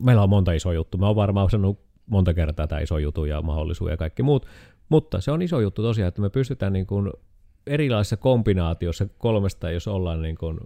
Meillä 0.02 0.24
on 0.24 0.30
monta 0.30 0.52
iso 0.52 0.72
juttu. 0.72 0.98
Mä 0.98 1.08
oon 1.08 1.16
varmaan 1.16 1.50
sanonut 1.50 1.80
monta 2.06 2.34
kertaa 2.34 2.68
tämä 2.68 2.82
iso 2.82 2.98
juttu 2.98 3.26
ja 3.26 3.42
mahdollisuus 3.42 3.92
ja 3.92 3.98
kaikki 3.98 4.24
muut. 4.24 4.46
Mutta 4.90 5.22
se 5.22 5.32
on 5.32 5.42
iso 5.42 5.60
juttu 5.60 5.82
tosiaan, 5.82 6.08
että 6.08 6.22
me 6.22 6.30
pystytään 6.30 6.74
niin 6.74 6.88
kuin 6.88 7.12
erilaisissa 7.68 8.18
kombinaatioissa 8.18 9.08
kolmesta, 9.18 9.72
jos 9.72 9.88
ollaan 9.88 10.22
niin 10.22 10.38
kuin 10.38 10.60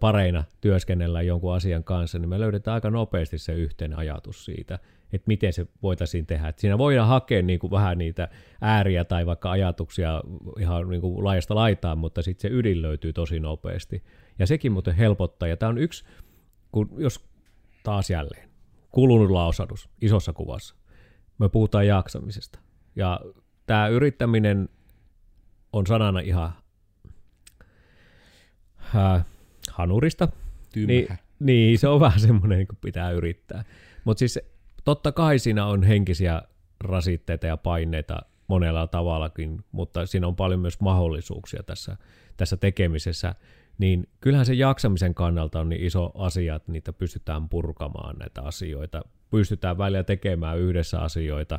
pareina 0.00 0.44
työskennellään 0.60 1.26
jonkun 1.26 1.54
asian 1.54 1.84
kanssa, 1.84 2.18
niin 2.18 2.28
me 2.28 2.40
löydetään 2.40 2.74
aika 2.74 2.90
nopeasti 2.90 3.38
se 3.38 3.52
yhteinen 3.52 3.98
ajatus 3.98 4.44
siitä, 4.44 4.78
että 5.12 5.24
miten 5.26 5.52
se 5.52 5.66
voitaisiin 5.82 6.26
tehdä. 6.26 6.48
Että 6.48 6.60
siinä 6.60 6.78
voidaan 6.78 7.08
hakea 7.08 7.42
niin 7.42 7.58
kuin 7.58 7.70
vähän 7.70 7.98
niitä 7.98 8.28
ääriä 8.60 9.04
tai 9.04 9.26
vaikka 9.26 9.50
ajatuksia 9.50 10.22
ihan 10.60 10.88
niin 10.88 11.00
kuin 11.00 11.24
laajasta 11.24 11.54
laitaan, 11.54 11.98
mutta 11.98 12.22
sitten 12.22 12.50
se 12.50 12.56
ydin 12.56 12.82
löytyy 12.82 13.12
tosi 13.12 13.40
nopeasti. 13.40 14.02
Ja 14.38 14.46
sekin 14.46 14.72
muuten 14.72 14.94
helpottaa. 14.94 15.48
Ja 15.48 15.56
tämä 15.56 15.70
on 15.70 15.78
yksi, 15.78 16.04
kun 16.72 16.90
jos 16.96 17.28
taas 17.82 18.10
jälleen, 18.10 18.48
kulunut 18.90 19.30
lausadus 19.30 19.88
isossa 20.00 20.32
kuvassa. 20.32 20.74
Me 21.38 21.48
puhutaan 21.48 21.86
jaksamisesta. 21.86 22.58
Ja 22.96 23.20
tämä 23.66 23.88
yrittäminen 23.88 24.68
on 25.72 25.86
sanana 25.86 26.20
ihan 26.20 26.52
äh, 28.96 29.24
hanurista. 29.70 30.28
Niin, 30.74 31.08
niin, 31.38 31.78
se 31.78 31.88
on 31.88 32.00
vähän 32.00 32.20
semmoinen, 32.20 32.66
kun 32.66 32.78
pitää 32.80 33.10
yrittää. 33.10 33.64
Mutta 34.04 34.18
siis 34.18 34.38
totta 34.88 35.12
kai 35.12 35.38
siinä 35.38 35.66
on 35.66 35.82
henkisiä 35.82 36.42
rasitteita 36.80 37.46
ja 37.46 37.56
paineita 37.56 38.18
monella 38.46 38.86
tavallakin, 38.86 39.64
mutta 39.72 40.06
siinä 40.06 40.26
on 40.26 40.36
paljon 40.36 40.60
myös 40.60 40.80
mahdollisuuksia 40.80 41.62
tässä, 41.62 41.96
tässä 42.36 42.56
tekemisessä, 42.56 43.34
niin 43.78 44.08
kyllähän 44.20 44.46
se 44.46 44.54
jaksamisen 44.54 45.14
kannalta 45.14 45.60
on 45.60 45.68
niin 45.68 45.84
iso 45.84 46.12
asia, 46.14 46.54
että 46.54 46.72
niitä 46.72 46.92
pystytään 46.92 47.48
purkamaan 47.48 48.16
näitä 48.18 48.42
asioita, 48.42 49.02
pystytään 49.30 49.78
välillä 49.78 50.04
tekemään 50.04 50.58
yhdessä 50.58 51.00
asioita 51.00 51.58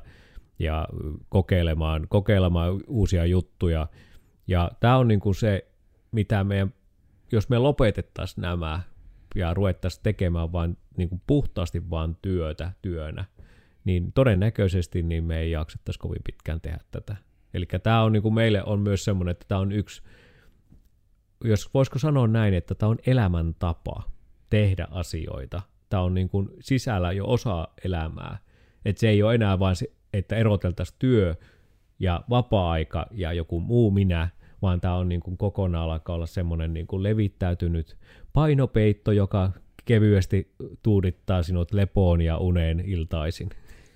ja 0.60 0.88
kokeilemaan, 1.30 2.08
kokeilemaan 2.08 2.82
uusia 2.88 3.26
juttuja. 3.26 3.88
Ja 4.48 4.72
tämä 4.80 4.98
on 4.98 5.08
niin 5.08 5.20
kuin 5.20 5.36
se, 5.36 5.68
mitä 6.12 6.44
meidän, 6.44 6.74
jos 7.32 7.50
me 7.50 7.58
lopetettaisiin 7.58 8.42
nämä 8.42 8.82
ja 9.36 9.54
ruvettaisiin 9.54 10.04
tekemään 10.04 10.52
vain 10.52 10.78
niin 10.98 11.10
kuin 11.10 11.22
puhtaasti 11.28 11.90
vain 11.90 12.18
työtä 12.22 12.72
työnä, 12.82 13.26
niin 13.84 14.14
todennäköisesti 14.14 15.04
niin 15.04 15.24
me 15.24 15.40
ei 15.40 15.52
jaksettaisi 15.52 16.00
kovin 16.00 16.22
pitkään 16.26 16.62
tehdä 16.62 16.80
tätä. 16.92 17.16
Eli 17.54 17.66
tämä 17.84 18.04
on 18.04 18.14
niin 18.14 18.24
kuin 18.24 18.34
meille 18.34 18.64
on 18.64 18.80
myös 18.80 19.06
semmoinen, 19.06 19.32
että 19.32 19.46
tämä 19.48 19.62
on 19.62 19.72
yksi, 19.72 20.02
jos 21.44 21.74
voisiko 21.74 22.00
sanoa 22.00 22.28
näin, 22.28 22.54
että 22.54 22.76
tämä 22.76 22.90
on 22.90 22.98
elämäntapa 23.06 24.04
tehdä 24.50 24.88
asioita. 24.92 25.62
Tämä 25.90 26.04
on 26.04 26.14
niin 26.14 26.30
kuin 26.30 26.50
sisällä 26.60 27.12
jo 27.12 27.26
osa 27.28 27.68
elämää. 27.86 28.38
Että 28.86 29.00
se 29.00 29.10
ei 29.10 29.24
ole 29.24 29.36
enää 29.36 29.60
vain 29.60 29.76
se, 29.76 29.92
että 30.14 30.36
eroteltaisiin 30.36 30.96
työ 31.00 31.36
ja 32.00 32.24
vapaa-aika 32.30 33.08
ja 33.12 33.34
joku 33.34 33.60
muu 33.60 33.92
minä, 33.92 34.30
vaan 34.62 34.82
tämä 34.82 34.96
on 34.96 35.10
niin 35.10 35.22
kuin 35.22 35.38
kokonaan 35.38 35.90
alkaa 35.90 36.16
olla 36.16 36.26
semmoinen 36.26 36.74
niin 36.74 36.88
kuin 36.88 37.04
levittäytynyt 37.04 37.98
painopeitto, 38.34 39.12
joka 39.12 39.52
kevyesti 39.86 40.52
tuudittaa 40.84 41.44
sinut 41.44 41.74
lepoon 41.74 42.22
ja 42.22 42.38
uneen 42.38 42.80
iltaisin. 42.80 43.50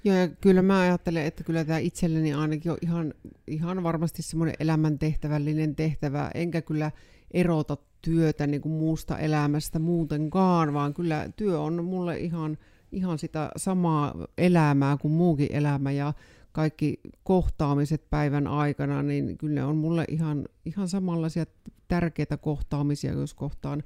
Joo, 0.04 0.16
ja 0.16 0.28
kyllä 0.28 0.62
mä 0.62 0.80
ajattelen, 0.80 1.26
että 1.26 1.44
kyllä 1.44 1.66
tämä 1.66 1.80
itselleni 1.80 2.34
ainakin 2.34 2.72
on 2.72 2.78
ihan, 2.82 3.14
ihan 3.48 3.84
varmasti 3.84 4.22
semmoinen 4.22 4.56
elämäntehtävällinen 4.60 5.76
tehtävä, 5.76 6.32
enkä 6.34 6.62
kyllä 6.62 6.92
erota 7.32 7.78
työtä 8.02 8.48
niin 8.48 8.62
kuin 8.62 8.74
muusta 8.74 9.18
elämästä 9.18 9.80
muutenkaan, 9.80 10.74
vaan 10.74 10.94
kyllä 10.94 11.30
työ 11.36 11.60
on 11.60 11.86
mulle 11.86 12.18
ihan, 12.18 12.58
ihan 12.92 13.20
sitä 13.20 13.52
samaa 13.58 14.28
elämää 14.38 14.98
kuin 14.98 15.12
muukin 15.12 15.48
elämä, 15.52 15.92
ja 15.92 16.14
kaikki 16.52 17.00
kohtaamiset 17.24 18.10
päivän 18.10 18.48
aikana, 18.48 19.04
niin 19.04 19.38
kyllä 19.38 19.56
ne 19.56 19.64
on 19.64 19.78
mulle 19.78 20.06
ihan, 20.08 20.46
ihan 20.66 20.88
samanlaisia 20.88 21.46
tärkeitä 21.88 22.38
kohtaamisia, 22.38 23.14
jos 23.14 23.34
kohtaan 23.34 23.84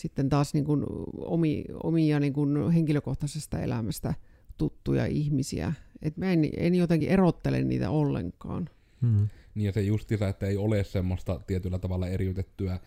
sitten 0.00 0.28
taas 0.28 0.54
niin 0.54 0.64
kuin 0.64 0.84
omi, 1.18 1.64
omia 1.82 2.20
niin 2.20 2.32
kuin 2.32 2.70
henkilökohtaisesta 2.70 3.60
elämästä 3.60 4.14
tuttuja 4.56 5.06
ihmisiä. 5.06 5.72
Et 6.02 6.16
mä 6.16 6.32
en, 6.32 6.48
en 6.56 6.74
jotenkin 6.74 7.08
erottele 7.08 7.62
niitä 7.62 7.90
ollenkaan. 7.90 8.70
Hmm. 9.02 9.28
Niin 9.54 9.66
ja 9.66 9.72
se 9.72 9.82
justiinsa, 9.82 10.28
että 10.28 10.46
ei 10.46 10.56
ole 10.56 10.84
semmoista 10.84 11.40
tietyllä 11.46 11.78
tavalla 11.78 12.08
eriytettyä 12.08 12.78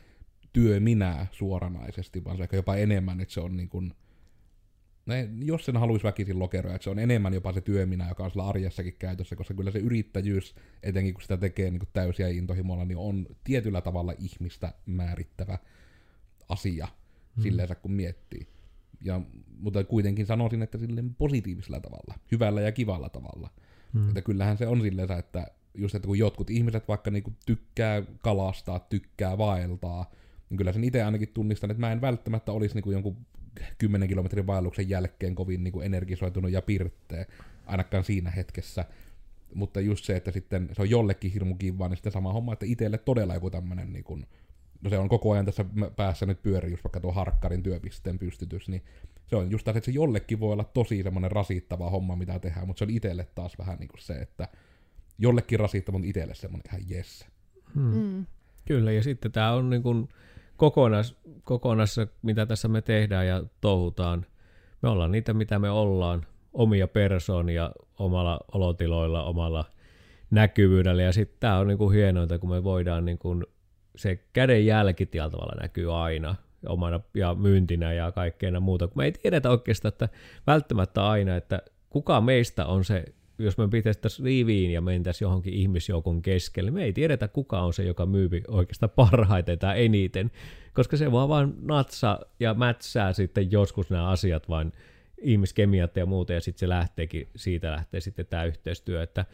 työminää 0.53 1.27
suoranaisesti, 1.31 2.23
vaan 2.23 2.37
se 2.37 2.43
ehkä 2.43 2.55
jopa 2.55 2.75
enemmän, 2.75 3.21
että 3.21 3.33
se 3.33 3.39
on 3.39 3.57
niin 3.57 3.69
kuin, 3.69 3.93
ne, 5.05 5.29
jos 5.39 5.65
sen 5.65 5.77
haluaisi 5.77 6.03
väkisin 6.03 6.39
lokeroida, 6.39 6.75
että 6.75 6.83
se 6.83 6.89
on 6.89 6.99
enemmän 6.99 7.33
jopa 7.33 7.53
se 7.53 7.61
työminä, 7.61 8.09
joka 8.09 8.23
on 8.23 8.31
sillä 8.31 8.47
arjessakin 8.47 8.95
käytössä, 8.99 9.35
koska 9.35 9.53
kyllä 9.53 9.71
se 9.71 9.79
yrittäjyys, 9.79 10.55
etenkin 10.83 11.13
kun 11.13 11.21
sitä 11.21 11.37
tekee 11.37 11.71
niin 11.71 11.79
kuin 11.79 11.89
täysiä 11.93 12.27
intohimolla, 12.27 12.85
niin 12.85 12.97
on 12.97 13.25
tietyllä 13.43 13.81
tavalla 13.81 14.13
ihmistä 14.19 14.73
määrittävä 14.85 15.57
asia 16.49 16.87
mm. 17.35 17.43
silleen 17.43 17.69
kun 17.81 17.91
miettii. 17.91 18.47
Ja, 19.01 19.21
mutta 19.59 19.83
kuitenkin 19.83 20.25
sanoisin, 20.25 20.61
että 20.61 20.77
silleen 20.77 21.15
positiivisella 21.15 21.79
tavalla, 21.79 22.15
hyvällä 22.31 22.61
ja 22.61 22.71
kivalla 22.71 23.09
tavalla. 23.09 23.49
Mm. 23.93 24.07
Että 24.07 24.21
kyllähän 24.21 24.57
se 24.57 24.67
on 24.67 24.81
silleen, 24.81 25.11
että 25.11 25.47
just 25.75 25.95
että 25.95 26.07
kun 26.07 26.17
jotkut 26.17 26.49
ihmiset 26.49 26.87
vaikka 26.87 27.11
niinku 27.11 27.33
tykkää 27.45 28.03
kalastaa, 28.21 28.79
tykkää 28.79 29.37
vaeltaa, 29.37 30.11
niin 30.49 30.57
kyllä 30.57 30.73
sen 30.73 30.83
itse 30.83 31.03
ainakin 31.03 31.29
tunnistan, 31.33 31.71
että 31.71 31.81
mä 31.81 31.91
en 31.91 32.01
välttämättä 32.01 32.51
olisi 32.51 32.75
niinku 32.75 32.91
jonkun 32.91 33.17
10 33.77 34.09
kilometrin 34.09 34.47
vaelluksen 34.47 34.89
jälkeen 34.89 35.35
kovin 35.35 35.63
niinku 35.63 35.81
energisoitunut 35.81 36.51
ja 36.51 36.61
pirtteä, 36.61 37.25
ainakaan 37.65 38.03
siinä 38.03 38.31
hetkessä. 38.31 38.85
Mutta 39.55 39.81
just 39.81 40.05
se, 40.05 40.15
että 40.15 40.31
sitten 40.31 40.69
se 40.73 40.81
on 40.81 40.89
jollekin 40.89 41.31
hirmu 41.31 41.55
kivaa, 41.55 41.89
niin 41.89 41.97
sitten 41.97 42.11
sama 42.11 42.33
homma, 42.33 42.53
että 42.53 42.65
itselle 42.65 42.97
todella 42.97 43.33
joku 43.33 43.49
tämmöinen 43.49 43.93
niinku, 43.93 44.19
no 44.83 44.89
se 44.89 44.97
on 44.97 45.09
koko 45.09 45.31
ajan 45.31 45.45
tässä 45.45 45.65
päässä 45.95 46.25
nyt 46.25 46.41
pyöri, 46.41 46.71
just 46.71 46.83
vaikka 46.83 46.99
tuo 46.99 47.11
harkkarin 47.11 47.63
työpisteen 47.63 48.19
pystytys, 48.19 48.69
niin 48.69 48.83
se 49.27 49.35
on 49.35 49.51
just 49.51 49.65
taas, 49.65 49.77
että 49.77 49.85
se 49.85 49.91
jollekin 49.91 50.39
voi 50.39 50.53
olla 50.53 50.63
tosi 50.63 51.03
semmoinen 51.03 51.31
rasittava 51.31 51.89
homma, 51.89 52.15
mitä 52.15 52.39
tehdään, 52.39 52.67
mutta 52.67 52.79
se 52.79 52.83
on 52.83 52.89
itselle 52.89 53.27
taas 53.35 53.57
vähän 53.57 53.79
niin 53.79 53.87
kuin 53.87 54.01
se, 54.01 54.13
että 54.13 54.47
jollekin 55.17 55.59
rasittava, 55.59 55.97
mutta 55.97 56.09
itselle 56.09 56.35
semmoinen 56.35 56.65
ihan 56.67 56.91
yes. 56.91 57.25
Hmm. 57.75 57.95
Mm. 57.95 58.25
Kyllä, 58.65 58.91
ja 58.91 59.03
sitten 59.03 59.31
tämä 59.31 59.53
on 59.53 59.69
niin 59.69 59.83
kuin 59.83 60.09
kokonais, 60.57 61.15
kokonassa, 61.43 62.07
mitä 62.21 62.45
tässä 62.45 62.67
me 62.67 62.81
tehdään 62.81 63.27
ja 63.27 63.43
touhutaan. 63.61 64.25
Me 64.81 64.89
ollaan 64.89 65.11
niitä, 65.11 65.33
mitä 65.33 65.59
me 65.59 65.69
ollaan, 65.69 66.25
omia 66.53 66.87
persoonia 66.87 67.71
omalla 67.99 68.39
olotiloilla, 68.53 69.23
omalla 69.23 69.65
näkyvyydellä, 70.31 71.03
ja 71.03 71.13
sitten 71.13 71.37
tämä 71.39 71.57
on 71.57 71.67
niin 71.67 71.77
kuin 71.77 71.95
hienointa, 71.95 72.39
kun 72.39 72.49
me 72.49 72.63
voidaan 72.63 73.05
niin 73.05 73.17
kuin 73.17 73.45
se 73.95 74.19
käden 74.33 74.65
jälki 74.65 75.05
tavalla 75.05 75.61
näkyy 75.61 75.97
aina 76.03 76.35
omana 76.67 76.99
ja 77.13 77.35
myyntinä 77.35 77.93
ja 77.93 78.11
kaikkeena 78.11 78.59
muuta, 78.59 78.87
kun 78.87 78.97
me 78.97 79.05
ei 79.05 79.11
tiedetä 79.11 79.49
oikeastaan, 79.49 79.89
että 79.89 80.09
välttämättä 80.47 81.07
aina, 81.07 81.35
että 81.35 81.61
kuka 81.89 82.21
meistä 82.21 82.65
on 82.65 82.85
se, 82.85 83.05
jos 83.39 83.57
me 83.57 83.67
pitäisiin 83.67 84.25
riiviin 84.25 84.71
ja 84.71 84.81
mentäisiin 84.81 85.25
johonkin 85.25 85.53
ihmisjoukon 85.53 86.21
keskelle, 86.21 86.71
me 86.71 86.83
ei 86.83 86.93
tiedetä 86.93 87.27
kuka 87.27 87.61
on 87.61 87.73
se, 87.73 87.83
joka 87.83 88.05
myy 88.05 88.29
oikeastaan 88.47 88.89
parhaiten 88.95 89.59
tai 89.59 89.85
eniten, 89.85 90.31
koska 90.73 90.97
se 90.97 91.11
vaan 91.11 91.29
vaan 91.29 91.53
natsa 91.61 92.19
ja 92.39 92.53
mätsää 92.53 93.13
sitten 93.13 93.51
joskus 93.51 93.89
nämä 93.89 94.09
asiat 94.09 94.49
vain 94.49 94.73
ihmiskemiat 95.21 95.97
ja 95.97 96.05
muuta, 96.05 96.33
ja 96.33 96.41
sitten 96.41 96.59
se 96.59 96.69
lähteekin, 96.69 97.27
siitä 97.35 97.71
lähtee 97.71 98.01
sitten 98.01 98.25
tämä 98.25 98.43
yhteistyö, 98.43 99.03
että, 99.03 99.25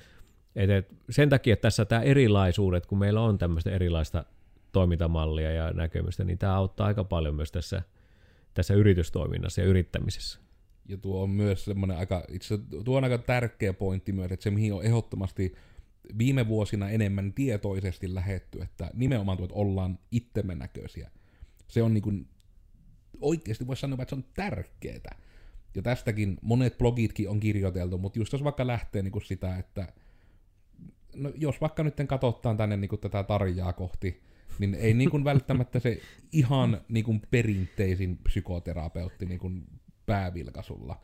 että 0.55 0.83
sen 1.09 1.29
takia 1.29 1.55
tässä 1.55 1.85
tämä 1.85 2.01
erilaisuudet, 2.01 2.85
kun 2.85 2.97
meillä 2.97 3.21
on 3.21 3.37
tämmöistä 3.37 3.71
erilaista 3.71 4.23
toimintamallia 4.71 5.51
ja 5.51 5.71
näkemystä, 5.71 6.23
niin 6.23 6.37
tämä 6.37 6.55
auttaa 6.55 6.87
aika 6.87 7.03
paljon 7.03 7.35
myös 7.35 7.51
tässä, 7.51 7.81
tässä 8.53 8.73
yritystoiminnassa 8.73 9.61
ja 9.61 9.67
yrittämisessä. 9.67 10.39
Ja 10.87 10.97
tuo 10.97 11.23
on 11.23 11.29
myös 11.29 11.65
semmoinen 11.65 11.97
aika, 11.97 12.23
itse 12.29 12.59
tuo 12.85 12.97
on 12.97 13.03
aika 13.03 13.17
tärkeä 13.17 13.73
pointti 13.73 14.11
myös, 14.11 14.31
että 14.31 14.43
se 14.43 14.51
mihin 14.51 14.73
on 14.73 14.85
ehdottomasti 14.85 15.55
viime 16.17 16.47
vuosina 16.47 16.89
enemmän 16.89 17.33
tietoisesti 17.33 18.15
lähetty, 18.15 18.61
että 18.61 18.91
nimenomaan 18.93 19.37
tuo, 19.37 19.45
että 19.45 19.55
ollaan 19.55 19.99
itsemme 20.11 20.55
näköisiä. 20.55 21.11
Se 21.67 21.83
on 21.83 21.93
niin 21.93 22.01
kuin, 22.01 22.27
oikeasti 23.21 23.67
voisi 23.67 23.79
sanoa, 23.79 23.97
että 24.01 24.09
se 24.09 24.15
on 24.15 24.25
tärkeää. 24.33 25.17
Ja 25.75 25.81
tästäkin 25.81 26.37
monet 26.41 26.77
blogitkin 26.77 27.29
on 27.29 27.39
kirjoiteltu, 27.39 27.97
mutta 27.97 28.19
just 28.19 28.33
jos 28.33 28.43
vaikka 28.43 28.67
lähtee 28.67 29.01
niin 29.01 29.11
kuin 29.11 29.25
sitä, 29.25 29.57
että 29.57 29.93
no 31.15 31.31
jos 31.35 31.61
vaikka 31.61 31.83
nyt 31.83 31.95
katsotaan 32.07 32.57
tänne 32.57 32.77
niin 32.77 32.89
kuin 32.89 33.01
tätä 33.01 33.23
tarjaa 33.23 33.73
kohti, 33.73 34.21
niin 34.59 34.75
ei 34.75 34.93
niin 34.93 35.09
kuin 35.09 35.23
välttämättä 35.23 35.79
se 35.79 36.01
ihan 36.31 36.81
niin 36.89 37.05
kuin 37.05 37.21
perinteisin 37.31 38.17
psykoterapeutti 38.17 39.25
niin 39.25 39.39
kuin 39.39 39.63
päävilkasulla. 40.05 41.01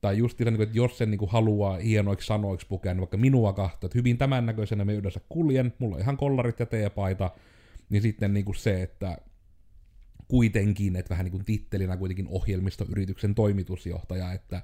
Tai 0.00 0.18
just 0.18 0.38
niin 0.38 0.56
kuin, 0.56 0.62
että 0.62 0.78
jos 0.78 0.98
sen 0.98 1.10
niin 1.10 1.18
kuin 1.18 1.30
haluaa 1.30 1.76
hienoiksi 1.76 2.26
sanoiksi 2.26 2.66
pukea, 2.66 2.94
niin 2.94 3.00
vaikka 3.00 3.16
minua 3.16 3.52
kahta, 3.52 3.86
että 3.86 3.98
hyvin 3.98 4.18
tämän 4.18 4.46
näköisenä 4.46 4.84
me 4.84 4.94
yhdessä 4.94 5.20
kuljen, 5.28 5.72
mulla 5.78 5.94
on 5.94 6.02
ihan 6.02 6.16
kollarit 6.16 6.60
ja 6.60 6.66
teepaita, 6.66 7.30
niin 7.90 8.02
sitten 8.02 8.34
niin 8.34 8.44
kuin 8.44 8.56
se, 8.56 8.82
että 8.82 9.18
kuitenkin, 10.28 10.96
että 10.96 11.10
vähän 11.10 11.24
niin 11.24 11.32
kuin 11.32 11.44
tittelinä 11.44 11.96
kuitenkin 11.96 12.28
ohjelmistoyrityksen 12.28 13.34
toimitusjohtaja, 13.34 14.32
että 14.32 14.62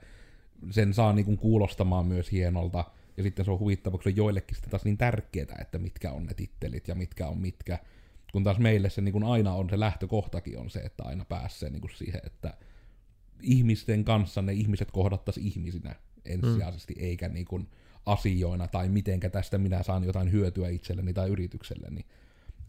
sen 0.71 0.95
saa 0.95 1.13
niin 1.13 1.25
kuin 1.25 1.39
kuulostamaan 1.39 2.07
myös 2.07 2.33
hienolta, 2.33 2.85
ja 3.17 3.23
sitten 3.23 3.45
se 3.45 3.51
on 3.51 3.59
huvittava, 3.59 3.97
kun 3.97 4.03
se 4.03 4.09
on 4.09 4.17
joillekin 4.17 4.55
sitten 4.55 4.71
taas 4.71 4.85
niin 4.85 4.99
tärkeää, 4.99 5.59
että 5.61 5.79
mitkä 5.79 6.13
on 6.13 6.27
ne 6.27 6.35
tittelit 6.35 6.89
ja 6.89 6.95
mitkä 6.95 7.29
on 7.29 7.39
mitkä, 7.39 7.79
kun 8.33 8.45
taas 8.45 8.59
meille 8.59 8.91
se 8.91 9.01
niin 9.01 9.13
kuin 9.13 9.25
aina 9.25 9.55
on, 9.55 9.71
se 9.71 9.81
lähtökohtakin 9.81 10.59
on 10.59 10.71
se, 10.71 10.81
että 10.81 11.03
aina 11.03 11.25
pääsee 11.25 11.71
niin 11.71 11.81
kuin 11.81 11.95
siihen, 11.95 12.21
että 12.27 12.55
ihmisten 13.43 14.05
kanssa 14.05 14.43
ne 14.43 14.53
ihmiset 14.53 14.91
kohdattaisi 14.91 15.47
ihmisinä 15.47 15.95
ensisijaisesti, 16.25 16.95
mm. 16.95 17.05
eikä 17.05 17.29
niin 17.29 17.47
kuin 17.47 17.69
asioina, 18.07 18.69
tai 18.69 18.89
mitenkä 18.89 19.31
tästä 19.31 19.59
minä 19.59 19.83
saan 19.83 20.05
jotain 20.05 20.33
hyötyä 20.33 20.69
itselleni 20.69 21.13
tai 21.13 21.29
yritykselleni. 21.29 22.05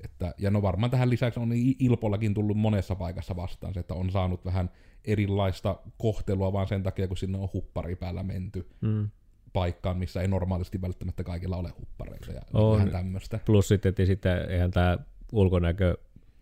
Että, 0.03 0.34
ja 0.38 0.52
no 0.52 0.61
varmaan 0.61 0.91
tähän 0.91 1.10
lisäksi 1.10 1.40
on 1.40 1.49
Ilpollakin 1.80 2.34
tullut 2.34 2.57
monessa 2.57 2.95
paikassa 2.95 3.35
vastaan 3.35 3.73
se, 3.73 3.80
että 3.80 3.94
on 3.94 4.11
saanut 4.11 4.45
vähän 4.45 4.69
erilaista 5.06 5.80
kohtelua 5.98 6.53
vaan 6.53 6.68
sen 6.68 6.84
takia, 6.84 7.07
kun 7.07 7.18
sinne 7.18 7.38
on 7.38 7.49
huppari 7.53 7.95
päällä 7.95 8.23
menty 8.23 8.69
mm. 8.81 9.10
paikkaan, 9.53 9.98
missä 9.98 10.22
ei 10.22 10.27
normaalisti 10.27 10.81
välttämättä 10.81 11.23
kaikilla 11.23 11.57
ole 11.57 11.69
huppareita 11.80 12.31
ja 12.31 12.41
on. 12.53 12.77
vähän 12.77 12.91
tämmöistä. 12.91 13.40
Plus 13.45 13.68
sitten, 13.68 13.94
sitten 14.06 14.52
eihän 14.52 14.72
tämä 14.72 14.98
ulkonäkö 15.34 15.97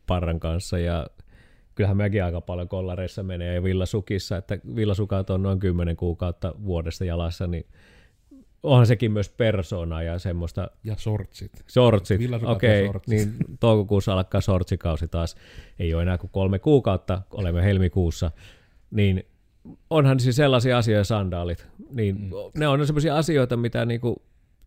parran 0.08 0.40
kanssa 0.40 0.80
ja 0.80 1.08
kyllähän 1.76 1.98
mekin 1.98 2.24
aika 2.24 2.42
paljon 2.42 2.68
kollareissa 2.68 3.24
menee 3.24 3.56
ja 3.56 3.64
villasukissa, 3.64 4.38
että 4.38 4.58
villasukat 4.76 5.30
on 5.30 5.44
noin 5.44 5.60
10 5.60 5.96
kuukautta 5.96 6.54
vuodesta 6.66 7.06
jalassa, 7.06 7.48
niin 7.48 7.66
onhan 8.64 8.86
sekin 8.86 9.12
myös 9.12 9.30
persona 9.30 10.04
ja 10.04 10.20
semmoista 10.20 10.70
Ja 10.84 10.96
sortsit. 10.98 11.52
Sortsit, 11.68 12.22
okei, 12.46 12.86
sortsit. 12.86 13.08
niin 13.08 13.34
toukokuussa 13.60 14.14
alkaa 14.14 14.42
sortsikausi 14.42 15.08
taas. 15.08 15.36
Ei 15.80 15.94
ole 15.94 16.02
enää 16.02 16.18
kuin 16.18 16.32
kolme 16.32 16.60
kuukautta, 16.60 17.22
olemme 17.32 17.64
helmikuussa. 17.64 18.32
Niin 18.92 19.24
onhan 19.90 20.20
siis 20.20 20.36
sellaisia 20.36 20.78
asioita, 20.78 21.04
sandaalit, 21.04 21.68
niin 21.92 22.16
mm. 22.22 22.32
ne 22.58 22.68
on 22.68 22.88
sellaisia 22.88 23.18
asioita, 23.18 23.58
mitä 23.58 23.86
niinku, 23.86 24.22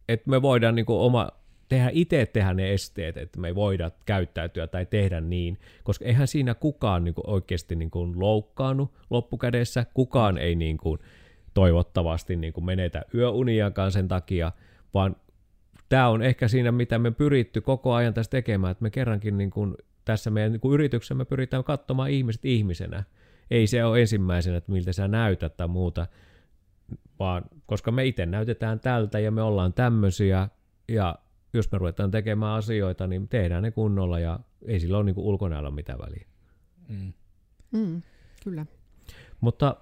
että 0.08 0.30
me 0.30 0.42
voidaan 0.42 0.74
niinku 0.74 1.04
oma, 1.04 1.28
tehdä 1.68 1.90
itse 1.92 2.26
tehdä 2.26 2.54
ne 2.54 2.72
esteet, 2.72 3.16
että 3.16 3.40
me 3.40 3.48
ei 3.48 3.54
voida 3.54 3.90
käyttäytyä 4.06 4.66
tai 4.66 4.86
tehdä 4.86 5.20
niin, 5.20 5.58
koska 5.84 6.04
eihän 6.04 6.28
siinä 6.28 6.54
kukaan 6.54 7.04
niinku 7.04 7.22
oikeasti 7.26 7.76
niinku 7.76 8.12
loukkaannut 8.16 8.94
loppukädessä, 9.10 9.86
kukaan 9.94 10.38
ei 10.38 10.54
niinku 10.54 10.98
toivottavasti 11.54 12.36
niinku 12.36 12.60
menetä 12.60 13.02
yöuniakaan 13.14 13.92
sen 13.92 14.08
takia, 14.08 14.52
vaan 14.94 15.16
tämä 15.88 16.08
on 16.08 16.22
ehkä 16.22 16.48
siinä, 16.48 16.72
mitä 16.72 16.98
me 16.98 17.10
pyritty 17.10 17.60
koko 17.60 17.94
ajan 17.94 18.14
tässä 18.14 18.30
tekemään, 18.30 18.70
että 18.70 18.82
me 18.82 18.90
kerrankin 18.90 19.38
niin 19.38 19.50
kuin 19.50 19.74
tässä 20.04 20.30
meidän 20.30 20.52
niin 20.52 20.60
kuin 20.60 20.74
yrityksessä 20.74 21.14
me 21.14 21.24
pyritään 21.24 21.64
katsomaan 21.64 22.10
ihmiset 22.10 22.44
ihmisenä. 22.44 23.04
Ei 23.50 23.66
se 23.66 23.84
ole 23.84 24.00
ensimmäisenä, 24.00 24.56
että 24.56 24.72
miltä 24.72 24.92
sä 24.92 25.08
näytät 25.08 25.56
tai 25.56 25.68
muuta, 25.68 26.06
vaan 27.18 27.44
koska 27.66 27.90
me 27.90 28.04
itse 28.04 28.26
näytetään 28.26 28.80
tältä 28.80 29.18
ja 29.18 29.30
me 29.30 29.42
ollaan 29.42 29.72
tämmöisiä 29.72 30.48
ja 30.88 31.18
jos 31.58 31.72
me 31.72 31.78
ruvetaan 31.78 32.10
tekemään 32.10 32.58
asioita, 32.58 33.06
niin 33.06 33.28
tehdään 33.28 33.62
ne 33.62 33.70
kunnolla 33.70 34.18
ja 34.18 34.40
ei 34.66 34.80
sillä 34.80 34.96
ole 34.96 35.04
niin 35.04 35.14
kuin 35.14 35.26
ulkonäöllä 35.26 35.70
mitään 35.70 35.98
väliä. 35.98 36.26
Mm. 36.88 37.12
Mm, 37.72 38.02
kyllä. 38.44 38.66
Mutta, 39.40 39.76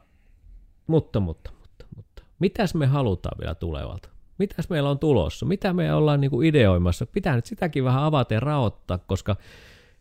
mutta, 0.87 1.21
mutta, 1.21 1.51
mutta, 1.61 1.85
mutta. 1.97 2.23
Mitäs 2.39 2.75
me 2.75 2.87
halutaan 2.87 3.39
vielä 3.41 3.55
tulevalta? 3.55 4.09
Mitäs 4.39 4.71
meillä 4.71 4.91
on 4.91 4.99
tulossa? 4.99 5.47
Mitä 5.47 5.73
me 5.73 5.95
ollaan 5.95 6.21
niinku 6.21 6.43
ideoimassa? 6.43 7.07
Pitää 7.07 7.37
nyt 7.37 7.47
sitäkin 7.47 7.85
vähän 7.85 8.03
avata 8.03 8.35
ja 8.35 8.41
raottaa, 8.41 8.99
koska, 8.99 9.37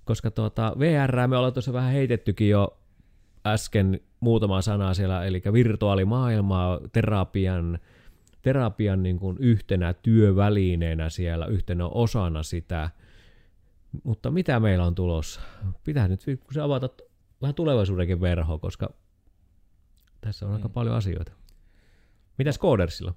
koska 0.05 0.31
tuota, 0.31 0.75
VR 0.79 1.27
me 1.27 1.37
ollaan 1.37 1.53
tuossa 1.53 1.73
vähän 1.73 1.91
heitettykin 1.93 2.49
jo 2.49 2.77
äsken 3.45 3.99
muutama 4.19 4.61
sana 4.61 4.93
siellä, 4.93 5.25
eli 5.25 5.41
virtuaalimaailmaa, 5.53 6.79
terapian, 6.91 7.79
terapian 8.41 9.03
niin 9.03 9.19
kuin 9.19 9.37
yhtenä 9.39 9.93
työvälineenä 9.93 11.09
siellä, 11.09 11.45
yhtenä 11.45 11.85
osana 11.87 12.43
sitä. 12.43 12.89
Mutta 14.03 14.31
mitä 14.31 14.59
meillä 14.59 14.85
on 14.85 14.95
tulossa? 14.95 15.41
Pitää 15.83 16.07
nyt 16.07 16.23
kun 16.25 16.53
se 16.53 16.61
avata 16.61 16.89
vähän 17.41 17.55
tulevaisuudenkin 17.55 18.21
verho, 18.21 18.59
koska 18.59 18.89
tässä 20.21 20.45
on 20.47 20.53
aika 20.53 20.67
Mm. 20.67 20.73
paljon 20.73 20.95
asioita. 20.95 21.31
Mitäs 22.37 22.59
Codersilla? 22.59 23.13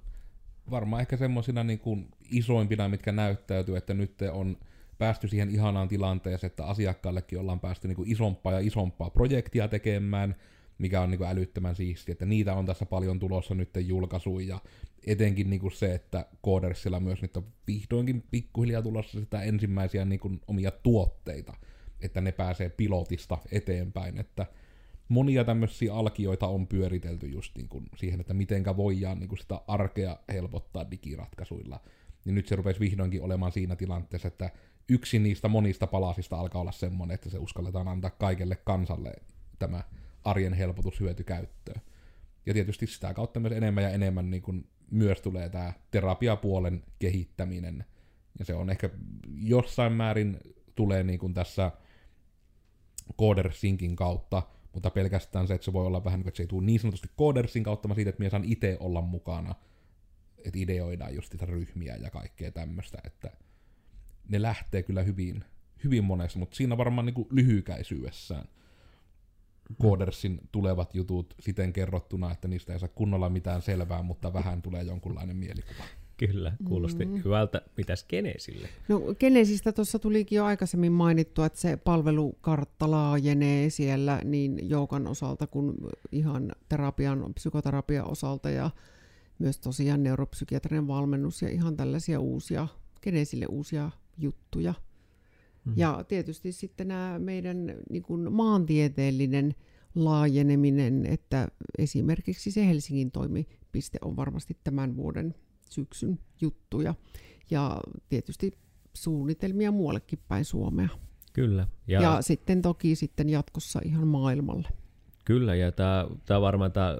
varmaan 0.71 1.01
ehkä 1.01 1.17
semmoisina 1.17 1.63
niin 1.63 1.79
kuin 1.79 2.07
isoimpina, 2.31 2.89
mitkä 2.89 3.11
näyttäytyy, 3.11 3.77
että 3.77 3.93
nyt 3.93 4.13
on 4.31 4.57
päästy 4.97 5.27
siihen 5.27 5.49
ihanaan 5.49 5.87
tilanteeseen, 5.87 6.51
että 6.51 6.65
asiakkaallekin 6.65 7.39
ollaan 7.39 7.59
päästy 7.59 7.87
niin 7.87 7.95
kuin 7.95 8.11
isompaa 8.11 8.53
ja 8.53 8.59
isompaa 8.59 9.09
projektia 9.09 9.67
tekemään, 9.67 10.35
mikä 10.77 11.01
on 11.01 11.11
niin 11.11 11.17
kuin 11.17 11.29
älyttömän 11.29 11.75
siistiä, 11.75 12.11
että 12.11 12.25
niitä 12.25 12.53
on 12.53 12.65
tässä 12.65 12.85
paljon 12.85 13.19
tulossa 13.19 13.55
nyt 13.55 13.69
julkaisuja, 13.79 14.47
ja 14.47 14.59
etenkin 15.07 15.49
niin 15.49 15.59
kuin 15.59 15.71
se, 15.71 15.93
että 15.93 16.25
Codersilla 16.45 16.99
myös 16.99 17.21
nyt 17.21 17.37
on 17.37 17.45
vihdoinkin 17.67 18.23
pikkuhiljaa 18.31 18.81
tulossa 18.81 19.19
sitä 19.19 19.41
ensimmäisiä 19.41 20.05
niin 20.05 20.19
kuin 20.19 20.41
omia 20.47 20.71
tuotteita, 20.71 21.53
että 22.01 22.21
ne 22.21 22.31
pääsee 22.31 22.69
pilotista 22.69 23.37
eteenpäin, 23.51 24.17
että 24.17 24.45
monia 25.09 25.43
tämmöisiä 25.43 25.93
alkioita 25.93 26.47
on 26.47 26.67
pyöritelty 26.67 27.27
just 27.27 27.55
niin 27.55 27.69
kuin 27.69 27.85
siihen, 27.95 28.19
että 28.19 28.33
mitenkä 28.33 28.77
voidaan 28.77 29.19
niin 29.19 29.29
kuin 29.29 29.39
sitä 29.39 29.61
arkea 29.67 30.17
helpottaa 30.33 30.91
digiratkaisuilla. 30.91 31.79
Niin 32.25 32.35
nyt 32.35 32.47
se 32.47 32.55
rupesi 32.55 32.79
vihdoinkin 32.79 33.21
olemaan 33.21 33.51
siinä 33.51 33.75
tilanteessa, 33.75 34.27
että 34.27 34.49
yksi 34.89 35.19
niistä 35.19 35.47
monista 35.47 35.87
palasista 35.87 36.39
alkaa 36.39 36.61
olla 36.61 36.71
semmoinen, 36.71 37.15
että 37.15 37.29
se 37.29 37.37
uskalletaan 37.37 37.87
antaa 37.87 38.09
kaikelle 38.09 38.55
kansalle 38.55 39.13
tämä 39.59 39.83
arjen 40.25 40.53
helpotus 40.53 40.99
hyötykäyttöön. 40.99 41.81
Ja 42.45 42.53
tietysti 42.53 42.87
sitä 42.87 43.13
kautta 43.13 43.39
myös 43.39 43.53
enemmän 43.53 43.83
ja 43.83 43.89
enemmän 43.89 44.29
niin 44.29 44.43
kuin 44.43 44.67
myös 44.91 45.21
tulee 45.21 45.49
tämä 45.49 45.73
terapiapuolen 45.91 46.83
kehittäminen. 46.99 47.85
Ja 48.39 48.45
se 48.45 48.53
on 48.53 48.69
ehkä 48.69 48.89
jossain 49.41 49.93
määrin 49.93 50.39
tulee 50.75 51.03
niin 51.03 51.19
kuin 51.19 51.33
tässä 51.33 51.71
Codersinkin 53.19 53.95
kautta, 53.95 54.43
mutta 54.73 54.89
pelkästään 54.89 55.47
se, 55.47 55.53
että 55.53 55.65
se 55.65 55.73
voi 55.73 55.85
olla 55.85 56.03
vähän, 56.03 56.19
niin 56.19 56.27
että 56.27 56.37
se 56.37 56.43
ei 56.43 56.47
tule 56.47 56.65
niin 56.65 56.79
sanotusti 56.79 57.09
Codersin 57.17 57.63
kautta, 57.63 57.89
vaan 57.89 57.95
siitä, 57.95 58.09
että 58.09 58.19
minä 58.19 58.29
saan 58.29 58.43
itse 58.43 58.77
olla 58.79 59.01
mukana, 59.01 59.55
että 60.37 60.59
ideoidaan 60.59 61.15
just 61.15 61.31
sitä 61.31 61.45
ryhmiä 61.45 61.95
ja 61.95 62.09
kaikkea 62.09 62.51
tämmöistä, 62.51 62.97
että 63.03 63.31
ne 64.29 64.41
lähtee 64.41 64.83
kyllä 64.83 65.03
hyvin, 65.03 65.43
hyvin 65.83 66.03
monessa, 66.03 66.39
mutta 66.39 66.55
siinä 66.55 66.77
varmaan 66.77 67.05
niin 67.05 67.13
kuin 67.13 67.27
lyhykäisyydessään 67.31 68.47
Codersin 69.81 70.39
tulevat 70.51 70.95
jutut 70.95 71.35
siten 71.39 71.73
kerrottuna, 71.73 72.31
että 72.31 72.47
niistä 72.47 72.73
ei 72.73 72.79
saa 72.79 72.89
kunnolla 72.95 73.29
mitään 73.29 73.61
selvää, 73.61 74.01
mutta 74.01 74.33
vähän 74.33 74.61
tulee 74.61 74.83
jonkunlainen 74.83 75.35
mielikuva. 75.35 75.83
Kyllä, 76.17 76.53
kuulosti 76.67 77.05
mm. 77.05 77.23
hyvältä. 77.23 77.61
Mitäs 77.77 78.05
Genesille? 78.09 78.69
No 78.87 79.01
Genesistä 79.19 79.71
tuossa 79.71 79.99
tulikin 79.99 80.35
jo 80.35 80.45
aikaisemmin 80.45 80.91
mainittua, 80.91 81.45
että 81.45 81.59
se 81.59 81.77
palvelukartta 81.77 82.91
laajenee 82.91 83.69
siellä 83.69 84.21
niin 84.23 84.69
joukan 84.69 85.07
osalta 85.07 85.47
kuin 85.47 85.73
ihan 86.11 86.51
terapian, 86.69 87.33
psykoterapian 87.33 88.11
osalta 88.11 88.49
ja 88.49 88.69
myös 89.39 89.59
tosiaan 89.59 90.03
neuropsykiatrinen 90.03 90.87
valmennus 90.87 91.41
ja 91.41 91.49
ihan 91.49 91.77
tällaisia 91.77 92.19
uusia, 92.19 92.67
Genesille 93.01 93.45
uusia 93.49 93.91
juttuja. 94.17 94.73
Mm. 95.65 95.73
Ja 95.75 96.03
tietysti 96.07 96.51
sitten 96.51 96.87
nämä 96.87 97.19
meidän 97.19 97.75
niin 97.89 98.03
kuin 98.03 98.33
maantieteellinen 98.33 99.55
laajeneminen, 99.95 101.05
että 101.05 101.47
esimerkiksi 101.77 102.51
se 102.51 102.67
Helsingin 102.67 103.11
toimipiste 103.11 103.97
on 104.01 104.15
varmasti 104.15 104.57
tämän 104.63 104.95
vuoden 104.95 105.35
syksyn 105.69 106.19
juttuja. 106.41 106.95
Ja 107.51 107.81
tietysti 108.09 108.51
suunnitelmia 108.93 109.71
muuallekin 109.71 110.19
päin 110.27 110.45
Suomea. 110.45 110.89
Kyllä. 111.33 111.67
Ja, 111.87 112.01
ja 112.01 112.21
sitten 112.21 112.61
toki 112.61 112.95
sitten 112.95 113.29
jatkossa 113.29 113.81
ihan 113.83 114.07
maailmalle. 114.07 114.67
Kyllä, 115.25 115.55
ja 115.55 115.71
tämä, 115.71 116.07
tämä 116.25 116.41
varmaan 116.41 116.71
tämä, 116.71 116.97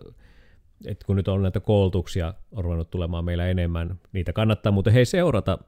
että 0.86 1.06
kun 1.06 1.16
nyt 1.16 1.28
on 1.28 1.42
näitä 1.42 1.60
koulutuksia 1.60 2.34
on 2.52 2.64
ruvennut 2.64 2.92
tulemaan 2.92 3.26
meillä 3.26 3.48
enemmän, 3.48 4.00
niitä 4.14 4.34
kannattaa 4.34 4.72
muuten 4.72 4.94
hei 4.94 5.06
seurata 5.06 5.60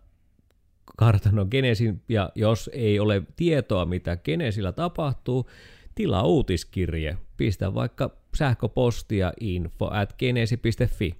kartanon 0.98 1.48
Genesin, 1.52 2.02
ja 2.10 2.32
jos 2.36 2.70
ei 2.74 3.00
ole 3.00 3.24
tietoa, 3.36 3.86
mitä 3.86 4.18
Genesillä 4.18 4.72
tapahtuu, 4.72 5.50
tilaa 5.96 6.24
uutiskirje, 6.24 7.18
pistä 7.38 7.74
vaikka 7.74 8.18
sähköpostia 8.38 9.34
info 9.40 9.90
at 9.92 10.16
genesi.fi. 10.20 11.16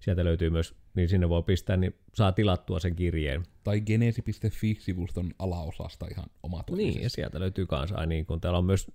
Sieltä 0.00 0.24
löytyy 0.24 0.50
myös, 0.50 0.74
niin 0.94 1.08
sinne 1.08 1.28
voi 1.28 1.42
pistää, 1.42 1.76
niin 1.76 1.94
saa 2.14 2.32
tilattua 2.32 2.80
sen 2.80 2.96
kirjeen. 2.96 3.42
Tai 3.64 3.80
genesi.fi-sivuston 3.80 5.30
alaosasta 5.38 6.06
ihan 6.10 6.26
oma 6.42 6.64
Niin, 6.70 7.02
ja 7.02 7.10
sieltä 7.10 7.40
löytyy 7.40 7.66
kanssa, 7.66 8.06
niin 8.06 8.26
kun 8.26 8.40
täällä 8.40 8.58
on 8.58 8.64
myös, 8.64 8.90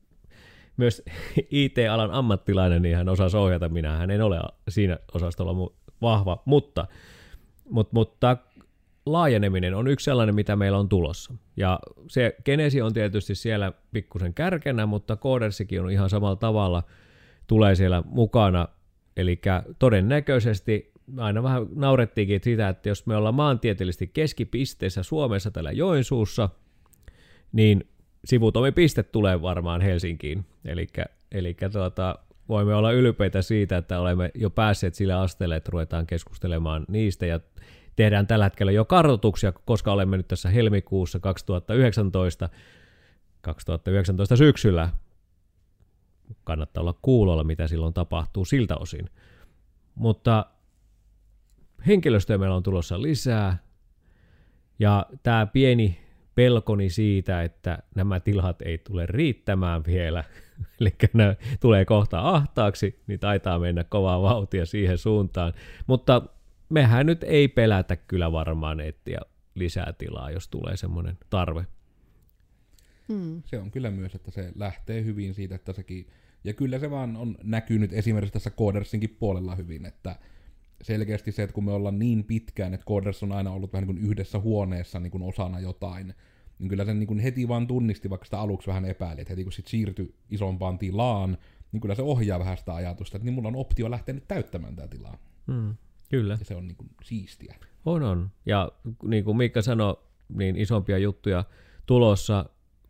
myös 0.78 1.04
IT-alan 1.52 2.12
ammattilainen, 2.12 2.82
niin 2.82 2.96
hän 2.96 3.10
osaa 3.10 3.42
ohjata. 3.42 3.70
Minähän 3.70 4.12
en 4.12 4.22
ole 4.22 4.40
siinä 4.70 4.98
osastolla 5.14 5.72
vahva, 6.02 6.42
mutta, 6.46 6.88
mutta, 7.70 7.94
mutta 7.94 8.38
laajeneminen 9.12 9.76
on 9.76 9.88
yksi 9.88 10.04
sellainen, 10.04 10.36
mitä 10.36 10.56
meillä 10.56 10.78
on 10.78 10.90
tulossa. 10.90 11.34
Ja 11.58 11.80
se 12.08 12.36
Genesi 12.46 12.82
on 12.82 12.94
tietysti 12.94 13.36
siellä 13.36 13.74
pikkusen 13.92 14.34
kärkenä, 14.34 14.86
mutta 14.86 15.18
Codersikin 15.18 15.82
on 15.82 15.92
ihan 15.92 16.10
samalla 16.10 16.36
tavalla 16.36 16.84
tulee 17.48 17.76
siellä 17.76 18.04
mukana. 18.06 18.68
Eli 19.18 19.42
todennäköisesti 19.80 20.92
aina 21.18 21.44
vähän 21.44 21.68
naurettiinkin 21.76 22.42
sitä, 22.44 22.70
että 22.70 22.90
jos 22.90 23.06
me 23.06 23.16
ollaan 23.16 23.36
maantieteellisesti 23.36 24.08
keskipisteessä 24.08 25.04
Suomessa 25.04 25.52
tällä 25.52 25.72
Joensuussa, 25.72 26.50
niin 27.52 27.90
sivutoimipiste 28.26 29.04
tulee 29.04 29.42
varmaan 29.42 29.82
Helsinkiin. 29.82 30.46
Eli 31.32 31.58
tuota, 31.72 32.20
voimme 32.50 32.76
olla 32.76 32.92
ylpeitä 32.92 33.42
siitä, 33.42 33.78
että 33.78 34.00
olemme 34.00 34.32
jo 34.36 34.50
päässeet 34.50 34.96
sille 34.96 35.14
asteelle, 35.14 35.56
että 35.56 35.72
ruvetaan 35.72 36.08
keskustelemaan 36.08 36.86
niistä 36.88 37.26
ja 37.26 37.40
tehdään 37.96 38.28
tällä 38.28 38.46
hetkellä 38.46 38.72
jo 38.72 38.86
kartoituksia, 38.86 39.52
koska 39.52 39.92
olemme 39.92 40.18
nyt 40.18 40.28
tässä 40.28 40.50
helmikuussa 40.50 41.20
2019, 41.20 42.50
2019 43.42 44.36
syksyllä. 44.36 44.90
Kannattaa 46.44 46.82
olla 46.82 47.00
kuulolla, 47.02 47.44
mitä 47.44 47.68
silloin 47.68 47.94
tapahtuu 47.94 48.46
siltä 48.46 48.78
osin. 48.78 49.10
Mutta 49.96 50.46
henkilöstöä 51.88 52.38
meillä 52.38 52.56
on 52.56 52.64
tulossa 52.64 53.02
lisää, 53.02 53.58
ja 54.80 55.06
tämä 55.24 55.46
pieni 55.46 56.00
pelkoni 56.36 56.90
siitä, 56.90 57.44
että 57.44 57.80
nämä 57.96 58.20
tilat 58.20 58.62
ei 58.62 58.78
tule 58.78 59.06
riittämään 59.06 59.84
vielä, 59.86 60.24
eli 60.80 60.96
ne 61.14 61.38
tulee 61.60 61.86
kohta 61.86 62.20
ahtaaksi, 62.20 63.04
niin 63.08 63.20
taitaa 63.20 63.60
mennä 63.60 63.84
kovaa 63.84 64.22
vauhtia 64.22 64.66
siihen 64.66 64.98
suuntaan. 64.98 65.54
Mutta 65.88 66.22
mehän 66.70 67.06
nyt 67.06 67.24
ei 67.24 67.48
pelätä 67.48 67.96
kyllä 67.96 68.32
varmaan 68.32 68.80
etsiä 68.80 69.20
lisää 69.56 69.94
tilaa, 69.98 70.32
jos 70.32 70.48
tulee 70.48 70.78
semmoinen 70.78 71.18
tarve. 71.30 71.66
Hmm. 73.08 73.42
Se 73.46 73.60
on 73.60 73.72
kyllä 73.72 73.92
myös, 73.92 74.16
että 74.16 74.32
se 74.32 74.52
lähtee 74.56 75.04
hyvin 75.04 75.34
siitä, 75.34 75.56
että 75.56 75.74
sekin... 75.74 76.08
Ja 76.44 76.54
kyllä 76.54 76.80
se 76.80 76.92
vaan 76.92 77.18
on 77.18 77.38
näkynyt 77.44 77.94
esimerkiksi 77.94 78.34
tässä 78.34 78.50
Codersinkin 78.50 79.18
puolella 79.20 79.56
hyvin, 79.56 79.86
että 79.86 80.16
selkeästi 80.82 81.32
se, 81.32 81.44
että 81.44 81.54
kun 81.54 81.66
me 81.66 81.72
ollaan 81.72 82.00
niin 82.00 82.24
pitkään, 82.24 82.74
että 82.74 82.86
Coders 82.86 83.24
on 83.24 83.32
aina 83.32 83.52
ollut 83.52 83.74
vähän 83.74 83.88
niin 83.88 83.96
kuin 83.96 84.12
yhdessä 84.12 84.40
huoneessa 84.40 85.00
niin 85.00 85.12
kuin 85.12 85.24
osana 85.24 85.60
jotain, 85.60 86.14
niin 86.60 86.70
kyllä 86.70 86.86
sen 86.86 87.00
niin 87.00 87.08
kuin 87.08 87.20
heti 87.20 87.48
vaan 87.48 87.68
tunnisti, 87.68 88.10
vaikka 88.10 88.26
sitä 88.26 88.40
aluksi 88.40 88.68
vähän 88.68 88.86
epäili, 88.86 89.22
että 89.22 89.32
heti 89.32 89.44
kun 89.44 89.54
sit 89.54 89.68
siirtyi 89.68 90.16
isompaan 90.30 90.78
tilaan, 90.78 91.38
niin 91.72 91.82
kyllä 91.82 91.96
se 91.96 92.02
ohjaa 92.02 92.40
vähän 92.40 92.58
sitä 92.58 92.76
ajatusta, 92.76 93.18
että 93.18 93.26
niin 93.26 93.34
mulla 93.34 93.48
on 93.48 93.56
optio 93.56 93.92
lähteä 93.92 94.14
nyt 94.14 94.28
täyttämään 94.28 94.76
tätä 94.76 94.88
tilaa. 94.88 95.18
Hmm. 95.48 95.76
Kyllä. 96.10 96.38
Ja 96.40 96.46
se 96.46 96.56
on 96.56 96.68
niin 96.68 96.78
kuin 96.78 96.90
siistiä. 97.04 97.56
On, 97.86 98.04
on. 98.04 98.30
Ja 98.46 98.72
niin 99.04 99.24
kuin 99.24 99.38
Mikka 99.38 99.62
sanoi, 99.62 99.98
niin 100.30 100.56
isompia 100.56 100.98
juttuja 100.98 101.44
tulossa. 101.86 102.46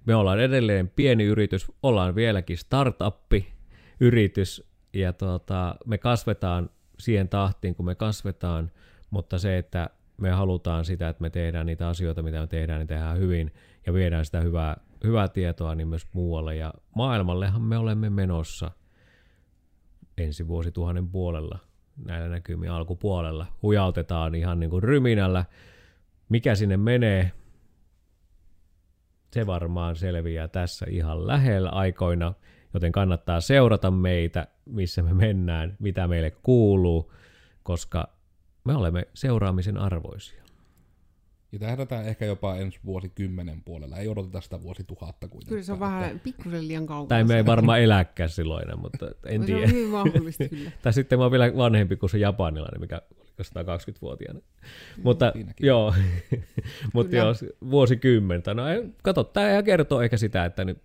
Me 0.06 0.16
ollaan 0.16 0.40
edelleen 0.40 0.90
pieni 0.90 1.24
yritys, 1.24 1.72
ollaan 1.84 2.16
vieläkin 2.16 2.58
startuppi 2.58 3.54
yritys, 4.00 4.70
ja 4.94 5.14
tuota, 5.14 5.76
me 5.86 5.98
kasvetaan 5.98 6.70
siihen 7.00 7.30
tahtiin, 7.30 7.76
kun 7.76 7.86
me 7.86 7.96
kasvetaan, 7.96 8.72
mutta 9.10 9.38
se, 9.38 9.58
että 9.58 9.90
me 10.18 10.30
halutaan 10.30 10.86
sitä, 10.86 11.10
että 11.10 11.22
me 11.22 11.30
tehdään 11.30 11.66
niitä 11.66 11.88
asioita, 11.88 12.24
mitä 12.24 12.42
me 12.42 12.48
tehdään, 12.48 12.80
niin 12.80 12.88
tehdään 12.88 13.20
hyvin, 13.20 13.54
ja 13.86 13.94
viedään 13.94 14.26
sitä 14.26 14.42
hyvää, 14.42 14.78
hyvää 15.04 15.28
tietoa 15.28 15.76
niin 15.76 15.88
myös 15.88 16.08
muualle, 16.14 16.56
ja 16.56 16.74
maailmallehan 16.96 17.62
me 17.62 17.78
olemme 17.78 18.10
menossa 18.10 18.72
ensi 20.18 20.48
vuosituhannen 20.48 21.10
puolella 21.10 21.60
näillä 22.06 22.30
näkymin 22.30 22.72
alkupuolella. 22.72 23.46
Hujautetaan 23.62 24.36
ihan 24.36 24.60
niin 24.60 24.70
kuin 24.70 24.84
ryminällä. 24.84 25.46
Mikä 26.30 26.56
sinne 26.56 26.78
menee, 26.78 27.32
se 29.32 29.48
varmaan 29.48 29.96
selviää 29.96 30.48
tässä 30.48 30.86
ihan 30.90 31.28
lähellä 31.28 31.70
aikoina, 31.70 32.34
joten 32.74 32.92
kannattaa 32.92 33.42
seurata 33.42 33.92
meitä, 33.92 34.48
missä 34.66 35.02
me 35.04 35.14
mennään, 35.14 35.78
mitä 35.80 36.08
meille 36.08 36.32
kuuluu, 36.32 37.14
koska 37.64 38.10
me 38.64 38.76
olemme 38.76 39.08
seuraamisen 39.14 39.78
arvoisia. 39.78 40.44
Ja 41.52 41.60
tähdätään 41.60 42.06
ehkä 42.06 42.26
jopa 42.26 42.56
ensi 42.56 42.80
vuosikymmenen 42.86 43.62
puolella. 43.66 43.98
Ei 43.98 44.08
odoteta 44.08 44.42
sitä 44.42 44.62
vuosituhatta 44.62 45.28
kuitenkaan. 45.28 45.50
Kyllä 45.50 45.64
se 45.64 45.72
on 45.72 45.76
että- 45.76 45.86
vähän 45.86 46.20
pikkusen 46.20 46.68
liian 46.68 46.86
kaukana. 46.86 47.08
Tai 47.08 47.24
me 47.24 47.38
ei 47.38 47.46
varmaan 47.46 47.82
eläkään 47.82 48.30
silloin 48.30 48.80
mutta 48.80 49.06
en 49.26 49.42
se 49.42 49.46
tiedä. 49.46 49.62
on 49.62 49.72
hyvin 49.72 49.90
mahdollista 49.90 50.50
kyllä. 50.50 50.72
Tai 50.82 50.94
sitten 50.94 51.20
mä 51.20 51.26
oon 51.26 51.32
vielä 51.32 51.58
vanhempi 51.58 51.96
kuin 51.96 52.10
se 52.10 52.18
japanilainen, 52.18 52.82
mikä 52.82 53.02
oli 53.20 53.46
120-vuotiaana. 53.46 54.40
Mutta 55.04 55.32
siinäkin. 55.34 55.68
joo, 55.68 55.94
mutta 56.94 57.16
joo, 57.16 57.34
vuosikymmentä. 57.70 58.54
No 58.54 58.68
ei, 58.68 58.84
kato, 59.04 59.24
tämä 59.24 59.64
kertoo 59.64 60.02
ehkä 60.02 60.18
sitä, 60.18 60.46
että 60.46 60.66
nyt 60.66 60.78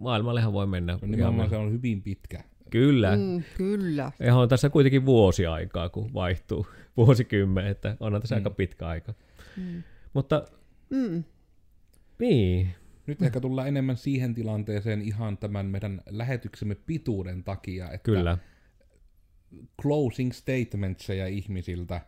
maailmallehan 0.00 0.52
voi 0.52 0.66
mennä. 0.66 0.92
No 0.92 0.98
nimenomaan 1.02 1.48
se 1.48 1.56
on 1.56 1.72
hyvin 1.72 2.02
pitkä. 2.02 2.44
Kyllä. 2.70 3.16
Mm. 3.16 3.22
Mm, 3.22 3.42
kyllä. 3.56 4.12
Ja 4.18 4.36
on 4.36 4.48
tässä 4.48 4.70
kuitenkin 4.70 5.06
vuosi 5.06 5.46
aikaa, 5.46 5.88
kun 5.88 6.14
vaihtuu 6.14 6.66
vuosikymmen, 6.96 7.66
että 7.66 7.96
onhan 8.00 8.20
tässä 8.22 8.34
mm. 8.34 8.38
aika 8.38 8.50
pitkä 8.50 8.86
aika. 8.86 9.14
Mm. 9.56 9.82
Mutta 10.16 10.46
Mm. 10.90 11.24
niin, 12.18 12.68
Nyt 13.06 13.22
ehkä 13.22 13.40
tullaan 13.40 13.68
enemmän 13.68 13.96
siihen 13.96 14.34
tilanteeseen 14.34 15.02
ihan 15.02 15.38
tämän 15.38 15.66
meidän 15.66 16.02
lähetyksemme 16.06 16.74
pituuden 16.74 17.44
takia, 17.44 17.90
että 17.90 18.04
kyllä. 18.04 18.38
closing 19.82 20.32
statementseja 20.32 21.26
ihmisiltä. 21.26 22.00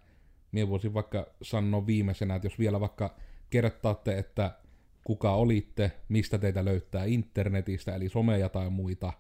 Mie 0.53 0.69
voisin 0.69 0.95
vaikka 0.95 1.27
sanoa 1.43 1.87
viimeisenä, 1.87 2.35
että 2.35 2.47
jos 2.47 2.59
vielä 2.59 2.81
vaikka 2.81 3.17
kertaatte, 3.51 4.19
että 4.19 4.59
kuka 5.05 5.35
olitte, 5.35 5.93
mistä 6.09 6.39
teitä 6.39 6.65
löytää 6.65 7.05
internetistä, 7.05 7.95
eli 7.95 8.09
someja 8.09 8.49
tai 8.49 8.71
muita, 8.71 9.13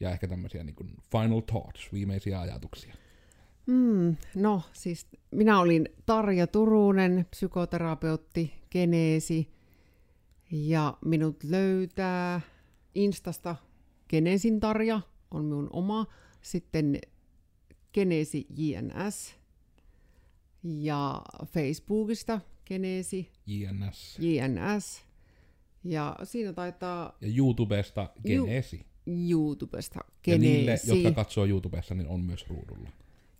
ja 0.00 0.10
ehkä 0.10 0.28
tämmöisiä 0.28 0.64
niin 0.64 0.76
kuin 0.76 0.96
final 1.12 1.40
thoughts, 1.40 1.92
viimeisiä 1.92 2.40
ajatuksia. 2.40 2.94
Mm, 3.66 4.16
no 4.34 4.62
siis 4.72 5.06
minä 5.30 5.60
olin 5.60 5.88
Tarja 6.06 6.46
Turunen, 6.46 7.26
psykoterapeutti, 7.30 8.54
geneesi 8.70 9.52
ja 10.50 10.98
minut 11.04 11.44
löytää 11.44 12.40
Instasta 12.94 13.56
Geneesin 14.08 14.60
Tarja, 14.60 15.00
on 15.30 15.44
minun 15.44 15.68
oma, 15.72 16.06
sitten 16.42 16.98
Geneesi 17.94 18.46
JNS 18.56 19.34
ja 20.62 21.22
Facebookista 21.46 22.40
Geneesi 22.66 23.30
JNS. 23.46 24.18
JNS 24.18 25.04
ja 25.84 26.16
siinä 26.24 26.52
taitaa 26.52 27.16
Ja 27.20 27.28
YouTubesta 27.36 28.10
Genesi. 28.26 28.86
YouTubesta 29.28 30.00
Ja 30.26 30.38
niille, 30.38 30.60
Geneesi. 30.60 31.04
jotka 31.04 31.12
katsoo 31.12 31.46
YouTubessa, 31.46 31.94
niin 31.94 32.08
on 32.08 32.20
myös 32.20 32.46
ruudulla. 32.48 32.90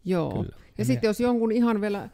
Joo. 0.06 0.30
Kyllä. 0.30 0.56
Ja 0.78 0.84
sitten 0.84 1.08
jos 1.08 1.20
jonkun 1.20 1.52
ihan 1.52 1.80
vielä 1.80 2.08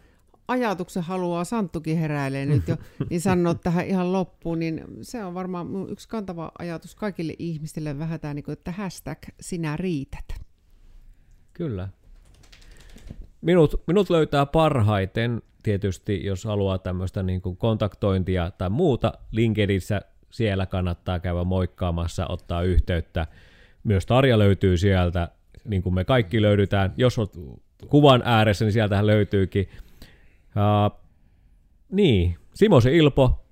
ajatuksen 0.49 1.03
haluaa, 1.03 1.45
Santtukin 1.45 1.99
heräilee 1.99 2.47
nyt 2.47 2.69
jo, 2.69 2.77
niin 3.11 3.21
sanoa 3.21 3.55
tähän 3.55 3.87
ihan 3.87 4.13
loppuun, 4.13 4.59
niin 4.59 4.85
se 5.03 5.25
on 5.25 5.35
varmaan 5.35 5.67
mun 5.67 5.91
yksi 5.91 6.09
kantava 6.09 6.53
ajatus 6.59 6.95
kaikille 6.95 7.35
ihmisille 7.39 7.99
vähän 7.99 8.21
tämä, 8.21 8.35
niin 8.35 8.45
kuin, 8.45 8.53
että 8.53 8.73
hashtag 8.73 9.19
sinä 9.41 9.77
riität. 9.77 10.25
Kyllä. 11.53 11.89
Minut, 13.41 13.83
minut 13.87 14.11
löytää 14.11 14.47
parhaiten 14.47 15.43
tietysti, 15.63 16.25
jos 16.25 16.45
haluaa 16.45 16.79
tämmöistä 16.79 17.23
niin 17.23 17.43
kuin 17.43 17.57
kontaktointia 17.57 18.51
tai 18.51 18.71
muuta. 18.71 19.13
LinkedInissä 19.31 20.01
siellä 20.31 20.67
kannattaa 20.67 21.21
käydä 21.21 21.45
moikkaamassa, 21.45 22.27
ottaa 22.27 22.63
yhteyttä. 22.63 23.27
Myös 23.85 24.07
Tarja 24.07 24.39
löytyy 24.39 24.77
sieltä, 24.77 25.29
niin 25.65 25.83
kuin 25.83 25.95
me 25.95 26.05
kaikki 26.05 26.43
löydetään. 26.43 26.95
Jos 26.97 27.19
olet 27.19 27.33
kuvan 27.89 28.23
ääressä, 28.25 28.65
niin 28.65 28.73
sieltähän 28.73 29.07
löytyykin. 29.07 29.69
Uh, 30.47 31.01
niin, 31.91 32.37
Simosen 32.55 32.95
Ilpo, 32.95 33.47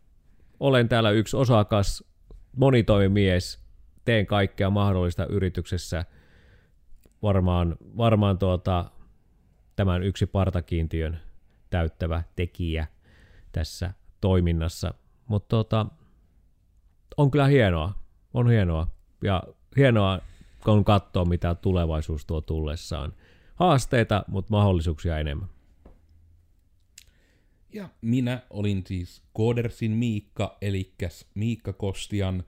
olen 0.61 0.89
täällä 0.89 1.11
yksi 1.11 1.37
osakas, 1.37 2.05
monitoimimies, 2.57 3.65
teen 4.05 4.27
kaikkea 4.27 4.71
mahdollista 4.71 5.27
yrityksessä. 5.27 6.05
Varmaan, 7.23 7.77
varmaan 7.97 8.39
tuota, 8.39 8.85
tämän 9.77 10.03
yksi 10.03 10.27
partakiintiön 10.27 11.21
täyttävä 11.71 12.23
tekijä 12.37 12.87
tässä 13.53 13.93
toiminnassa. 14.21 14.95
Mutta 15.27 15.49
tota, 15.49 15.87
on 17.17 17.31
kyllä 17.31 17.47
hienoa, 17.47 17.93
on 18.35 18.51
hienoa. 18.51 18.87
Ja 19.25 19.43
hienoa, 19.77 20.19
kun 20.65 20.85
katsoo, 20.85 21.25
mitä 21.25 21.55
tulevaisuus 21.55 22.27
tuo 22.27 22.41
tullessaan. 22.41 23.13
Haasteita, 23.61 24.25
mutta 24.29 24.51
mahdollisuuksia 24.51 25.19
enemmän. 25.19 25.49
Ja 27.73 27.89
minä 28.01 28.43
olin 28.51 28.85
siis 28.87 29.23
Koodersin 29.33 29.91
Miikka, 29.91 30.57
eli 30.61 30.95
Miikka 31.35 31.73
Kostian. 31.73 32.45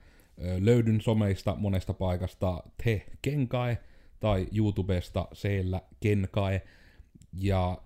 Löydyn 0.58 1.00
someista 1.00 1.54
monesta 1.54 1.94
paikasta 1.94 2.62
Te 2.84 3.06
Kenkae 3.22 3.78
tai 4.20 4.46
YouTubesta 4.52 5.28
Seellä 5.32 5.82
Kenkae. 6.00 6.62
Ja 7.32 7.78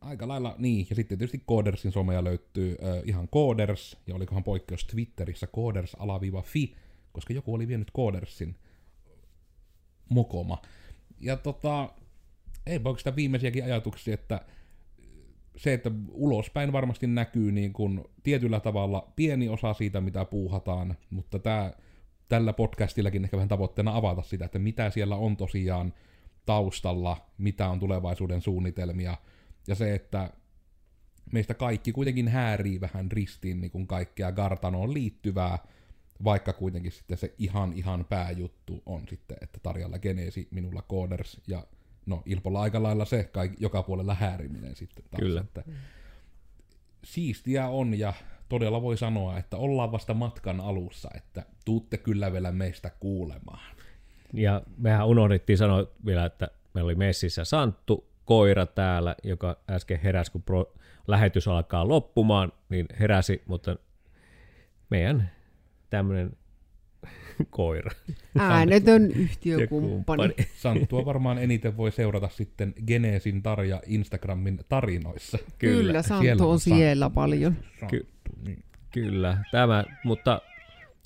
aika 0.00 0.28
lailla 0.28 0.54
niin. 0.58 0.86
Ja 0.90 0.96
sitten 0.96 1.18
tietysti 1.18 1.42
Koodersin 1.46 1.92
someja 1.92 2.24
löytyy 2.24 2.76
ö, 2.82 3.02
ihan 3.04 3.28
Kooders, 3.28 3.96
ja 4.06 4.14
olikohan 4.14 4.44
poikkeus 4.44 4.84
Twitterissä 4.84 5.46
Kooders-fi, 5.46 6.76
koska 7.12 7.32
joku 7.32 7.54
oli 7.54 7.68
vienyt 7.68 7.90
Koodersin 7.92 8.56
mokoma. 10.10 10.62
Ja 11.20 11.36
tota, 11.36 11.92
ei 12.66 12.80
oikeastaan 12.84 13.16
viimeisiäkin 13.16 13.64
ajatuksia, 13.64 14.14
että 14.14 14.40
se, 15.56 15.72
että 15.72 15.90
ulospäin 16.10 16.72
varmasti 16.72 17.06
näkyy 17.06 17.52
niin 17.52 17.72
kuin 17.72 18.04
tietyllä 18.22 18.60
tavalla 18.60 19.12
pieni 19.16 19.48
osa 19.48 19.74
siitä, 19.74 20.00
mitä 20.00 20.24
puuhataan, 20.24 20.96
mutta 21.10 21.38
tää, 21.38 21.72
tällä 22.28 22.52
podcastillakin 22.52 23.24
ehkä 23.24 23.36
vähän 23.36 23.48
tavoitteena 23.48 23.96
avata 23.96 24.22
sitä, 24.22 24.44
että 24.44 24.58
mitä 24.58 24.90
siellä 24.90 25.16
on 25.16 25.36
tosiaan 25.36 25.94
taustalla, 26.46 27.30
mitä 27.38 27.68
on 27.68 27.80
tulevaisuuden 27.80 28.40
suunnitelmia, 28.40 29.16
ja 29.66 29.74
se, 29.74 29.94
että 29.94 30.30
meistä 31.32 31.54
kaikki 31.54 31.92
kuitenkin 31.92 32.28
häärii 32.28 32.80
vähän 32.80 33.12
ristiin 33.12 33.60
niin 33.60 33.70
kuin 33.70 33.86
kaikkea 33.86 34.32
Gartanoon 34.32 34.94
liittyvää, 34.94 35.58
vaikka 36.24 36.52
kuitenkin 36.52 36.92
sitten 36.92 37.18
se 37.18 37.34
ihan 37.38 37.72
ihan 37.72 38.04
pääjuttu 38.04 38.82
on 38.86 39.02
sitten, 39.08 39.36
että 39.40 39.60
Tarjalla 39.62 39.98
Geneesi, 39.98 40.48
minulla 40.50 40.82
Coders 40.90 41.40
ja 41.46 41.66
no 42.06 42.22
Ilpolla 42.26 42.60
aika 42.60 42.82
lailla 42.82 43.04
se 43.04 43.24
kaik, 43.24 43.52
joka 43.58 43.82
puolella 43.82 44.14
hääriminen 44.14 44.76
sitten 44.76 45.04
taas. 45.10 45.20
Kyllä. 45.20 45.40
Että 45.40 45.62
siistiä 47.04 47.68
on 47.68 47.98
ja 47.98 48.12
todella 48.48 48.82
voi 48.82 48.96
sanoa, 48.96 49.38
että 49.38 49.56
ollaan 49.56 49.92
vasta 49.92 50.14
matkan 50.14 50.60
alussa, 50.60 51.10
että 51.14 51.46
tuutte 51.64 51.98
kyllä 51.98 52.32
vielä 52.32 52.52
meistä 52.52 52.90
kuulemaan. 53.00 53.76
Ja 54.32 54.62
mehän 54.78 55.06
unohdettiin 55.06 55.58
sanoa 55.58 55.86
vielä, 56.06 56.24
että 56.24 56.48
meillä 56.74 56.86
oli 56.86 56.94
messissä 56.94 57.44
Santtu, 57.44 58.08
koira 58.24 58.66
täällä, 58.66 59.16
joka 59.22 59.56
äsken 59.70 60.00
heräsi, 60.00 60.32
kun 60.32 60.42
pro, 60.42 60.72
lähetys 61.06 61.48
alkaa 61.48 61.88
loppumaan, 61.88 62.52
niin 62.68 62.86
heräsi, 63.00 63.42
mutta 63.46 63.76
meidän 64.90 65.30
tämmöinen 65.90 66.36
koira. 67.50 67.90
Äänetön 68.38 69.10
yhtiökumppani. 69.10 70.34
Santtua 70.56 71.04
varmaan 71.04 71.38
eniten 71.38 71.76
voi 71.76 71.92
seurata 71.92 72.28
sitten 72.28 72.74
Geneesin 72.86 73.42
Tarja 73.42 73.82
Instagramin 73.86 74.60
tarinoissa. 74.68 75.38
Kyllä, 75.58 75.82
Kyllä 75.82 76.02
Santtu 76.02 76.50
on 76.50 76.60
siellä 76.60 77.10
paljon. 77.10 77.56
Ky- 77.88 78.06
kyllä, 78.92 79.38
tämä, 79.50 79.84
mutta 80.04 80.40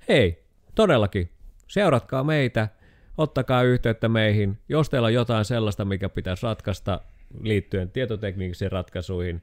hei, 0.09 0.45
todellakin, 0.75 1.31
seuratkaa 1.69 2.25
meitä, 2.25 2.69
ottakaa 3.19 3.63
yhteyttä 3.63 4.09
meihin, 4.09 4.59
jos 4.69 4.91
teillä 4.91 5.07
on 5.07 5.15
jotain 5.15 5.45
sellaista, 5.45 5.85
mikä 5.85 6.09
pitäisi 6.09 6.43
ratkaista 6.47 7.01
liittyen 7.43 7.91
tietoteknisiin 7.91 8.73
ratkaisuihin, 8.73 9.43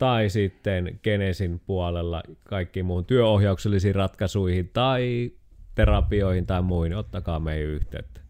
tai 0.00 0.30
sitten 0.30 1.00
Genesin 1.02 1.60
puolella 1.66 2.22
kaikkiin 2.44 2.86
muuhun 2.86 3.04
työohjauksellisiin 3.04 3.94
ratkaisuihin, 3.94 4.70
tai 4.72 5.32
terapioihin 5.74 6.46
tai 6.46 6.62
muihin, 6.62 6.96
ottakaa 6.96 7.40
meihin 7.40 7.66
yhteyttä. 7.66 8.20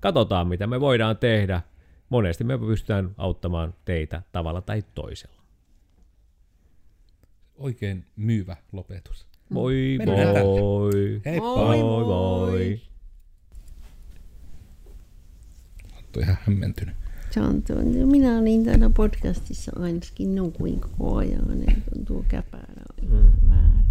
Katsotaan, 0.00 0.48
mitä 0.48 0.66
me 0.66 0.80
voidaan 0.80 1.16
tehdä. 1.16 1.62
Monesti 2.08 2.44
me 2.44 2.58
pystytään 2.58 3.10
auttamaan 3.18 3.74
teitä 3.84 4.22
tavalla 4.32 4.60
tai 4.60 4.82
toisella. 4.94 5.42
Oikein 7.56 8.04
myyvä 8.16 8.56
lopetus. 8.72 9.26
Moi 9.48 9.98
moi. 10.06 11.20
Heippa. 11.24 11.46
Moi 11.56 11.78
Moi 11.78 12.04
moi. 12.04 12.80
Santtu 15.94 16.20
ihan 16.20 16.36
hämmentynyt. 16.46 17.01
Se 17.34 17.40
on 17.40 17.62
tuo, 17.62 17.76
minä 18.06 18.38
olin 18.38 18.64
täällä 18.64 18.90
podcastissa 18.90 19.72
ainakin 19.76 20.34
nukuin 20.34 20.80
koko 20.80 21.16
ajan, 21.16 21.60
niin 21.60 21.82
tuo 22.06 22.24
käpälä 22.28 22.82
oli 22.98 23.08
mm. 23.08 23.48
väärä. 23.48 23.81